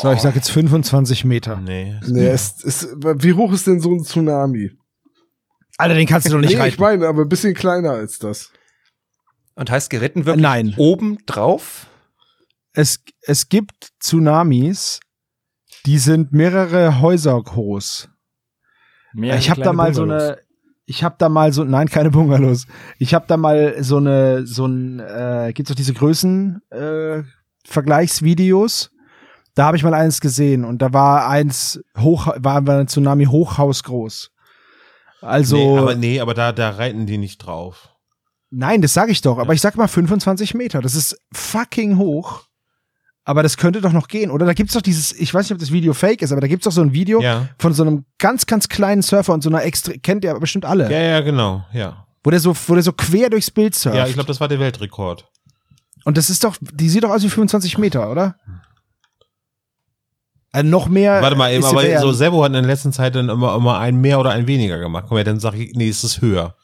So, 0.00 0.12
ich 0.12 0.20
sag 0.20 0.34
jetzt 0.34 0.50
25 0.50 1.24
Meter. 1.24 1.60
Nee. 1.60 1.98
Nee, 2.06 2.28
es, 2.28 2.62
es, 2.64 2.88
wie 2.96 3.32
hoch 3.34 3.52
ist 3.52 3.66
denn 3.66 3.80
so 3.80 3.92
ein 3.92 4.04
Tsunami? 4.04 4.70
Alter, 5.76 5.94
den 5.94 6.06
kannst 6.06 6.26
du 6.26 6.32
doch 6.32 6.38
nicht 6.38 6.50
nee, 6.50 6.54
ich 6.56 6.60
reiten. 6.60 6.80
meine, 6.80 7.06
aber 7.06 7.22
ein 7.22 7.28
bisschen 7.28 7.54
kleiner 7.54 7.90
als 7.92 8.18
das. 8.18 8.50
Und 9.54 9.70
heißt 9.70 9.90
geritten 9.90 10.24
wirklich 10.24 10.42
Nein. 10.42 10.74
oben 10.76 11.18
drauf? 11.26 11.87
Es, 12.72 13.02
es 13.22 13.48
gibt 13.48 13.88
Tsunamis, 14.00 15.00
die 15.86 15.98
sind 15.98 16.32
mehrere 16.32 17.00
Häuser 17.00 17.40
groß. 17.42 18.08
Mehr 19.14 19.36
ich 19.36 19.50
habe 19.50 19.62
da 19.62 19.72
mal 19.72 19.94
so 19.94 20.02
Bungalows. 20.02 20.30
eine, 20.30 20.38
ich 20.86 21.04
habe 21.04 21.16
da 21.18 21.28
mal 21.28 21.52
so, 21.52 21.64
nein, 21.64 21.88
keine 21.88 22.10
Bungalows. 22.10 22.66
Ich 22.98 23.14
habe 23.14 23.26
da 23.28 23.36
mal 23.36 23.82
so 23.82 23.98
eine, 23.98 24.46
so 24.46 24.66
ein, 24.66 25.00
äh, 25.00 25.52
gibt's 25.54 25.68
doch 25.68 25.76
diese 25.76 25.94
Größen 25.94 26.62
äh, 26.70 27.22
Vergleichsvideos. 27.64 28.90
Da 29.54 29.66
habe 29.66 29.76
ich 29.76 29.82
mal 29.82 29.94
eins 29.94 30.20
gesehen 30.20 30.64
und 30.64 30.80
da 30.80 30.92
war 30.92 31.28
eins 31.28 31.80
hoch, 31.98 32.28
war, 32.36 32.66
ein 32.68 32.86
Tsunami 32.86 33.24
hochhausgroß. 33.24 34.30
Also 35.20 35.56
nee, 35.56 35.78
aber 35.78 35.94
nee, 35.94 36.20
aber 36.20 36.34
da, 36.34 36.52
da 36.52 36.70
reiten 36.70 37.06
die 37.06 37.18
nicht 37.18 37.38
drauf. 37.38 37.94
Nein, 38.50 38.80
das 38.82 38.94
sage 38.94 39.10
ich 39.12 39.20
doch, 39.20 39.38
aber 39.38 39.52
ich 39.52 39.60
sag 39.60 39.76
mal 39.76 39.88
25 39.88 40.54
Meter. 40.54 40.80
Das 40.80 40.94
ist 40.94 41.20
fucking 41.32 41.98
hoch. 41.98 42.44
Aber 43.28 43.42
das 43.42 43.58
könnte 43.58 43.82
doch 43.82 43.92
noch 43.92 44.08
gehen, 44.08 44.30
oder? 44.30 44.46
Da 44.46 44.54
gibt's 44.54 44.72
doch 44.72 44.80
dieses, 44.80 45.12
ich 45.12 45.34
weiß 45.34 45.44
nicht, 45.44 45.52
ob 45.52 45.58
das 45.58 45.70
Video 45.70 45.92
fake 45.92 46.22
ist, 46.22 46.32
aber 46.32 46.40
da 46.40 46.46
gibt's 46.46 46.64
doch 46.64 46.72
so 46.72 46.80
ein 46.80 46.94
Video 46.94 47.20
Ja. 47.20 47.46
von 47.58 47.74
so 47.74 47.82
einem 47.82 48.06
ganz, 48.16 48.46
ganz 48.46 48.70
kleinen 48.70 49.02
Surfer 49.02 49.34
und 49.34 49.42
so 49.42 49.50
einer 49.50 49.62
extra, 49.64 49.92
kennt 50.02 50.24
ihr 50.24 50.30
aber 50.30 50.40
bestimmt 50.40 50.64
alle, 50.64 50.90
Ja, 50.90 50.98
ja, 50.98 51.20
genau, 51.20 51.62
ja. 51.74 52.06
wo 52.24 52.30
der 52.30 52.40
so, 52.40 52.56
wo 52.66 52.72
der 52.72 52.82
so 52.82 52.92
quer 52.92 53.28
durchs 53.28 53.50
Bild 53.50 53.74
surft. 53.74 53.98
Ja, 53.98 54.06
ich 54.06 54.14
glaube, 54.14 54.28
das 54.28 54.40
war 54.40 54.48
der 54.48 54.58
Weltrekord. 54.60 55.28
und 56.06 56.16
das 56.16 56.30
ist 56.30 56.42
doch, 56.42 56.56
die 56.72 56.88
sieht 56.88 57.04
doch 57.04 57.10
aus 57.10 57.22
wie 57.22 57.28
25 57.28 57.76
Meter, 57.76 58.10
oder? 58.10 58.36
Äh, 60.54 60.62
noch 60.62 60.88
mehr. 60.88 61.20
Warte 61.20 61.36
mal, 61.36 61.52
eben, 61.52 61.64
aber 61.66 62.00
so 62.00 62.12
Servo 62.12 62.40
hat 62.42 62.48
in 62.48 62.54
der 62.54 62.62
letzten 62.62 62.94
Zeit 62.94 63.14
dann 63.14 63.28
immer, 63.28 63.54
immer 63.56 63.78
ein 63.78 64.00
mehr 64.00 64.18
oder 64.18 64.30
ein 64.30 64.46
weniger 64.46 64.78
gemacht. 64.78 65.04
Komm 65.06 65.18
her, 65.18 65.24
dann 65.24 65.38
sag 65.38 65.52
ich, 65.52 65.72
nee, 65.74 65.90
es 65.90 66.02
ist 66.02 66.22
höher. 66.22 66.54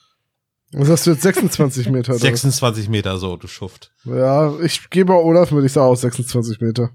Was 0.76 0.88
hast 0.88 1.06
du 1.06 1.12
jetzt 1.12 1.22
26 1.22 1.88
Meter? 1.88 2.10
oder 2.10 2.16
was? 2.16 2.22
26 2.22 2.88
Meter, 2.88 3.16
so, 3.18 3.36
du 3.36 3.46
Schuft. 3.46 3.92
Ja, 4.04 4.58
ich 4.60 4.90
gebe 4.90 5.12
Olaf 5.12 5.52
mit, 5.52 5.64
ich 5.64 5.72
sage 5.72 5.86
auch 5.86 5.96
26 5.96 6.60
Meter. 6.60 6.90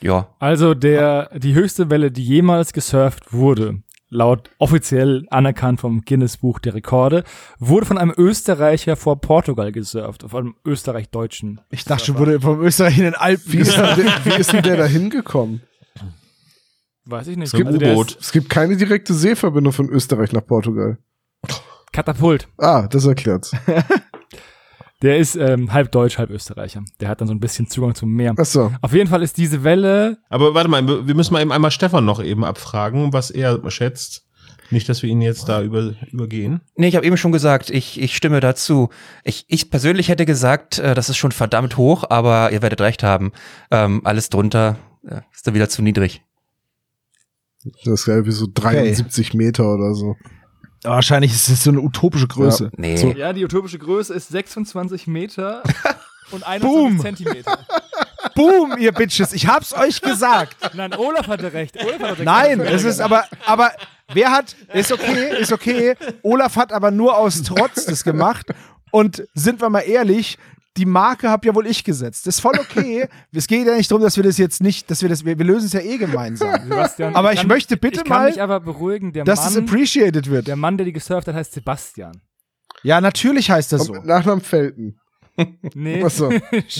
Ja. 0.00 0.28
Also 0.38 0.74
der, 0.74 1.30
die 1.38 1.54
höchste 1.54 1.90
Welle, 1.90 2.10
die 2.10 2.24
jemals 2.24 2.72
gesurft 2.72 3.32
wurde, 3.32 3.82
laut 4.08 4.50
offiziell 4.58 5.26
anerkannt 5.28 5.80
vom 5.80 6.02
Guinness 6.06 6.38
Buch 6.38 6.58
der 6.58 6.74
Rekorde, 6.74 7.24
wurde 7.58 7.84
von 7.84 7.98
einem 7.98 8.14
Österreicher 8.16 8.96
vor 8.96 9.20
Portugal 9.20 9.70
gesurft, 9.72 10.24
von 10.26 10.40
einem 10.40 10.54
Österreich-Deutschen. 10.64 11.60
Ich 11.70 11.84
dachte 11.84 12.06
schon, 12.06 12.18
wurde 12.18 12.40
vom 12.40 12.62
Österreich 12.62 12.96
in 12.96 13.04
den 13.04 13.14
Alpen. 13.14 13.52
Wie 13.52 13.58
ist, 13.58 13.76
denn 13.76 13.96
der, 13.96 14.24
wie 14.24 14.40
ist 14.40 14.52
denn 14.52 14.62
der 14.62 14.76
da 14.76 14.86
hingekommen? 14.86 15.62
Weiß 17.04 17.26
ich 17.26 17.36
nicht. 17.36 17.50
So 17.50 17.58
ein 17.58 17.66
Also 17.66 18.02
ist 18.02 18.20
Es 18.20 18.32
gibt 18.32 18.48
keine 18.50 18.76
direkte 18.76 19.14
Seeverbindung 19.14 19.72
von 19.72 19.88
Österreich 19.88 20.32
nach 20.32 20.46
Portugal. 20.46 20.98
Katapult. 21.92 22.48
Ah, 22.58 22.86
das 22.88 23.06
erklärt's. 23.06 23.52
Der 25.02 25.18
ist 25.18 25.36
ähm, 25.36 25.72
halb 25.72 25.92
Deutsch, 25.92 26.18
halb 26.18 26.30
Österreicher. 26.30 26.82
Der 26.98 27.08
hat 27.08 27.20
dann 27.20 27.28
so 27.28 27.34
ein 27.34 27.38
bisschen 27.38 27.68
Zugang 27.68 27.94
zum 27.94 28.12
Meer. 28.12 28.34
Achso. 28.36 28.72
Auf 28.80 28.92
jeden 28.92 29.08
Fall 29.08 29.22
ist 29.22 29.36
diese 29.36 29.62
Welle, 29.62 30.18
Aber 30.28 30.54
warte 30.54 30.68
mal, 30.68 31.06
wir 31.06 31.14
müssen 31.14 31.32
mal 31.32 31.40
eben 31.40 31.52
einmal 31.52 31.70
Stefan 31.70 32.04
noch 32.04 32.22
eben 32.22 32.44
abfragen, 32.44 33.12
was 33.12 33.30
er 33.30 33.60
schätzt. 33.70 34.24
Nicht, 34.70 34.88
dass 34.88 35.02
wir 35.02 35.08
ihn 35.08 35.22
jetzt 35.22 35.48
da 35.48 35.62
über, 35.62 35.94
übergehen. 36.10 36.60
Nee, 36.76 36.88
ich 36.88 36.96
habe 36.96 37.06
eben 37.06 37.16
schon 37.16 37.32
gesagt, 37.32 37.70
ich, 37.70 38.00
ich 38.00 38.14
stimme 38.14 38.40
dazu. 38.40 38.90
Ich, 39.24 39.46
ich 39.48 39.70
persönlich 39.70 40.08
hätte 40.08 40.26
gesagt, 40.26 40.78
äh, 40.78 40.94
das 40.94 41.08
ist 41.08 41.16
schon 41.16 41.32
verdammt 41.32 41.76
hoch, 41.76 42.04
aber 42.10 42.52
ihr 42.52 42.60
werdet 42.60 42.80
recht 42.80 43.02
haben. 43.02 43.32
Ähm, 43.70 44.02
alles 44.04 44.28
drunter 44.28 44.76
äh, 45.06 45.20
ist 45.32 45.46
dann 45.46 45.54
wieder 45.54 45.68
zu 45.68 45.80
niedrig. 45.80 46.22
Das 47.84 48.00
ist 48.00 48.06
ja 48.06 48.26
wie 48.26 48.30
so 48.30 48.46
73 48.52 49.32
Meter 49.34 49.72
oder 49.72 49.94
so. 49.94 50.16
Wahrscheinlich 50.82 51.32
ist 51.32 51.48
es 51.48 51.64
so 51.64 51.70
eine 51.70 51.80
utopische 51.80 52.28
Größe. 52.28 52.70
Nee. 52.76 52.96
So. 52.96 53.10
ja, 53.12 53.32
die 53.32 53.44
utopische 53.44 53.78
Größe 53.78 54.14
ist 54.14 54.28
26 54.28 55.06
Meter 55.06 55.62
und 56.30 56.46
21 56.46 56.60
Boom. 56.60 57.00
Zentimeter. 57.00 57.58
Boom, 58.34 58.76
ihr 58.78 58.92
Bitches, 58.92 59.32
ich 59.32 59.46
hab's 59.48 59.74
euch 59.74 60.00
gesagt. 60.00 60.56
Nein, 60.74 60.94
Olaf 60.94 61.26
hatte 61.26 61.52
recht. 61.52 61.76
Olaf 61.82 62.00
hatte 62.00 62.24
Nein, 62.24 62.60
es 62.60 62.84
ist 62.84 63.00
aber, 63.00 63.24
aber 63.46 63.72
wer 64.12 64.30
hat, 64.30 64.54
ist 64.72 64.92
okay, 64.92 65.40
ist 65.40 65.52
okay. 65.52 65.96
Olaf 66.22 66.56
hat 66.56 66.72
aber 66.72 66.90
nur 66.90 67.16
aus 67.16 67.42
Trotz 67.42 67.86
das 67.86 68.04
gemacht. 68.04 68.46
Und 68.90 69.24
sind 69.34 69.60
wir 69.60 69.68
mal 69.68 69.80
ehrlich, 69.80 70.38
die 70.78 70.86
Marke 70.86 71.28
hab 71.30 71.44
ja 71.44 71.54
wohl 71.54 71.66
ich 71.66 71.84
gesetzt. 71.84 72.26
Das 72.26 72.36
ist 72.36 72.40
voll 72.40 72.58
okay. 72.58 73.08
Es 73.32 73.46
geht 73.46 73.66
ja 73.66 73.76
nicht 73.76 73.90
darum, 73.90 74.02
dass 74.02 74.16
wir 74.16 74.24
das 74.24 74.38
jetzt 74.38 74.62
nicht, 74.62 74.90
dass 74.90 75.02
wir 75.02 75.08
das, 75.08 75.24
wir, 75.24 75.38
wir 75.38 75.44
lösen 75.44 75.66
es 75.66 75.72
ja 75.74 75.80
eh 75.80 75.98
gemeinsam. 75.98 76.50
Sebastian, 76.68 77.14
Aber 77.16 77.32
ich 77.32 77.40
kann- 77.40 77.48
möchte 77.48 77.76
bitte 77.76 77.98
ich 78.00 78.04
kann 78.04 78.16
mal, 78.22 78.30
mich 78.30 78.40
aber 78.40 78.60
beruhigen, 78.60 79.12
der 79.12 79.24
dass 79.24 79.46
es 79.46 79.54
Mann, 79.56 79.64
appreciated 79.64 80.30
wird. 80.30 80.46
der 80.46 80.56
Mann, 80.56 80.76
der 80.78 80.86
die 80.86 80.92
gesurft 80.92 81.28
hat, 81.28 81.34
heißt 81.34 81.52
Sebastian. 81.52 82.12
Ja, 82.82 83.00
natürlich 83.00 83.50
heißt 83.50 83.72
das 83.72 83.80
Und 83.82 83.86
so. 83.86 83.92
mit 83.94 84.06
Nachnamen 84.06 84.40
Felten. 84.42 84.98
Nee, 85.74 86.02
Achso. 86.02 86.30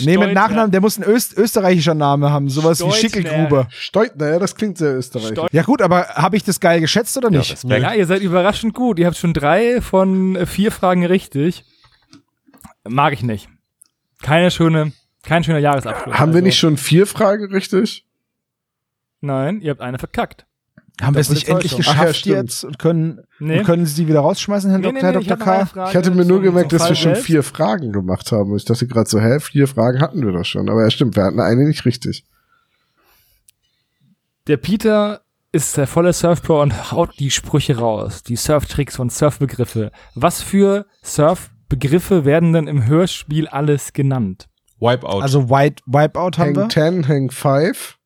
Nee, 0.03 0.17
mit. 0.17 0.33
Nachnamen, 0.33 0.69
der 0.71 0.81
muss 0.81 0.97
ein 0.97 1.03
Öst 1.05 1.37
österreichischer 1.37 1.93
Name 1.93 2.29
haben, 2.29 2.49
sowas 2.49 2.79
wie 2.81 2.91
Steutner. 2.91 2.99
Schickelgruber. 2.99 3.67
Steutner, 3.69 4.29
ja, 4.31 4.39
das 4.39 4.53
klingt 4.53 4.77
sehr 4.77 4.97
österreichisch. 4.97 5.31
Steut- 5.37 5.53
Ja 5.53 5.63
gut, 5.63 5.81
aber 5.81 6.07
habe 6.09 6.35
ich 6.35 6.43
das 6.43 6.59
geil 6.59 6.81
geschätzt 6.81 7.15
oder 7.17 7.29
nicht? 7.29 7.53
Respekt. 7.53 7.81
Ja, 7.81 7.93
ihr 7.93 8.05
seid 8.05 8.21
überraschend 8.21 8.73
gut. 8.73 8.99
Ihr 8.99 9.05
habt 9.05 9.15
schon 9.15 9.33
drei 9.33 9.79
von 9.79 10.45
vier 10.45 10.73
Fragen 10.73 11.05
richtig. 11.05 11.63
Mag 12.85 13.13
ich 13.13 13.23
nicht. 13.23 13.47
Keine 14.21 14.51
schöne, 14.51 14.91
kein 15.23 15.43
schöner 15.43 15.59
Jahresabschluss. 15.59 16.15
Haben 16.17 16.31
wir 16.33 16.37
Also, 16.37 16.45
nicht 16.45 16.57
schon 16.59 16.77
vier 16.77 17.07
Fragen 17.07 17.51
richtig? 17.53 18.05
Nein, 19.21 19.61
ihr 19.61 19.71
habt 19.71 19.81
eine 19.81 19.97
verkackt. 19.99 20.45
haben 21.01 21.13
wir 21.15 21.21
es 21.21 21.29
nicht 21.29 21.47
endlich 21.47 21.71
ja, 21.73 21.77
geschafft 21.77 22.15
stimmt. 22.17 22.35
jetzt 22.35 22.63
und 22.65 22.79
können, 22.79 23.21
Nee. 23.39 23.59
und 23.59 23.65
können 23.65 23.85
Sie 23.85 23.95
die 24.03 24.07
wieder 24.09 24.19
rausschmeißen, 24.19 24.69
Herr 24.69 24.79
Nee, 24.79 24.91
Dr. 24.91 25.11
nee, 25.11 25.19
ich 25.19 25.27
Dr. 25.27 25.37
K? 25.37 25.65
Frage 25.65 25.89
Ich 25.91 25.95
hatte 25.95 26.11
mir 26.11 26.25
nur 26.25 26.41
gemerkt, 26.41 26.73
dass 26.73 26.81
wir 26.83 26.87
Fall 26.87 26.95
schon 26.95 27.13
selbst. 27.15 27.25
vier 27.25 27.43
Fragen 27.43 27.91
gemacht 27.93 28.31
haben. 28.33 28.55
Ich 28.57 28.65
dachte 28.65 28.87
gerade 28.87 29.09
so, 29.09 29.19
hä, 29.19 29.39
vier 29.39 29.67
Fragen 29.67 30.01
hatten 30.01 30.25
wir 30.25 30.31
doch 30.33 30.43
schon. 30.45 30.69
Aber 30.69 30.83
ja, 30.83 30.89
stimmt, 30.91 31.15
wir 31.15 31.23
hatten 31.23 31.39
eine 31.39 31.65
nicht 31.65 31.85
richtig. 31.85 32.25
Der 34.47 34.57
Peter 34.57 35.21
ist 35.51 35.77
der 35.77 35.87
volle 35.87 36.13
Surfpro 36.13 36.61
und 36.61 36.91
haut 36.91 37.11
die 37.19 37.31
Sprüche 37.31 37.77
raus, 37.77 38.23
die 38.23 38.35
Surftricks 38.35 38.99
und 38.99 39.11
Surfbegriffe. 39.11 39.91
Was 40.15 40.41
für 40.41 40.85
Surfbegriffe 41.79 42.25
werden 42.25 42.53
denn 42.53 42.67
im 42.67 42.85
Hörspiel 42.87 43.47
alles 43.47 43.93
genannt? 43.93 44.47
Wipeout. 44.79 45.21
Also 45.21 45.49
White, 45.49 45.83
Wipeout 45.85 46.37
haben 46.37 46.55
wir. 46.55 46.63
Hang 46.63 46.69
10, 46.69 47.07
Hang 47.07 47.31
5. 47.31 47.97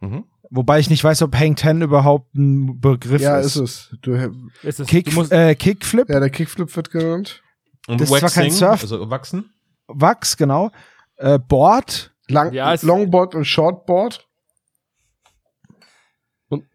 Mhm. 0.00 0.24
Wobei 0.50 0.78
ich 0.80 0.90
nicht 0.90 1.04
weiß, 1.04 1.22
ob 1.22 1.34
Hang 1.36 1.56
10 1.56 1.82
überhaupt 1.82 2.34
ein 2.34 2.80
Begriff 2.80 3.20
Ja, 3.22 3.38
ist. 3.38 3.56
ist 3.56 3.90
es. 3.92 3.96
Du, 4.02 4.14
ja, 4.14 4.28
Ist 4.62 4.80
es, 4.80 4.88
Kick, 4.88 5.06
du 5.10 5.12
musst, 5.12 5.32
äh, 5.32 5.54
Kickflip, 5.54 6.06
der 6.08 6.30
Kickflip 6.30 6.74
wird 6.74 6.90
genannt. 6.90 7.42
und 7.86 8.00
das 8.00 8.10
ist 8.10 8.18
zwar 8.18 8.30
kein 8.30 8.46
Waxing, 8.50 8.52
Surf- 8.68 8.82
also 8.82 9.10
wachsen. 9.10 9.50
Wachs, 9.88 10.36
genau. 10.36 10.70
Äh, 11.16 11.38
Board, 11.38 12.12
Lang, 12.28 12.52
Ja, 12.52 12.74
Longboard 12.82 13.34
und 13.36 13.44
Shortboard. 13.44 14.25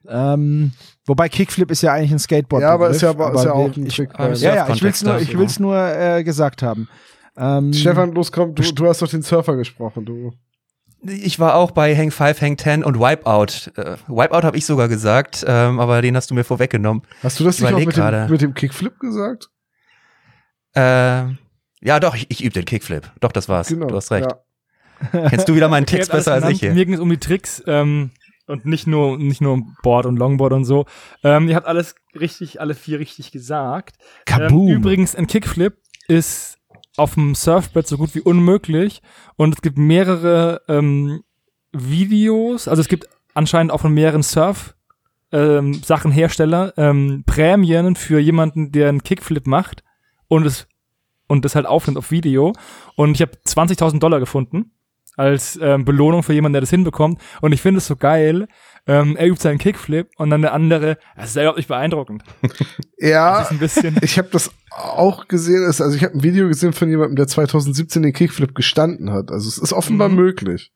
Ähm, 0.08 0.74
wobei 1.06 1.30
Kickflip 1.30 1.72
ist 1.72 1.82
ja 1.82 1.94
eigentlich 1.94 2.12
ein 2.12 2.20
Skateboard. 2.20 2.62
ja, 2.62 2.70
aber 2.74 2.90
ist 2.90 3.02
ja, 3.02 3.10
aber 3.12 3.34
ist 3.34 3.46
ja 3.46 3.54
auch 3.54 3.76
ein 3.76 3.86
ich, 3.86 3.96
Trick. 3.96 4.10
aber 4.14 4.26
bei- 4.28 4.32
es- 4.34 4.42
Ja, 4.42 4.56
ja, 4.56 4.70
ich 4.74 4.84
will's 4.84 5.04
nur, 5.04 5.20
ich 5.20 5.38
will's 5.38 5.60
nur 5.60 5.78
äh, 5.78 6.24
gesagt 6.24 6.62
haben. 6.62 6.90
Ähm, 7.38 7.72
Stefan, 7.74 8.12
los, 8.14 8.32
komm, 8.32 8.54
du, 8.56 8.62
du 8.74 8.88
hast 8.88 9.02
doch 9.02 9.08
den 9.08 9.22
Surfer 9.22 9.56
gesprochen, 9.56 10.06
du. 10.06 10.34
Ich 11.04 11.40
war 11.40 11.56
auch 11.56 11.72
bei 11.72 11.96
Hang 11.96 12.12
5, 12.12 12.42
Hang 12.42 12.58
10 12.58 12.84
und 12.84 13.00
Wipeout. 13.00 13.72
Äh, 13.76 13.96
Wipeout 14.08 14.44
habe 14.44 14.58
ich 14.58 14.66
sogar 14.66 14.88
gesagt, 14.88 15.44
ähm, 15.48 15.80
aber 15.80 16.02
den 16.02 16.16
hast 16.16 16.30
du 16.30 16.36
mir 16.36 16.44
vorweggenommen. 16.44 17.02
Hast 17.24 17.40
du 17.40 17.44
das 17.44 17.56
Ich 17.56 17.62
nicht 17.64 17.74
auch 17.74 17.78
mit 17.80 17.88
dem, 17.88 17.94
gerade. 17.94 18.28
mit 18.30 18.42
dem 18.42 18.54
Kickflip 18.54 19.00
gesagt? 19.00 19.50
Äh, 20.76 21.24
ja, 21.84 22.00
doch, 22.00 22.16
ich, 22.16 22.28
ich 22.30 22.44
übe 22.44 22.54
den 22.54 22.66
Kickflip. 22.66 23.10
Doch, 23.20 23.32
das 23.32 23.50
war's. 23.50 23.70
Du 23.70 23.96
hast 23.96 24.12
recht. 24.12 24.30
Ja. 25.14 25.30
Kennst 25.30 25.50
du 25.50 25.56
wieder 25.56 25.68
meinen 25.68 25.88
Text 25.88 26.12
besser 26.12 26.34
als 26.34 26.48
ich 26.50 26.60
hier? 26.60 26.74
Mir 26.76 26.86
ging 26.86 26.94
es 26.94 27.00
um 27.00 27.10
die 27.10 27.18
Tricks 27.18 27.64
ähm, 27.66 28.12
und 28.52 28.66
nicht 28.66 28.86
nur 28.86 29.18
nicht 29.18 29.42
nur 29.42 29.62
Board 29.82 30.06
und 30.06 30.18
Longboard 30.18 30.54
und 30.54 30.66
so. 30.66 30.86
Ähm, 31.24 31.48
ihr 31.48 31.56
habt 31.56 31.68
alles 31.68 31.96
richtig, 32.20 32.62
alle 32.62 32.76
vier 32.76 33.00
richtig 33.00 33.32
gesagt. 33.32 33.96
Kaboom. 34.26 34.68
Ähm, 34.68 34.76
übrigens, 34.78 35.16
ein 35.16 35.28
Kickflip 35.28 35.78
ist 36.08 36.58
auf 36.98 37.16
dem 37.16 37.36
Surfbrett 37.36 37.88
so 37.88 37.98
gut 37.98 38.14
wie 38.16 38.22
unmöglich 38.22 39.02
und 39.38 39.56
es 39.56 39.62
gibt 39.62 39.78
mehrere 39.78 40.62
ähm, 40.68 41.24
Videos, 41.72 42.68
also 42.68 42.82
es 42.82 42.88
gibt 42.88 43.08
anscheinend 43.34 43.72
auch 43.72 43.82
von 43.82 43.94
mehreren 43.94 44.24
Surf 44.24 44.76
ähm, 45.32 45.74
Sachenhersteller 45.74 46.74
ähm, 46.78 47.24
Prämien 47.26 47.96
für 47.96 48.20
jemanden, 48.20 48.72
der 48.72 48.90
einen 48.90 49.04
Kickflip 49.04 49.48
macht 49.48 49.84
und 50.28 50.46
es 50.46 50.68
und 51.28 51.46
das 51.46 51.56
halt 51.56 51.66
aufnimmt 51.66 51.98
auf 51.98 52.12
Video 52.12 52.52
und 52.96 53.12
ich 53.12 53.22
habe 53.22 53.32
20.000 53.46 54.00
Dollar 54.00 54.20
gefunden 54.20 54.72
als 55.22 55.58
ähm, 55.62 55.86
Belohnung 55.86 56.24
für 56.24 56.34
jemanden, 56.34 56.54
der 56.54 56.62
das 56.62 56.70
hinbekommt 56.70 57.22
und 57.42 57.52
ich 57.54 57.62
finde 57.62 57.78
es 57.78 57.88
so 57.88 57.96
geil. 57.96 58.48
Ähm, 58.88 59.16
er 59.16 59.28
übt 59.28 59.42
seinen 59.44 59.60
Kickflip 59.60 60.10
und 60.18 60.32
dann 60.32 60.42
der 60.42 60.54
andere, 60.54 60.98
das 61.16 61.30
ist 61.30 61.36
überhaupt 61.36 61.58
nicht 61.58 61.68
beeindruckend. 61.70 62.24
Ja, 62.98 63.48
ich 64.02 64.18
habe 64.20 64.30
das 64.32 64.52
auch 64.70 65.28
gesehen. 65.28 65.64
Also 65.66 65.90
ich 65.96 66.04
habe 66.04 66.14
ein 66.16 66.22
Video 66.24 66.48
gesehen 66.48 66.72
von 66.74 66.88
jemandem, 66.90 67.16
der 67.16 67.26
2017 67.28 68.04
den 68.04 68.14
Kickflip 68.14 68.54
gestanden 68.54 69.12
hat. 69.12 69.32
Also 69.32 69.48
es 69.48 69.58
ist 69.58 69.74
offenbar 69.74 70.10
Mhm. 70.10 70.16
möglich. 70.16 70.72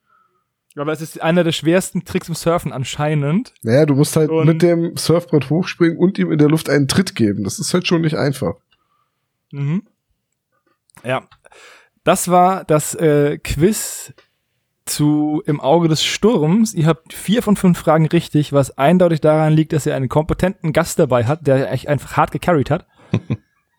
Aber 0.76 0.92
es 0.92 1.02
ist 1.02 1.22
einer 1.22 1.44
der 1.44 1.52
schwersten 1.52 2.04
Tricks 2.04 2.28
im 2.28 2.34
Surfen 2.36 2.74
anscheinend. 2.74 3.54
Naja, 3.62 3.86
du 3.86 3.94
musst 3.96 4.16
halt 4.16 4.30
Und- 4.32 4.46
mit 4.48 4.62
dem 4.64 4.98
Surfbrett 4.98 5.50
hochspringen 5.52 5.98
und 5.98 6.18
ihm 6.20 6.32
in 6.32 6.38
der 6.40 6.50
Luft 6.50 6.68
einen 6.70 6.88
Tritt 6.88 7.16
geben. 7.16 7.44
Das 7.44 7.60
ist 7.60 7.74
halt 7.74 7.88
schon 7.88 8.02
nicht 8.02 8.16
einfach. 8.16 8.56
Mhm. 9.52 9.84
Ja. 11.04 11.28
Das 12.04 12.28
war 12.28 12.64
das 12.66 12.94
äh, 12.96 13.38
Quiz 13.38 14.14
zu 14.86 15.42
Im 15.46 15.60
Auge 15.62 15.88
des 15.88 16.04
Sturms. 16.04 16.74
Ihr 16.74 16.86
habt 16.86 17.14
vier 17.14 17.42
von 17.42 17.56
fünf 17.56 17.80
Fragen 17.80 18.06
richtig, 18.08 18.54
was 18.54 18.78
eindeutig 18.78 19.20
daran 19.22 19.54
liegt, 19.54 19.74
dass 19.74 19.86
ihr 19.86 19.96
einen 19.96 20.10
kompetenten 20.10 20.74
Gast 20.74 21.00
dabei 21.00 21.26
hat, 21.26 21.48
der 21.48 21.72
echt 21.72 21.88
einfach 21.88 22.16
hart 22.18 22.32
gecarried 22.32 22.70
hat. 22.70 22.86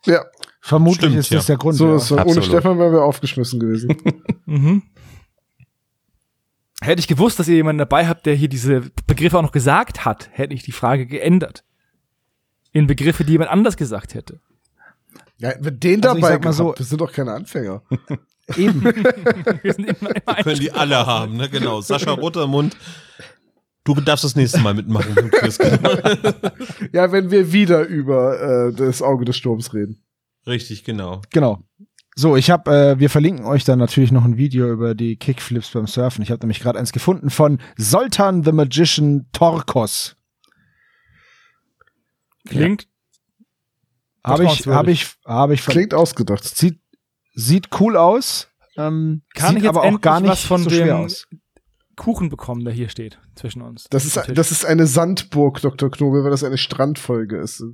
Ja, 0.04 0.24
Vermutlich 0.60 0.98
Stimmt, 0.98 1.16
ist 1.16 1.32
das 1.34 1.48
ja. 1.48 1.54
der 1.54 1.58
Grund. 1.58 1.74
so 1.76 1.88
ja. 1.88 1.96
ist 1.96 2.10
es. 2.12 2.12
Ohne. 2.12 2.40
Stefan 2.42 2.78
wären 2.78 2.92
wir 2.92 3.02
aufgeschmissen 3.02 3.58
gewesen. 3.58 3.96
Mhm. 4.46 4.82
Hätte 6.80 7.00
ich 7.00 7.08
gewusst, 7.08 7.40
dass 7.40 7.48
ihr 7.48 7.56
jemanden 7.56 7.78
dabei 7.78 8.06
habt, 8.06 8.24
der 8.26 8.34
hier 8.36 8.48
diese 8.48 8.82
Begriffe 9.08 9.36
auch 9.38 9.42
noch 9.42 9.50
gesagt 9.50 10.04
hat, 10.04 10.28
hätte 10.30 10.54
ich 10.54 10.62
die 10.62 10.70
Frage 10.70 11.06
geändert. 11.06 11.64
In 12.70 12.86
Begriffe, 12.86 13.24
die 13.24 13.32
jemand 13.32 13.50
anders 13.50 13.76
gesagt 13.76 14.14
hätte. 14.14 14.40
ja, 15.38 15.54
wenn 15.58 15.80
den 15.80 16.04
Also 16.04 16.16
ich 16.16 16.22
dabei 16.22 16.34
sag 16.34 16.44
mal 16.44 16.52
so- 16.52 16.64
gehabt, 16.66 16.78
das 16.80 16.88
sind 16.90 17.00
doch 17.00 17.12
keine 17.12 17.32
Anfänger. 17.32 17.82
Eben. 18.56 18.82
Wir 19.62 19.72
sind 19.72 19.86
immer, 19.86 20.10
immer 20.10 20.34
Können 20.42 20.60
die 20.60 20.72
alle 20.72 21.04
haben, 21.06 21.36
ne? 21.36 21.48
Genau. 21.48 21.80
Sascha 21.80 22.12
Rottermund. 22.12 22.76
Du 23.84 23.94
darfst 23.94 24.24
das 24.24 24.34
nächste 24.34 24.60
Mal 24.60 24.74
mitmachen, 24.74 25.14
Chris. 25.30 25.58
Ja, 26.92 27.12
wenn 27.12 27.30
wir 27.30 27.52
wieder 27.52 27.86
über 27.86 28.68
äh, 28.68 28.72
das 28.72 29.00
Auge 29.00 29.24
des 29.24 29.36
Sturms 29.36 29.74
reden. 29.74 30.02
Richtig, 30.46 30.82
genau. 30.84 31.22
Genau. 31.30 31.62
So, 32.16 32.36
ich 32.36 32.50
habe, 32.50 32.70
äh, 32.74 32.98
wir 32.98 33.10
verlinken 33.10 33.44
euch 33.44 33.64
dann 33.64 33.78
natürlich 33.78 34.10
noch 34.10 34.24
ein 34.24 34.38
Video 34.38 34.72
über 34.72 34.94
die 34.94 35.16
Kickflips 35.16 35.70
beim 35.70 35.86
Surfen. 35.86 36.22
Ich 36.22 36.30
habe 36.30 36.40
nämlich 36.40 36.60
gerade 36.60 36.78
eins 36.78 36.92
gefunden 36.92 37.30
von 37.30 37.60
Soltan 37.76 38.42
the 38.42 38.52
Magician 38.52 39.26
Torkos. 39.32 40.16
klingt. 42.48 42.88
Habe 44.24 44.44
ich, 44.44 44.66
habe 44.66 44.90
ich, 44.90 45.14
habe 45.24 45.54
ich. 45.54 45.64
Klingt 45.64 45.94
ausgedacht. 45.94 46.42
Sieht, 46.42 46.80
sieht 47.36 47.68
cool 47.80 47.96
aus. 47.96 48.48
Ähm, 48.76 49.22
Kann 49.34 49.50
sieht 49.50 49.58
ich 49.58 49.62
jetzt 49.64 49.76
aber 49.76 49.82
auch 49.84 50.00
gar 50.00 50.20
nicht 50.20 50.30
was 50.30 50.40
von 50.42 50.64
so 50.64 50.70
dem- 50.70 50.78
schwer 50.78 50.98
aus. 50.98 51.26
Kuchen 51.96 52.28
bekommen, 52.28 52.64
der 52.64 52.74
hier 52.74 52.88
steht 52.90 53.18
zwischen 53.36 53.62
uns. 53.62 53.84
Das 53.88 54.04
ist, 54.04 54.20
das 54.34 54.50
ist 54.50 54.66
eine 54.66 54.86
Sandburg, 54.86 55.62
Dr. 55.62 55.90
Knobel, 55.90 56.24
weil 56.24 56.30
das 56.30 56.44
eine 56.44 56.58
Strandfolge 56.58 57.38
ist. 57.38 57.64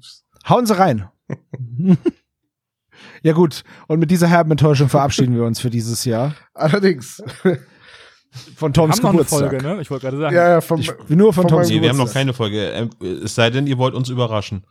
Hauen 0.48 0.64
Sie 0.66 0.78
rein. 0.78 1.08
ja 3.22 3.32
gut. 3.32 3.64
Und 3.88 3.98
mit 3.98 4.10
dieser 4.10 4.28
herben 4.28 4.50
Enttäuschung 4.52 4.88
verabschieden 4.88 5.34
wir 5.34 5.44
uns 5.44 5.60
für 5.60 5.70
dieses 5.70 6.04
Jahr 6.04 6.34
Allerdings. 6.54 7.22
von 8.56 8.70
Wir 8.70 8.72
Toms 8.72 8.96
haben 8.98 9.02
noch 9.02 9.08
eine 9.10 9.18
Geburtstag. 9.24 9.50
Folge, 9.50 9.62
ne? 9.62 9.80
Ich 9.82 9.90
wollte 9.90 10.04
gerade 10.06 10.18
sagen. 10.18 10.34
Ja, 10.36 10.48
ja, 10.50 10.60
vom, 10.60 10.80
Ich, 10.80 10.92
nur 11.08 11.32
von 11.32 11.42
Von 11.42 11.48
Toms 11.48 11.68
Nee, 11.68 11.80
wir 11.82 11.88
haben 11.88 11.96
noch 11.96 12.04
Geburtstag. 12.04 12.20
keine 12.20 12.32
Folge. 12.32 12.66
Ähm, 12.70 12.90
Es 13.24 13.34
sei 13.34 13.50
denn, 13.50 13.66
ihr 13.66 13.78
wollt 13.78 13.94
uns 13.94 14.08
überraschen. 14.08 14.64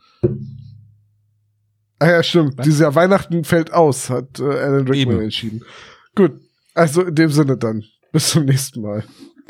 Ah 2.02 2.10
ja, 2.10 2.22
stimmt. 2.22 2.64
Dieses 2.64 2.80
Jahr 2.80 2.94
Weihnachten 2.94 3.44
fällt 3.44 3.72
aus, 3.72 4.10
hat 4.10 4.40
äh, 4.40 4.44
Alan 4.44 4.88
Rickman 4.88 5.16
Eben. 5.16 5.20
entschieden. 5.22 5.62
Gut. 6.14 6.32
Also 6.74 7.02
in 7.02 7.14
dem 7.14 7.30
Sinne 7.30 7.56
dann. 7.56 7.84
Bis 8.12 8.30
zum 8.30 8.44
nächsten 8.44 8.82
Mal. 8.82 9.04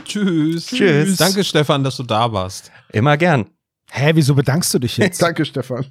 Tschüss. 0.05 0.67
Tschüss. 0.67 1.17
Danke, 1.17 1.45
Stefan, 1.45 1.85
dass 1.85 1.97
du 1.97 2.03
da 2.03 2.33
warst. 2.33 2.71
Immer 2.93 3.17
gern. 3.17 3.47
Hä, 3.91 4.13
wieso 4.15 4.35
bedankst 4.35 4.73
du 4.75 4.79
dich 4.79 4.97
jetzt? 4.97 5.21
Danke, 5.23 5.45
Stefan. 5.45 5.85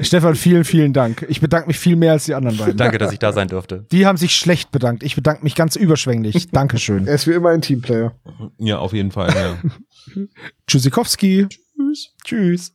Stefan, 0.00 0.36
vielen, 0.36 0.64
vielen 0.64 0.92
Dank. 0.92 1.26
Ich 1.28 1.40
bedanke 1.40 1.66
mich 1.66 1.78
viel 1.78 1.96
mehr 1.96 2.12
als 2.12 2.26
die 2.26 2.34
anderen 2.34 2.56
beiden. 2.56 2.76
Danke, 2.76 2.98
dass 2.98 3.12
ich 3.12 3.18
da 3.18 3.32
sein 3.32 3.48
durfte. 3.48 3.86
Die 3.90 4.06
haben 4.06 4.16
sich 4.16 4.36
schlecht 4.36 4.70
bedankt. 4.70 5.02
Ich 5.02 5.16
bedanke 5.16 5.42
mich 5.42 5.54
ganz 5.54 5.74
überschwänglich. 5.74 6.48
Dankeschön. 6.52 7.06
Er 7.06 7.14
ist 7.14 7.26
wie 7.26 7.32
immer 7.32 7.50
ein 7.50 7.62
Teamplayer. 7.62 8.14
Ja, 8.58 8.78
auf 8.78 8.92
jeden 8.92 9.10
Fall. 9.10 9.34
Ja. 9.34 10.22
Tschüssikowski. 10.66 11.48
Tschüss. 11.48 12.14
Tschüss. 12.24 12.74